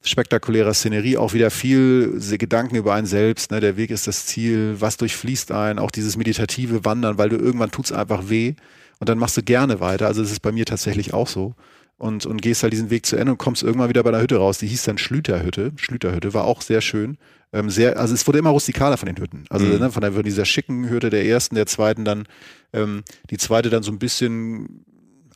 spektakulärer 0.02 0.74
Szenerie, 0.74 1.16
auch 1.16 1.34
wieder 1.34 1.50
viel 1.50 2.18
Gedanken 2.38 2.76
über 2.76 2.94
einen 2.94 3.06
selbst, 3.06 3.50
ne, 3.50 3.60
der 3.60 3.76
Weg 3.76 3.90
ist 3.90 4.06
das 4.06 4.26
Ziel, 4.26 4.76
was 4.78 4.96
durchfließt 4.96 5.52
einen, 5.52 5.78
auch 5.78 5.90
dieses 5.90 6.16
meditative 6.16 6.84
Wandern, 6.84 7.18
weil 7.18 7.28
du 7.28 7.36
irgendwann 7.36 7.70
tut's 7.70 7.92
einfach 7.92 8.28
weh 8.28 8.54
und 9.00 9.08
dann 9.08 9.18
machst 9.18 9.36
du 9.36 9.42
gerne 9.42 9.80
weiter, 9.80 10.06
also 10.06 10.22
das 10.22 10.30
ist 10.30 10.40
bei 10.40 10.52
mir 10.52 10.64
tatsächlich 10.66 11.14
auch 11.14 11.28
so. 11.28 11.54
Und, 12.00 12.26
und 12.26 12.40
gehst 12.40 12.62
halt 12.62 12.72
diesen 12.72 12.90
Weg 12.90 13.06
zu 13.06 13.16
Ende 13.16 13.32
und 13.32 13.38
kommst 13.38 13.64
irgendwann 13.64 13.88
wieder 13.88 14.04
bei 14.04 14.12
der 14.12 14.22
Hütte 14.22 14.36
raus, 14.36 14.58
die 14.58 14.68
hieß 14.68 14.84
dann 14.84 14.98
Schlüterhütte, 14.98 15.72
Schlüterhütte, 15.74 16.32
war 16.32 16.44
auch 16.44 16.62
sehr 16.62 16.80
schön, 16.80 17.18
ähm, 17.52 17.70
sehr, 17.70 17.98
also 17.98 18.14
es 18.14 18.24
wurde 18.28 18.38
immer 18.38 18.50
rustikaler 18.50 18.96
von 18.96 19.06
den 19.06 19.16
Hütten, 19.16 19.46
also 19.50 19.66
Mhm. 19.66 19.78
ne, 19.80 19.90
von 19.90 20.02
der, 20.02 20.12
von 20.12 20.22
dieser 20.22 20.44
schicken 20.44 20.88
Hütte 20.88 21.10
der 21.10 21.26
ersten, 21.26 21.56
der 21.56 21.66
zweiten 21.66 22.04
dann, 22.04 22.28
ähm, 22.72 23.02
die 23.30 23.36
zweite 23.36 23.68
dann 23.68 23.82
so 23.82 23.90
ein 23.90 23.98
bisschen 23.98 24.84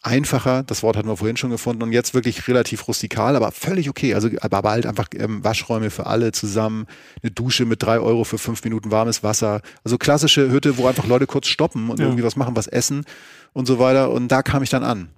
einfacher, 0.03 0.63
das 0.65 0.83
Wort 0.83 0.97
hatten 0.97 1.09
wir 1.09 1.17
vorhin 1.17 1.37
schon 1.37 1.51
gefunden 1.51 1.83
und 1.83 1.93
jetzt 1.93 2.13
wirklich 2.15 2.49
relativ 2.49 2.89
rustikal, 2.89 3.37
aber 3.37 3.53
völlig 3.53 3.89
okay. 3.89 4.15
Also 4.15 4.29
aber 4.41 4.71
halt 4.71 4.85
einfach 4.87 5.09
ähm, 5.15 5.45
Waschräume 5.45 5.91
für 5.91 6.07
alle 6.07 6.33
zusammen, 6.33 6.87
eine 7.23 7.31
Dusche 7.31 7.65
mit 7.67 7.83
drei 7.83 8.01
Euro 8.01 8.25
für 8.25 8.39
fünf 8.39 8.65
Minuten 8.65 8.91
warmes 8.91 9.23
Wasser. 9.23 9.63
Also 9.85 9.99
klassische 9.99 10.51
Hütte, 10.51 10.77
wo 10.77 10.87
einfach 10.89 11.07
Leute 11.07 11.27
kurz 11.27 11.47
stoppen 11.47 11.89
und 11.89 11.99
Ja. 12.01 12.07
irgendwie 12.07 12.25
was 12.25 12.37
machen, 12.37 12.57
was 12.57 12.67
essen 12.67 13.05
und 13.53 13.67
so 13.67 13.79
weiter. 13.79 14.11
Und 14.11 14.29
da 14.29 14.43
kam 14.43 14.63
ich 14.63 14.71
dann 14.71 14.83
an. 14.83 15.09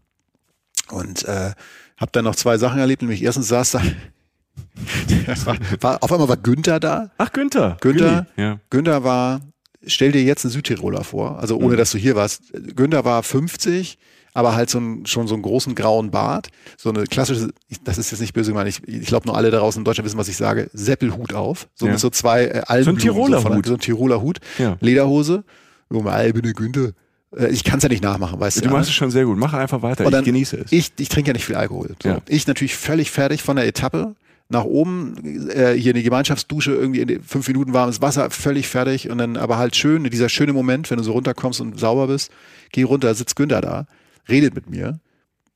Und 0.90 1.24
äh, 1.24 1.52
habe 1.96 2.12
dann 2.12 2.24
noch 2.24 2.36
zwei 2.36 2.58
Sachen 2.58 2.78
erlebt, 2.78 3.00
nämlich 3.02 3.22
erstens 3.22 3.48
saß 3.48 3.70
da, 3.72 3.82
war, 5.46 5.56
war, 5.80 6.02
auf 6.02 6.12
einmal 6.12 6.28
war 6.28 6.36
Günther 6.36 6.78
da. 6.80 7.10
Ach, 7.18 7.32
Günther. 7.32 7.76
Günther? 7.80 8.26
Ja. 8.36 8.60
Günther 8.70 9.02
war, 9.04 9.40
stell 9.86 10.12
dir 10.12 10.22
jetzt 10.22 10.44
einen 10.44 10.52
Südtiroler 10.52 11.04
vor, 11.04 11.38
also 11.40 11.56
ohne 11.56 11.74
Mhm. 11.74 11.78
dass 11.78 11.90
du 11.92 11.98
hier 11.98 12.16
warst. 12.16 12.42
Günther 12.76 13.04
war 13.04 13.22
50, 13.22 13.98
aber 14.34 14.54
halt 14.54 14.68
so 14.68 14.78
ein, 14.78 15.06
schon 15.06 15.26
so 15.26 15.34
einen 15.34 15.42
großen 15.42 15.74
grauen 15.74 16.10
Bart, 16.10 16.48
so 16.76 16.90
eine 16.90 17.04
klassische, 17.04 17.48
das 17.84 17.96
ist 17.98 18.10
jetzt 18.10 18.20
nicht 18.20 18.34
böse 18.34 18.50
gemeint, 18.50 18.68
ich, 18.68 18.86
ich 18.86 19.06
glaube 19.06 19.26
nur 19.26 19.36
alle 19.36 19.50
da 19.50 19.58
draußen 19.60 19.80
in 19.80 19.84
Deutschland 19.84 20.04
wissen, 20.06 20.18
was 20.18 20.28
ich 20.28 20.36
sage, 20.36 20.68
Seppelhut 20.74 21.32
auf, 21.32 21.68
so 21.74 21.86
Ja. 21.86 21.92
mit 21.92 22.00
so 22.00 22.10
zwei 22.10 22.44
äh, 22.46 22.62
Albenblumen. 22.66 23.00
Tiroler 23.00 23.38
so, 23.38 23.48
von- 23.48 23.56
Hut. 23.56 23.66
So 23.66 23.74
ein 23.74 23.80
Tiroler 23.80 24.20
Hut, 24.20 24.38
Ja. 24.58 24.76
Lederhose, 24.80 25.44
ich 25.90 26.32
bin 26.34 26.42
der 26.42 26.52
Günther. 26.52 26.90
Äh, 27.36 27.46
Ich 27.48 27.62
kann 27.64 27.76
es 27.78 27.82
ja 27.84 27.88
nicht 27.88 28.02
nachmachen, 28.02 28.38
weißt 28.40 28.56
du. 28.56 28.60
Du 28.62 28.66
ja, 28.66 28.72
machst 28.72 28.88
ne? 28.88 28.90
es 28.90 28.94
schon 28.96 29.10
sehr 29.10 29.24
gut. 29.24 29.38
Mach 29.38 29.52
einfach 29.54 29.82
weiter. 29.82 30.04
Dann- 30.10 30.20
ich 30.22 30.26
genieße 30.26 30.56
es. 30.64 30.72
Ich, 30.72 30.92
ich 30.98 31.08
trinke 31.08 31.28
ja 31.30 31.32
nicht 31.32 31.44
viel 31.44 31.56
Alkohol. 31.56 31.94
So. 32.02 32.16
Ich 32.28 32.46
natürlich 32.46 32.74
völlig 32.76 33.10
fertig 33.10 33.42
von 33.42 33.56
der 33.56 33.66
Etappe. 33.66 34.14
Nach 34.50 34.64
oben, 34.64 35.48
äh, 35.50 35.72
hier 35.72 35.92
in 35.92 35.96
die 35.96 36.02
Gemeinschaftsdusche, 36.02 36.72
irgendwie 36.72 37.00
in 37.00 37.22
fünf 37.22 37.48
Minuten 37.48 37.72
warmes 37.72 38.02
Wasser, 38.02 38.28
völlig 38.30 38.68
fertig. 38.68 39.08
Und 39.08 39.16
dann 39.18 39.36
aber 39.38 39.56
halt 39.56 39.74
schön, 39.74 40.04
dieser 40.04 40.28
schöne 40.28 40.52
Moment, 40.52 40.90
wenn 40.90 40.98
du 40.98 41.02
so 41.04 41.12
runterkommst 41.12 41.60
und 41.62 41.78
sauber 41.80 42.08
bist. 42.08 42.30
Geh 42.70 42.82
runter, 42.82 43.14
sitzt 43.14 43.36
Günther 43.36 43.62
da, 43.62 43.86
redet 44.28 44.54
mit 44.54 44.68
mir. 44.68 45.00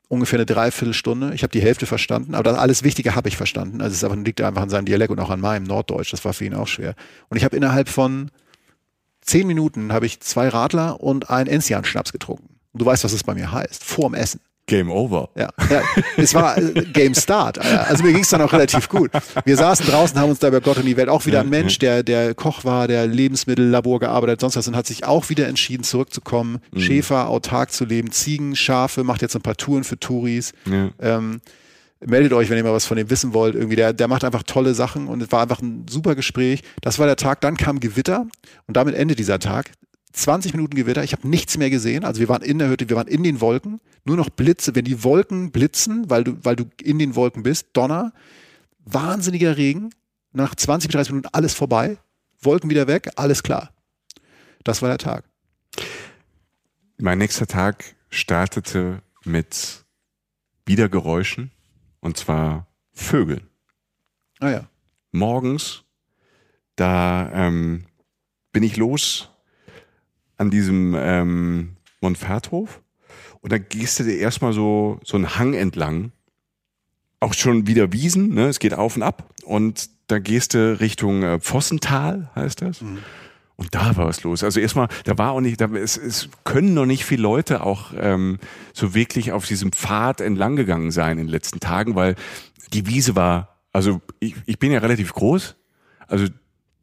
Ungefähr 0.08 0.38
eine 0.38 0.46
Dreiviertelstunde. 0.46 1.34
Ich 1.34 1.42
habe 1.42 1.50
die 1.50 1.60
Hälfte 1.60 1.84
verstanden, 1.84 2.34
aber 2.34 2.44
das 2.44 2.58
alles 2.58 2.82
Wichtige 2.82 3.14
habe 3.14 3.28
ich 3.28 3.36
verstanden. 3.36 3.82
Also 3.82 4.06
es 4.06 4.16
liegt 4.24 4.40
einfach 4.40 4.62
an 4.62 4.70
seinem 4.70 4.86
Dialekt 4.86 5.10
und 5.10 5.20
auch 5.20 5.30
an 5.30 5.40
meinem 5.40 5.64
Norddeutsch. 5.64 6.12
Das 6.12 6.24
war 6.24 6.32
für 6.32 6.46
ihn 6.46 6.54
auch 6.54 6.68
schwer. 6.68 6.94
Und 7.28 7.36
ich 7.36 7.44
habe 7.44 7.56
innerhalb 7.56 7.88
von 7.88 8.30
zehn 9.20 9.46
Minuten 9.46 9.92
habe 9.92 10.06
ich 10.06 10.20
zwei 10.20 10.48
Radler 10.48 11.00
und 11.02 11.28
einen 11.28 11.48
Enzian-Schnaps 11.48 12.12
getrunken. 12.12 12.58
Und 12.72 12.80
du 12.80 12.86
weißt, 12.86 13.04
was 13.04 13.12
das 13.12 13.24
bei 13.24 13.34
mir 13.34 13.52
heißt. 13.52 13.84
Vorm 13.84 14.14
Essen. 14.14 14.40
Game 14.68 14.90
over. 14.90 15.30
Ja, 15.34 15.48
ja 15.68 15.82
es 16.16 16.32
war 16.34 16.56
äh, 16.56 16.84
Game 16.92 17.14
Start. 17.14 17.58
Also 17.58 18.04
mir 18.04 18.12
ging 18.12 18.22
es 18.22 18.28
dann 18.28 18.42
auch 18.42 18.52
relativ 18.52 18.88
gut. 18.88 19.10
Wir 19.44 19.56
saßen 19.56 19.86
draußen, 19.86 20.18
haben 20.20 20.30
uns 20.30 20.38
da 20.38 20.48
über 20.48 20.60
Gott 20.60 20.76
und 20.76 20.84
die 20.84 20.96
Welt 20.96 21.08
auch 21.08 21.26
wieder 21.26 21.40
ein 21.40 21.48
Mensch, 21.48 21.78
der 21.78 22.04
der 22.04 22.34
Koch 22.34 22.64
war, 22.64 22.86
der 22.86 23.06
Lebensmittellabor 23.06 23.98
gearbeitet, 23.98 24.40
sonst 24.40 24.56
was 24.56 24.68
und 24.68 24.76
hat 24.76 24.86
sich 24.86 25.04
auch 25.04 25.28
wieder 25.30 25.48
entschieden 25.48 25.82
zurückzukommen, 25.82 26.60
Schäfer 26.76 27.28
autark 27.28 27.72
zu 27.72 27.84
leben, 27.84 28.12
Ziegen, 28.12 28.54
Schafe, 28.54 29.02
macht 29.02 29.22
jetzt 29.22 29.34
ein 29.34 29.42
paar 29.42 29.56
Touren 29.56 29.82
für 29.82 29.98
Touris. 29.98 30.52
Ja. 30.66 30.90
Ähm, 31.00 31.40
meldet 32.04 32.32
euch, 32.32 32.50
wenn 32.50 32.56
ihr 32.56 32.64
mal 32.64 32.72
was 32.72 32.86
von 32.86 32.96
dem 32.96 33.10
wissen 33.10 33.34
wollt. 33.34 33.54
Irgendwie 33.54 33.76
der, 33.76 33.92
der 33.92 34.06
macht 34.08 34.24
einfach 34.24 34.42
tolle 34.42 34.74
Sachen 34.74 35.08
und 35.08 35.22
es 35.22 35.32
war 35.32 35.42
einfach 35.42 35.60
ein 35.60 35.86
super 35.88 36.14
Gespräch. 36.14 36.62
Das 36.82 36.98
war 36.98 37.06
der 37.06 37.16
Tag, 37.16 37.40
dann 37.40 37.56
kam 37.56 37.80
Gewitter 37.80 38.26
und 38.66 38.76
damit 38.76 38.94
endet 38.94 39.18
dieser 39.18 39.38
Tag. 39.38 39.72
20 40.12 40.54
Minuten 40.54 40.74
Gewitter, 40.74 41.04
ich 41.04 41.12
habe 41.12 41.28
nichts 41.28 41.58
mehr 41.58 41.70
gesehen. 41.70 42.04
Also 42.04 42.20
wir 42.20 42.28
waren 42.28 42.42
in 42.42 42.58
der 42.58 42.68
Hütte, 42.68 42.88
wir 42.88 42.96
waren 42.96 43.08
in 43.08 43.22
den 43.22 43.40
Wolken, 43.40 43.80
nur 44.04 44.16
noch 44.16 44.30
Blitze. 44.30 44.74
Wenn 44.74 44.84
die 44.84 45.04
Wolken 45.04 45.50
blitzen, 45.50 46.08
weil 46.10 46.24
du, 46.24 46.38
weil 46.42 46.56
du 46.56 46.64
in 46.82 46.98
den 46.98 47.14
Wolken 47.14 47.42
bist, 47.42 47.68
Donner, 47.74 48.12
wahnsinniger 48.84 49.56
Regen. 49.56 49.90
Nach 50.32 50.54
20, 50.54 50.90
30 50.90 51.12
Minuten 51.12 51.28
alles 51.32 51.54
vorbei, 51.54 51.98
Wolken 52.40 52.70
wieder 52.70 52.86
weg, 52.86 53.10
alles 53.16 53.42
klar. 53.42 53.72
Das 54.64 54.82
war 54.82 54.88
der 54.88 54.98
Tag. 54.98 55.24
Mein 56.98 57.18
nächster 57.18 57.46
Tag 57.46 57.96
startete 58.10 59.02
mit 59.24 59.84
wieder 60.66 60.88
Geräuschen 60.88 61.50
und 62.00 62.16
zwar 62.16 62.66
Vögeln. 62.92 63.48
Ah 64.40 64.50
ja. 64.50 64.70
Morgens, 65.12 65.84
da 66.76 67.30
ähm, 67.32 67.86
bin 68.52 68.62
ich 68.62 68.76
los 68.76 69.30
an 70.38 70.50
diesem 70.50 70.94
ähm, 70.96 71.76
Montferthof 72.00 72.80
und 73.40 73.52
da 73.52 73.58
gehst 73.58 74.00
du 74.00 74.04
dir 74.04 74.18
erstmal 74.18 74.52
so, 74.52 75.00
so 75.04 75.16
einen 75.16 75.38
Hang 75.38 75.54
entlang. 75.54 76.12
Auch 77.20 77.34
schon 77.34 77.66
wieder 77.66 77.92
Wiesen, 77.92 78.34
ne? 78.34 78.48
es 78.48 78.58
geht 78.58 78.74
auf 78.74 78.96
und 78.96 79.02
ab 79.02 79.34
und 79.44 79.90
da 80.06 80.18
gehst 80.18 80.54
du 80.54 80.78
Richtung 80.80 81.22
äh, 81.22 81.40
Vossental, 81.40 82.30
heißt 82.34 82.62
das. 82.62 82.80
Und 83.56 83.74
da 83.74 83.96
war 83.96 84.06
was 84.06 84.22
los. 84.22 84.44
Also 84.44 84.60
erstmal, 84.60 84.88
da 85.04 85.18
war 85.18 85.32
auch 85.32 85.40
nicht, 85.40 85.60
da, 85.60 85.66
es, 85.66 85.96
es 85.96 86.28
können 86.44 86.74
noch 86.74 86.86
nicht 86.86 87.04
viele 87.04 87.22
Leute 87.22 87.64
auch 87.64 87.92
ähm, 87.96 88.38
so 88.72 88.94
wirklich 88.94 89.32
auf 89.32 89.46
diesem 89.46 89.72
Pfad 89.72 90.20
entlang 90.20 90.54
gegangen 90.54 90.92
sein 90.92 91.18
in 91.18 91.26
den 91.26 91.28
letzten 91.28 91.58
Tagen, 91.58 91.96
weil 91.96 92.14
die 92.72 92.86
Wiese 92.86 93.16
war, 93.16 93.58
also 93.72 94.00
ich, 94.20 94.36
ich 94.46 94.60
bin 94.60 94.70
ja 94.70 94.78
relativ 94.78 95.12
groß, 95.12 95.56
also 96.06 96.26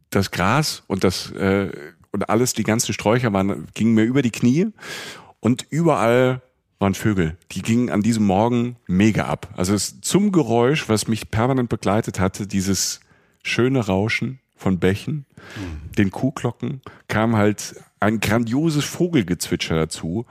das 0.10 0.32
Gras 0.32 0.84
und 0.88 1.06
das 1.06 1.32
äh, 1.32 1.72
und 2.16 2.30
alles, 2.30 2.54
die 2.54 2.64
ganzen 2.64 2.94
Sträucher 2.94 3.32
waren, 3.34 3.68
gingen 3.74 3.94
mir 3.94 4.04
über 4.04 4.22
die 4.22 4.32
Knie 4.32 4.68
und 5.42 5.68
überall 5.70 6.42
waren 6.80 6.94
Vögel. 6.94 7.38
Die 7.52 7.62
gingen 7.62 7.90
an 7.90 8.02
diesem 8.02 8.26
Morgen 8.26 8.78
mega 8.88 9.26
ab. 9.26 9.50
Also 9.56 9.74
es, 9.74 10.02
zum 10.02 10.32
Geräusch, 10.32 10.90
was 10.90 11.08
mich 11.08 11.30
permanent 11.30 11.70
begleitet 11.70 12.20
hatte, 12.20 12.48
dieses 12.48 13.02
schöne 13.44 13.86
Rauschen 13.86 14.40
von 14.56 14.80
Bächen, 14.80 15.26
den 15.98 16.10
Kuhglocken, 16.10 16.82
kam 17.08 17.36
halt 17.36 17.76
ein 18.00 18.22
grandioses 18.22 18.86
Vogelgezwitscher 18.86 19.76
dazu, 19.76 20.26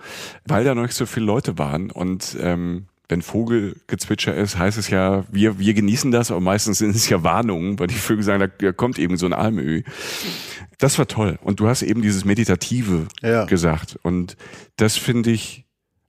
weil 0.47 0.65
da 0.65 0.75
noch 0.75 0.83
nicht 0.83 0.95
so 0.95 1.07
viele 1.07 1.27
Leute 1.27 1.59
waren. 1.59 1.91
Und 1.91 2.37
ähm, 2.41 2.87
wenn 3.09 3.21
Vogelgezwitscher 3.23 4.35
ist, 4.35 4.57
heißt 4.59 4.79
es 4.79 4.89
ja, 4.89 5.25
wir, 5.31 5.59
wir 5.59 5.75
genießen 5.75 6.11
das, 6.11 6.31
aber 6.31 6.41
meistens 6.41 6.79
sind 6.79 6.97
es 6.97 7.09
ja 7.09 7.23
Warnungen, 7.23 7.79
weil 7.79 7.87
die 7.87 7.95
Vögel 7.95 8.25
sagen, 8.25 8.51
da 8.59 8.73
kommt 8.73 8.99
eben 8.99 9.17
so 9.17 9.27
ein 9.27 9.33
Almöhi. 9.35 9.85
Das 10.79 10.99
war 10.99 11.07
toll. 11.07 11.39
Und 11.43 11.61
du 11.61 11.69
hast 11.69 11.83
eben 11.83 12.01
dieses 12.03 12.25
Meditative 12.25 13.07
Ja. 13.23 13.45
gesagt. 13.45 13.99
Und 14.03 14.37
das 14.77 14.97
finde 14.97 15.31
ich 15.31 15.65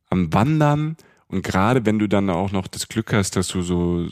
am 0.09 0.33
Wandern 0.33 0.95
und 1.27 1.43
gerade 1.43 1.85
wenn 1.85 1.99
du 1.99 2.07
dann 2.07 2.29
auch 2.29 2.51
noch 2.51 2.67
das 2.67 2.87
Glück 2.87 3.11
hast, 3.11 3.35
dass 3.35 3.47
du 3.49 3.61
so 3.61 4.07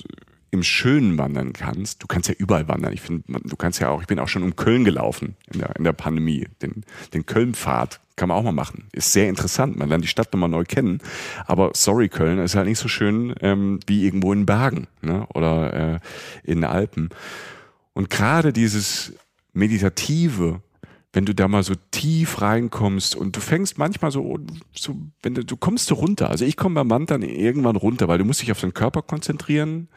im 0.53 0.61
Schönen 0.61 1.17
wandern 1.17 1.51
kannst, 1.51 2.03
du 2.03 2.07
kannst 2.07 2.29
ja 2.29 2.35
überall 2.37 2.67
wandern. 2.67 2.93
Ich 2.93 3.01
finde, 3.01 3.23
du 3.43 3.55
kannst 3.55 3.79
ja 3.79 3.89
auch, 3.89 4.01
ich 4.01 4.07
bin 4.07 4.19
auch 4.19 4.27
schon 4.27 4.43
um 4.43 4.55
Köln 4.55 4.85
gelaufen 4.85 5.35
in 5.51 5.59
der, 5.59 5.75
in 5.77 5.83
der 5.83 5.93
Pandemie. 5.93 6.47
Den, 6.61 6.83
den 7.11 7.25
Köln-Pfad 7.25 7.99
kann 8.15 8.29
man 8.29 8.37
auch 8.37 8.43
mal 8.43 8.51
machen. 8.51 8.85
Ist 8.91 9.11
sehr 9.11 9.29
interessant. 9.29 9.77
Man 9.77 9.89
lernt 9.89 10.03
die 10.03 10.09
Stadt 10.09 10.31
nochmal 10.31 10.49
neu 10.49 10.63
kennen. 10.63 10.99
Aber 11.47 11.71
sorry, 11.73 12.07
Köln 12.07 12.37
ist 12.37 12.53
halt 12.53 12.67
nicht 12.67 12.77
so 12.77 12.87
schön 12.87 13.33
ähm, 13.41 13.79
wie 13.87 14.05
irgendwo 14.05 14.31
in 14.31 14.45
Bergen 14.45 14.85
ne? 15.01 15.25
oder 15.33 15.73
äh, 15.95 15.99
in 16.43 16.61
den 16.61 16.65
Alpen. 16.65 17.09
Und 17.93 18.11
gerade 18.11 18.53
dieses 18.53 19.13
Meditative, 19.53 20.61
wenn 21.13 21.25
du 21.25 21.33
da 21.33 21.47
mal 21.47 21.63
so 21.63 21.73
tief 21.89 22.41
reinkommst 22.43 23.15
und 23.15 23.35
du 23.35 23.39
fängst 23.39 23.79
manchmal 23.79 24.11
so, 24.11 24.37
so 24.71 24.95
wenn 25.23 25.33
du, 25.33 25.43
du 25.43 25.57
kommst 25.57 25.87
so 25.87 25.95
runter. 25.95 26.29
Also 26.29 26.45
ich 26.45 26.57
komme 26.57 26.75
beim 26.75 26.91
Wandern 26.91 27.23
irgendwann 27.23 27.75
runter, 27.75 28.07
weil 28.07 28.19
du 28.19 28.25
musst 28.25 28.43
dich 28.43 28.51
auf 28.51 28.61
deinen 28.61 28.75
Körper 28.75 29.01
konzentrieren. 29.01 29.87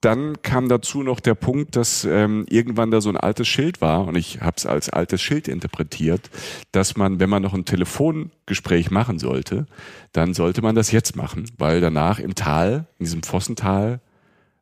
Dann 0.00 0.40
kam 0.40 0.68
dazu 0.68 1.02
noch 1.02 1.20
der 1.20 1.34
Punkt, 1.34 1.76
dass 1.76 2.04
ähm, 2.04 2.46
irgendwann 2.48 2.90
da 2.90 3.02
so 3.02 3.10
ein 3.10 3.18
altes 3.18 3.48
Schild 3.48 3.82
war 3.82 4.06
und 4.06 4.16
ich 4.16 4.40
habe 4.40 4.56
es 4.56 4.64
als 4.64 4.88
altes 4.88 5.20
Schild 5.20 5.46
interpretiert, 5.46 6.30
dass 6.72 6.96
man, 6.96 7.20
wenn 7.20 7.28
man 7.28 7.42
noch 7.42 7.52
ein 7.52 7.66
Telefongespräch 7.66 8.90
machen 8.90 9.18
sollte, 9.18 9.66
dann 10.12 10.32
sollte 10.32 10.62
man 10.62 10.74
das 10.74 10.90
jetzt 10.90 11.16
machen, 11.16 11.50
weil 11.58 11.82
danach 11.82 12.18
im 12.18 12.34
Tal, 12.34 12.86
in 12.98 13.04
diesem 13.04 13.22
Pfossental, 13.22 14.00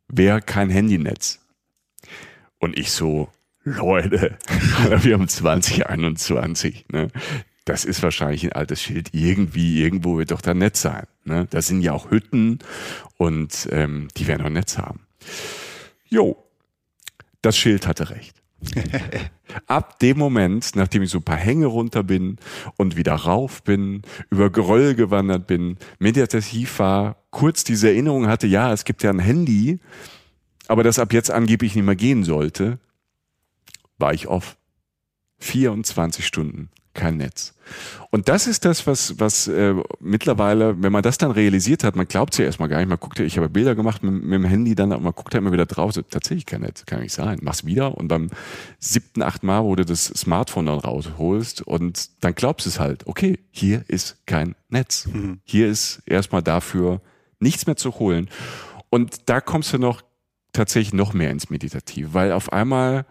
wäre 0.08 0.42
kein 0.42 0.70
Handynetz. 0.70 1.38
Und 2.58 2.76
ich 2.76 2.90
so, 2.90 3.28
Leute, 3.62 4.38
wir 5.02 5.14
haben 5.14 5.28
2021, 5.28 6.86
ne? 6.90 7.08
Das 7.64 7.84
ist 7.84 8.02
wahrscheinlich 8.02 8.44
ein 8.44 8.52
altes 8.52 8.82
Schild. 8.82 9.10
Irgendwie, 9.12 9.82
irgendwo 9.82 10.16
wird 10.16 10.30
doch 10.30 10.40
da 10.40 10.54
Netz 10.54 10.80
sein. 10.80 11.06
Ne? 11.24 11.46
Da 11.50 11.60
sind 11.60 11.82
ja 11.82 11.92
auch 11.92 12.10
Hütten 12.10 12.60
und 13.18 13.68
ähm, 13.70 14.08
die 14.16 14.26
werden 14.26 14.46
auch 14.46 14.50
Netz 14.50 14.78
haben. 14.78 15.00
Jo, 16.08 16.36
das 17.42 17.56
Schild 17.56 17.86
hatte 17.86 18.10
recht. 18.10 18.42
Ab 19.66 19.98
dem 20.00 20.18
Moment, 20.18 20.74
nachdem 20.74 21.02
ich 21.02 21.10
so 21.10 21.18
ein 21.18 21.24
paar 21.24 21.36
Hänge 21.36 21.66
runter 21.66 22.02
bin 22.02 22.36
und 22.76 22.96
wieder 22.96 23.14
rauf 23.14 23.62
bin, 23.62 24.02
über 24.30 24.50
Geröll 24.50 24.94
gewandert 24.94 25.46
bin, 25.46 25.78
meditativ 25.98 26.78
war, 26.78 27.16
kurz 27.30 27.64
diese 27.64 27.88
Erinnerung 27.88 28.26
hatte, 28.26 28.46
ja, 28.46 28.72
es 28.72 28.84
gibt 28.84 29.02
ja 29.02 29.10
ein 29.10 29.20
Handy, 29.20 29.78
aber 30.66 30.82
das 30.82 30.98
ab 30.98 31.12
jetzt 31.12 31.30
angeblich 31.30 31.74
nicht 31.76 31.84
mehr 31.84 31.96
gehen 31.96 32.24
sollte, 32.24 32.78
war 33.98 34.12
ich 34.12 34.26
off. 34.26 34.56
24 35.40 36.26
Stunden 36.26 36.68
kein 36.98 37.16
Netz. 37.16 37.54
Und 38.10 38.28
das 38.28 38.46
ist 38.46 38.64
das, 38.64 38.86
was, 38.86 39.20
was 39.20 39.46
äh, 39.46 39.74
mittlerweile, 40.00 40.82
wenn 40.82 40.90
man 40.90 41.02
das 41.02 41.16
dann 41.16 41.30
realisiert 41.30 41.84
hat, 41.84 41.94
man 41.94 42.08
glaubt 42.08 42.32
es 42.34 42.38
ja 42.38 42.44
erstmal 42.44 42.68
gar 42.68 42.78
nicht, 42.78 42.88
man 42.88 42.98
guckt 42.98 43.18
ja, 43.18 43.24
ich 43.24 43.36
habe 43.36 43.48
Bilder 43.48 43.74
gemacht 43.74 44.02
mit, 44.02 44.12
mit 44.12 44.32
dem 44.32 44.44
Handy 44.44 44.74
dann, 44.74 44.92
aber 44.92 45.02
man 45.02 45.12
guckt 45.12 45.32
ja 45.32 45.38
immer 45.38 45.52
wieder 45.52 45.66
drauf, 45.66 45.92
so, 45.92 46.02
tatsächlich 46.02 46.44
kein 46.44 46.62
Netz, 46.62 46.84
kann 46.86 47.00
nicht 47.00 47.12
sein. 47.12 47.38
Mach's 47.40 47.64
wieder 47.64 47.96
und 47.96 48.08
beim 48.08 48.30
siebten, 48.80 49.22
achten 49.22 49.46
Mal, 49.46 49.62
wo 49.62 49.76
du 49.76 49.84
das 49.84 50.06
Smartphone 50.06 50.66
dann 50.66 50.78
rausholst 50.78 51.62
und 51.62 52.10
dann 52.24 52.34
glaubst 52.34 52.66
du 52.66 52.70
es 52.70 52.80
halt, 52.80 53.06
okay, 53.06 53.38
hier 53.50 53.84
ist 53.86 54.26
kein 54.26 54.56
Netz. 54.68 55.06
Mhm. 55.06 55.40
Hier 55.44 55.68
ist 55.68 56.02
erstmal 56.04 56.42
dafür 56.42 57.00
nichts 57.38 57.66
mehr 57.66 57.76
zu 57.76 57.98
holen. 58.00 58.28
Und 58.90 59.28
da 59.28 59.40
kommst 59.40 59.72
du 59.72 59.78
noch 59.78 60.02
tatsächlich 60.52 60.94
noch 60.94 61.12
mehr 61.12 61.30
ins 61.30 61.50
Meditative, 61.50 62.14
weil 62.14 62.32
auf 62.32 62.52
einmal 62.52 63.06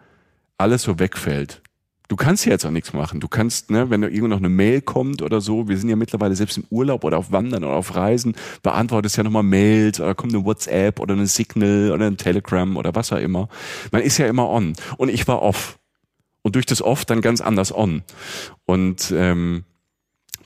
alles 0.58 0.82
so 0.82 1.00
wegfällt. 1.00 1.62
Du 2.08 2.16
kannst 2.16 2.46
ja 2.46 2.54
jetzt 2.54 2.66
auch 2.66 2.72
nichts 2.72 2.94
machen. 2.94 3.20
Du 3.20 3.28
kannst, 3.28 3.70
ne, 3.70 3.90
wenn 3.90 4.02
da 4.02 4.08
irgendwo 4.08 4.28
noch 4.28 4.38
eine 4.38 4.50
Mail 4.50 4.82
kommt 4.82 5.22
oder 5.22 5.42
so, 5.42 5.68
wir 5.68 5.78
sind 5.78 5.90
ja 5.90 5.98
mittlerweile 5.98 6.36
selbst 6.36 6.58
im 6.58 6.64
Urlaub 6.70 7.04
oder 7.04 7.18
auf 7.18 7.32
Wandern 7.32 7.66
oder 7.66 7.74
auf 7.74 7.96
Reisen, 7.96 8.36
beantwortest 8.64 9.18
ja 9.18 9.24
nochmal 9.24 9.44
Mails 9.44 10.00
oder 10.00 10.16
kommt 10.16 10.34
eine 10.34 10.46
WhatsApp 10.46 11.00
oder 11.00 11.14
eine 11.14 11.28
Signal 11.28 11.92
oder 11.92 12.08
ein 12.08 12.18
Telegram 12.18 12.78
oder 12.78 12.96
was 12.96 13.12
auch 13.12 13.18
immer. 13.18 13.50
Man 13.92 14.02
ist 14.02 14.18
ja 14.18 14.28
immer 14.28 14.48
on. 14.50 14.74
Und 14.98 15.10
ich 15.10 15.28
war 15.28 15.42
off. 15.42 15.80
Und 16.44 16.56
durch 16.56 16.66
das 16.66 16.82
off 16.82 17.04
dann 17.04 17.20
ganz 17.20 17.42
anders 17.42 17.76
on. 17.76 18.04
Und 18.66 19.14
ähm, 19.14 19.66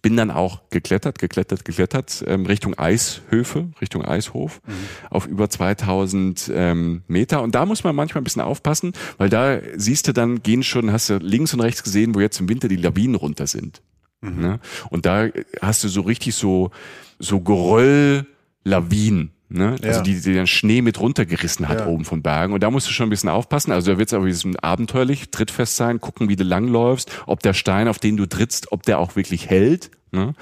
bin 0.02 0.18
dann 0.18 0.32
auch 0.32 0.62
geklettert, 0.70 1.20
geklettert, 1.20 1.64
geklettert 1.64 2.24
ähm, 2.28 2.46
Richtung 2.46 2.78
Eishöfe, 2.78 3.70
Richtung 3.80 4.04
Eishof 4.04 4.62
mhm. 4.66 4.74
auf 5.10 5.28
über 5.28 5.50
2000 5.50 6.52
ähm, 6.54 7.04
Meter. 7.08 7.42
Und 7.42 7.56
da 7.56 7.66
muss 7.66 7.84
man 7.84 7.96
manchmal 7.96 8.22
ein 8.22 8.24
bisschen 8.24 8.42
aufpassen, 8.42 8.94
weil 9.18 9.30
da 9.30 9.60
siehst 9.76 10.08
du 10.08 10.14
dann, 10.14 10.42
gehen 10.42 10.64
schon, 10.64 10.92
hast 10.92 11.10
du 11.10 11.18
links 11.18 11.54
und 11.54 11.62
rechts 11.62 11.84
gesehen, 11.84 12.16
wo 12.16 12.20
jetzt 12.20 12.40
im 12.40 12.50
Winter 12.50 12.68
die 12.68 12.78
Lawinen 12.78 13.16
runter 13.16 13.48
sind. 13.48 13.82
Mhm. 14.22 14.42
Ne? 14.42 14.60
Und 14.90 15.06
da 15.06 15.28
hast 15.62 15.84
du 15.84 15.88
so 15.88 16.02
richtig 16.02 16.36
so, 16.36 16.72
so 17.20 17.42
Geröll-Lawinen. 17.42 19.32
Ne? 19.54 19.72
Also 19.72 19.84
ja. 19.84 19.90
Also 19.90 20.02
die, 20.04 20.22
die 20.22 20.34
den 20.34 20.48
Schnee 20.48 20.82
mit 20.82 21.00
runtergerissen 21.00 21.68
hat 21.68 21.80
ja. 21.80 21.88
oben 21.88 22.06
von 22.06 22.22
Bergen. 22.22 22.54
Und 22.54 22.64
da 22.64 22.72
musst 22.72 22.88
du 22.88 22.94
schon 22.94 23.08
ein 23.08 23.10
bisschen 23.10 23.30
aufpassen. 23.30 23.72
Also 23.72 23.92
da 23.92 23.98
wird 23.98 24.10
es 24.10 24.14
aber 24.14 24.26
ein 24.26 24.30
bisschen 24.30 24.58
abenteuerlich, 24.58 25.30
trittfest 25.32 25.76
sein, 25.76 26.00
gucken, 26.00 26.30
wie 26.30 26.36
du 26.36 26.44
langläufst, 26.44 27.12
ob 27.28 27.42
der 27.42 27.54
Stein, 27.54 27.88
auf 27.88 28.00
den 28.00 28.18
du 28.18 28.26
trittst, 28.26 28.72
ob 28.72 28.84
der 28.84 29.00
auch 29.00 29.16
wirklich 29.16 29.50
hält. 29.50 29.92
Ne? 30.12 30.34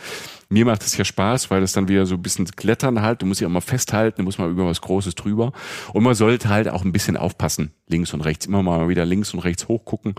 Mir 0.49 0.65
macht 0.65 0.83
es 0.83 0.97
ja 0.97 1.05
Spaß, 1.05 1.49
weil 1.51 1.61
das 1.61 1.73
dann 1.73 1.87
wieder 1.87 2.05
so 2.05 2.15
ein 2.15 2.21
bisschen 2.21 2.45
klettern 2.45 3.01
halt. 3.01 3.21
Du 3.21 3.25
musst 3.25 3.41
ja 3.41 3.47
immer 3.47 3.61
festhalten, 3.61 4.17
du 4.17 4.23
musst 4.23 4.39
mal 4.39 4.49
über 4.49 4.65
was 4.65 4.81
Großes 4.81 5.15
drüber. 5.15 5.53
Und 5.93 6.03
man 6.03 6.15
sollte 6.15 6.49
halt 6.49 6.69
auch 6.69 6.83
ein 6.83 6.91
bisschen 6.91 7.17
aufpassen, 7.17 7.71
links 7.87 8.13
und 8.13 8.21
rechts. 8.21 8.45
Immer 8.45 8.63
mal 8.63 8.89
wieder 8.89 9.05
links 9.05 9.33
und 9.33 9.39
rechts 9.39 9.67
hochgucken, 9.67 10.15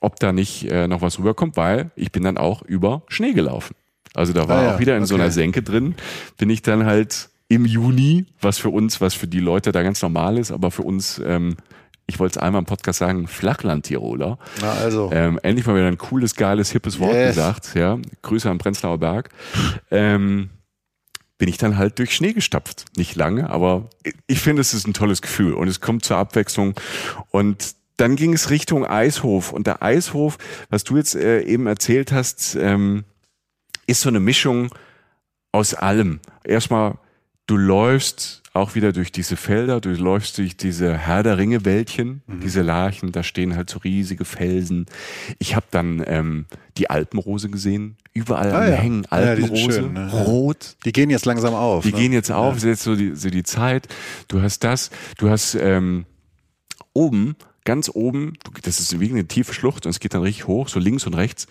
ob 0.00 0.18
da 0.18 0.32
nicht 0.32 0.70
äh, 0.70 0.88
noch 0.88 1.02
was 1.02 1.18
rüberkommt, 1.18 1.56
weil 1.56 1.90
ich 1.96 2.12
bin 2.12 2.22
dann 2.24 2.38
auch 2.38 2.62
über 2.62 3.02
Schnee 3.08 3.32
gelaufen. 3.32 3.74
Also 4.14 4.32
da 4.32 4.48
war 4.48 4.58
ah, 4.58 4.62
ja. 4.62 4.74
auch 4.74 4.78
wieder 4.80 4.96
in 4.96 5.02
okay. 5.02 5.08
so 5.08 5.14
einer 5.16 5.30
Senke 5.32 5.62
drin, 5.62 5.96
bin 6.36 6.48
ich 6.50 6.62
dann 6.62 6.86
halt 6.86 7.30
im 7.48 7.66
Juni, 7.66 8.26
was 8.40 8.58
für 8.58 8.70
uns, 8.70 9.00
was 9.00 9.14
für 9.14 9.26
die 9.26 9.40
Leute 9.40 9.72
da 9.72 9.82
ganz 9.82 10.00
normal 10.02 10.38
ist, 10.38 10.50
aber 10.50 10.70
für 10.70 10.82
uns, 10.82 11.20
ähm, 11.24 11.56
ich 12.06 12.18
wollte 12.18 12.38
es 12.38 12.42
einmal 12.42 12.60
im 12.60 12.66
Podcast 12.66 12.98
sagen, 12.98 13.26
Flachland-Tiroler. 13.26 14.38
Na 14.60 14.72
also. 14.72 15.10
Ähm, 15.12 15.38
endlich 15.42 15.66
mal 15.66 15.76
wieder 15.76 15.86
ein 15.86 15.98
cooles, 15.98 16.34
geiles, 16.34 16.70
hippes 16.70 16.98
Wort 16.98 17.14
yes. 17.14 17.34
gesagt. 17.34 17.74
Ja, 17.74 17.98
Grüße 18.22 18.48
am 18.48 18.58
Prenzlauer 18.58 18.98
Berg. 18.98 19.30
Ähm, 19.90 20.50
bin 21.38 21.48
ich 21.48 21.58
dann 21.58 21.76
halt 21.76 21.98
durch 21.98 22.14
Schnee 22.14 22.32
gestapft. 22.32 22.86
Nicht 22.96 23.16
lange, 23.16 23.50
aber 23.50 23.90
ich 24.26 24.40
finde, 24.40 24.60
es 24.60 24.72
ist 24.72 24.86
ein 24.86 24.94
tolles 24.94 25.20
Gefühl 25.20 25.54
und 25.54 25.68
es 25.68 25.80
kommt 25.80 26.04
zur 26.04 26.16
Abwechslung 26.16 26.74
und 27.30 27.74
dann 27.96 28.16
ging 28.16 28.32
es 28.32 28.50
Richtung 28.50 28.86
Eishof 28.86 29.52
und 29.52 29.66
der 29.66 29.82
Eishof, 29.82 30.38
was 30.68 30.84
du 30.84 30.96
jetzt 30.96 31.14
äh, 31.14 31.42
eben 31.42 31.66
erzählt 31.66 32.12
hast, 32.12 32.56
ähm, 32.56 33.04
ist 33.86 34.00
so 34.00 34.08
eine 34.08 34.20
Mischung 34.20 34.74
aus 35.52 35.74
allem. 35.74 36.20
Erstmal 36.42 36.98
du 37.46 37.56
läufst 37.56 38.42
auch 38.52 38.76
wieder 38.76 38.92
durch 38.92 39.10
diese 39.10 39.36
Felder, 39.36 39.80
du 39.80 39.90
läufst 39.90 40.38
durch 40.38 40.56
diese 40.56 40.96
Herr 40.96 41.24
der 41.24 41.38
Ringe 41.38 41.64
Wäldchen, 41.64 42.22
mhm. 42.26 42.40
diese 42.40 42.62
Larchen, 42.62 43.10
da 43.10 43.24
stehen 43.24 43.56
halt 43.56 43.68
so 43.68 43.80
riesige 43.80 44.24
Felsen. 44.24 44.86
Ich 45.40 45.56
habe 45.56 45.66
dann 45.72 46.04
ähm, 46.06 46.46
die 46.78 46.88
Alpenrose 46.88 47.50
gesehen, 47.50 47.96
überall 48.12 48.52
ah, 48.52 48.68
ja. 48.68 48.76
hängen 48.76 49.06
Alpenrose, 49.06 49.60
ja, 49.60 49.72
schön, 49.72 49.92
ne? 49.92 50.10
rot. 50.12 50.76
Die 50.84 50.92
gehen 50.92 51.10
jetzt 51.10 51.26
langsam 51.26 51.52
auf. 51.52 51.82
Die 51.82 51.92
ne? 51.92 51.98
gehen 51.98 52.12
jetzt 52.12 52.30
auf, 52.30 52.52
ja. 52.52 52.56
ist 52.58 52.64
jetzt 52.64 52.82
so 52.84 52.94
die, 52.94 53.16
so 53.16 53.28
die 53.28 53.42
Zeit. 53.42 53.88
Du 54.28 54.40
hast 54.40 54.62
das, 54.62 54.90
du 55.18 55.30
hast 55.30 55.56
ähm, 55.56 56.06
oben 56.92 57.34
ganz 57.64 57.90
oben, 57.92 58.34
das 58.62 58.78
ist 58.78 59.00
wie 59.00 59.10
eine 59.10 59.26
tiefe 59.26 59.54
Schlucht 59.54 59.86
und 59.86 59.90
es 59.90 60.00
geht 60.00 60.14
dann 60.14 60.22
richtig 60.22 60.46
hoch, 60.46 60.68
so 60.68 60.78
links 60.78 61.06
und 61.06 61.14
rechts, 61.14 61.46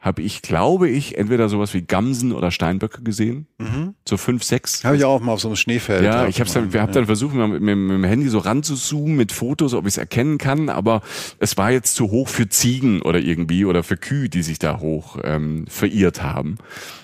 habe 0.00 0.22
ich, 0.22 0.42
glaube 0.42 0.88
ich, 0.88 1.18
entweder 1.18 1.48
sowas 1.48 1.74
wie 1.74 1.82
Gamsen 1.82 2.32
oder 2.32 2.50
Steinböcke 2.50 3.02
gesehen. 3.02 3.48
Mhm. 3.58 3.94
So 4.08 4.16
fünf, 4.16 4.44
sechs. 4.44 4.84
Habe 4.84 4.96
ich 4.96 5.04
auch 5.04 5.20
mal 5.20 5.32
auf 5.32 5.40
so 5.40 5.48
einem 5.48 5.56
Schneefeld. 5.56 6.04
Ja, 6.04 6.28
ich 6.28 6.40
habe 6.40 6.48
dann, 6.50 6.72
wir 6.72 6.80
haben 6.80 6.92
dann 6.92 7.06
versucht, 7.06 7.34
mit, 7.34 7.60
mit, 7.60 7.60
mit, 7.60 7.90
dem 7.90 8.04
Handy 8.04 8.28
so 8.28 8.38
ranzuzoomen 8.38 9.16
mit 9.16 9.32
Fotos, 9.32 9.74
ob 9.74 9.86
ich 9.86 9.94
es 9.94 9.98
erkennen 9.98 10.38
kann, 10.38 10.68
aber 10.68 11.02
es 11.40 11.56
war 11.56 11.72
jetzt 11.72 11.96
zu 11.96 12.10
hoch 12.10 12.28
für 12.28 12.48
Ziegen 12.48 13.02
oder 13.02 13.18
irgendwie 13.18 13.64
oder 13.64 13.82
für 13.82 13.96
Kühe, 13.96 14.28
die 14.28 14.42
sich 14.42 14.58
da 14.58 14.78
hoch 14.78 15.18
ähm, 15.24 15.66
verirrt 15.68 16.22
haben. 16.22 16.58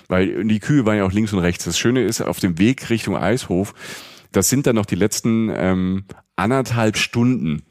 Weil 0.07 0.45
die 0.45 0.59
Kühe 0.59 0.85
waren 0.85 0.97
ja 0.97 1.05
auch 1.05 1.11
links 1.11 1.33
und 1.33 1.39
rechts. 1.39 1.65
Das 1.65 1.77
Schöne 1.77 2.03
ist, 2.03 2.21
auf 2.21 2.39
dem 2.39 2.57
Weg 2.59 2.89
Richtung 2.89 3.17
Eishof, 3.17 3.73
das 4.31 4.49
sind 4.49 4.67
dann 4.67 4.75
noch 4.75 4.85
die 4.85 4.95
letzten 4.95 5.51
ähm, 5.53 6.05
anderthalb 6.35 6.97
Stunden. 6.97 7.63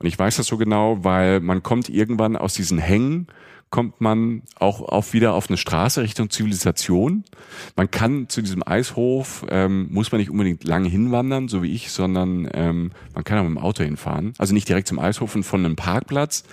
Und 0.00 0.06
ich 0.06 0.18
weiß 0.18 0.36
das 0.36 0.46
so 0.46 0.56
genau, 0.56 1.04
weil 1.04 1.40
man 1.40 1.62
kommt 1.62 1.88
irgendwann 1.88 2.36
aus 2.36 2.54
diesen 2.54 2.78
Hängen, 2.78 3.28
kommt 3.68 4.00
man 4.00 4.42
auch 4.56 4.80
auf 4.80 5.12
wieder 5.12 5.34
auf 5.34 5.48
eine 5.48 5.56
Straße 5.56 6.02
Richtung 6.02 6.30
Zivilisation. 6.30 7.24
Man 7.76 7.90
kann 7.90 8.28
zu 8.28 8.42
diesem 8.42 8.66
Eishof, 8.66 9.46
ähm, 9.48 9.88
muss 9.90 10.10
man 10.10 10.20
nicht 10.20 10.30
unbedingt 10.30 10.64
lange 10.64 10.88
hinwandern, 10.88 11.48
so 11.48 11.62
wie 11.62 11.72
ich, 11.72 11.92
sondern 11.92 12.48
ähm, 12.52 12.90
man 13.14 13.24
kann 13.24 13.38
auch 13.38 13.44
mit 13.44 13.52
dem 13.52 13.58
Auto 13.58 13.84
hinfahren. 13.84 14.32
Also 14.38 14.54
nicht 14.54 14.68
direkt 14.68 14.88
zum 14.88 14.98
Eishof 14.98 15.36
und 15.36 15.44
von 15.44 15.64
einem 15.64 15.76
Parkplatz 15.76 16.44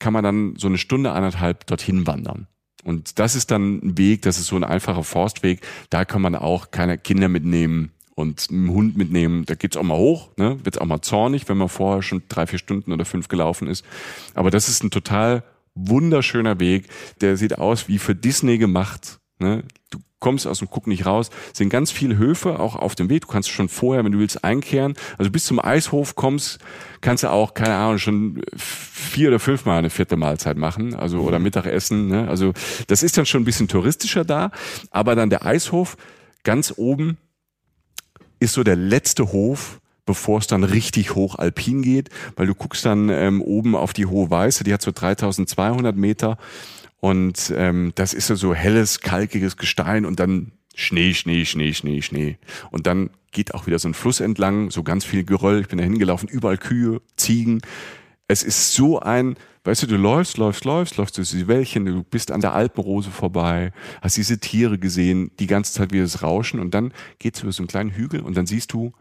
kann 0.00 0.12
man 0.12 0.24
dann 0.24 0.54
so 0.56 0.66
eine 0.66 0.78
Stunde, 0.78 1.12
anderthalb 1.12 1.66
dorthin 1.66 2.06
wandern. 2.06 2.48
Und 2.84 3.18
das 3.18 3.34
ist 3.34 3.50
dann 3.50 3.80
ein 3.80 3.98
Weg, 3.98 4.22
das 4.22 4.38
ist 4.38 4.46
so 4.46 4.56
ein 4.56 4.64
einfacher 4.64 5.04
Forstweg. 5.04 5.60
Da 5.90 6.04
kann 6.04 6.22
man 6.22 6.34
auch 6.34 6.70
keine 6.70 6.96
Kinder 6.96 7.28
mitnehmen 7.28 7.92
und 8.18 8.48
einen 8.50 8.68
Hund 8.70 8.96
mitnehmen, 8.96 9.44
da 9.46 9.54
geht's 9.54 9.76
auch 9.76 9.84
mal 9.84 9.96
hoch, 9.96 10.30
ne? 10.36 10.58
wird's 10.64 10.78
auch 10.78 10.86
mal 10.86 11.00
zornig, 11.02 11.48
wenn 11.48 11.56
man 11.56 11.68
vorher 11.68 12.02
schon 12.02 12.22
drei, 12.28 12.46
vier 12.46 12.58
Stunden 12.58 12.92
oder 12.92 13.04
fünf 13.04 13.28
gelaufen 13.28 13.68
ist. 13.68 13.84
Aber 14.34 14.50
das 14.50 14.68
ist 14.68 14.82
ein 14.82 14.90
total 14.90 15.44
wunderschöner 15.74 16.58
Weg. 16.58 16.88
Der 17.20 17.36
sieht 17.36 17.58
aus 17.58 17.88
wie 17.88 17.98
für 17.98 18.16
Disney 18.16 18.58
gemacht. 18.58 19.20
Ne? 19.38 19.62
Du 19.90 19.98
kommst 20.18 20.48
aus 20.48 20.58
dem 20.58 20.68
Guck 20.68 20.88
nicht 20.88 21.06
raus. 21.06 21.30
Es 21.52 21.58
sind 21.58 21.68
ganz 21.68 21.92
viele 21.92 22.16
Höfe 22.18 22.58
auch 22.58 22.74
auf 22.74 22.96
dem 22.96 23.08
Weg. 23.08 23.22
Du 23.22 23.28
kannst 23.28 23.50
schon 23.50 23.68
vorher, 23.68 24.04
wenn 24.04 24.10
du 24.10 24.18
willst, 24.18 24.42
einkehren. 24.42 24.94
Also 25.16 25.30
bis 25.30 25.44
zum 25.44 25.60
Eishof 25.60 26.16
kommst, 26.16 26.58
kannst 27.00 27.22
du 27.22 27.30
auch, 27.30 27.54
keine 27.54 27.76
Ahnung, 27.76 27.98
schon 27.98 28.42
vier 28.56 29.28
oder 29.28 29.38
fünfmal 29.38 29.78
eine 29.78 29.90
vierte 29.90 30.16
Mahlzeit 30.16 30.56
machen. 30.56 30.96
Also 30.96 31.20
oder 31.20 31.38
Mittagessen. 31.38 32.08
Ne? 32.08 32.28
Also 32.28 32.52
das 32.88 33.04
ist 33.04 33.16
dann 33.16 33.26
schon 33.26 33.42
ein 33.42 33.46
bisschen 33.46 33.68
touristischer 33.68 34.24
da. 34.24 34.50
Aber 34.90 35.14
dann 35.14 35.30
der 35.30 35.46
Eishof 35.46 35.96
ganz 36.42 36.74
oben 36.76 37.16
ist 38.40 38.54
so 38.54 38.64
der 38.64 38.76
letzte 38.76 39.32
Hof, 39.32 39.80
bevor 40.06 40.38
es 40.38 40.46
dann 40.46 40.64
richtig 40.64 41.14
hoch 41.14 41.36
alpin 41.36 41.82
geht, 41.82 42.08
weil 42.36 42.46
du 42.46 42.54
guckst 42.54 42.84
dann 42.84 43.08
ähm, 43.10 43.42
oben 43.42 43.74
auf 43.76 43.92
die 43.92 44.06
hohe 44.06 44.30
Weiße, 44.30 44.64
die 44.64 44.72
hat 44.72 44.82
so 44.82 44.90
3200 44.90 45.94
Meter 45.96 46.38
und 47.00 47.52
ähm, 47.56 47.92
das 47.94 48.14
ist 48.14 48.26
so 48.26 48.54
helles, 48.54 49.00
kalkiges 49.00 49.56
Gestein 49.56 50.04
und 50.04 50.18
dann 50.18 50.52
Schnee, 50.74 51.12
Schnee, 51.14 51.44
Schnee, 51.44 51.74
Schnee, 51.74 52.02
Schnee. 52.02 52.38
Und 52.70 52.86
dann 52.86 53.10
geht 53.32 53.54
auch 53.54 53.66
wieder 53.66 53.78
so 53.78 53.88
ein 53.88 53.94
Fluss 53.94 54.20
entlang, 54.20 54.70
so 54.70 54.82
ganz 54.82 55.04
viel 55.04 55.24
Geröll. 55.24 55.60
Ich 55.60 55.68
bin 55.68 55.78
da 55.78 55.84
hingelaufen, 55.84 56.28
überall 56.28 56.56
Kühe, 56.56 57.00
Ziegen. 57.16 57.60
Es 58.28 58.42
ist 58.42 58.72
so 58.74 59.00
ein, 59.00 59.36
weißt 59.68 59.82
du, 59.82 59.86
du 59.86 59.96
läufst, 59.96 60.38
läufst, 60.38 60.64
läufst, 60.64 60.96
läufst 60.96 61.18
durch 61.18 61.30
die 61.30 61.46
Wäldchen, 61.46 61.84
du 61.84 62.02
bist 62.02 62.32
an 62.32 62.40
der 62.40 62.54
Alpenrose 62.54 63.10
vorbei, 63.10 63.72
hast 64.00 64.16
diese 64.16 64.38
Tiere 64.38 64.78
gesehen, 64.78 65.30
die 65.38 65.46
ganze 65.46 65.74
Zeit 65.74 65.92
wie 65.92 66.00
das 66.00 66.22
Rauschen 66.22 66.58
und 66.58 66.72
dann 66.72 66.92
geht's 67.18 67.42
über 67.42 67.52
so 67.52 67.62
einen 67.62 67.68
kleinen 67.68 67.90
Hügel 67.90 68.22
und 68.22 68.34
dann 68.34 68.46
siehst 68.46 68.72
du 68.72 68.92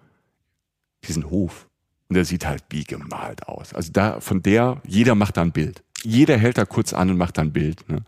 diesen 1.06 1.30
Hof. 1.30 1.70
Und 2.10 2.16
der 2.16 2.26
sieht 2.26 2.46
halt 2.46 2.64
wie 2.70 2.84
gemalt 2.84 3.48
aus. 3.48 3.74
Also 3.74 3.92
da, 3.94 4.20
von 4.20 4.42
der, 4.42 4.82
jeder 4.86 5.16
macht 5.16 5.38
da 5.38 5.42
ein 5.42 5.54
Bild. 5.54 5.84
Jeder 6.04 6.38
hält 6.38 6.58
da 6.58 6.66
kurz 6.66 6.94
an 6.94 7.10
und 7.10 7.18
macht 7.18 7.38
da 7.38 7.44
ein 7.44 7.54
Bild. 7.54 7.88
Ne? 7.90 8.04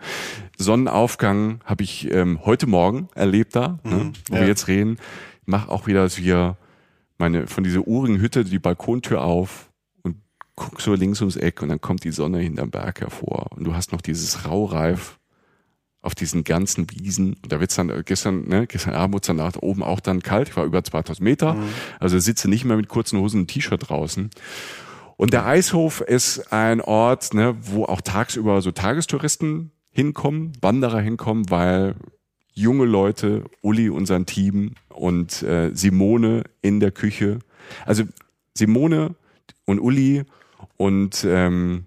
Sonnenaufgang 0.58 1.62
habe 1.64 1.84
ich 1.84 2.12
ähm, 2.12 2.40
heute 2.46 2.68
Morgen 2.68 3.08
erlebt 3.16 3.56
da, 3.56 3.80
ne? 3.84 3.96
mhm, 3.96 3.98
ne, 3.98 4.14
wo 4.30 4.36
ja. 4.36 4.42
wir 4.42 4.48
jetzt 4.48 4.68
reden. 4.68 4.98
Mach 5.46 5.70
auch 5.70 5.88
wieder, 5.88 6.04
dass 6.04 6.18
wir 6.18 6.58
meine, 7.18 7.48
von 7.48 7.64
dieser 7.64 7.88
urigen 7.88 8.20
Hütte 8.20 8.44
die 8.44 8.60
Balkontür 8.60 9.22
auf 9.22 9.69
guck 10.60 10.82
so 10.82 10.94
links 10.94 11.22
ums 11.22 11.36
Eck 11.36 11.62
und 11.62 11.70
dann 11.70 11.82
kommt 11.82 12.04
die 12.04 12.12
Sonne 12.12 12.40
hinterm 12.40 12.70
Berg 12.70 13.02
hervor 13.02 13.48
und 13.56 13.64
du 13.64 13.74
hast 13.74 13.92
noch 13.92 14.02
dieses 14.02 14.46
Raureif 14.46 15.20
auf 16.02 16.16
diesen 16.16 16.44
ganzen 16.44 16.90
Wiesen. 16.92 17.36
Und 17.42 17.52
da 17.52 17.60
wird's 17.60 17.76
dann 17.76 17.90
äh, 17.90 18.04
gestern, 18.06 18.48
ne, 18.48 18.68
gestern 18.68 18.94
Abend 18.94 19.16
wurde 19.16 19.28
dann 19.28 19.36
nach 19.38 19.56
oben 19.62 19.84
auch 19.84 20.00
dann 20.00 20.22
kalt. 20.22 20.50
Ich 20.50 20.56
war 20.56 20.66
über 20.66 20.84
2000 20.84 21.22
Meter. 21.22 21.56
Mhm. 21.56 21.64
Also 22.00 22.20
sitze 22.20 22.50
nicht 22.50 22.64
mehr 22.66 22.78
mit 22.78 22.88
kurzen 22.88 23.20
Hosen 23.20 23.42
und 23.42 23.48
T-Shirt 23.48 23.90
draußen. 23.90 24.30
Und 25.18 25.34
der 25.34 25.46
Eishof 25.46 26.00
ist 26.00 26.54
ein 26.54 26.80
Ort, 26.80 27.34
ne, 27.34 27.58
wo 27.60 27.84
auch 27.84 28.00
tagsüber 28.00 28.62
so 28.62 28.72
Tagestouristen 28.72 29.72
hinkommen, 29.92 30.54
Wanderer 30.62 31.02
hinkommen, 31.02 31.50
weil 31.50 31.96
junge 32.54 32.86
Leute, 32.86 33.44
Uli 33.62 33.90
und 33.90 34.06
sein 34.06 34.26
Team 34.26 34.76
und 34.90 35.44
äh, 35.44 35.72
Simone 35.74 36.44
in 36.62 36.80
der 36.80 36.92
Küche. 36.92 37.40
Also 37.86 38.04
Simone 38.54 39.16
und 39.66 39.80
Uli 39.80 40.24
und 40.78 41.26
ähm, 41.28 41.86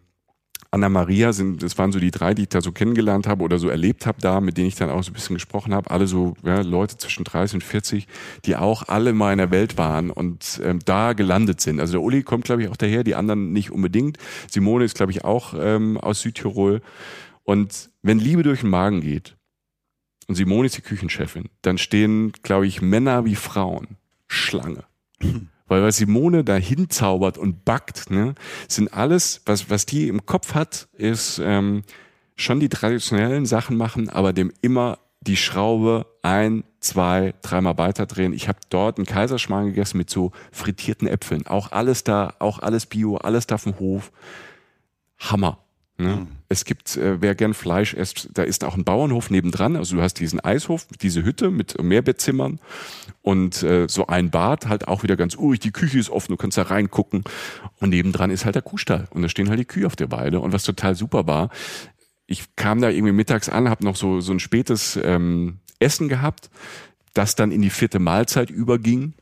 Anna 0.74 0.88
Maria 0.88 1.34
sind, 1.34 1.62
das 1.62 1.76
waren 1.76 1.92
so 1.92 2.00
die 2.00 2.10
drei, 2.10 2.32
die 2.32 2.42
ich 2.42 2.48
da 2.48 2.62
so 2.62 2.72
kennengelernt 2.72 3.26
habe 3.26 3.44
oder 3.44 3.58
so 3.58 3.68
erlebt 3.68 4.06
habe 4.06 4.22
da, 4.22 4.40
mit 4.40 4.56
denen 4.56 4.68
ich 4.68 4.74
dann 4.74 4.88
auch 4.88 5.02
so 5.02 5.10
ein 5.10 5.12
bisschen 5.12 5.34
gesprochen 5.34 5.74
habe. 5.74 5.90
Alle 5.90 6.06
so 6.06 6.34
ja, 6.42 6.62
Leute 6.62 6.96
zwischen 6.96 7.24
30 7.24 7.56
und 7.56 7.60
40, 7.62 8.06
die 8.46 8.56
auch 8.56 8.88
alle 8.88 9.12
mal 9.12 9.32
in 9.32 9.38
der 9.38 9.50
Welt 9.50 9.76
waren 9.76 10.10
und 10.10 10.62
ähm, 10.64 10.78
da 10.82 11.12
gelandet 11.12 11.60
sind. 11.60 11.78
Also 11.78 11.92
der 11.92 12.00
Uli 12.00 12.22
kommt, 12.22 12.46
glaube 12.46 12.62
ich, 12.62 12.70
auch 12.70 12.76
daher, 12.78 13.04
die 13.04 13.14
anderen 13.14 13.52
nicht 13.52 13.70
unbedingt. 13.70 14.16
Simone 14.50 14.86
ist, 14.86 14.94
glaube 14.94 15.12
ich, 15.12 15.26
auch 15.26 15.52
ähm, 15.58 15.98
aus 15.98 16.22
Südtirol. 16.22 16.80
Und 17.44 17.90
wenn 18.00 18.18
Liebe 18.18 18.42
durch 18.42 18.60
den 18.60 18.70
Magen 18.70 19.02
geht 19.02 19.36
und 20.26 20.36
Simone 20.36 20.66
ist 20.66 20.78
die 20.78 20.82
Küchenchefin, 20.82 21.50
dann 21.60 21.76
stehen, 21.76 22.32
glaube 22.42 22.66
ich, 22.66 22.80
Männer 22.80 23.26
wie 23.26 23.34
Frauen 23.34 23.98
Schlange. 24.26 24.84
Weil 25.72 25.82
was 25.82 25.96
Simone 25.96 26.44
da 26.44 26.56
hinzaubert 26.56 27.38
und 27.38 27.64
backt, 27.64 28.10
ne, 28.10 28.34
sind 28.68 28.92
alles, 28.92 29.40
was, 29.46 29.70
was 29.70 29.86
die 29.86 30.08
im 30.08 30.26
Kopf 30.26 30.52
hat, 30.52 30.86
ist 30.98 31.40
ähm, 31.42 31.84
schon 32.36 32.60
die 32.60 32.68
traditionellen 32.68 33.46
Sachen 33.46 33.78
machen, 33.78 34.10
aber 34.10 34.34
dem 34.34 34.52
immer 34.60 34.98
die 35.22 35.38
Schraube 35.38 36.04
ein, 36.20 36.64
zwei, 36.80 37.32
dreimal 37.40 37.78
weiterdrehen. 37.78 38.34
Ich 38.34 38.48
habe 38.48 38.58
dort 38.68 38.98
einen 38.98 39.06
Kaiserschmarrn 39.06 39.68
gegessen 39.68 39.96
mit 39.96 40.10
so 40.10 40.32
frittierten 40.50 41.08
Äpfeln. 41.08 41.46
Auch 41.46 41.72
alles 41.72 42.04
da, 42.04 42.34
auch 42.38 42.58
alles 42.58 42.84
Bio, 42.84 43.16
alles 43.16 43.46
da 43.46 43.56
vom 43.56 43.78
Hof. 43.78 44.12
Hammer. 45.20 45.56
Ne? 45.98 46.16
Mhm. 46.16 46.28
Es 46.48 46.64
gibt, 46.64 46.96
äh, 46.96 47.20
wer 47.20 47.34
gern 47.34 47.54
Fleisch 47.54 47.94
isst, 47.94 48.28
da 48.34 48.42
ist 48.42 48.64
auch 48.64 48.76
ein 48.76 48.84
Bauernhof 48.84 49.30
nebendran. 49.30 49.76
Also 49.76 49.96
du 49.96 50.02
hast 50.02 50.14
diesen 50.14 50.40
Eishof, 50.40 50.86
diese 51.00 51.22
Hütte 51.24 51.50
mit 51.50 51.80
Mehrbettzimmern 51.82 52.60
und 53.22 53.62
äh, 53.62 53.86
so 53.88 54.06
ein 54.06 54.30
Bad, 54.30 54.68
halt 54.68 54.88
auch 54.88 55.02
wieder 55.02 55.16
ganz 55.16 55.34
urig. 55.34 55.60
Die 55.60 55.70
Küche 55.70 55.98
ist 55.98 56.10
offen, 56.10 56.32
du 56.32 56.36
kannst 56.36 56.58
da 56.58 56.62
reingucken. 56.62 57.24
Und 57.80 57.90
nebendran 57.90 58.30
ist 58.30 58.44
halt 58.44 58.54
der 58.54 58.62
Kuhstall. 58.62 59.06
Und 59.10 59.22
da 59.22 59.28
stehen 59.28 59.48
halt 59.48 59.60
die 59.60 59.64
Kühe 59.64 59.86
auf 59.86 59.96
der 59.96 60.10
Weide. 60.10 60.40
Und 60.40 60.52
was 60.52 60.64
total 60.64 60.94
super 60.94 61.26
war, 61.26 61.50
ich 62.26 62.56
kam 62.56 62.80
da 62.80 62.88
irgendwie 62.88 63.12
mittags 63.12 63.48
an, 63.48 63.68
habe 63.68 63.84
noch 63.84 63.96
so, 63.96 64.20
so 64.20 64.32
ein 64.32 64.40
spätes 64.40 64.98
ähm, 65.02 65.58
Essen 65.78 66.08
gehabt, 66.08 66.50
das 67.14 67.34
dann 67.34 67.52
in 67.52 67.60
die 67.60 67.70
vierte 67.70 67.98
Mahlzeit 67.98 68.50
überging 68.50 69.14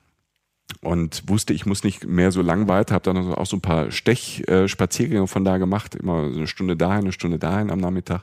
und 0.81 1.23
wusste, 1.29 1.53
ich 1.53 1.67
muss 1.67 1.85
nicht 1.85 2.07
mehr 2.07 2.33
so 2.33 2.43
lang 2.43 2.69
weiter, 2.69 2.95
habe 2.95 3.05
dann 3.05 3.17
also 3.17 3.35
auch 3.35 3.47
so 3.47 3.57
ein 3.57 3.61
paar 3.61 3.91
Stechspaziergänge 3.91 5.25
äh, 5.25 5.27
von 5.27 5.45
da 5.45 5.59
gemacht, 5.59 5.95
immer 5.95 6.31
so 6.31 6.39
eine 6.39 6.47
Stunde 6.47 6.77
dahin, 6.77 7.01
eine 7.01 7.13
Stunde 7.13 7.39
dahin 7.39 7.71
am 7.71 7.79
Nachmittag. 7.79 8.23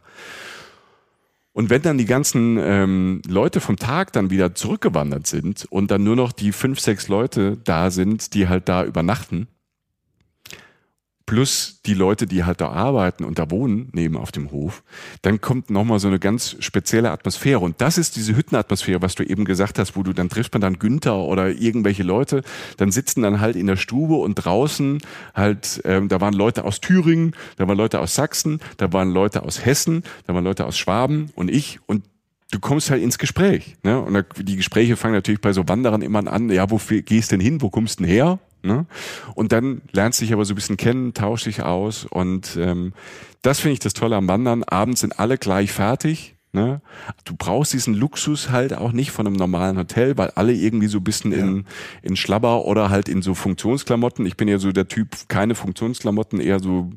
Und 1.53 1.71
wenn 1.71 1.81
dann 1.81 1.97
die 1.97 2.05
ganzen 2.05 2.59
ähm, 2.61 3.21
Leute 3.27 3.61
vom 3.61 3.77
Tag 3.77 4.13
dann 4.13 4.29
wieder 4.29 4.53
zurückgewandert 4.53 5.25
sind 5.25 5.65
und 5.71 5.89
dann 5.89 6.03
nur 6.03 6.15
noch 6.15 6.31
die 6.31 6.51
fünf, 6.51 6.79
sechs 6.79 7.07
Leute 7.07 7.57
da 7.63 7.89
sind, 7.89 8.35
die 8.35 8.47
halt 8.47 8.69
da 8.69 8.83
übernachten, 8.83 9.47
plus 11.27 11.81
die 11.85 11.93
Leute, 11.93 12.25
die 12.25 12.45
halt 12.45 12.61
da 12.61 12.69
arbeiten 12.69 13.25
und 13.25 13.37
da 13.37 13.51
wohnen, 13.51 13.89
neben 13.91 14.17
auf 14.17 14.31
dem 14.31 14.49
Hof, 14.49 14.81
dann 15.21 15.41
kommt 15.41 15.69
nochmal 15.69 15.99
so 15.99 16.07
eine 16.07 16.19
ganz 16.19 16.55
spezielle 16.59 17.11
Atmosphäre. 17.11 17.59
Und 17.59 17.81
das 17.81 17.97
ist 17.97 18.15
diese 18.15 18.35
Hüttenatmosphäre, 18.35 19.01
was 19.01 19.13
du 19.13 19.23
eben 19.23 19.43
gesagt 19.43 19.77
hast, 19.77 19.95
wo 19.95 20.03
du 20.03 20.13
dann 20.13 20.29
triffst 20.29 20.53
man 20.53 20.61
dann 20.61 20.79
Günther 20.79 21.17
oder 21.17 21.49
irgendwelche 21.49 22.03
Leute, 22.03 22.43
dann 22.77 22.91
sitzen 22.91 23.21
dann 23.21 23.41
halt 23.41 23.57
in 23.57 23.67
der 23.67 23.75
Stube 23.75 24.15
und 24.15 24.35
draußen 24.35 24.99
halt, 25.35 25.81
ähm, 25.83 26.07
da 26.07 26.21
waren 26.21 26.33
Leute 26.33 26.63
aus 26.63 26.79
Thüringen, 26.79 27.35
da 27.57 27.67
waren 27.67 27.77
Leute 27.77 27.99
aus 27.99 28.15
Sachsen, 28.15 28.61
da 28.77 28.91
waren 28.93 29.11
Leute 29.11 29.43
aus 29.43 29.65
Hessen, 29.65 30.03
da 30.25 30.33
waren 30.33 30.45
Leute 30.45 30.65
aus 30.65 30.77
Schwaben 30.77 31.29
und 31.35 31.51
ich 31.51 31.79
und 31.87 32.05
du 32.51 32.59
kommst 32.61 32.89
halt 32.89 33.03
ins 33.03 33.17
Gespräch. 33.17 33.75
Ne? 33.83 33.99
Und 33.99 34.25
die 34.37 34.55
Gespräche 34.55 34.95
fangen 34.95 35.13
natürlich 35.13 35.41
bei 35.41 35.51
so 35.51 35.67
Wanderern 35.67 36.01
immer 36.01 36.25
an, 36.25 36.49
ja, 36.49 36.71
wo 36.71 36.79
gehst 36.87 37.33
denn 37.33 37.41
hin, 37.41 37.61
wo 37.61 37.69
kommst 37.69 37.99
denn 37.99 38.07
her? 38.07 38.39
Ne? 38.67 38.85
Und 39.33 39.51
dann 39.51 39.81
lernst 39.93 40.19
du 40.19 40.25
dich 40.25 40.33
aber 40.33 40.45
so 40.45 40.53
ein 40.53 40.55
bisschen 40.55 40.77
kennen, 40.77 41.13
tausch 41.13 41.45
dich 41.45 41.63
aus 41.63 42.05
und 42.05 42.57
ähm, 42.59 42.93
das 43.41 43.59
finde 43.59 43.73
ich 43.73 43.79
das 43.79 43.93
Tolle 43.93 44.15
am 44.15 44.27
Wandern. 44.27 44.63
Abends 44.63 45.01
sind 45.01 45.19
alle 45.19 45.37
gleich 45.37 45.71
fertig. 45.71 46.35
Ne? 46.51 46.81
Du 47.23 47.35
brauchst 47.35 47.73
diesen 47.73 47.93
Luxus 47.93 48.49
halt 48.49 48.73
auch 48.73 48.91
nicht 48.91 49.11
von 49.11 49.25
einem 49.25 49.35
normalen 49.35 49.77
Hotel, 49.77 50.17
weil 50.17 50.31
alle 50.31 50.53
irgendwie 50.53 50.87
so 50.87 50.97
ein 50.97 51.03
bisschen 51.03 51.31
ja. 51.31 51.39
in, 51.39 51.65
in 52.01 52.15
Schlabber 52.15 52.65
oder 52.65 52.89
halt 52.89 53.09
in 53.09 53.21
so 53.21 53.33
Funktionsklamotten. 53.33 54.25
Ich 54.25 54.37
bin 54.37 54.47
ja 54.47 54.57
so 54.59 54.71
der 54.71 54.87
Typ, 54.87 55.15
keine 55.27 55.55
Funktionsklamotten, 55.55 56.39
eher 56.39 56.59
so 56.59 56.91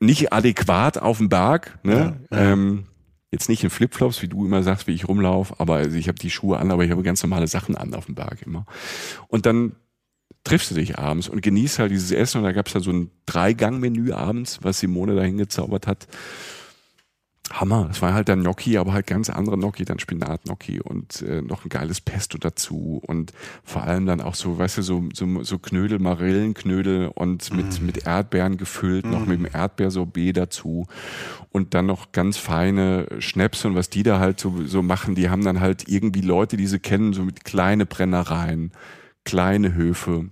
nicht 0.00 0.32
adäquat 0.32 0.98
auf 0.98 1.18
dem 1.18 1.28
Berg. 1.28 1.78
Ne? 1.82 2.16
Ja, 2.30 2.36
ja. 2.36 2.52
Ähm, 2.52 2.84
jetzt 3.30 3.48
nicht 3.48 3.62
in 3.62 3.70
Flipflops, 3.70 4.22
wie 4.22 4.28
du 4.28 4.46
immer 4.46 4.62
sagst, 4.62 4.86
wie 4.86 4.94
ich 4.94 5.06
rumlaufe, 5.06 5.54
aber 5.58 5.76
also 5.76 5.96
ich 5.96 6.08
habe 6.08 6.18
die 6.18 6.30
Schuhe 6.30 6.58
an, 6.58 6.70
aber 6.70 6.84
ich 6.84 6.90
habe 6.90 7.02
ganz 7.02 7.22
normale 7.22 7.46
Sachen 7.46 7.76
an 7.76 7.94
auf 7.94 8.06
dem 8.06 8.14
Berg 8.14 8.42
immer. 8.42 8.64
Und 9.28 9.44
dann 9.46 9.72
triffst 10.44 10.70
du 10.70 10.74
dich 10.74 10.98
abends 10.98 11.28
und 11.28 11.42
genießt 11.42 11.78
halt 11.78 11.90
dieses 11.90 12.10
Essen. 12.10 12.38
Und 12.38 12.44
da 12.44 12.52
gab 12.52 12.66
es 12.66 12.72
da 12.72 12.80
so 12.80 12.90
ein 12.90 13.10
Dreigang-Menü 13.26 14.12
abends, 14.12 14.58
was 14.62 14.80
Simone 14.80 15.14
da 15.14 15.22
hingezaubert 15.22 15.86
hat. 15.86 16.06
Hammer. 17.50 17.86
Das 17.88 18.02
war 18.02 18.12
halt 18.12 18.28
dann 18.28 18.40
Gnocchi, 18.40 18.76
aber 18.76 18.92
halt 18.92 19.06
ganz 19.06 19.30
andere 19.30 19.56
Gnocchi, 19.56 19.84
dann 19.84 19.98
Spinat-Gnocchi 19.98 20.80
und 20.80 21.22
äh, 21.22 21.40
noch 21.40 21.64
ein 21.64 21.70
geiles 21.70 22.00
Pesto 22.00 22.36
dazu 22.38 23.00
und 23.06 23.32
vor 23.64 23.84
allem 23.84 24.06
dann 24.06 24.20
auch 24.20 24.34
so, 24.34 24.58
weißt 24.58 24.78
du, 24.78 24.82
so, 24.82 25.04
so, 25.14 25.42
so 25.42 25.58
Knödel, 25.58 25.98
Marillenknödel 25.98 27.10
und 27.14 27.52
mit, 27.54 27.80
mm. 27.80 27.86
mit 27.86 28.06
Erdbeeren 28.06 28.58
gefüllt, 28.58 29.06
mm. 29.06 29.10
noch 29.10 29.26
mit 29.26 29.38
dem 29.38 29.48
Erdbeersorbet 29.50 30.36
dazu 30.36 30.86
und 31.50 31.74
dann 31.74 31.86
noch 31.86 32.12
ganz 32.12 32.36
feine 32.36 33.06
Schnäpse 33.18 33.68
und 33.68 33.74
was 33.74 33.88
die 33.88 34.02
da 34.02 34.18
halt 34.18 34.38
so, 34.40 34.66
so 34.66 34.82
machen, 34.82 35.14
die 35.14 35.30
haben 35.30 35.44
dann 35.44 35.60
halt 35.60 35.88
irgendwie 35.88 36.20
Leute, 36.20 36.56
die 36.56 36.66
sie 36.66 36.78
kennen, 36.80 37.14
so 37.14 37.22
mit 37.22 37.44
kleine 37.44 37.86
Brennereien, 37.86 38.72
kleine 39.28 39.74
Höfe. 39.74 40.24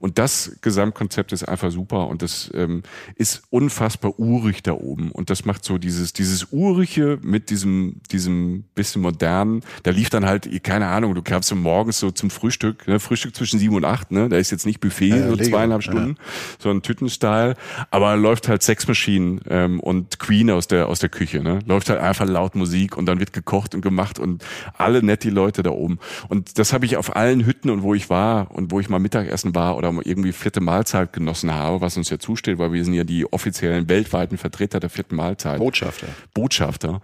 Und 0.00 0.18
das 0.18 0.56
Gesamtkonzept 0.62 1.32
ist 1.32 1.46
einfach 1.46 1.70
super 1.70 2.08
und 2.08 2.22
das 2.22 2.50
ähm, 2.54 2.82
ist 3.16 3.42
unfassbar 3.50 4.18
urig 4.18 4.62
da 4.62 4.72
oben. 4.72 5.12
Und 5.12 5.28
das 5.28 5.44
macht 5.44 5.62
so 5.62 5.76
dieses, 5.76 6.14
dieses 6.14 6.48
Urige 6.52 7.18
mit 7.22 7.50
diesem, 7.50 8.00
diesem 8.10 8.64
bisschen 8.74 9.02
modernen. 9.02 9.62
Da 9.82 9.90
lief 9.90 10.08
dann 10.08 10.24
halt, 10.24 10.48
keine 10.64 10.86
Ahnung, 10.86 11.14
du 11.14 11.22
kamst 11.22 11.50
so 11.50 11.54
morgens 11.54 11.98
so 11.98 12.10
zum 12.10 12.30
Frühstück, 12.30 12.88
ne? 12.88 12.98
Frühstück 12.98 13.36
zwischen 13.36 13.58
sieben 13.58 13.74
und 13.74 13.84
acht, 13.84 14.10
ne? 14.10 14.30
Da 14.30 14.38
ist 14.38 14.50
jetzt 14.50 14.64
nicht 14.64 14.80
Buffet, 14.80 15.08
ja, 15.08 15.28
so 15.28 15.34
Lego. 15.34 15.50
zweieinhalb 15.50 15.82
Stunden, 15.82 16.16
ja. 16.16 16.24
sondern 16.58 16.82
Tütenstyle. 16.82 17.54
Aber 17.90 18.16
läuft 18.16 18.48
halt 18.48 18.62
Sexmaschinen 18.62 19.42
ähm, 19.48 19.80
und 19.80 20.18
Queen 20.18 20.50
aus 20.50 20.66
der, 20.66 20.88
aus 20.88 21.00
der 21.00 21.10
Küche, 21.10 21.42
ne? 21.42 21.58
Läuft 21.66 21.90
halt 21.90 22.00
einfach 22.00 22.26
laut 22.26 22.54
Musik 22.54 22.96
und 22.96 23.04
dann 23.04 23.20
wird 23.20 23.34
gekocht 23.34 23.74
und 23.74 23.82
gemacht 23.82 24.18
und 24.18 24.44
alle 24.78 25.02
nett 25.02 25.24
die 25.24 25.30
Leute 25.30 25.62
da 25.62 25.70
oben. 25.70 25.98
Und 26.28 26.58
das 26.58 26.72
habe 26.72 26.86
ich 26.86 26.96
auf 26.96 27.14
allen 27.14 27.44
Hütten 27.44 27.68
und 27.68 27.82
wo 27.82 27.92
ich 27.92 28.08
war 28.08 28.50
und 28.50 28.70
wo 28.70 28.80
ich 28.80 28.88
mal 28.88 28.98
Mittagessen 28.98 29.54
war 29.54 29.76
oder 29.76 29.89
irgendwie 29.98 30.32
vierte 30.32 30.60
Mahlzeit 30.60 31.12
genossen 31.12 31.52
habe, 31.52 31.80
was 31.80 31.96
uns 31.96 32.10
ja 32.10 32.18
zusteht, 32.18 32.58
weil 32.58 32.72
wir 32.72 32.84
sind 32.84 32.94
ja 32.94 33.04
die 33.04 33.30
offiziellen 33.32 33.88
weltweiten 33.88 34.38
Vertreter 34.38 34.80
der 34.80 34.90
vierten 34.90 35.16
Mahlzeit. 35.16 35.58
Botschafter. 35.58 36.08
Botschafter. 36.34 37.00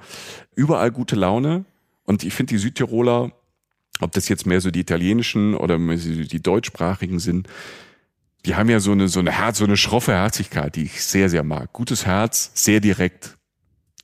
Überall 0.54 0.90
gute 0.90 1.16
Laune. 1.16 1.64
Und 2.04 2.22
ich 2.22 2.34
finde 2.34 2.54
die 2.54 2.58
Südtiroler, 2.58 3.32
ob 4.00 4.12
das 4.12 4.28
jetzt 4.28 4.46
mehr 4.46 4.60
so 4.60 4.70
die 4.70 4.80
italienischen 4.80 5.54
oder 5.54 5.78
die 5.78 6.42
deutschsprachigen 6.42 7.18
sind, 7.18 7.48
die 8.44 8.54
haben 8.54 8.70
ja 8.70 8.78
so 8.78 8.92
eine, 8.92 9.08
so 9.08 9.18
eine 9.18 9.32
Herz, 9.32 9.58
so 9.58 9.64
eine 9.64 9.76
schroffe 9.76 10.12
Herzlichkeit, 10.12 10.76
die 10.76 10.84
ich 10.84 11.02
sehr, 11.02 11.28
sehr 11.28 11.42
mag. 11.42 11.72
Gutes 11.72 12.06
Herz, 12.06 12.52
sehr 12.54 12.80
direkt, 12.80 13.35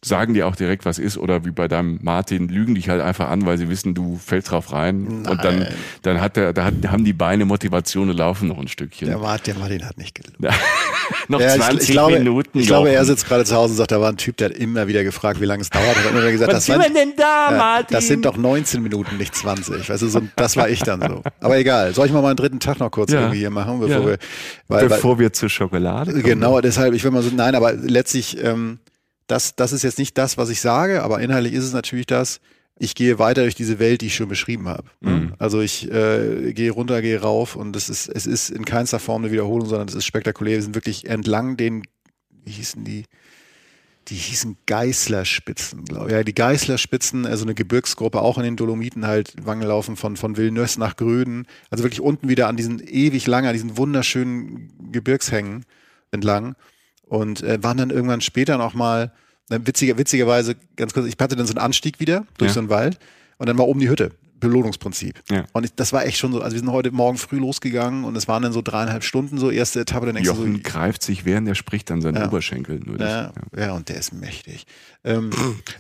sagen 0.04 0.34
dir 0.34 0.48
auch 0.48 0.56
direkt, 0.56 0.84
was 0.84 0.98
ist, 0.98 1.16
oder 1.16 1.44
wie 1.44 1.52
bei 1.52 1.68
deinem 1.68 2.00
Martin, 2.02 2.48
lügen 2.48 2.74
dich 2.74 2.88
halt 2.88 3.00
einfach 3.00 3.28
an, 3.28 3.46
weil 3.46 3.56
sie 3.56 3.68
wissen, 3.68 3.94
du 3.94 4.18
fällst 4.18 4.50
drauf 4.50 4.72
rein. 4.72 5.22
Nein. 5.22 5.30
Und 5.30 5.44
dann, 5.44 5.68
dann 6.02 6.20
hat 6.20 6.36
der, 6.36 6.52
da 6.52 6.64
hat, 6.64 6.74
haben 6.88 7.04
die 7.04 7.12
Beine 7.12 7.44
Motivation 7.44 8.10
und 8.10 8.16
laufen 8.16 8.48
noch 8.48 8.58
ein 8.58 8.66
Stückchen. 8.66 9.08
Der 9.08 9.18
Martin, 9.18 9.54
der 9.54 9.62
Martin 9.62 9.86
hat 9.86 9.98
nicht 9.98 10.16
gelogen. 10.16 10.56
noch 11.28 11.40
ja, 11.40 11.54
20 11.54 11.74
ich, 11.74 11.88
ich 11.88 11.92
glaube, 11.92 12.18
Minuten. 12.18 12.58
Ich 12.58 12.66
glaube, 12.66 12.90
er 12.90 13.04
sitzt 13.04 13.28
gerade 13.28 13.44
zu 13.44 13.54
Hause 13.54 13.72
und 13.72 13.76
sagt, 13.76 13.92
da 13.92 14.00
war 14.00 14.08
ein 14.08 14.16
Typ, 14.16 14.36
der 14.38 14.50
hat 14.50 14.56
immer 14.56 14.88
wieder 14.88 15.04
gefragt, 15.04 15.40
wie 15.40 15.44
lange 15.44 15.62
es 15.62 15.70
dauert. 15.70 15.96
Er 15.96 16.04
hat 16.04 16.10
immer 16.10 16.32
gesagt, 16.32 16.52
was 16.52 16.66
das, 16.66 16.82
sind 16.82 16.96
denn 16.96 17.12
da, 17.16 17.52
ja, 17.52 17.56
Martin? 17.56 17.94
das 17.94 18.08
sind 18.08 18.24
doch 18.24 18.36
19 18.36 18.82
Minuten, 18.82 19.18
nicht 19.18 19.36
20. 19.36 19.88
Weißt 19.88 20.02
du, 20.02 20.08
so, 20.08 20.20
das 20.34 20.56
war 20.56 20.68
ich 20.68 20.80
dann 20.80 21.00
so. 21.00 21.22
Aber 21.40 21.58
egal. 21.58 21.94
Soll 21.94 22.06
ich 22.06 22.12
mal 22.12 22.22
meinen 22.22 22.36
dritten 22.36 22.58
Tag 22.58 22.80
noch 22.80 22.90
kurz 22.90 23.12
ja. 23.12 23.20
irgendwie 23.20 23.38
hier 23.38 23.50
machen, 23.50 23.78
bevor 23.78 24.00
ja. 24.00 24.06
wir, 24.06 24.18
weil, 24.66 24.88
bevor 24.88 25.12
weil, 25.12 25.20
wir 25.20 25.32
zur 25.32 25.48
Schokolade 25.48 26.10
kommen? 26.10 26.24
Genau, 26.24 26.60
deshalb, 26.60 26.92
ich 26.92 27.04
will 27.04 27.12
mal 27.12 27.22
so, 27.22 27.30
nein, 27.32 27.54
aber 27.54 27.72
letztlich, 27.72 28.42
ähm, 28.42 28.80
das, 29.26 29.56
das 29.56 29.72
ist 29.72 29.82
jetzt 29.82 29.98
nicht 29.98 30.16
das, 30.18 30.36
was 30.36 30.50
ich 30.50 30.60
sage, 30.60 31.02
aber 31.02 31.20
inhaltlich 31.20 31.54
ist 31.54 31.64
es 31.64 31.72
natürlich 31.72 32.06
das. 32.06 32.40
ich 32.78 32.94
gehe 32.94 33.18
weiter 33.18 33.42
durch 33.42 33.54
diese 33.54 33.78
Welt, 33.78 34.00
die 34.00 34.06
ich 34.06 34.16
schon 34.16 34.28
beschrieben 34.28 34.68
habe. 34.68 34.84
Mhm. 35.00 35.34
Also 35.38 35.60
ich 35.60 35.90
äh, 35.90 36.52
gehe 36.52 36.70
runter, 36.70 37.00
gehe 37.02 37.20
rauf 37.20 37.54
und 37.54 37.76
es 37.76 37.88
ist, 37.88 38.08
es 38.08 38.26
ist 38.26 38.50
in 38.50 38.64
keinster 38.64 38.98
Form 38.98 39.22
eine 39.22 39.32
Wiederholung, 39.32 39.68
sondern 39.68 39.88
es 39.88 39.94
ist 39.94 40.04
spektakulär. 40.04 40.56
Wir 40.56 40.62
sind 40.62 40.74
wirklich 40.74 41.08
entlang 41.08 41.56
den, 41.56 41.84
wie 42.44 42.50
hießen 42.50 42.84
die? 42.84 43.04
Die 44.08 44.16
hießen 44.16 44.56
Geißlerspitzen, 44.66 45.84
glaube 45.84 46.08
ich. 46.08 46.12
Ja, 46.12 46.24
die 46.24 46.34
Geißlerspitzen, 46.34 47.24
also 47.24 47.44
eine 47.44 47.54
Gebirgsgruppe, 47.54 48.20
auch 48.20 48.36
in 48.36 48.42
den 48.42 48.56
Dolomiten 48.56 49.06
halt 49.06 49.32
Wangelaufen 49.40 49.96
von, 49.96 50.16
von 50.16 50.36
Villeneuve 50.36 50.80
nach 50.80 50.96
Gröden. 50.96 51.46
Also 51.70 51.84
wirklich 51.84 52.00
unten 52.00 52.28
wieder 52.28 52.48
an 52.48 52.56
diesen 52.56 52.80
ewig 52.80 53.28
langen, 53.28 53.46
an 53.46 53.52
diesen 53.52 53.76
wunderschönen 53.76 54.72
Gebirgshängen 54.90 55.64
entlang. 56.10 56.56
Und 57.12 57.42
äh, 57.42 57.62
waren 57.62 57.76
dann 57.76 57.90
irgendwann 57.90 58.22
später 58.22 58.56
noch 58.56 58.72
mal 58.72 59.12
witziger, 59.50 59.98
witzigerweise, 59.98 60.56
ganz 60.76 60.94
kurz, 60.94 61.06
ich 61.06 61.16
hatte 61.20 61.36
dann 61.36 61.46
so 61.46 61.52
einen 61.52 61.62
Anstieg 61.62 62.00
wieder 62.00 62.24
durch 62.38 62.52
ja. 62.52 62.54
so 62.54 62.60
einen 62.60 62.70
Wald 62.70 62.98
und 63.36 63.50
dann 63.50 63.58
war 63.58 63.68
oben 63.68 63.80
die 63.80 63.90
Hütte. 63.90 64.12
Belohnungsprinzip. 64.40 65.20
Ja. 65.30 65.44
Und 65.52 65.64
ich, 65.64 65.74
das 65.74 65.92
war 65.92 66.06
echt 66.06 66.16
schon 66.16 66.32
so, 66.32 66.40
also 66.40 66.54
wir 66.54 66.60
sind 66.60 66.72
heute 66.72 66.90
Morgen 66.90 67.18
früh 67.18 67.36
losgegangen 67.36 68.04
und 68.04 68.16
es 68.16 68.28
waren 68.28 68.42
dann 68.42 68.54
so 68.54 68.62
dreieinhalb 68.62 69.04
Stunden 69.04 69.36
so, 69.36 69.50
erste 69.50 69.80
Etappe, 69.80 70.10
dann 70.10 70.24
Jochen 70.24 70.54
so, 70.54 70.60
greift 70.62 71.02
sich, 71.02 71.26
während 71.26 71.46
er 71.46 71.54
spricht, 71.54 71.90
an 71.90 72.00
seinen 72.00 72.16
ja. 72.16 72.26
Oberschenkel. 72.26 72.80
Nur 72.80 72.98
ja, 72.98 73.30
ja. 73.56 73.66
ja, 73.66 73.72
und 73.74 73.90
der 73.90 73.96
ist 73.96 74.14
mächtig. 74.14 74.64
Ähm, 75.04 75.30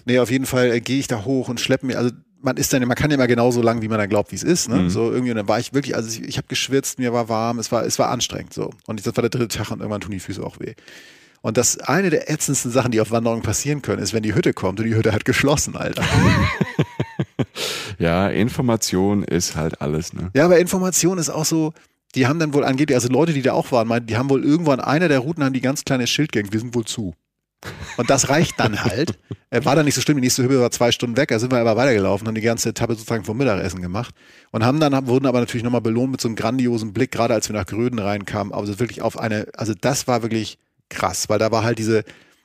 nee, 0.04 0.18
auf 0.18 0.30
jeden 0.30 0.44
Fall 0.44 0.70
äh, 0.70 0.80
gehe 0.82 0.98
ich 0.98 1.08
da 1.08 1.24
hoch 1.24 1.48
und 1.48 1.60
schleppe 1.60 1.86
mir, 1.86 1.96
also 1.96 2.10
man 2.42 2.58
ist 2.58 2.74
dann, 2.74 2.86
man 2.86 2.96
kann 2.96 3.10
ja 3.10 3.14
immer 3.14 3.26
genauso 3.26 3.62
lang, 3.62 3.80
wie 3.80 3.88
man 3.88 3.98
dann 3.98 4.08
glaubt, 4.08 4.32
wie 4.32 4.36
es 4.36 4.42
ist. 4.42 4.68
Ne? 4.68 4.82
Mhm. 4.82 4.90
So 4.90 5.10
irgendwie, 5.10 5.30
und 5.30 5.38
dann 5.38 5.48
war 5.48 5.58
ich 5.58 5.72
wirklich, 5.72 5.96
also 5.96 6.10
ich, 6.10 6.28
ich 6.28 6.36
habe 6.36 6.46
geschwitzt, 6.48 6.98
mir 6.98 7.12
war 7.12 7.28
warm, 7.28 7.58
es 7.58 7.72
war, 7.72 7.84
es 7.84 7.98
war 7.98 8.10
anstrengend 8.10 8.52
so. 8.52 8.70
Und 8.86 9.04
das 9.04 9.16
war 9.16 9.22
der 9.22 9.30
dritte 9.30 9.48
Tag 9.48 9.70
und 9.70 9.80
irgendwann 9.80 10.02
tun 10.02 10.10
die 10.10 10.20
Füße 10.20 10.44
auch 10.44 10.60
weh. 10.60 10.74
Und 11.42 11.56
das 11.56 11.78
eine 11.78 12.08
der 12.08 12.30
ätzendsten 12.30 12.70
Sachen, 12.70 12.92
die 12.92 13.00
auf 13.00 13.10
Wanderungen 13.10 13.42
passieren 13.42 13.82
können, 13.82 14.00
ist, 14.00 14.14
wenn 14.14 14.22
die 14.22 14.34
Hütte 14.34 14.52
kommt 14.52 14.78
und 14.78 14.86
die 14.86 14.94
Hütte 14.94 15.12
hat 15.12 15.24
geschlossen, 15.24 15.76
Alter. 15.76 16.04
ja, 17.98 18.28
Information 18.28 19.24
ist 19.24 19.56
halt 19.56 19.80
alles, 19.80 20.12
ne? 20.12 20.30
Ja, 20.34 20.44
aber 20.44 20.60
Information 20.60 21.18
ist 21.18 21.30
auch 21.30 21.44
so, 21.44 21.72
die 22.14 22.28
haben 22.28 22.38
dann 22.38 22.54
wohl 22.54 22.64
angeblich, 22.64 22.94
also 22.94 23.08
Leute, 23.08 23.32
die 23.32 23.42
da 23.42 23.52
auch 23.54 23.72
waren, 23.72 23.88
meinten, 23.88 24.06
die 24.06 24.16
haben 24.16 24.30
wohl 24.30 24.44
irgendwann 24.44 24.78
einer 24.78 25.08
der 25.08 25.18
Routen 25.18 25.42
haben 25.42 25.52
die 25.52 25.60
ganz 25.60 25.84
kleine 25.84 26.06
Schild 26.06 26.30
gehängt, 26.30 26.52
wir 26.52 26.60
sind 26.60 26.74
wohl 26.76 26.84
zu. 26.84 27.14
Und 27.96 28.10
das 28.10 28.28
reicht 28.28 28.58
dann 28.58 28.82
halt. 28.82 29.18
War 29.50 29.76
dann 29.76 29.84
nicht 29.84 29.94
so 29.94 30.00
schlimm, 30.00 30.16
die 30.16 30.22
nächste 30.22 30.42
Hütte 30.42 30.60
war 30.60 30.70
zwei 30.70 30.92
Stunden 30.92 31.16
weg, 31.16 31.28
da 31.28 31.38
sind 31.38 31.52
wir 31.52 31.58
aber 31.58 31.76
weitergelaufen, 31.76 32.26
haben 32.26 32.34
die 32.34 32.40
ganze 32.40 32.70
Etappe 32.70 32.94
sozusagen 32.94 33.24
vom 33.24 33.36
Mittagessen 33.36 33.82
gemacht 33.82 34.14
und 34.50 34.64
haben 34.64 34.80
dann, 34.80 35.06
wurden 35.06 35.26
aber 35.26 35.40
natürlich 35.40 35.64
nochmal 35.64 35.80
belohnt 35.80 36.12
mit 36.12 36.20
so 36.20 36.28
einem 36.28 36.36
grandiosen 36.36 36.92
Blick, 36.92 37.10
gerade 37.10 37.34
als 37.34 37.48
wir 37.48 37.54
nach 37.54 37.66
Gröden 37.66 37.98
reinkamen, 37.98 38.52
also 38.52 38.78
wirklich 38.78 39.02
auf 39.02 39.18
eine, 39.18 39.48
also 39.56 39.74
das 39.80 40.06
war 40.06 40.22
wirklich 40.22 40.58
krass, 40.92 41.28
weil 41.28 41.38
da 41.38 41.50
war 41.50 41.64
halt 41.64 41.78
diese 41.78 42.04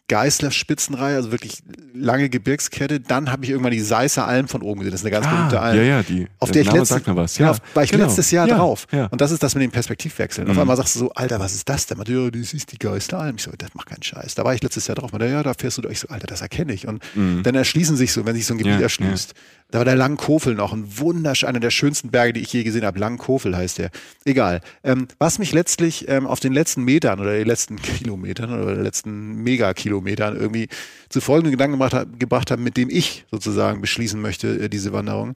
Geißler 0.09 0.51
Spitzenreihe, 0.51 1.17
also 1.17 1.31
wirklich 1.31 1.61
lange 1.93 2.29
Gebirgskette. 2.29 3.01
Dann 3.01 3.29
habe 3.29 3.43
ich 3.43 3.51
irgendwann 3.51 3.73
die 3.73 3.81
Seisser 3.81 4.25
Alm 4.25 4.47
von 4.47 4.61
oben 4.61 4.79
gesehen. 4.79 4.91
Das 4.91 5.01
ist 5.01 5.05
eine 5.05 5.11
ganz 5.11 5.27
ah, 5.27 5.31
berühmte 5.31 5.59
Alm. 5.59 5.75
Ja, 5.75 5.83
ja, 5.83 6.03
die. 6.03 6.27
Auf 6.39 6.51
der, 6.51 6.63
der 6.63 6.71
ich 6.71 6.79
letztes, 6.79 7.01
was. 7.07 7.37
Ja, 7.37 7.57
war 7.73 7.83
ich 7.83 7.91
genau. 7.91 8.05
letztes 8.05 8.31
Jahr 8.31 8.47
ja, 8.47 8.55
drauf. 8.55 8.87
Ja. 8.93 9.07
Und 9.07 9.19
das 9.19 9.31
ist 9.31 9.43
das 9.43 9.53
mit 9.55 9.63
dem 9.63 9.71
Perspektivwechseln. 9.71 10.47
Mhm. 10.47 10.51
Auf 10.51 10.59
einmal 10.59 10.77
sagst 10.77 10.95
du 10.95 10.99
so, 10.99 11.11
Alter, 11.11 11.41
was 11.41 11.53
ist 11.53 11.67
das 11.67 11.87
denn? 11.87 11.97
Ja, 12.07 12.31
das 12.31 12.53
ist 12.53 12.71
die 12.71 12.79
Geißler 12.79 13.19
Alm. 13.19 13.35
Ich 13.35 13.43
so, 13.43 13.51
das 13.57 13.75
macht 13.75 13.89
keinen 13.89 14.01
Scheiß. 14.03 14.35
Da 14.35 14.45
war 14.45 14.55
ich 14.55 14.63
letztes 14.63 14.87
Jahr 14.87 14.95
drauf. 14.95 15.11
Und 15.11 15.21
ja, 15.21 15.43
da 15.43 15.53
fährst 15.53 15.77
du 15.77 15.81
durch. 15.81 15.95
Ich 15.95 15.99
so, 15.99 16.07
Alter, 16.07 16.27
das 16.27 16.39
erkenne 16.39 16.71
ich. 16.71 16.87
Und 16.87 17.03
mhm. 17.13 17.43
dann 17.43 17.55
erschließen 17.55 17.97
sich 17.97 18.13
so, 18.13 18.25
wenn 18.25 18.35
sich 18.35 18.45
so 18.45 18.53
ein 18.53 18.59
Gebiet 18.59 18.79
erschließt. 18.79 19.33
Da 19.69 19.79
war 19.79 19.85
der 19.85 19.97
Langkofel 19.97 20.55
noch, 20.55 20.71
ein 20.71 20.97
wunderschön, 20.97 21.49
einer 21.49 21.59
der 21.59 21.71
schönsten 21.71 22.09
Berge, 22.09 22.33
die 22.33 22.41
ich 22.41 22.53
je 22.53 22.63
gesehen 22.63 22.85
habe. 22.85 22.99
Langkofel 22.99 23.55
heißt 23.55 23.79
der. 23.79 23.91
Egal. 24.23 24.61
Ähm, 24.81 25.09
was 25.19 25.39
mich 25.39 25.51
letztlich 25.51 26.07
ähm, 26.07 26.25
auf 26.25 26.39
den 26.39 26.53
letzten 26.53 26.83
Metern 26.83 27.19
oder 27.19 27.33
den 27.33 27.47
letzten 27.47 27.75
Kilometern 27.81 28.53
oder 28.53 28.75
den 28.75 28.83
letzten 28.83 29.43
Megakilometern 29.43 30.37
irgendwie 30.37 30.69
zu 31.09 31.19
folgenden 31.19 31.51
Gedanken 31.51 31.73
gebracht, 31.73 31.93
hat, 31.93 32.19
gebracht 32.19 32.51
haben, 32.51 32.63
mit 32.63 32.77
dem 32.77 32.89
ich 32.89 33.25
sozusagen 33.29 33.81
beschließen 33.81 34.21
möchte, 34.21 34.57
äh, 34.57 34.69
diese 34.69 34.93
Wanderung. 34.93 35.35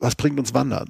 Was 0.00 0.16
bringt 0.16 0.40
uns 0.40 0.54
Wandern? 0.54 0.88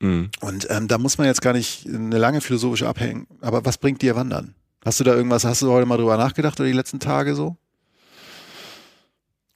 Mhm. 0.00 0.30
Und 0.40 0.66
ähm, 0.68 0.88
da 0.88 0.98
muss 0.98 1.16
man 1.16 1.28
jetzt 1.28 1.42
gar 1.42 1.52
nicht 1.52 1.86
eine 1.86 2.18
lange 2.18 2.40
philosophische 2.40 2.88
abhängen, 2.88 3.28
aber 3.40 3.64
was 3.64 3.78
bringt 3.78 4.02
dir 4.02 4.16
Wandern? 4.16 4.56
Hast 4.84 4.98
du 4.98 5.04
da 5.04 5.14
irgendwas, 5.14 5.44
hast 5.44 5.62
du 5.62 5.70
heute 5.70 5.86
mal 5.86 5.96
drüber 5.96 6.16
nachgedacht 6.16 6.58
oder 6.58 6.68
die 6.68 6.74
letzten 6.74 6.98
Tage 6.98 7.36
so? 7.36 7.56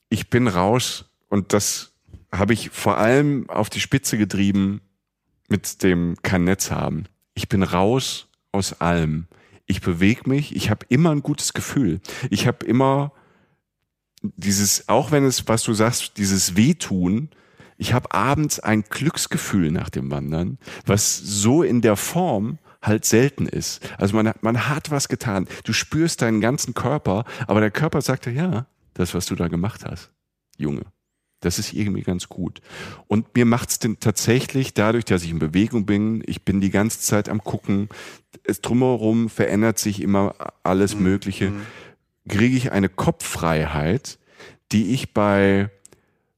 Ich 0.09 0.31
bin 0.31 0.49
raus 0.49 1.07
und 1.29 1.53
das 1.53 1.93
habe 2.33 2.53
ich 2.53 2.71
vor 2.71 2.99
allem 2.99 3.49
auf 3.49 3.71
die 3.71 3.81
Spitze 3.81 4.19
getrieben 4.19 4.81
mit 5.49 5.83
dem 5.83 6.17
kein 6.23 6.45
Netz 6.45 6.71
haben. 6.71 7.05
Ich 7.35 7.49
bin 7.49 7.63
raus 7.63 8.29
aus 8.53 8.81
allem. 8.81 9.27
Ich 9.67 9.81
bewege 9.81 10.29
mich, 10.29 10.55
ich 10.55 10.71
habe 10.71 10.87
immer 10.89 11.11
ein 11.11 11.23
gutes 11.23 11.53
Gefühl. 11.53 12.01
Ich 12.31 12.47
habe 12.47 12.65
immer 12.65 13.13
dieses, 14.23 14.89
auch 14.89 15.11
wenn 15.11 15.25
es, 15.25 15.47
was 15.49 15.63
du 15.63 15.75
sagst, 15.75 16.19
dieses 16.19 16.57
Wehtun, 16.57 17.31
ich 17.77 17.93
habe 17.93 18.13
abends 18.13 18.61
ein 18.61 18.83
Glücksgefühl 18.83 19.71
nach 19.71 19.89
dem 19.89 20.11
Wandern, 20.11 20.59
was 20.85 21.17
so 21.17 21.63
in 21.63 21.81
der 21.81 21.97
Form 21.97 22.59
halt 22.83 23.05
selten 23.05 23.47
ist. 23.47 23.89
Also 23.99 24.17
man, 24.17 24.33
man 24.41 24.69
hat 24.69 24.91
was 24.91 25.09
getan. 25.09 25.47
Du 25.65 25.73
spürst 25.73 26.23
deinen 26.23 26.41
ganzen 26.41 26.75
Körper, 26.75 27.25
aber 27.47 27.61
der 27.61 27.71
Körper 27.71 28.03
sagt 28.03 28.27
ja, 28.27 28.67
das, 28.99 29.15
was 29.15 29.27
du 29.27 29.35
da 29.35 29.49
gemacht 29.49 29.85
hast, 29.85 30.11
Junge. 30.57 30.83
Das 31.41 31.61
ist 31.61 31.73
irgendwie 31.73 32.03
ganz 32.03 32.29
gut. 32.29 32.61
Und 33.07 33.37
mir 33.37 33.45
macht's 33.45 33.79
denn 33.79 34.01
tatsächlich 34.01 34.75
dadurch, 34.75 35.05
dass 35.05 35.23
ich 35.23 35.31
in 35.31 35.39
Bewegung 35.39 35.87
bin, 35.87 36.23
ich 36.27 36.45
bin 36.45 36.61
die 36.61 36.71
ganze 36.71 37.01
Zeit 37.01 37.29
am 37.29 37.45
gucken, 37.45 37.89
es 38.43 38.61
drumherum 38.61 39.29
verändert 39.29 39.79
sich 39.79 40.03
immer 40.03 40.35
alles 40.65 40.97
mhm. 40.97 41.03
Mögliche, 41.05 41.51
mhm. 41.51 41.63
kriege 42.29 42.57
ich 42.57 42.73
eine 42.73 42.89
Kopffreiheit, 42.89 44.19
die 44.73 44.93
ich 44.93 45.15
bei 45.15 45.71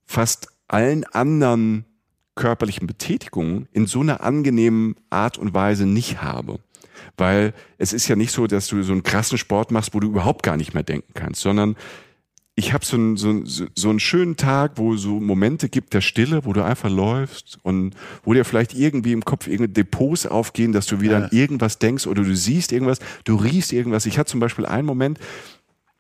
fast 0.05 0.49
allen 0.69 1.05
anderen 1.05 1.87
körperlichen 2.35 2.87
Betätigungen 2.87 3.69
in 3.73 3.87
so 3.87 4.01
einer 4.01 4.23
angenehmen 4.23 4.97
Art 5.09 5.39
und 5.39 5.55
Weise 5.55 5.87
nicht 5.87 6.23
habe. 6.23 6.59
Weil 7.17 7.55
es 7.79 7.93
ist 7.93 8.09
ja 8.09 8.17
nicht 8.17 8.33
so, 8.33 8.47
dass 8.47 8.69
du 8.69 8.83
so 8.83 8.93
einen 8.93 9.03
krassen 9.03 9.39
Sport 9.39 9.71
machst, 9.71 9.95
wo 9.95 10.01
du 10.01 10.09
überhaupt 10.09 10.43
gar 10.43 10.57
nicht 10.57 10.75
mehr 10.75 10.83
denken 10.83 11.13
kannst, 11.15 11.41
sondern 11.41 11.77
ich 12.57 12.73
habe 12.73 12.85
so, 12.85 12.97
einen, 12.97 13.17
so, 13.17 13.43
so 13.45 13.91
einen 13.91 14.01
schönen 14.01 14.37
Tag, 14.37 14.73
wo 14.77 14.97
so 14.97 15.21
Momente 15.21 15.69
gibt 15.69 15.95
der 15.95 16.01
Stille, 16.01 16.45
wo 16.45 16.53
du 16.53 16.63
einfach 16.63 16.91
läufst 16.91 17.59
und 17.63 17.95
wo 18.23 18.35
dir 18.35 18.45
vielleicht 18.45 18.75
irgendwie 18.75 19.13
im 19.13 19.25
Kopf 19.25 19.47
irgendeine 19.47 19.73
Depots 19.73 20.27
aufgehen, 20.27 20.73
dass 20.73 20.87
du 20.87 21.01
wieder 21.01 21.19
ja. 21.19 21.25
an 21.25 21.31
irgendwas 21.31 21.79
denkst 21.79 22.07
oder 22.07 22.23
du 22.23 22.35
siehst 22.35 22.73
irgendwas, 22.73 22.99
du 23.25 23.37
riechst 23.37 23.73
irgendwas. 23.73 24.05
Ich 24.07 24.19
hatte 24.19 24.31
zum 24.31 24.41
Beispiel 24.41 24.67
einen 24.67 24.87
Moment, 24.87 25.19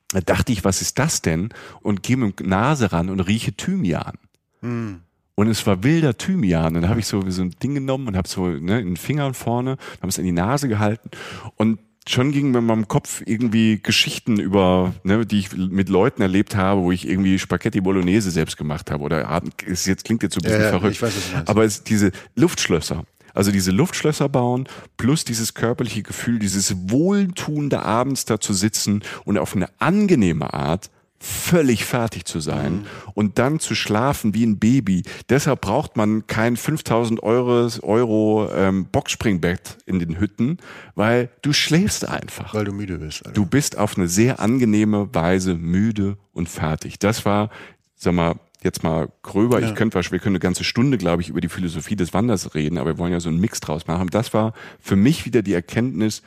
da 0.08 0.20
dachte 0.20 0.52
ich, 0.52 0.64
was 0.64 0.82
ist 0.82 0.98
das 0.98 1.22
denn? 1.22 1.50
Und 1.82 2.02
gehe 2.02 2.16
mit 2.16 2.44
Nase 2.44 2.92
ran 2.92 3.10
und 3.10 3.20
rieche 3.20 3.52
Thymian. 3.52 4.18
Hm. 4.60 5.00
Und 5.36 5.48
es 5.48 5.66
war 5.66 5.82
wilder 5.82 6.18
Thymian. 6.18 6.74
Dann 6.74 6.88
habe 6.88 7.00
ich 7.00 7.06
so, 7.06 7.22
so 7.30 7.42
ein 7.42 7.54
Ding 7.62 7.74
genommen 7.74 8.08
und 8.08 8.16
habe 8.16 8.28
so 8.28 8.46
ne, 8.46 8.80
in 8.80 8.88
den 8.88 8.96
Fingern 8.96 9.32
vorne, 9.34 9.78
habe 10.00 10.08
es 10.08 10.18
in 10.18 10.24
die 10.24 10.32
Nase 10.32 10.68
gehalten 10.68 11.10
und 11.56 11.78
schon 12.10 12.32
ging 12.32 12.50
mir 12.50 12.58
in 12.58 12.66
meinem 12.66 12.88
Kopf 12.88 13.22
irgendwie 13.24 13.80
Geschichten 13.82 14.38
über, 14.38 14.94
ne, 15.04 15.24
die 15.26 15.38
ich 15.38 15.56
mit 15.56 15.88
Leuten 15.88 16.22
erlebt 16.22 16.56
habe, 16.56 16.82
wo 16.82 16.92
ich 16.92 17.08
irgendwie 17.08 17.38
Spaghetti 17.38 17.80
Bolognese 17.80 18.30
selbst 18.30 18.56
gemacht 18.56 18.90
habe. 18.90 19.02
Oder 19.04 19.42
es 19.66 19.86
jetzt 19.86 20.04
klingt 20.04 20.22
jetzt 20.22 20.34
so 20.34 20.40
ein 20.40 20.44
bisschen 20.44 20.62
ja, 20.62 20.70
verrückt. 20.70 21.00
Weiß, 21.00 21.14
aber 21.46 21.64
es, 21.64 21.84
diese 21.84 22.10
Luftschlösser. 22.34 23.04
Also 23.32 23.52
diese 23.52 23.70
Luftschlösser 23.70 24.28
bauen, 24.28 24.68
plus 24.96 25.24
dieses 25.24 25.54
körperliche 25.54 26.02
Gefühl, 26.02 26.38
dieses 26.40 26.90
Wohltuende 26.90 27.82
abends 27.82 28.24
da 28.24 28.40
zu 28.40 28.52
sitzen 28.52 29.02
und 29.24 29.38
auf 29.38 29.54
eine 29.54 29.68
angenehme 29.78 30.52
Art 30.52 30.90
völlig 31.22 31.84
fertig 31.84 32.24
zu 32.24 32.40
sein 32.40 32.72
mhm. 32.72 32.86
und 33.12 33.38
dann 33.38 33.60
zu 33.60 33.74
schlafen 33.74 34.32
wie 34.34 34.44
ein 34.44 34.58
Baby. 34.58 35.02
Deshalb 35.28 35.60
braucht 35.60 35.96
man 35.96 36.26
kein 36.26 36.56
5000 36.56 37.22
Euro, 37.22 37.68
Euro 37.82 38.50
ähm, 38.54 38.86
Boxspringbett 38.86 39.76
in 39.84 39.98
den 39.98 40.18
Hütten, 40.18 40.58
weil 40.94 41.28
du 41.42 41.52
schläfst 41.52 42.08
einfach. 42.08 42.54
Weil 42.54 42.64
du 42.64 42.72
müde 42.72 42.98
bist. 42.98 43.26
Alter. 43.26 43.34
Du 43.34 43.44
bist 43.44 43.76
auf 43.76 43.98
eine 43.98 44.08
sehr 44.08 44.40
angenehme 44.40 45.14
Weise 45.14 45.54
müde 45.54 46.16
und 46.32 46.48
fertig. 46.48 46.98
Das 46.98 47.26
war, 47.26 47.50
sag 47.96 48.14
mal, 48.14 48.36
jetzt 48.62 48.82
mal 48.82 49.08
gröber. 49.22 49.60
Ja. 49.60 49.68
Ich 49.68 49.74
könnte, 49.74 50.00
wir 50.00 50.18
können 50.18 50.36
eine 50.36 50.40
ganze 50.40 50.64
Stunde, 50.64 50.96
glaube 50.96 51.20
ich, 51.20 51.28
über 51.28 51.42
die 51.42 51.48
Philosophie 51.48 51.96
des 51.96 52.14
Wanders 52.14 52.54
reden, 52.54 52.78
aber 52.78 52.90
wir 52.90 52.98
wollen 52.98 53.12
ja 53.12 53.20
so 53.20 53.28
einen 53.28 53.40
Mix 53.40 53.60
draus 53.60 53.86
machen. 53.86 54.08
Das 54.08 54.32
war 54.32 54.54
für 54.80 54.96
mich 54.96 55.26
wieder 55.26 55.42
die 55.42 55.52
Erkenntnis, 55.52 56.22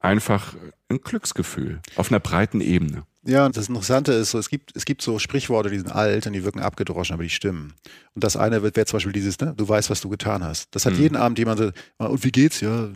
einfach 0.00 0.54
ein 0.88 1.00
Glücksgefühl 1.00 1.80
auf 1.96 2.10
einer 2.10 2.20
breiten 2.20 2.60
Ebene. 2.60 3.04
Ja, 3.28 3.44
und 3.44 3.58
das 3.58 3.68
Interessante 3.68 4.12
ist, 4.12 4.30
so, 4.30 4.38
es, 4.38 4.48
gibt, 4.48 4.74
es 4.74 4.86
gibt 4.86 5.02
so 5.02 5.18
Sprichworte, 5.18 5.68
die 5.68 5.76
sind 5.76 5.92
alt 5.92 6.26
und 6.26 6.32
die 6.32 6.44
wirken 6.44 6.60
abgedroschen, 6.60 7.12
aber 7.12 7.24
die 7.24 7.28
stimmen. 7.28 7.74
Und 8.14 8.24
das 8.24 8.38
eine 8.38 8.62
wäre 8.62 8.86
zum 8.86 8.96
Beispiel 8.96 9.12
dieses, 9.12 9.38
ne, 9.38 9.52
du 9.54 9.68
weißt, 9.68 9.90
was 9.90 10.00
du 10.00 10.08
getan 10.08 10.42
hast. 10.42 10.74
Das 10.74 10.86
hat 10.86 10.94
mhm. 10.94 11.00
jeden 11.00 11.16
Abend 11.16 11.38
jemand 11.38 11.60
so, 11.60 11.70
und 11.98 12.24
wie 12.24 12.32
geht's? 12.32 12.62
Ja, 12.62 12.88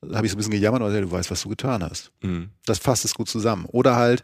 da 0.00 0.16
habe 0.16 0.26
ich 0.26 0.30
so 0.30 0.36
ein 0.36 0.38
bisschen 0.38 0.52
gejammert, 0.52 0.80
aber 0.80 0.94
ja, 0.94 1.00
du 1.00 1.10
weißt, 1.10 1.32
was 1.32 1.42
du 1.42 1.48
getan 1.48 1.82
hast. 1.82 2.12
Mhm. 2.22 2.50
Das 2.66 2.78
fasst 2.78 3.04
es 3.04 3.14
gut 3.14 3.28
zusammen. 3.28 3.64
Oder 3.66 3.96
halt, 3.96 4.22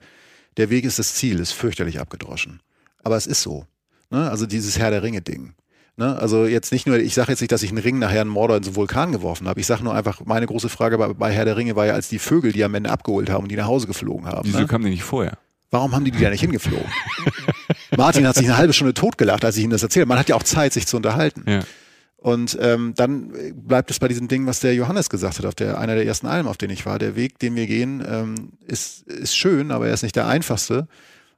der 0.56 0.70
Weg 0.70 0.84
ist 0.84 1.00
das 1.00 1.16
Ziel, 1.16 1.40
ist 1.40 1.50
fürchterlich 1.50 1.98
abgedroschen. 1.98 2.60
Aber 3.02 3.16
es 3.16 3.26
ist 3.26 3.42
so. 3.42 3.66
Ne? 4.10 4.30
Also 4.30 4.46
dieses 4.46 4.78
Herr 4.78 4.92
der 4.92 5.02
Ringe-Ding. 5.02 5.54
Ne? 5.96 6.18
Also 6.18 6.46
jetzt 6.46 6.72
nicht 6.72 6.86
nur, 6.86 6.98
ich 6.98 7.14
sage 7.14 7.30
jetzt 7.30 7.40
nicht, 7.40 7.52
dass 7.52 7.62
ich 7.62 7.70
einen 7.70 7.78
Ring 7.78 7.98
nachher 7.98 8.20
einen 8.20 8.30
Mordor 8.30 8.56
in 8.56 8.62
so 8.62 8.70
einen 8.70 8.76
Vulkan 8.76 9.12
geworfen 9.12 9.46
habe. 9.46 9.60
Ich 9.60 9.66
sage 9.66 9.84
nur 9.84 9.94
einfach, 9.94 10.24
meine 10.24 10.46
große 10.46 10.68
Frage 10.68 10.98
bei, 10.98 11.12
bei, 11.12 11.30
Herr 11.30 11.44
der 11.44 11.56
Ringe 11.56 11.76
war 11.76 11.86
ja, 11.86 11.94
als 11.94 12.08
die 12.08 12.18
Vögel 12.18 12.52
die 12.52 12.64
am 12.64 12.74
Ende 12.74 12.90
abgeholt 12.90 13.30
haben 13.30 13.44
und 13.44 13.48
die 13.50 13.56
nach 13.56 13.66
Hause 13.66 13.86
geflogen 13.86 14.26
haben. 14.26 14.46
Wieso 14.48 14.60
ne? 14.60 14.66
kamen 14.66 14.84
die 14.84 14.90
nicht 14.90 15.04
vorher? 15.04 15.38
Warum 15.70 15.92
haben 15.92 16.04
die 16.04 16.10
die 16.10 16.20
da 16.20 16.30
nicht 16.30 16.40
hingeflogen? 16.40 16.86
Martin 17.96 18.26
hat 18.26 18.36
sich 18.36 18.46
eine 18.46 18.56
halbe 18.56 18.72
Stunde 18.72 18.94
totgelacht, 18.94 19.44
als 19.44 19.56
ich 19.56 19.64
ihm 19.64 19.70
das 19.70 19.82
erzähle. 19.82 20.06
Man 20.06 20.18
hat 20.18 20.28
ja 20.28 20.36
auch 20.36 20.42
Zeit, 20.42 20.72
sich 20.72 20.86
zu 20.86 20.96
unterhalten. 20.96 21.44
Ja. 21.48 21.60
Und 22.16 22.56
ähm, 22.60 22.94
dann 22.96 23.32
bleibt 23.54 23.90
es 23.90 23.98
bei 23.98 24.08
diesem 24.08 24.28
Ding, 24.28 24.46
was 24.46 24.60
der 24.60 24.74
Johannes 24.74 25.10
gesagt 25.10 25.38
hat, 25.38 25.44
auf 25.44 25.54
der 25.54 25.78
einer 25.78 25.94
der 25.94 26.06
ersten 26.06 26.26
Alben, 26.26 26.48
auf 26.48 26.56
denen 26.56 26.72
ich 26.72 26.86
war. 26.86 26.98
Der 26.98 27.16
Weg, 27.16 27.38
den 27.38 27.54
wir 27.54 27.66
gehen, 27.66 28.02
ähm, 28.08 28.52
ist, 28.66 29.02
ist 29.02 29.36
schön, 29.36 29.70
aber 29.70 29.88
er 29.88 29.94
ist 29.94 30.02
nicht 30.02 30.16
der 30.16 30.26
einfachste. 30.26 30.88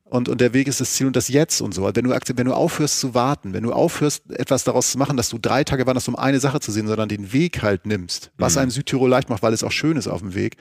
Und, 0.08 0.28
und 0.28 0.40
der 0.40 0.54
Weg 0.54 0.68
ist 0.68 0.80
das 0.80 0.94
Ziel 0.94 1.08
und 1.08 1.16
das 1.16 1.26
Jetzt 1.28 1.60
und 1.60 1.74
so. 1.74 1.82
Wenn 1.92 2.04
du, 2.04 2.10
wenn 2.10 2.46
du 2.46 2.54
aufhörst 2.54 3.00
zu 3.00 3.14
warten, 3.14 3.52
wenn 3.52 3.64
du 3.64 3.72
aufhörst, 3.72 4.30
etwas 4.30 4.62
daraus 4.62 4.92
zu 4.92 4.98
machen, 4.98 5.16
dass 5.16 5.28
du 5.30 5.38
drei 5.38 5.64
Tage 5.64 5.84
wanderst, 5.86 6.06
um 6.08 6.14
eine 6.14 6.38
Sache 6.38 6.60
zu 6.60 6.70
sehen, 6.70 6.86
sondern 6.86 7.08
den 7.08 7.32
Weg 7.32 7.62
halt 7.62 7.86
nimmst, 7.86 8.30
was 8.38 8.54
Mhm. 8.54 8.60
einem 8.62 8.70
Südtirol 8.70 9.10
leicht 9.10 9.28
macht, 9.30 9.42
weil 9.42 9.52
es 9.52 9.64
auch 9.64 9.72
schön 9.72 9.96
ist 9.96 10.06
auf 10.06 10.20
dem 10.20 10.34
Weg, 10.36 10.56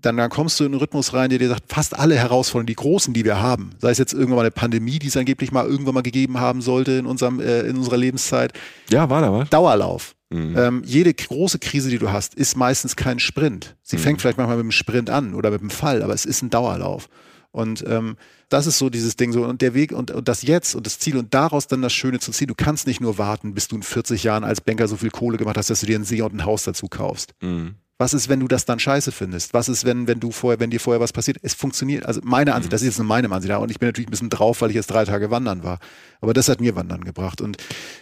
dann, 0.00 0.16
dann 0.16 0.30
kommst 0.30 0.58
du 0.60 0.64
in 0.64 0.72
einen 0.72 0.80
Rhythmus 0.80 1.12
rein, 1.12 1.30
der 1.30 1.38
dir 1.40 1.48
sagt, 1.48 1.72
fast 1.72 1.96
alle 1.98 2.14
Herausforderungen, 2.16 2.66
die 2.66 2.74
großen, 2.74 3.12
die 3.14 3.24
wir 3.24 3.40
haben, 3.40 3.70
sei 3.80 3.90
es 3.90 3.98
jetzt 3.98 4.12
irgendwann 4.12 4.36
mal 4.36 4.42
eine 4.42 4.50
Pandemie, 4.52 4.98
die 5.00 5.08
es 5.08 5.16
angeblich 5.16 5.50
mal 5.52 5.66
irgendwann 5.66 5.94
mal 5.94 6.02
gegeben 6.02 6.38
haben 6.38 6.60
sollte 6.62 6.92
in, 6.92 7.06
unserem, 7.06 7.40
äh, 7.40 7.60
in 7.62 7.76
unserer 7.76 7.96
Lebenszeit, 7.96 8.52
Ja, 8.90 9.10
war 9.10 9.20
da 9.22 9.32
was? 9.32 9.50
Dauerlauf. 9.50 10.14
Mhm. 10.30 10.54
Ähm, 10.56 10.82
jede 10.84 11.12
große 11.12 11.58
Krise, 11.58 11.90
die 11.90 11.98
du 11.98 12.10
hast, 12.12 12.34
ist 12.34 12.56
meistens 12.56 12.94
kein 12.96 13.18
Sprint. 13.18 13.74
Sie 13.82 13.96
Mhm. 13.96 14.00
fängt 14.00 14.20
vielleicht 14.20 14.38
manchmal 14.38 14.56
mit 14.56 14.64
einem 14.64 14.72
Sprint 14.72 15.10
an 15.10 15.34
oder 15.34 15.50
mit 15.50 15.60
einem 15.60 15.70
Fall, 15.70 16.02
aber 16.02 16.14
es 16.14 16.24
ist 16.24 16.42
ein 16.42 16.50
Dauerlauf. 16.50 17.08
Und 17.52 17.84
ähm, 17.86 18.16
das 18.48 18.66
ist 18.66 18.78
so 18.78 18.90
dieses 18.90 19.16
Ding 19.16 19.32
so 19.32 19.44
und 19.44 19.60
der 19.62 19.74
Weg 19.74 19.92
und, 19.92 20.10
und 20.10 20.26
das 20.26 20.42
Jetzt 20.42 20.74
und 20.74 20.86
das 20.86 20.98
Ziel 20.98 21.18
und 21.18 21.34
daraus 21.34 21.66
dann 21.66 21.82
das 21.82 21.92
Schöne 21.92 22.18
zu 22.18 22.32
ziehen. 22.32 22.48
Du 22.48 22.54
kannst 22.54 22.86
nicht 22.86 23.00
nur 23.00 23.18
warten, 23.18 23.54
bis 23.54 23.68
du 23.68 23.76
in 23.76 23.82
40 23.82 24.24
Jahren 24.24 24.42
als 24.42 24.62
Banker 24.62 24.88
so 24.88 24.96
viel 24.96 25.10
Kohle 25.10 25.36
gemacht 25.36 25.58
hast, 25.58 25.70
dass 25.70 25.80
du 25.80 25.86
dir 25.86 25.98
ein 25.98 26.04
See 26.04 26.22
und 26.22 26.34
ein 26.34 26.44
Haus 26.46 26.64
dazu 26.64 26.88
kaufst. 26.88 27.34
Mhm. 27.42 27.76
Was 28.02 28.14
ist, 28.14 28.28
wenn 28.28 28.40
du 28.40 28.48
das 28.48 28.64
dann 28.64 28.80
scheiße 28.80 29.12
findest? 29.12 29.54
Was 29.54 29.68
ist, 29.68 29.84
wenn, 29.84 30.08
wenn 30.08 30.18
du 30.18 30.32
vorher, 30.32 30.58
wenn 30.58 30.70
dir 30.70 30.80
vorher 30.80 31.00
was 31.00 31.12
passiert? 31.12 31.36
Es 31.42 31.54
funktioniert, 31.54 32.04
also 32.04 32.20
meine 32.24 32.52
Ansicht, 32.52 32.72
das 32.72 32.82
ist 32.82 32.88
jetzt 32.88 32.98
nur 32.98 33.06
meine 33.06 33.30
Ansicht, 33.30 33.54
und 33.54 33.70
ich 33.70 33.78
bin 33.78 33.88
natürlich 33.88 34.08
ein 34.08 34.10
bisschen 34.10 34.28
drauf, 34.28 34.60
weil 34.60 34.70
ich 34.70 34.74
jetzt 34.74 34.88
drei 34.88 35.04
Tage 35.04 35.30
wandern 35.30 35.62
war. 35.62 35.78
Aber 36.20 36.34
das 36.34 36.48
hat 36.48 36.60
mir 36.60 36.74
Wandern 36.74 37.04
gebracht. 37.04 37.40
Und 37.40 37.58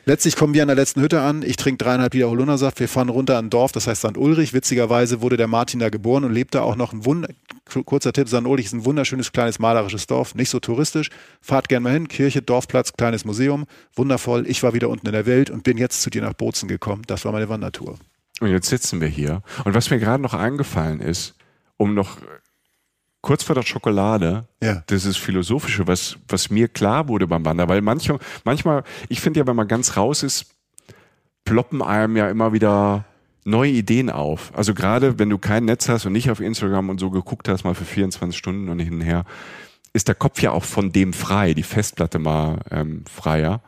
letztlich 0.06 0.36
kommen 0.36 0.54
wir 0.54 0.62
an 0.62 0.68
der 0.68 0.76
letzten 0.76 1.02
Hütte 1.02 1.20
an. 1.20 1.42
Ich 1.42 1.56
trinke 1.56 1.84
dreieinhalb 1.84 2.14
Liter 2.14 2.30
Holundersaft. 2.30 2.80
Wir 2.80 2.88
fahren 2.88 3.10
runter 3.10 3.36
an 3.36 3.46
ein 3.46 3.50
Dorf, 3.50 3.72
das 3.72 3.86
heißt 3.88 4.00
St. 4.00 4.16
Ulrich. 4.16 4.54
Witzigerweise 4.54 5.20
wurde 5.20 5.36
der 5.36 5.48
Martin 5.48 5.80
da 5.80 5.90
geboren 5.90 6.24
und 6.24 6.32
lebt 6.32 6.54
da 6.54 6.62
auch 6.62 6.76
noch 6.76 6.94
ein 6.94 7.04
Wunder, 7.04 7.28
kurzer 7.84 8.14
Tipp, 8.14 8.26
St. 8.26 8.46
Ulrich 8.46 8.66
ist 8.66 8.72
ein 8.72 8.86
wunderschönes, 8.86 9.32
kleines, 9.32 9.58
malerisches 9.58 10.06
Dorf. 10.06 10.34
Nicht 10.34 10.48
so 10.48 10.60
touristisch. 10.60 11.10
Fahrt 11.42 11.68
gern 11.68 11.82
mal 11.82 11.92
hin. 11.92 12.08
Kirche, 12.08 12.40
Dorfplatz, 12.40 12.94
kleines 12.94 13.26
Museum. 13.26 13.66
Wundervoll. 13.96 14.46
Ich 14.48 14.62
war 14.62 14.72
wieder 14.72 14.88
unten 14.88 15.08
in 15.08 15.12
der 15.12 15.26
Welt 15.26 15.50
und 15.50 15.62
bin 15.62 15.76
jetzt 15.76 16.00
zu 16.00 16.08
dir 16.08 16.22
nach 16.22 16.32
Bozen 16.32 16.70
gekommen. 16.70 17.02
Das 17.06 17.26
war 17.26 17.32
meine 17.32 17.50
Wandertour. 17.50 17.98
Und 18.40 18.48
jetzt 18.48 18.68
sitzen 18.68 19.00
wir 19.00 19.08
hier. 19.08 19.42
Und 19.64 19.74
was 19.74 19.90
mir 19.90 19.98
gerade 19.98 20.22
noch 20.22 20.34
eingefallen 20.34 21.00
ist, 21.00 21.34
um 21.76 21.94
noch 21.94 22.16
kurz 23.20 23.42
vor 23.42 23.54
der 23.54 23.62
Schokolade, 23.62 24.46
Ja. 24.62 24.82
das 24.86 25.04
ist 25.04 25.18
Philosophische, 25.18 25.86
was, 25.86 26.16
was 26.28 26.50
mir 26.50 26.68
klar 26.68 27.08
wurde 27.08 27.26
beim 27.26 27.44
Wandern, 27.44 27.68
weil 27.68 27.82
manchmal, 27.82 28.18
manchmal, 28.44 28.82
ich 29.08 29.20
finde 29.20 29.40
ja, 29.40 29.46
wenn 29.46 29.56
man 29.56 29.68
ganz 29.68 29.96
raus 29.96 30.22
ist, 30.22 30.46
ploppen 31.44 31.82
einem 31.82 32.16
ja 32.16 32.28
immer 32.30 32.52
wieder 32.52 33.04
neue 33.44 33.70
Ideen 33.72 34.10
auf. 34.10 34.52
Also 34.56 34.74
gerade 34.74 35.18
wenn 35.18 35.28
du 35.30 35.38
kein 35.38 35.64
Netz 35.66 35.88
hast 35.88 36.06
und 36.06 36.12
nicht 36.12 36.30
auf 36.30 36.40
Instagram 36.40 36.88
und 36.88 36.98
so 36.98 37.10
geguckt 37.10 37.48
hast, 37.48 37.64
mal 37.64 37.74
für 37.74 37.84
24 37.84 38.36
Stunden 38.36 38.68
und 38.68 38.78
hin 38.78 38.94
und 38.94 39.00
her, 39.02 39.24
ist 39.92 40.08
der 40.08 40.14
Kopf 40.14 40.40
ja 40.40 40.52
auch 40.52 40.64
von 40.64 40.92
dem 40.92 41.12
frei, 41.12 41.52
die 41.52 41.62
Festplatte 41.62 42.18
mal 42.18 42.60
ähm, 42.70 43.04
freier. 43.10 43.60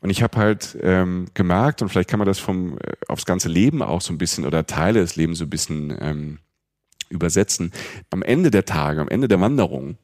Und 0.00 0.10
ich 0.10 0.22
habe 0.22 0.38
halt 0.38 0.78
ähm, 0.80 1.26
gemerkt, 1.34 1.82
und 1.82 1.88
vielleicht 1.88 2.08
kann 2.08 2.18
man 2.18 2.26
das 2.26 2.38
vom 2.38 2.78
äh, 2.78 2.92
aufs 3.08 3.24
ganze 3.24 3.48
Leben 3.48 3.82
auch 3.82 4.00
so 4.00 4.12
ein 4.12 4.18
bisschen 4.18 4.44
oder 4.44 4.66
Teile 4.66 5.00
des 5.00 5.16
Lebens 5.16 5.38
so 5.38 5.44
ein 5.44 5.50
bisschen 5.50 5.96
ähm, 6.00 6.38
übersetzen. 7.08 7.72
Am 8.10 8.22
Ende 8.22 8.50
der 8.50 8.64
Tage, 8.64 9.00
am 9.00 9.08
Ende 9.08 9.28
der 9.28 9.40
Wanderung, 9.40 9.98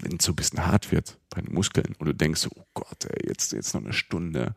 wenn 0.00 0.16
es 0.18 0.24
so 0.24 0.32
ein 0.32 0.36
bisschen 0.36 0.66
hart 0.66 0.92
wird 0.92 1.18
bei 1.30 1.40
den 1.40 1.54
Muskeln 1.54 1.94
und 1.98 2.06
du 2.06 2.14
denkst, 2.14 2.40
so, 2.40 2.50
oh 2.54 2.66
Gott, 2.74 3.06
ey, 3.06 3.28
jetzt, 3.28 3.52
jetzt 3.52 3.74
noch 3.74 3.82
eine 3.82 3.92
Stunde. 3.92 4.54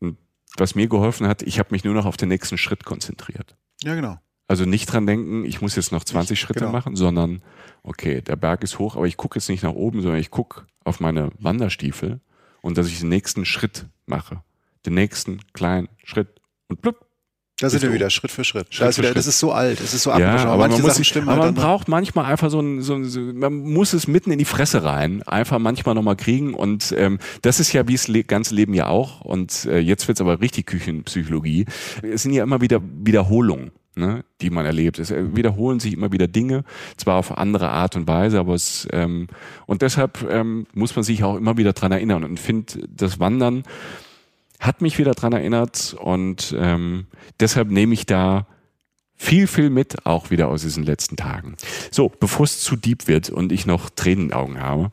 Und 0.00 0.16
was 0.56 0.74
mir 0.74 0.88
geholfen 0.88 1.26
hat, 1.26 1.42
ich 1.42 1.58
habe 1.58 1.68
mich 1.72 1.84
nur 1.84 1.94
noch 1.94 2.06
auf 2.06 2.16
den 2.16 2.28
nächsten 2.28 2.58
Schritt 2.58 2.84
konzentriert. 2.84 3.56
Ja, 3.82 3.94
genau. 3.94 4.18
Also 4.48 4.64
nicht 4.64 4.86
dran 4.86 5.06
denken, 5.06 5.44
ich 5.44 5.60
muss 5.60 5.76
jetzt 5.76 5.92
noch 5.92 6.04
20 6.04 6.38
Schritte 6.38 6.60
genau. 6.60 6.72
machen, 6.72 6.96
sondern 6.96 7.42
okay, 7.82 8.20
der 8.20 8.36
Berg 8.36 8.62
ist 8.64 8.78
hoch, 8.78 8.96
aber 8.96 9.06
ich 9.06 9.16
gucke 9.16 9.38
jetzt 9.38 9.48
nicht 9.48 9.62
nach 9.62 9.72
oben, 9.72 10.02
sondern 10.02 10.20
ich 10.20 10.30
gucke 10.30 10.66
auf 10.84 11.00
meine 11.00 11.30
Wanderstiefel 11.38 12.20
und 12.62 12.78
dass 12.78 12.86
ich 12.88 13.00
den 13.00 13.10
nächsten 13.10 13.44
Schritt 13.44 13.84
mache. 14.06 14.42
Den 14.86 14.94
nächsten 14.94 15.40
kleinen 15.52 15.88
Schritt 16.02 16.28
und 16.68 16.80
blub. 16.80 16.96
Da 17.60 17.70
sind 17.70 17.82
wir 17.82 17.92
wieder 17.92 18.10
Schritt 18.10 18.32
für 18.32 18.42
Schritt. 18.42 18.74
Schritt 18.74 18.84
da 18.86 18.88
ist 18.88 18.98
wieder, 18.98 19.08
Schritt. 19.08 19.18
das 19.18 19.26
ist 19.28 19.38
so 19.38 19.52
alt, 19.52 19.78
es 19.80 19.94
ist 19.94 20.02
so 20.02 20.10
Ja, 20.10 20.36
aber 20.46 20.56
Manche 20.56 20.78
man, 20.78 20.86
muss 20.88 20.96
sich, 20.96 21.16
aber 21.16 21.36
man 21.36 21.54
braucht 21.54 21.86
manchmal 21.86 22.24
einfach 22.24 22.50
so 22.50 22.58
ein, 22.58 22.80
so, 22.82 22.94
ein- 22.94 23.04
so, 23.04 23.20
man 23.20 23.54
muss 23.54 23.92
es 23.92 24.08
mitten 24.08 24.32
in 24.32 24.38
die 24.40 24.44
Fresse 24.44 24.82
rein, 24.82 25.22
einfach 25.22 25.60
manchmal 25.60 25.94
nochmal 25.94 26.16
kriegen 26.16 26.54
und 26.54 26.92
ähm, 26.96 27.20
das 27.42 27.60
ist 27.60 27.72
ja 27.72 27.86
wie 27.86 27.92
das 27.94 28.08
le 28.08 28.24
ganze 28.24 28.54
Leben 28.56 28.74
ja 28.74 28.88
auch 28.88 29.20
und 29.20 29.66
äh, 29.66 29.78
jetzt 29.78 30.08
wird's 30.08 30.20
aber 30.20 30.40
richtig 30.40 30.66
Küchenpsychologie. 30.66 31.66
Es 32.02 32.22
sind 32.22 32.32
ja 32.32 32.42
immer 32.42 32.60
wieder 32.62 32.80
Wiederholungen. 32.82 33.70
Ne, 33.94 34.24
die 34.40 34.48
man 34.48 34.64
erlebt. 34.64 34.98
Es 34.98 35.10
äh, 35.10 35.36
wiederholen 35.36 35.78
sich 35.78 35.92
immer 35.92 36.12
wieder 36.12 36.26
Dinge, 36.26 36.64
zwar 36.96 37.16
auf 37.18 37.36
andere 37.36 37.68
Art 37.68 37.94
und 37.94 38.08
Weise, 38.08 38.38
aber 38.38 38.54
es 38.54 38.88
ähm, 38.90 39.26
und 39.66 39.82
deshalb 39.82 40.26
ähm, 40.30 40.66
muss 40.72 40.96
man 40.96 41.02
sich 41.02 41.22
auch 41.24 41.36
immer 41.36 41.58
wieder 41.58 41.74
dran 41.74 41.92
erinnern 41.92 42.24
und 42.24 42.40
finde 42.40 42.88
das 42.88 43.20
Wandern 43.20 43.64
hat 44.62 44.80
mich 44.80 44.96
wieder 44.96 45.12
dran 45.12 45.32
erinnert 45.32 45.94
und 45.98 46.54
ähm, 46.56 47.06
deshalb 47.40 47.68
nehme 47.68 47.92
ich 47.94 48.06
da 48.06 48.46
viel, 49.16 49.48
viel 49.48 49.70
mit, 49.70 50.06
auch 50.06 50.30
wieder 50.30 50.48
aus 50.48 50.62
diesen 50.62 50.84
letzten 50.84 51.16
Tagen. 51.16 51.56
So, 51.90 52.08
bevor 52.08 52.44
es 52.44 52.60
zu 52.60 52.76
deep 52.76 53.08
wird 53.08 53.28
und 53.28 53.52
ich 53.52 53.66
noch 53.66 53.90
Tränen 53.90 54.24
in 54.24 54.28
den 54.28 54.36
Augen 54.36 54.60
habe, 54.60 54.92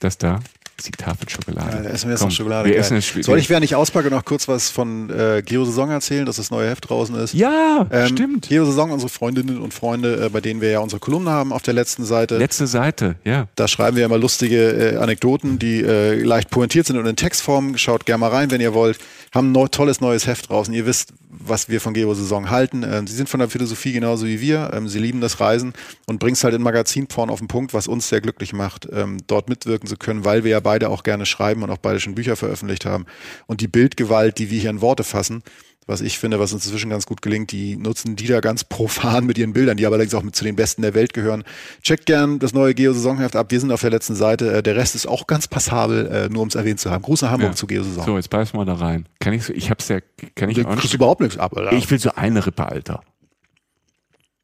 das 0.00 0.18
da 0.18 0.40
die 0.86 0.90
Tafel 0.92 1.28
Schokolade. 1.28 1.84
Ja, 1.84 1.90
essen 1.90 2.06
wir 2.08 2.12
jetzt 2.12 2.20
Komm, 2.20 2.28
noch 2.28 2.34
Schokolade. 2.36 2.68
Wir 2.68 2.76
essen 2.76 2.98
Sch- 2.98 3.22
Soll 3.24 3.38
ich, 3.38 3.48
während 3.50 3.64
ich 3.64 3.74
auspacke, 3.74 4.10
noch 4.10 4.24
kurz 4.24 4.46
was 4.48 4.70
von 4.70 5.10
äh, 5.10 5.42
Geo 5.44 5.64
Saison 5.64 5.90
erzählen, 5.90 6.24
dass 6.26 6.36
das 6.36 6.50
neue 6.50 6.68
Heft 6.70 6.88
draußen 6.88 7.14
ist? 7.16 7.34
Ja, 7.34 7.86
Ähm, 7.90 8.06
stimmt. 8.08 8.48
Geo 8.48 8.64
Saison, 8.64 8.90
unsere 8.90 9.08
Freundinnen 9.10 9.58
und 9.60 9.74
Freunde, 9.74 10.26
äh, 10.26 10.28
bei 10.28 10.40
denen 10.40 10.60
wir 10.60 10.70
ja 10.70 10.80
unsere 10.80 11.00
Kolumne 11.00 11.30
haben 11.30 11.52
auf 11.52 11.62
der 11.62 11.74
letzten 11.74 12.04
Seite. 12.04 12.38
Letzte 12.38 12.66
Seite, 12.66 13.16
ja. 13.24 13.48
Da 13.56 13.66
schreiben 13.68 13.96
wir 13.96 14.04
immer 14.04 14.18
lustige 14.18 14.94
äh, 14.94 14.96
Anekdoten, 14.96 15.58
die 15.58 15.82
äh, 15.82 16.14
leicht 16.22 16.50
pointiert 16.50 16.86
sind 16.86 16.96
und 16.96 17.06
in 17.06 17.16
Textform. 17.16 17.76
Schaut 17.76 18.06
gerne 18.06 18.20
mal 18.20 18.30
rein, 18.30 18.50
wenn 18.50 18.60
ihr 18.60 18.74
wollt. 18.74 18.98
Haben 19.34 19.48
ein 19.50 19.52
neu, 19.52 19.68
tolles 19.68 20.00
neues 20.00 20.26
Heft 20.26 20.48
draußen. 20.48 20.72
Ihr 20.72 20.86
wisst, 20.86 21.12
was 21.30 21.68
wir 21.68 21.80
von 21.80 21.92
Geo 21.92 22.14
Saison 22.14 22.48
halten. 22.50 22.82
Ähm, 22.82 23.06
sie 23.06 23.14
sind 23.14 23.28
von 23.28 23.40
der 23.40 23.48
Philosophie 23.50 23.92
genauso 23.92 24.26
wie 24.26 24.40
wir. 24.40 24.70
Ähm, 24.72 24.88
sie 24.88 24.98
lieben 24.98 25.20
das 25.20 25.40
Reisen 25.40 25.74
und 26.06 26.18
bringst 26.18 26.44
halt 26.44 26.54
in 26.54 26.62
Magazinform 26.62 27.28
auf 27.30 27.38
den 27.40 27.48
Punkt, 27.48 27.74
was 27.74 27.88
uns 27.88 28.08
sehr 28.08 28.20
glücklich 28.20 28.52
macht, 28.52 28.88
ähm, 28.92 29.18
dort 29.26 29.48
mitwirken 29.50 29.86
zu 29.88 29.96
können, 29.96 30.24
weil 30.24 30.44
wir 30.44 30.52
ja 30.52 30.60
beide 30.68 30.90
auch 30.90 31.02
gerne 31.02 31.24
schreiben 31.24 31.62
und 31.62 31.70
auch 31.70 31.78
beide 31.78 31.98
schon 31.98 32.14
Bücher 32.14 32.36
veröffentlicht 32.36 32.84
haben. 32.84 33.06
Und 33.46 33.62
die 33.62 33.68
Bildgewalt, 33.68 34.36
die 34.36 34.50
wir 34.50 34.60
hier 34.60 34.68
in 34.68 34.82
Worte 34.82 35.02
fassen, 35.02 35.42
was 35.86 36.02
ich 36.02 36.18
finde, 36.18 36.38
was 36.38 36.52
uns 36.52 36.66
inzwischen 36.66 36.90
ganz 36.90 37.06
gut 37.06 37.22
gelingt, 37.22 37.52
die 37.52 37.78
nutzen 37.78 38.16
die 38.16 38.26
da 38.26 38.40
ganz 38.40 38.64
profan 38.68 39.24
mit 39.24 39.38
ihren 39.38 39.54
Bildern, 39.54 39.78
die 39.78 39.86
aber 39.86 39.94
allerdings 39.94 40.12
auch 40.12 40.22
mit 40.22 40.36
zu 40.36 40.44
den 40.44 40.56
Besten 40.56 40.82
der 40.82 40.92
Welt 40.92 41.14
gehören. 41.14 41.44
Checkt 41.82 42.04
gern 42.04 42.38
das 42.38 42.52
neue 42.52 42.74
Geo-Saisonheft 42.74 43.34
ab. 43.34 43.50
Wir 43.50 43.60
sind 43.60 43.72
auf 43.72 43.80
der 43.80 43.88
letzten 43.88 44.14
Seite. 44.14 44.58
Äh, 44.58 44.62
Der 44.62 44.76
Rest 44.76 44.94
ist 44.94 45.06
auch 45.08 45.26
ganz 45.26 45.48
passabel, 45.48 46.06
äh, 46.08 46.28
nur 46.28 46.42
um 46.42 46.48
es 46.48 46.54
erwähnt 46.54 46.80
zu 46.80 46.90
haben. 46.90 47.00
Gruß 47.00 47.22
nach 47.22 47.30
Hamburg 47.30 47.52
ja. 47.52 47.56
zu 47.56 47.66
Geo-Saison. 47.66 48.04
So, 48.04 48.16
jetzt 48.18 48.28
beiß 48.28 48.52
mal 48.52 48.66
da 48.66 48.74
rein. 48.74 49.08
Kann 49.20 49.32
ich 49.32 49.44
so, 49.44 49.54
ich 49.54 49.70
hab's 49.70 49.88
ja, 49.88 50.00
kann 50.34 50.50
ich 50.50 50.58
Du 50.58 50.68
auch 50.68 50.92
überhaupt 50.92 51.22
nichts 51.22 51.38
ab, 51.38 51.54
oder? 51.54 51.72
Ich 51.72 51.90
will 51.90 51.98
so 51.98 52.10
eine 52.14 52.44
Rippe, 52.44 52.66
Alter. 52.66 53.00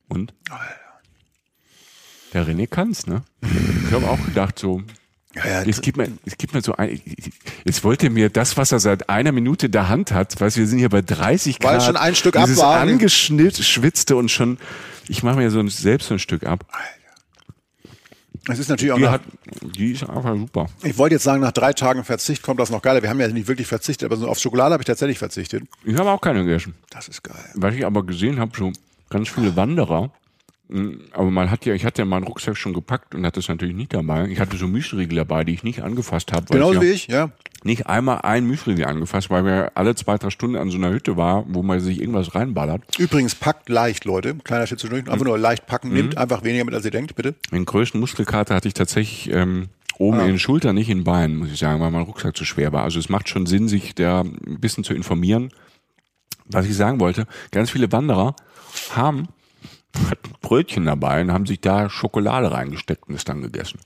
Und? 0.08 0.32
Der 2.32 2.46
René 2.46 2.66
kann's, 2.66 3.06
ne? 3.06 3.22
Ich 3.86 3.92
habe 3.92 4.08
auch 4.08 4.24
gedacht, 4.24 4.58
so, 4.58 4.80
ja, 5.34 5.46
ja, 5.46 5.62
Jetzt 5.64 5.82
gibt 5.82 5.96
mir, 5.96 6.08
jetzt 6.24 6.38
gibt 6.38 6.54
mir 6.54 6.62
so 6.62 6.74
ein, 6.76 7.00
jetzt 7.64 7.82
wollte 7.84 8.08
mir 8.10 8.30
das, 8.30 8.56
was 8.56 8.70
er 8.72 8.80
seit 8.80 9.08
einer 9.08 9.32
Minute 9.32 9.66
in 9.66 9.72
der 9.72 9.88
Hand 9.88 10.12
hat, 10.12 10.40
weißt 10.40 10.56
du, 10.56 10.60
wir 10.60 10.66
sind 10.68 10.78
hier 10.78 10.88
bei 10.90 11.02
30 11.02 11.58
Weil 11.62 11.78
Grad. 11.78 11.82
schon 11.86 11.96
ein 11.96 12.14
Stück 12.14 12.36
ab 12.36 12.48
war. 12.56 12.80
angeschnitzt, 12.80 13.64
schwitzte 13.64 14.16
und 14.16 14.30
schon, 14.30 14.58
ich 15.08 15.22
mache 15.22 15.36
mir 15.36 15.50
so 15.50 15.58
ein, 15.60 15.68
selbst 15.68 16.08
so 16.08 16.14
ein 16.14 16.18
Stück 16.20 16.44
ab. 16.44 16.64
es 18.48 18.58
ist 18.58 18.68
natürlich 18.68 18.92
auch 18.92 18.96
Die, 18.98 19.02
nach, 19.04 19.12
hat, 19.12 19.22
die 19.76 19.92
ist 19.92 20.02
einfach 20.08 20.36
super. 20.36 20.66
ich 20.82 20.96
wollte 20.98 21.16
jetzt 21.16 21.24
sagen, 21.24 21.40
nach 21.40 21.52
drei 21.52 21.72
Tagen 21.72 22.04
Verzicht 22.04 22.42
kommt 22.42 22.60
das 22.60 22.70
noch 22.70 22.82
geiler. 22.82 23.02
Wir 23.02 23.10
haben 23.10 23.20
ja 23.20 23.28
nicht 23.28 23.48
wirklich 23.48 23.66
verzichtet, 23.66 24.06
aber 24.06 24.16
so 24.16 24.28
auf 24.28 24.38
Schokolade 24.38 24.72
habe 24.74 24.82
ich 24.82 24.86
tatsächlich 24.86 25.18
verzichtet. 25.18 25.64
Ich 25.84 25.96
habe 25.96 26.10
auch 26.10 26.20
keine 26.20 26.44
gegessen. 26.44 26.74
Das 26.90 27.08
ist 27.08 27.22
geil. 27.24 27.34
Weil 27.54 27.74
ich 27.74 27.84
aber 27.84 28.04
gesehen 28.04 28.38
habe, 28.38 28.52
so 28.56 28.72
ganz 29.10 29.28
viele 29.28 29.56
Wanderer, 29.56 30.12
aber 31.12 31.30
man 31.30 31.50
hat 31.50 31.66
ja, 31.66 31.74
ich 31.74 31.84
hatte 31.84 32.02
ja 32.02 32.06
meinen 32.06 32.24
Rucksack 32.24 32.56
schon 32.56 32.72
gepackt 32.72 33.14
und 33.14 33.26
hatte 33.26 33.40
es 33.40 33.48
natürlich 33.48 33.76
nicht 33.76 33.92
dabei. 33.92 34.26
Ich 34.28 34.40
hatte 34.40 34.56
so 34.56 34.66
Müsriegel 34.66 35.16
dabei, 35.16 35.44
die 35.44 35.52
ich 35.52 35.62
nicht 35.62 35.82
angefasst 35.82 36.32
habe. 36.32 36.46
ich 36.50 36.80
wie 36.80 36.86
ich, 36.86 37.06
ja. 37.06 37.30
nicht 37.64 37.86
einmal 37.86 38.22
ein 38.22 38.46
Müsriegel 38.46 38.86
angefasst, 38.86 39.28
weil 39.28 39.44
wir 39.44 39.72
alle 39.74 39.94
zwei, 39.94 40.16
drei 40.16 40.30
Stunden 40.30 40.56
an 40.56 40.70
so 40.70 40.78
einer 40.78 40.90
Hütte 40.90 41.18
war, 41.18 41.44
wo 41.48 41.62
man 41.62 41.80
sich 41.80 42.00
irgendwas 42.00 42.34
reinballert. 42.34 42.82
Übrigens, 42.98 43.34
packt 43.34 43.68
leicht, 43.68 44.06
Leute. 44.06 44.36
Kleiner 44.36 44.64
Tipp 44.64 44.80
zwischendurch. 44.80 45.04
Mhm. 45.04 45.12
Einfach 45.12 45.26
nur 45.26 45.38
leicht 45.38 45.66
packen. 45.66 45.92
Nimmt 45.92 46.16
einfach 46.16 46.44
weniger 46.44 46.64
mit, 46.64 46.74
als 46.74 46.86
ihr 46.86 46.90
denkt, 46.90 47.14
bitte. 47.14 47.34
Den 47.52 47.66
größten 47.66 48.00
Muskelkater 48.00 48.54
hatte 48.54 48.68
ich 48.68 48.74
tatsächlich 48.74 49.30
ähm, 49.30 49.68
oben 49.98 50.20
in 50.20 50.26
den 50.28 50.38
Schultern, 50.38 50.74
nicht 50.76 50.88
in 50.88 51.00
den 51.00 51.04
Beinen, 51.04 51.36
muss 51.36 51.52
ich 51.52 51.58
sagen, 51.58 51.80
weil 51.80 51.90
mein 51.90 52.02
Rucksack 52.02 52.34
zu 52.36 52.46
schwer 52.46 52.72
war. 52.72 52.84
Also 52.84 52.98
es 52.98 53.10
macht 53.10 53.28
schon 53.28 53.44
Sinn, 53.44 53.68
sich 53.68 53.94
da 53.94 54.22
ein 54.22 54.60
bisschen 54.60 54.82
zu 54.82 54.94
informieren. 54.94 55.50
Was 56.46 56.66
ich 56.66 56.74
sagen 56.74 57.00
wollte, 57.00 57.26
ganz 57.50 57.70
viele 57.70 57.92
Wanderer 57.92 58.34
haben 58.94 59.28
hatten 60.10 60.32
Brötchen 60.40 60.84
dabei 60.86 61.20
und 61.20 61.32
haben 61.32 61.46
sich 61.46 61.60
da 61.60 61.88
Schokolade 61.90 62.50
reingesteckt 62.50 63.08
und 63.08 63.14
es 63.14 63.24
dann 63.24 63.42
gegessen. 63.42 63.78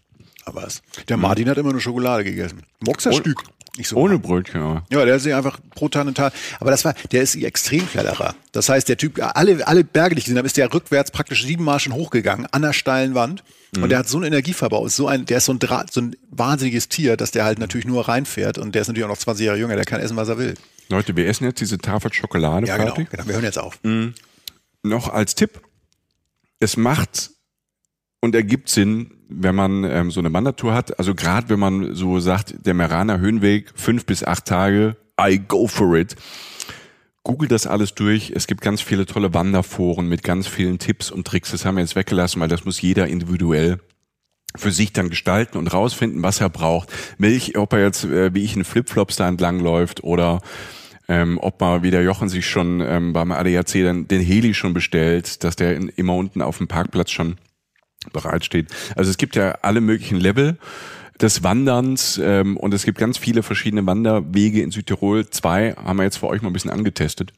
Aber 0.45 0.63
was? 0.63 0.83
Der 1.09 1.17
Martin 1.17 1.49
hat 1.49 1.59
immer 1.59 1.73
nur 1.73 1.81
Schokolade 1.81 2.25
gegessen. 2.25 2.63
Moxerstück. 2.81 3.43
Ich 3.77 3.89
so, 3.89 3.97
Ohne 3.97 4.19
Brötchen, 4.19 4.61
aber. 4.61 4.85
Ja, 4.91 5.05
der 5.05 5.17
ist 5.17 5.27
ja 5.27 5.37
einfach 5.37 5.61
pro 5.71 5.89
Tanental. 5.89 6.33
Aber 6.59 6.73
das 6.73 6.85
war, 6.85 6.95
der 7.13 7.23
ist 7.23 7.37
Extremkletterer. 7.37 8.35
Das 8.51 8.69
heißt, 8.69 8.89
der 8.89 8.97
Typ, 8.97 9.21
alle, 9.37 9.65
alle 9.69 9.85
Berge, 9.85 10.17
die 10.17 10.19
ich 10.21 10.25
gesehen 10.25 10.39
habe, 10.39 10.47
ist 10.47 10.57
der 10.57 10.73
rückwärts 10.75 11.13
praktisch 11.13 11.45
siebenmal 11.45 11.79
schon 11.79 11.93
hochgegangen, 11.93 12.47
an 12.51 12.63
der 12.63 12.73
steilen 12.73 13.15
Wand. 13.15 13.45
Und 13.77 13.91
der 13.91 13.99
hat 13.99 14.09
so 14.09 14.17
einen 14.17 14.27
Energieverbau, 14.27 14.87
ist 14.87 14.97
so 14.97 15.07
ein, 15.07 15.27
der 15.27 15.37
ist 15.39 15.45
so 15.45 15.53
ein 15.53 15.59
Draht, 15.61 15.93
so 15.93 16.01
ein 16.01 16.17
wahnsinniges 16.31 16.89
Tier, 16.89 17.17
dass 17.19 17.31
der 17.31 17.45
halt 17.45 17.59
natürlich 17.59 17.87
nur 17.87 18.09
reinfährt 18.09 18.57
und 18.59 18.75
der 18.75 18.83
ist 18.83 18.89
natürlich 18.89 19.05
auch 19.05 19.11
noch 19.11 19.19
20 19.19 19.45
Jahre 19.47 19.59
jünger, 19.59 19.77
der 19.77 19.85
kann 19.85 20.01
essen, 20.01 20.17
was 20.17 20.29
er 20.31 20.39
will. 20.39 20.55
Leute, 20.89 21.15
wir 21.15 21.29
essen 21.29 21.45
jetzt 21.45 21.61
diese 21.61 21.77
Tafel 21.77 22.11
Schokolade 22.13 22.67
Ja, 22.67 22.79
genau, 22.79 22.95
fertig. 22.95 23.11
genau. 23.11 23.27
Wir 23.27 23.35
hören 23.35 23.45
jetzt 23.45 23.59
auf. 23.59 23.79
Noch 24.83 25.09
als 25.13 25.35
Tipp. 25.35 25.61
Es 26.61 26.77
macht 26.77 27.31
und 28.21 28.35
ergibt 28.35 28.69
Sinn, 28.69 29.13
wenn 29.29 29.55
man 29.55 29.85
ähm, 29.85 30.11
so 30.11 30.21
eine 30.21 30.33
Wandertour 30.33 30.75
hat. 30.75 30.99
Also 30.99 31.15
gerade 31.15 31.49
wenn 31.49 31.61
man 31.61 31.95
so 31.95 32.19
sagt, 32.19 32.67
der 32.67 32.75
Meraner 32.75 33.19
Höhenweg, 33.19 33.73
fünf 33.75 34.07
bis 34.07 34.25
acht 34.25 34.47
Tage, 34.47 34.97
I 35.21 35.39
go 35.39 35.67
for 35.67 35.97
it. 35.97 36.17
Google 37.23 37.49
das 37.49 37.67
alles 37.67 37.95
durch. 37.95 38.33
Es 38.35 38.47
gibt 38.47 38.63
ganz 38.63 38.81
viele 38.81 39.05
tolle 39.05 39.35
Wanderforen 39.35 40.09
mit 40.09 40.23
ganz 40.23 40.47
vielen 40.47 40.79
Tipps 40.79 41.11
und 41.11 41.27
Tricks. 41.27 41.51
Das 41.51 41.65
haben 41.65 41.77
wir 41.77 41.83
jetzt 41.83 41.97
weggelassen, 41.97 42.41
weil 42.41 42.49
das 42.49 42.65
muss 42.65 42.81
jeder 42.81 43.07
individuell 43.07 43.81
für 44.57 44.73
sich 44.73 44.93
dann 44.93 45.11
gestalten 45.11 45.59
und 45.59 45.73
rausfinden, 45.73 46.23
was 46.23 46.41
er 46.41 46.49
braucht. 46.49 46.91
Welch, 47.19 47.59
ob 47.59 47.75
er 47.75 47.83
jetzt 47.83 48.05
äh, 48.05 48.33
wie 48.35 48.45
ich 48.45 48.57
in 48.57 48.65
Flipflops 48.65 49.17
da 49.17 49.29
entlang 49.29 49.61
läuft 49.61 50.03
oder 50.05 50.41
ähm, 51.09 51.39
ob 51.41 51.61
mal 51.61 51.83
wie 51.83 51.91
der 51.91 52.03
Jochen 52.03 52.29
sich 52.29 52.47
schon 52.47 52.81
ähm, 52.81 53.13
beim 53.13 53.33
ADAC 53.33 53.83
dann 53.85 54.07
den 54.09 54.21
Heli 54.21 54.55
schon 54.55 54.75
bestellt, 54.75 55.43
dass 55.43 55.57
der 55.57 55.75
in, 55.75 55.89
immer 55.89 56.15
unten 56.15 56.43
auf 56.43 56.59
dem 56.59 56.69
Parkplatz 56.69 57.11
schon 57.11 57.37
bereitsteht. 58.13 58.69
Also 58.95 59.11
es 59.11 59.17
gibt 59.17 59.35
ja 59.35 59.53
alle 59.63 59.81
möglichen 59.81 60.19
Level 60.19 60.59
des 61.21 61.43
Wanderns 61.43 62.21
ähm, 62.23 62.57
und 62.57 62.75
es 62.75 62.85
gibt 62.85 62.99
ganz 62.99 63.19
viele 63.19 63.43
verschiedene 63.43 63.85
Wanderwege 63.87 64.63
in 64.63 64.71
Südtirol. 64.71 65.29
Zwei 65.31 65.75
haben 65.75 65.97
wir 65.99 66.05
jetzt 66.05 66.19
für 66.19 66.29
euch 66.29 66.43
mal 66.43 66.51
ein 66.51 66.53
bisschen 66.53 66.71
angetestet. 66.71 67.33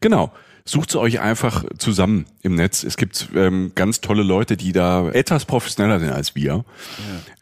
Genau. 0.00 0.32
Sucht 0.64 0.90
sie 0.90 0.98
euch 0.98 1.20
einfach 1.20 1.64
zusammen 1.78 2.26
im 2.42 2.56
Netz. 2.56 2.82
Es 2.82 2.96
gibt 2.96 3.28
ähm, 3.36 3.70
ganz 3.76 4.00
tolle 4.00 4.24
Leute, 4.24 4.56
die 4.56 4.72
da 4.72 5.08
etwas 5.10 5.44
professioneller 5.44 6.00
sind 6.00 6.10
als 6.10 6.34
wir. 6.34 6.64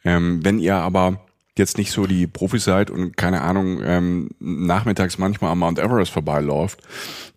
Ähm, 0.04 0.44
wenn 0.44 0.58
ihr 0.58 0.76
aber 0.76 1.23
jetzt 1.56 1.78
nicht 1.78 1.92
so 1.92 2.06
die 2.06 2.26
Profis 2.26 2.64
seid 2.64 2.90
und 2.90 3.16
keine 3.16 3.42
Ahnung, 3.42 3.80
ähm, 3.84 4.30
nachmittags 4.40 5.18
manchmal 5.18 5.52
am 5.52 5.60
Mount 5.60 5.78
Everest 5.78 6.10
vorbeiläuft, 6.10 6.80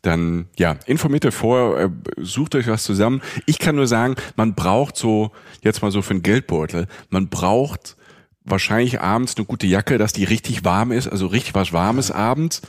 dann 0.01 0.47
ja, 0.57 0.77
informiert 0.85 1.25
euch 1.25 1.35
vor, 1.35 1.79
äh, 1.79 1.89
sucht 2.17 2.55
euch 2.55 2.67
was 2.67 2.83
zusammen. 2.83 3.21
Ich 3.45 3.59
kann 3.59 3.75
nur 3.75 3.87
sagen, 3.87 4.15
man 4.35 4.55
braucht 4.55 4.97
so, 4.97 5.31
jetzt 5.61 5.81
mal 5.81 5.91
so 5.91 6.01
für 6.01 6.11
einen 6.11 6.23
Geldbeutel, 6.23 6.87
man 7.09 7.29
braucht 7.29 7.95
wahrscheinlich 8.43 9.01
abends 9.01 9.35
eine 9.37 9.45
gute 9.45 9.67
Jacke, 9.67 9.97
dass 9.97 10.13
die 10.13 10.23
richtig 10.23 10.63
warm 10.65 10.91
ist, 10.91 11.07
also 11.07 11.27
richtig 11.27 11.53
was 11.53 11.73
Warmes 11.73 12.11
abends. 12.11 12.61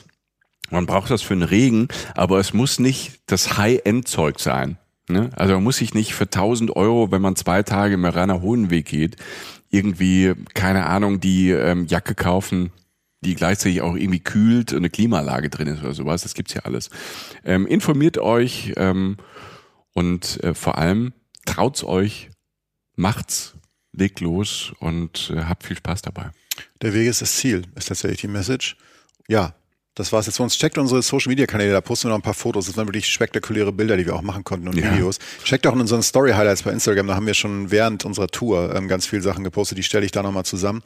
Man 0.70 0.84
braucht 0.84 1.10
das 1.10 1.22
für 1.22 1.34
den 1.34 1.44
Regen, 1.44 1.88
aber 2.14 2.38
es 2.40 2.52
muss 2.52 2.78
nicht 2.78 3.20
das 3.26 3.56
High-End-Zeug 3.56 4.38
sein. 4.38 4.76
Ne? 5.08 5.30
Also 5.34 5.54
man 5.54 5.64
muss 5.64 5.78
sich 5.78 5.94
nicht 5.94 6.12
für 6.12 6.24
1000 6.24 6.76
Euro, 6.76 7.10
wenn 7.10 7.22
man 7.22 7.36
zwei 7.36 7.62
Tage 7.62 7.94
im 7.94 8.02
Meraner 8.02 8.42
Hohenweg 8.42 8.84
geht, 8.84 9.16
irgendwie, 9.70 10.34
keine 10.54 10.86
Ahnung, 10.86 11.20
die 11.20 11.50
ähm, 11.50 11.86
Jacke 11.86 12.14
kaufen, 12.14 12.72
die 13.20 13.34
gleichzeitig 13.34 13.80
auch 13.80 13.96
irgendwie 13.96 14.20
kühlt 14.20 14.72
und 14.72 14.78
eine 14.78 14.90
Klimaanlage 14.90 15.50
drin 15.50 15.68
ist 15.68 15.80
oder 15.80 15.94
sowas. 15.94 16.22
Das 16.22 16.34
gibt's 16.34 16.54
ja 16.54 16.62
alles. 16.62 16.90
Ähm, 17.44 17.66
informiert 17.66 18.18
euch 18.18 18.72
ähm, 18.76 19.16
und 19.92 20.42
äh, 20.42 20.54
vor 20.54 20.78
allem 20.78 21.12
traut's 21.44 21.84
euch, 21.84 22.30
macht's, 22.94 23.54
legt 23.92 24.20
los 24.20 24.72
und 24.78 25.32
äh, 25.34 25.44
habt 25.44 25.64
viel 25.64 25.76
Spaß 25.76 26.02
dabei. 26.02 26.30
Der 26.82 26.94
Weg 26.94 27.08
ist 27.08 27.22
das 27.22 27.36
Ziel, 27.36 27.62
ist 27.74 27.88
tatsächlich 27.88 28.20
die 28.20 28.28
Message. 28.28 28.76
Ja, 29.28 29.54
das 29.98 30.12
war's 30.12 30.26
jetzt 30.26 30.36
für 30.36 30.42
uns. 30.42 30.56
Checkt 30.56 30.78
unsere 30.78 31.02
Social 31.02 31.30
Media 31.30 31.46
Kanäle, 31.46 31.72
da 31.72 31.80
posten 31.80 32.06
wir 32.06 32.10
noch 32.10 32.18
ein 32.18 32.22
paar 32.22 32.34
Fotos. 32.34 32.66
Das 32.66 32.76
waren 32.76 32.86
wirklich 32.86 33.06
spektakuläre 33.06 33.72
Bilder, 33.72 33.96
die 33.96 34.06
wir 34.06 34.14
auch 34.14 34.22
machen 34.22 34.44
konnten 34.44 34.68
und 34.68 34.76
Ja. 34.76 34.92
Videos. 34.92 35.18
Checkt 35.44 35.66
auch 35.66 35.74
in 35.74 35.80
unseren 35.80 36.02
Story 36.02 36.32
Highlights 36.32 36.62
bei 36.62 36.70
Instagram, 36.70 37.08
da 37.08 37.14
haben 37.16 37.26
wir 37.26 37.34
schon 37.34 37.70
während 37.70 38.04
unserer 38.04 38.28
Tour 38.28 38.74
ähm, 38.74 38.88
ganz 38.88 39.06
viele 39.06 39.22
Sachen 39.22 39.44
gepostet, 39.44 39.78
die 39.78 39.82
stelle 39.82 40.04
ich 40.06 40.12
da 40.12 40.22
nochmal 40.22 40.44
zusammen. 40.44 40.82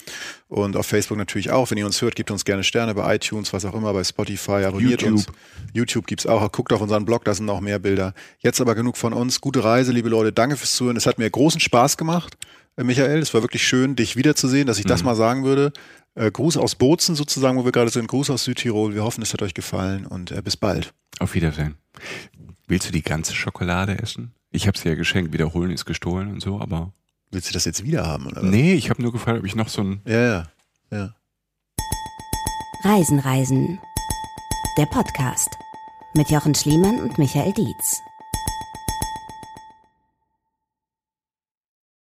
Und 0.48 0.76
auf 0.76 0.86
Facebook 0.86 1.18
natürlich 1.18 1.51
auch. 1.51 1.70
Wenn 1.70 1.78
ihr 1.78 1.86
uns 1.86 2.01
hört, 2.02 2.16
gebt 2.16 2.30
uns 2.30 2.44
gerne 2.44 2.64
Sterne 2.64 2.94
bei 2.94 3.14
iTunes, 3.14 3.52
was 3.52 3.64
auch 3.64 3.74
immer, 3.74 3.93
bei 3.93 4.05
Spotify, 4.05 4.64
abonniert 4.64 5.02
YouTube. 5.02 5.12
uns. 5.12 5.26
YouTube 5.72 6.06
gibt's 6.06 6.26
auch. 6.26 6.51
Guckt 6.52 6.72
auf 6.72 6.80
unseren 6.80 7.05
Blog, 7.05 7.24
da 7.24 7.34
sind 7.34 7.47
noch 7.47 7.60
mehr 7.60 7.78
Bilder. 7.78 8.14
Jetzt 8.40 8.60
aber 8.60 8.74
genug 8.74 8.97
von 8.97 9.12
uns. 9.12 9.40
Gute 9.40 9.62
Reise, 9.64 9.93
liebe 9.93 10.09
Leute. 10.09 10.32
Danke 10.32 10.56
fürs 10.56 10.74
Zuhören. 10.74 10.97
Es 10.97 11.06
hat 11.06 11.18
mir 11.18 11.28
großen 11.30 11.60
Spaß 11.60 11.97
gemacht, 11.97 12.36
äh, 12.76 12.84
Michael. 12.84 13.18
Es 13.20 13.32
war 13.34 13.43
wirklich 13.43 13.66
schön, 13.66 13.97
dich 13.97 14.16
wiederzusehen, 14.16 14.66
dass 14.66 14.78
ich 14.78 14.84
das 14.86 15.02
mal 15.02 15.14
sagen 15.14 15.44
würde. 15.44 15.72
Äh, 16.14 16.30
Gruß 16.30 16.56
aus 16.59 16.74
Bozen 16.74 17.14
sozusagen, 17.14 17.56
wo 17.59 17.64
wir 17.64 17.72
gerade 17.72 17.90
sind. 17.90 18.09
Gruß 18.09 18.30
aus 18.30 18.44
Südtirol. 18.44 18.94
Wir 18.94 19.02
hoffen, 19.05 19.22
es 19.22 19.32
hat 19.32 19.43
euch 19.43 19.55
gefallen 19.55 20.06
und 20.06 20.30
äh, 20.30 20.43
bis 20.43 20.56
bald. 20.56 20.93
Auf 21.18 21.34
Wiedersehen. 21.34 21.76
Willst 22.66 22.89
du 22.89 22.93
die 22.93 23.02
ganze 23.02 23.34
Schokolade 23.34 23.98
essen? 23.98 24.32
Ich 24.51 24.66
habe 24.66 24.76
sie 24.78 24.89
ja 24.89 24.94
geschenkt. 24.94 25.32
Wiederholen 25.32 25.70
ist 25.70 25.84
gestohlen 25.86 26.30
und 26.30 26.40
so, 26.40 26.60
aber 26.60 26.93
Willst 27.30 27.48
du 27.48 27.55
das 27.55 27.64
jetzt 27.64 27.82
wieder 27.82 28.06
haben? 28.06 28.26
Oder? 28.26 28.43
nee, 28.43 28.74
ich 28.74 28.90
habe 28.90 29.01
nur 29.01 29.10
gefragt, 29.12 29.39
ob 29.39 29.47
ich 29.47 29.55
noch 29.55 29.68
so 29.68 29.82
ein 29.82 30.02
Ja, 30.06 30.20
ja. 30.20 30.47
ja. 30.90 31.14
Reisen, 32.84 33.18
Reisen. 33.20 33.78
Der 34.76 34.86
Podcast 34.86 35.48
mit 36.14 36.30
Jochen 36.30 36.55
Schliemann 36.55 37.01
und 37.01 37.16
Michael 37.18 37.52
Dietz. 37.55 38.01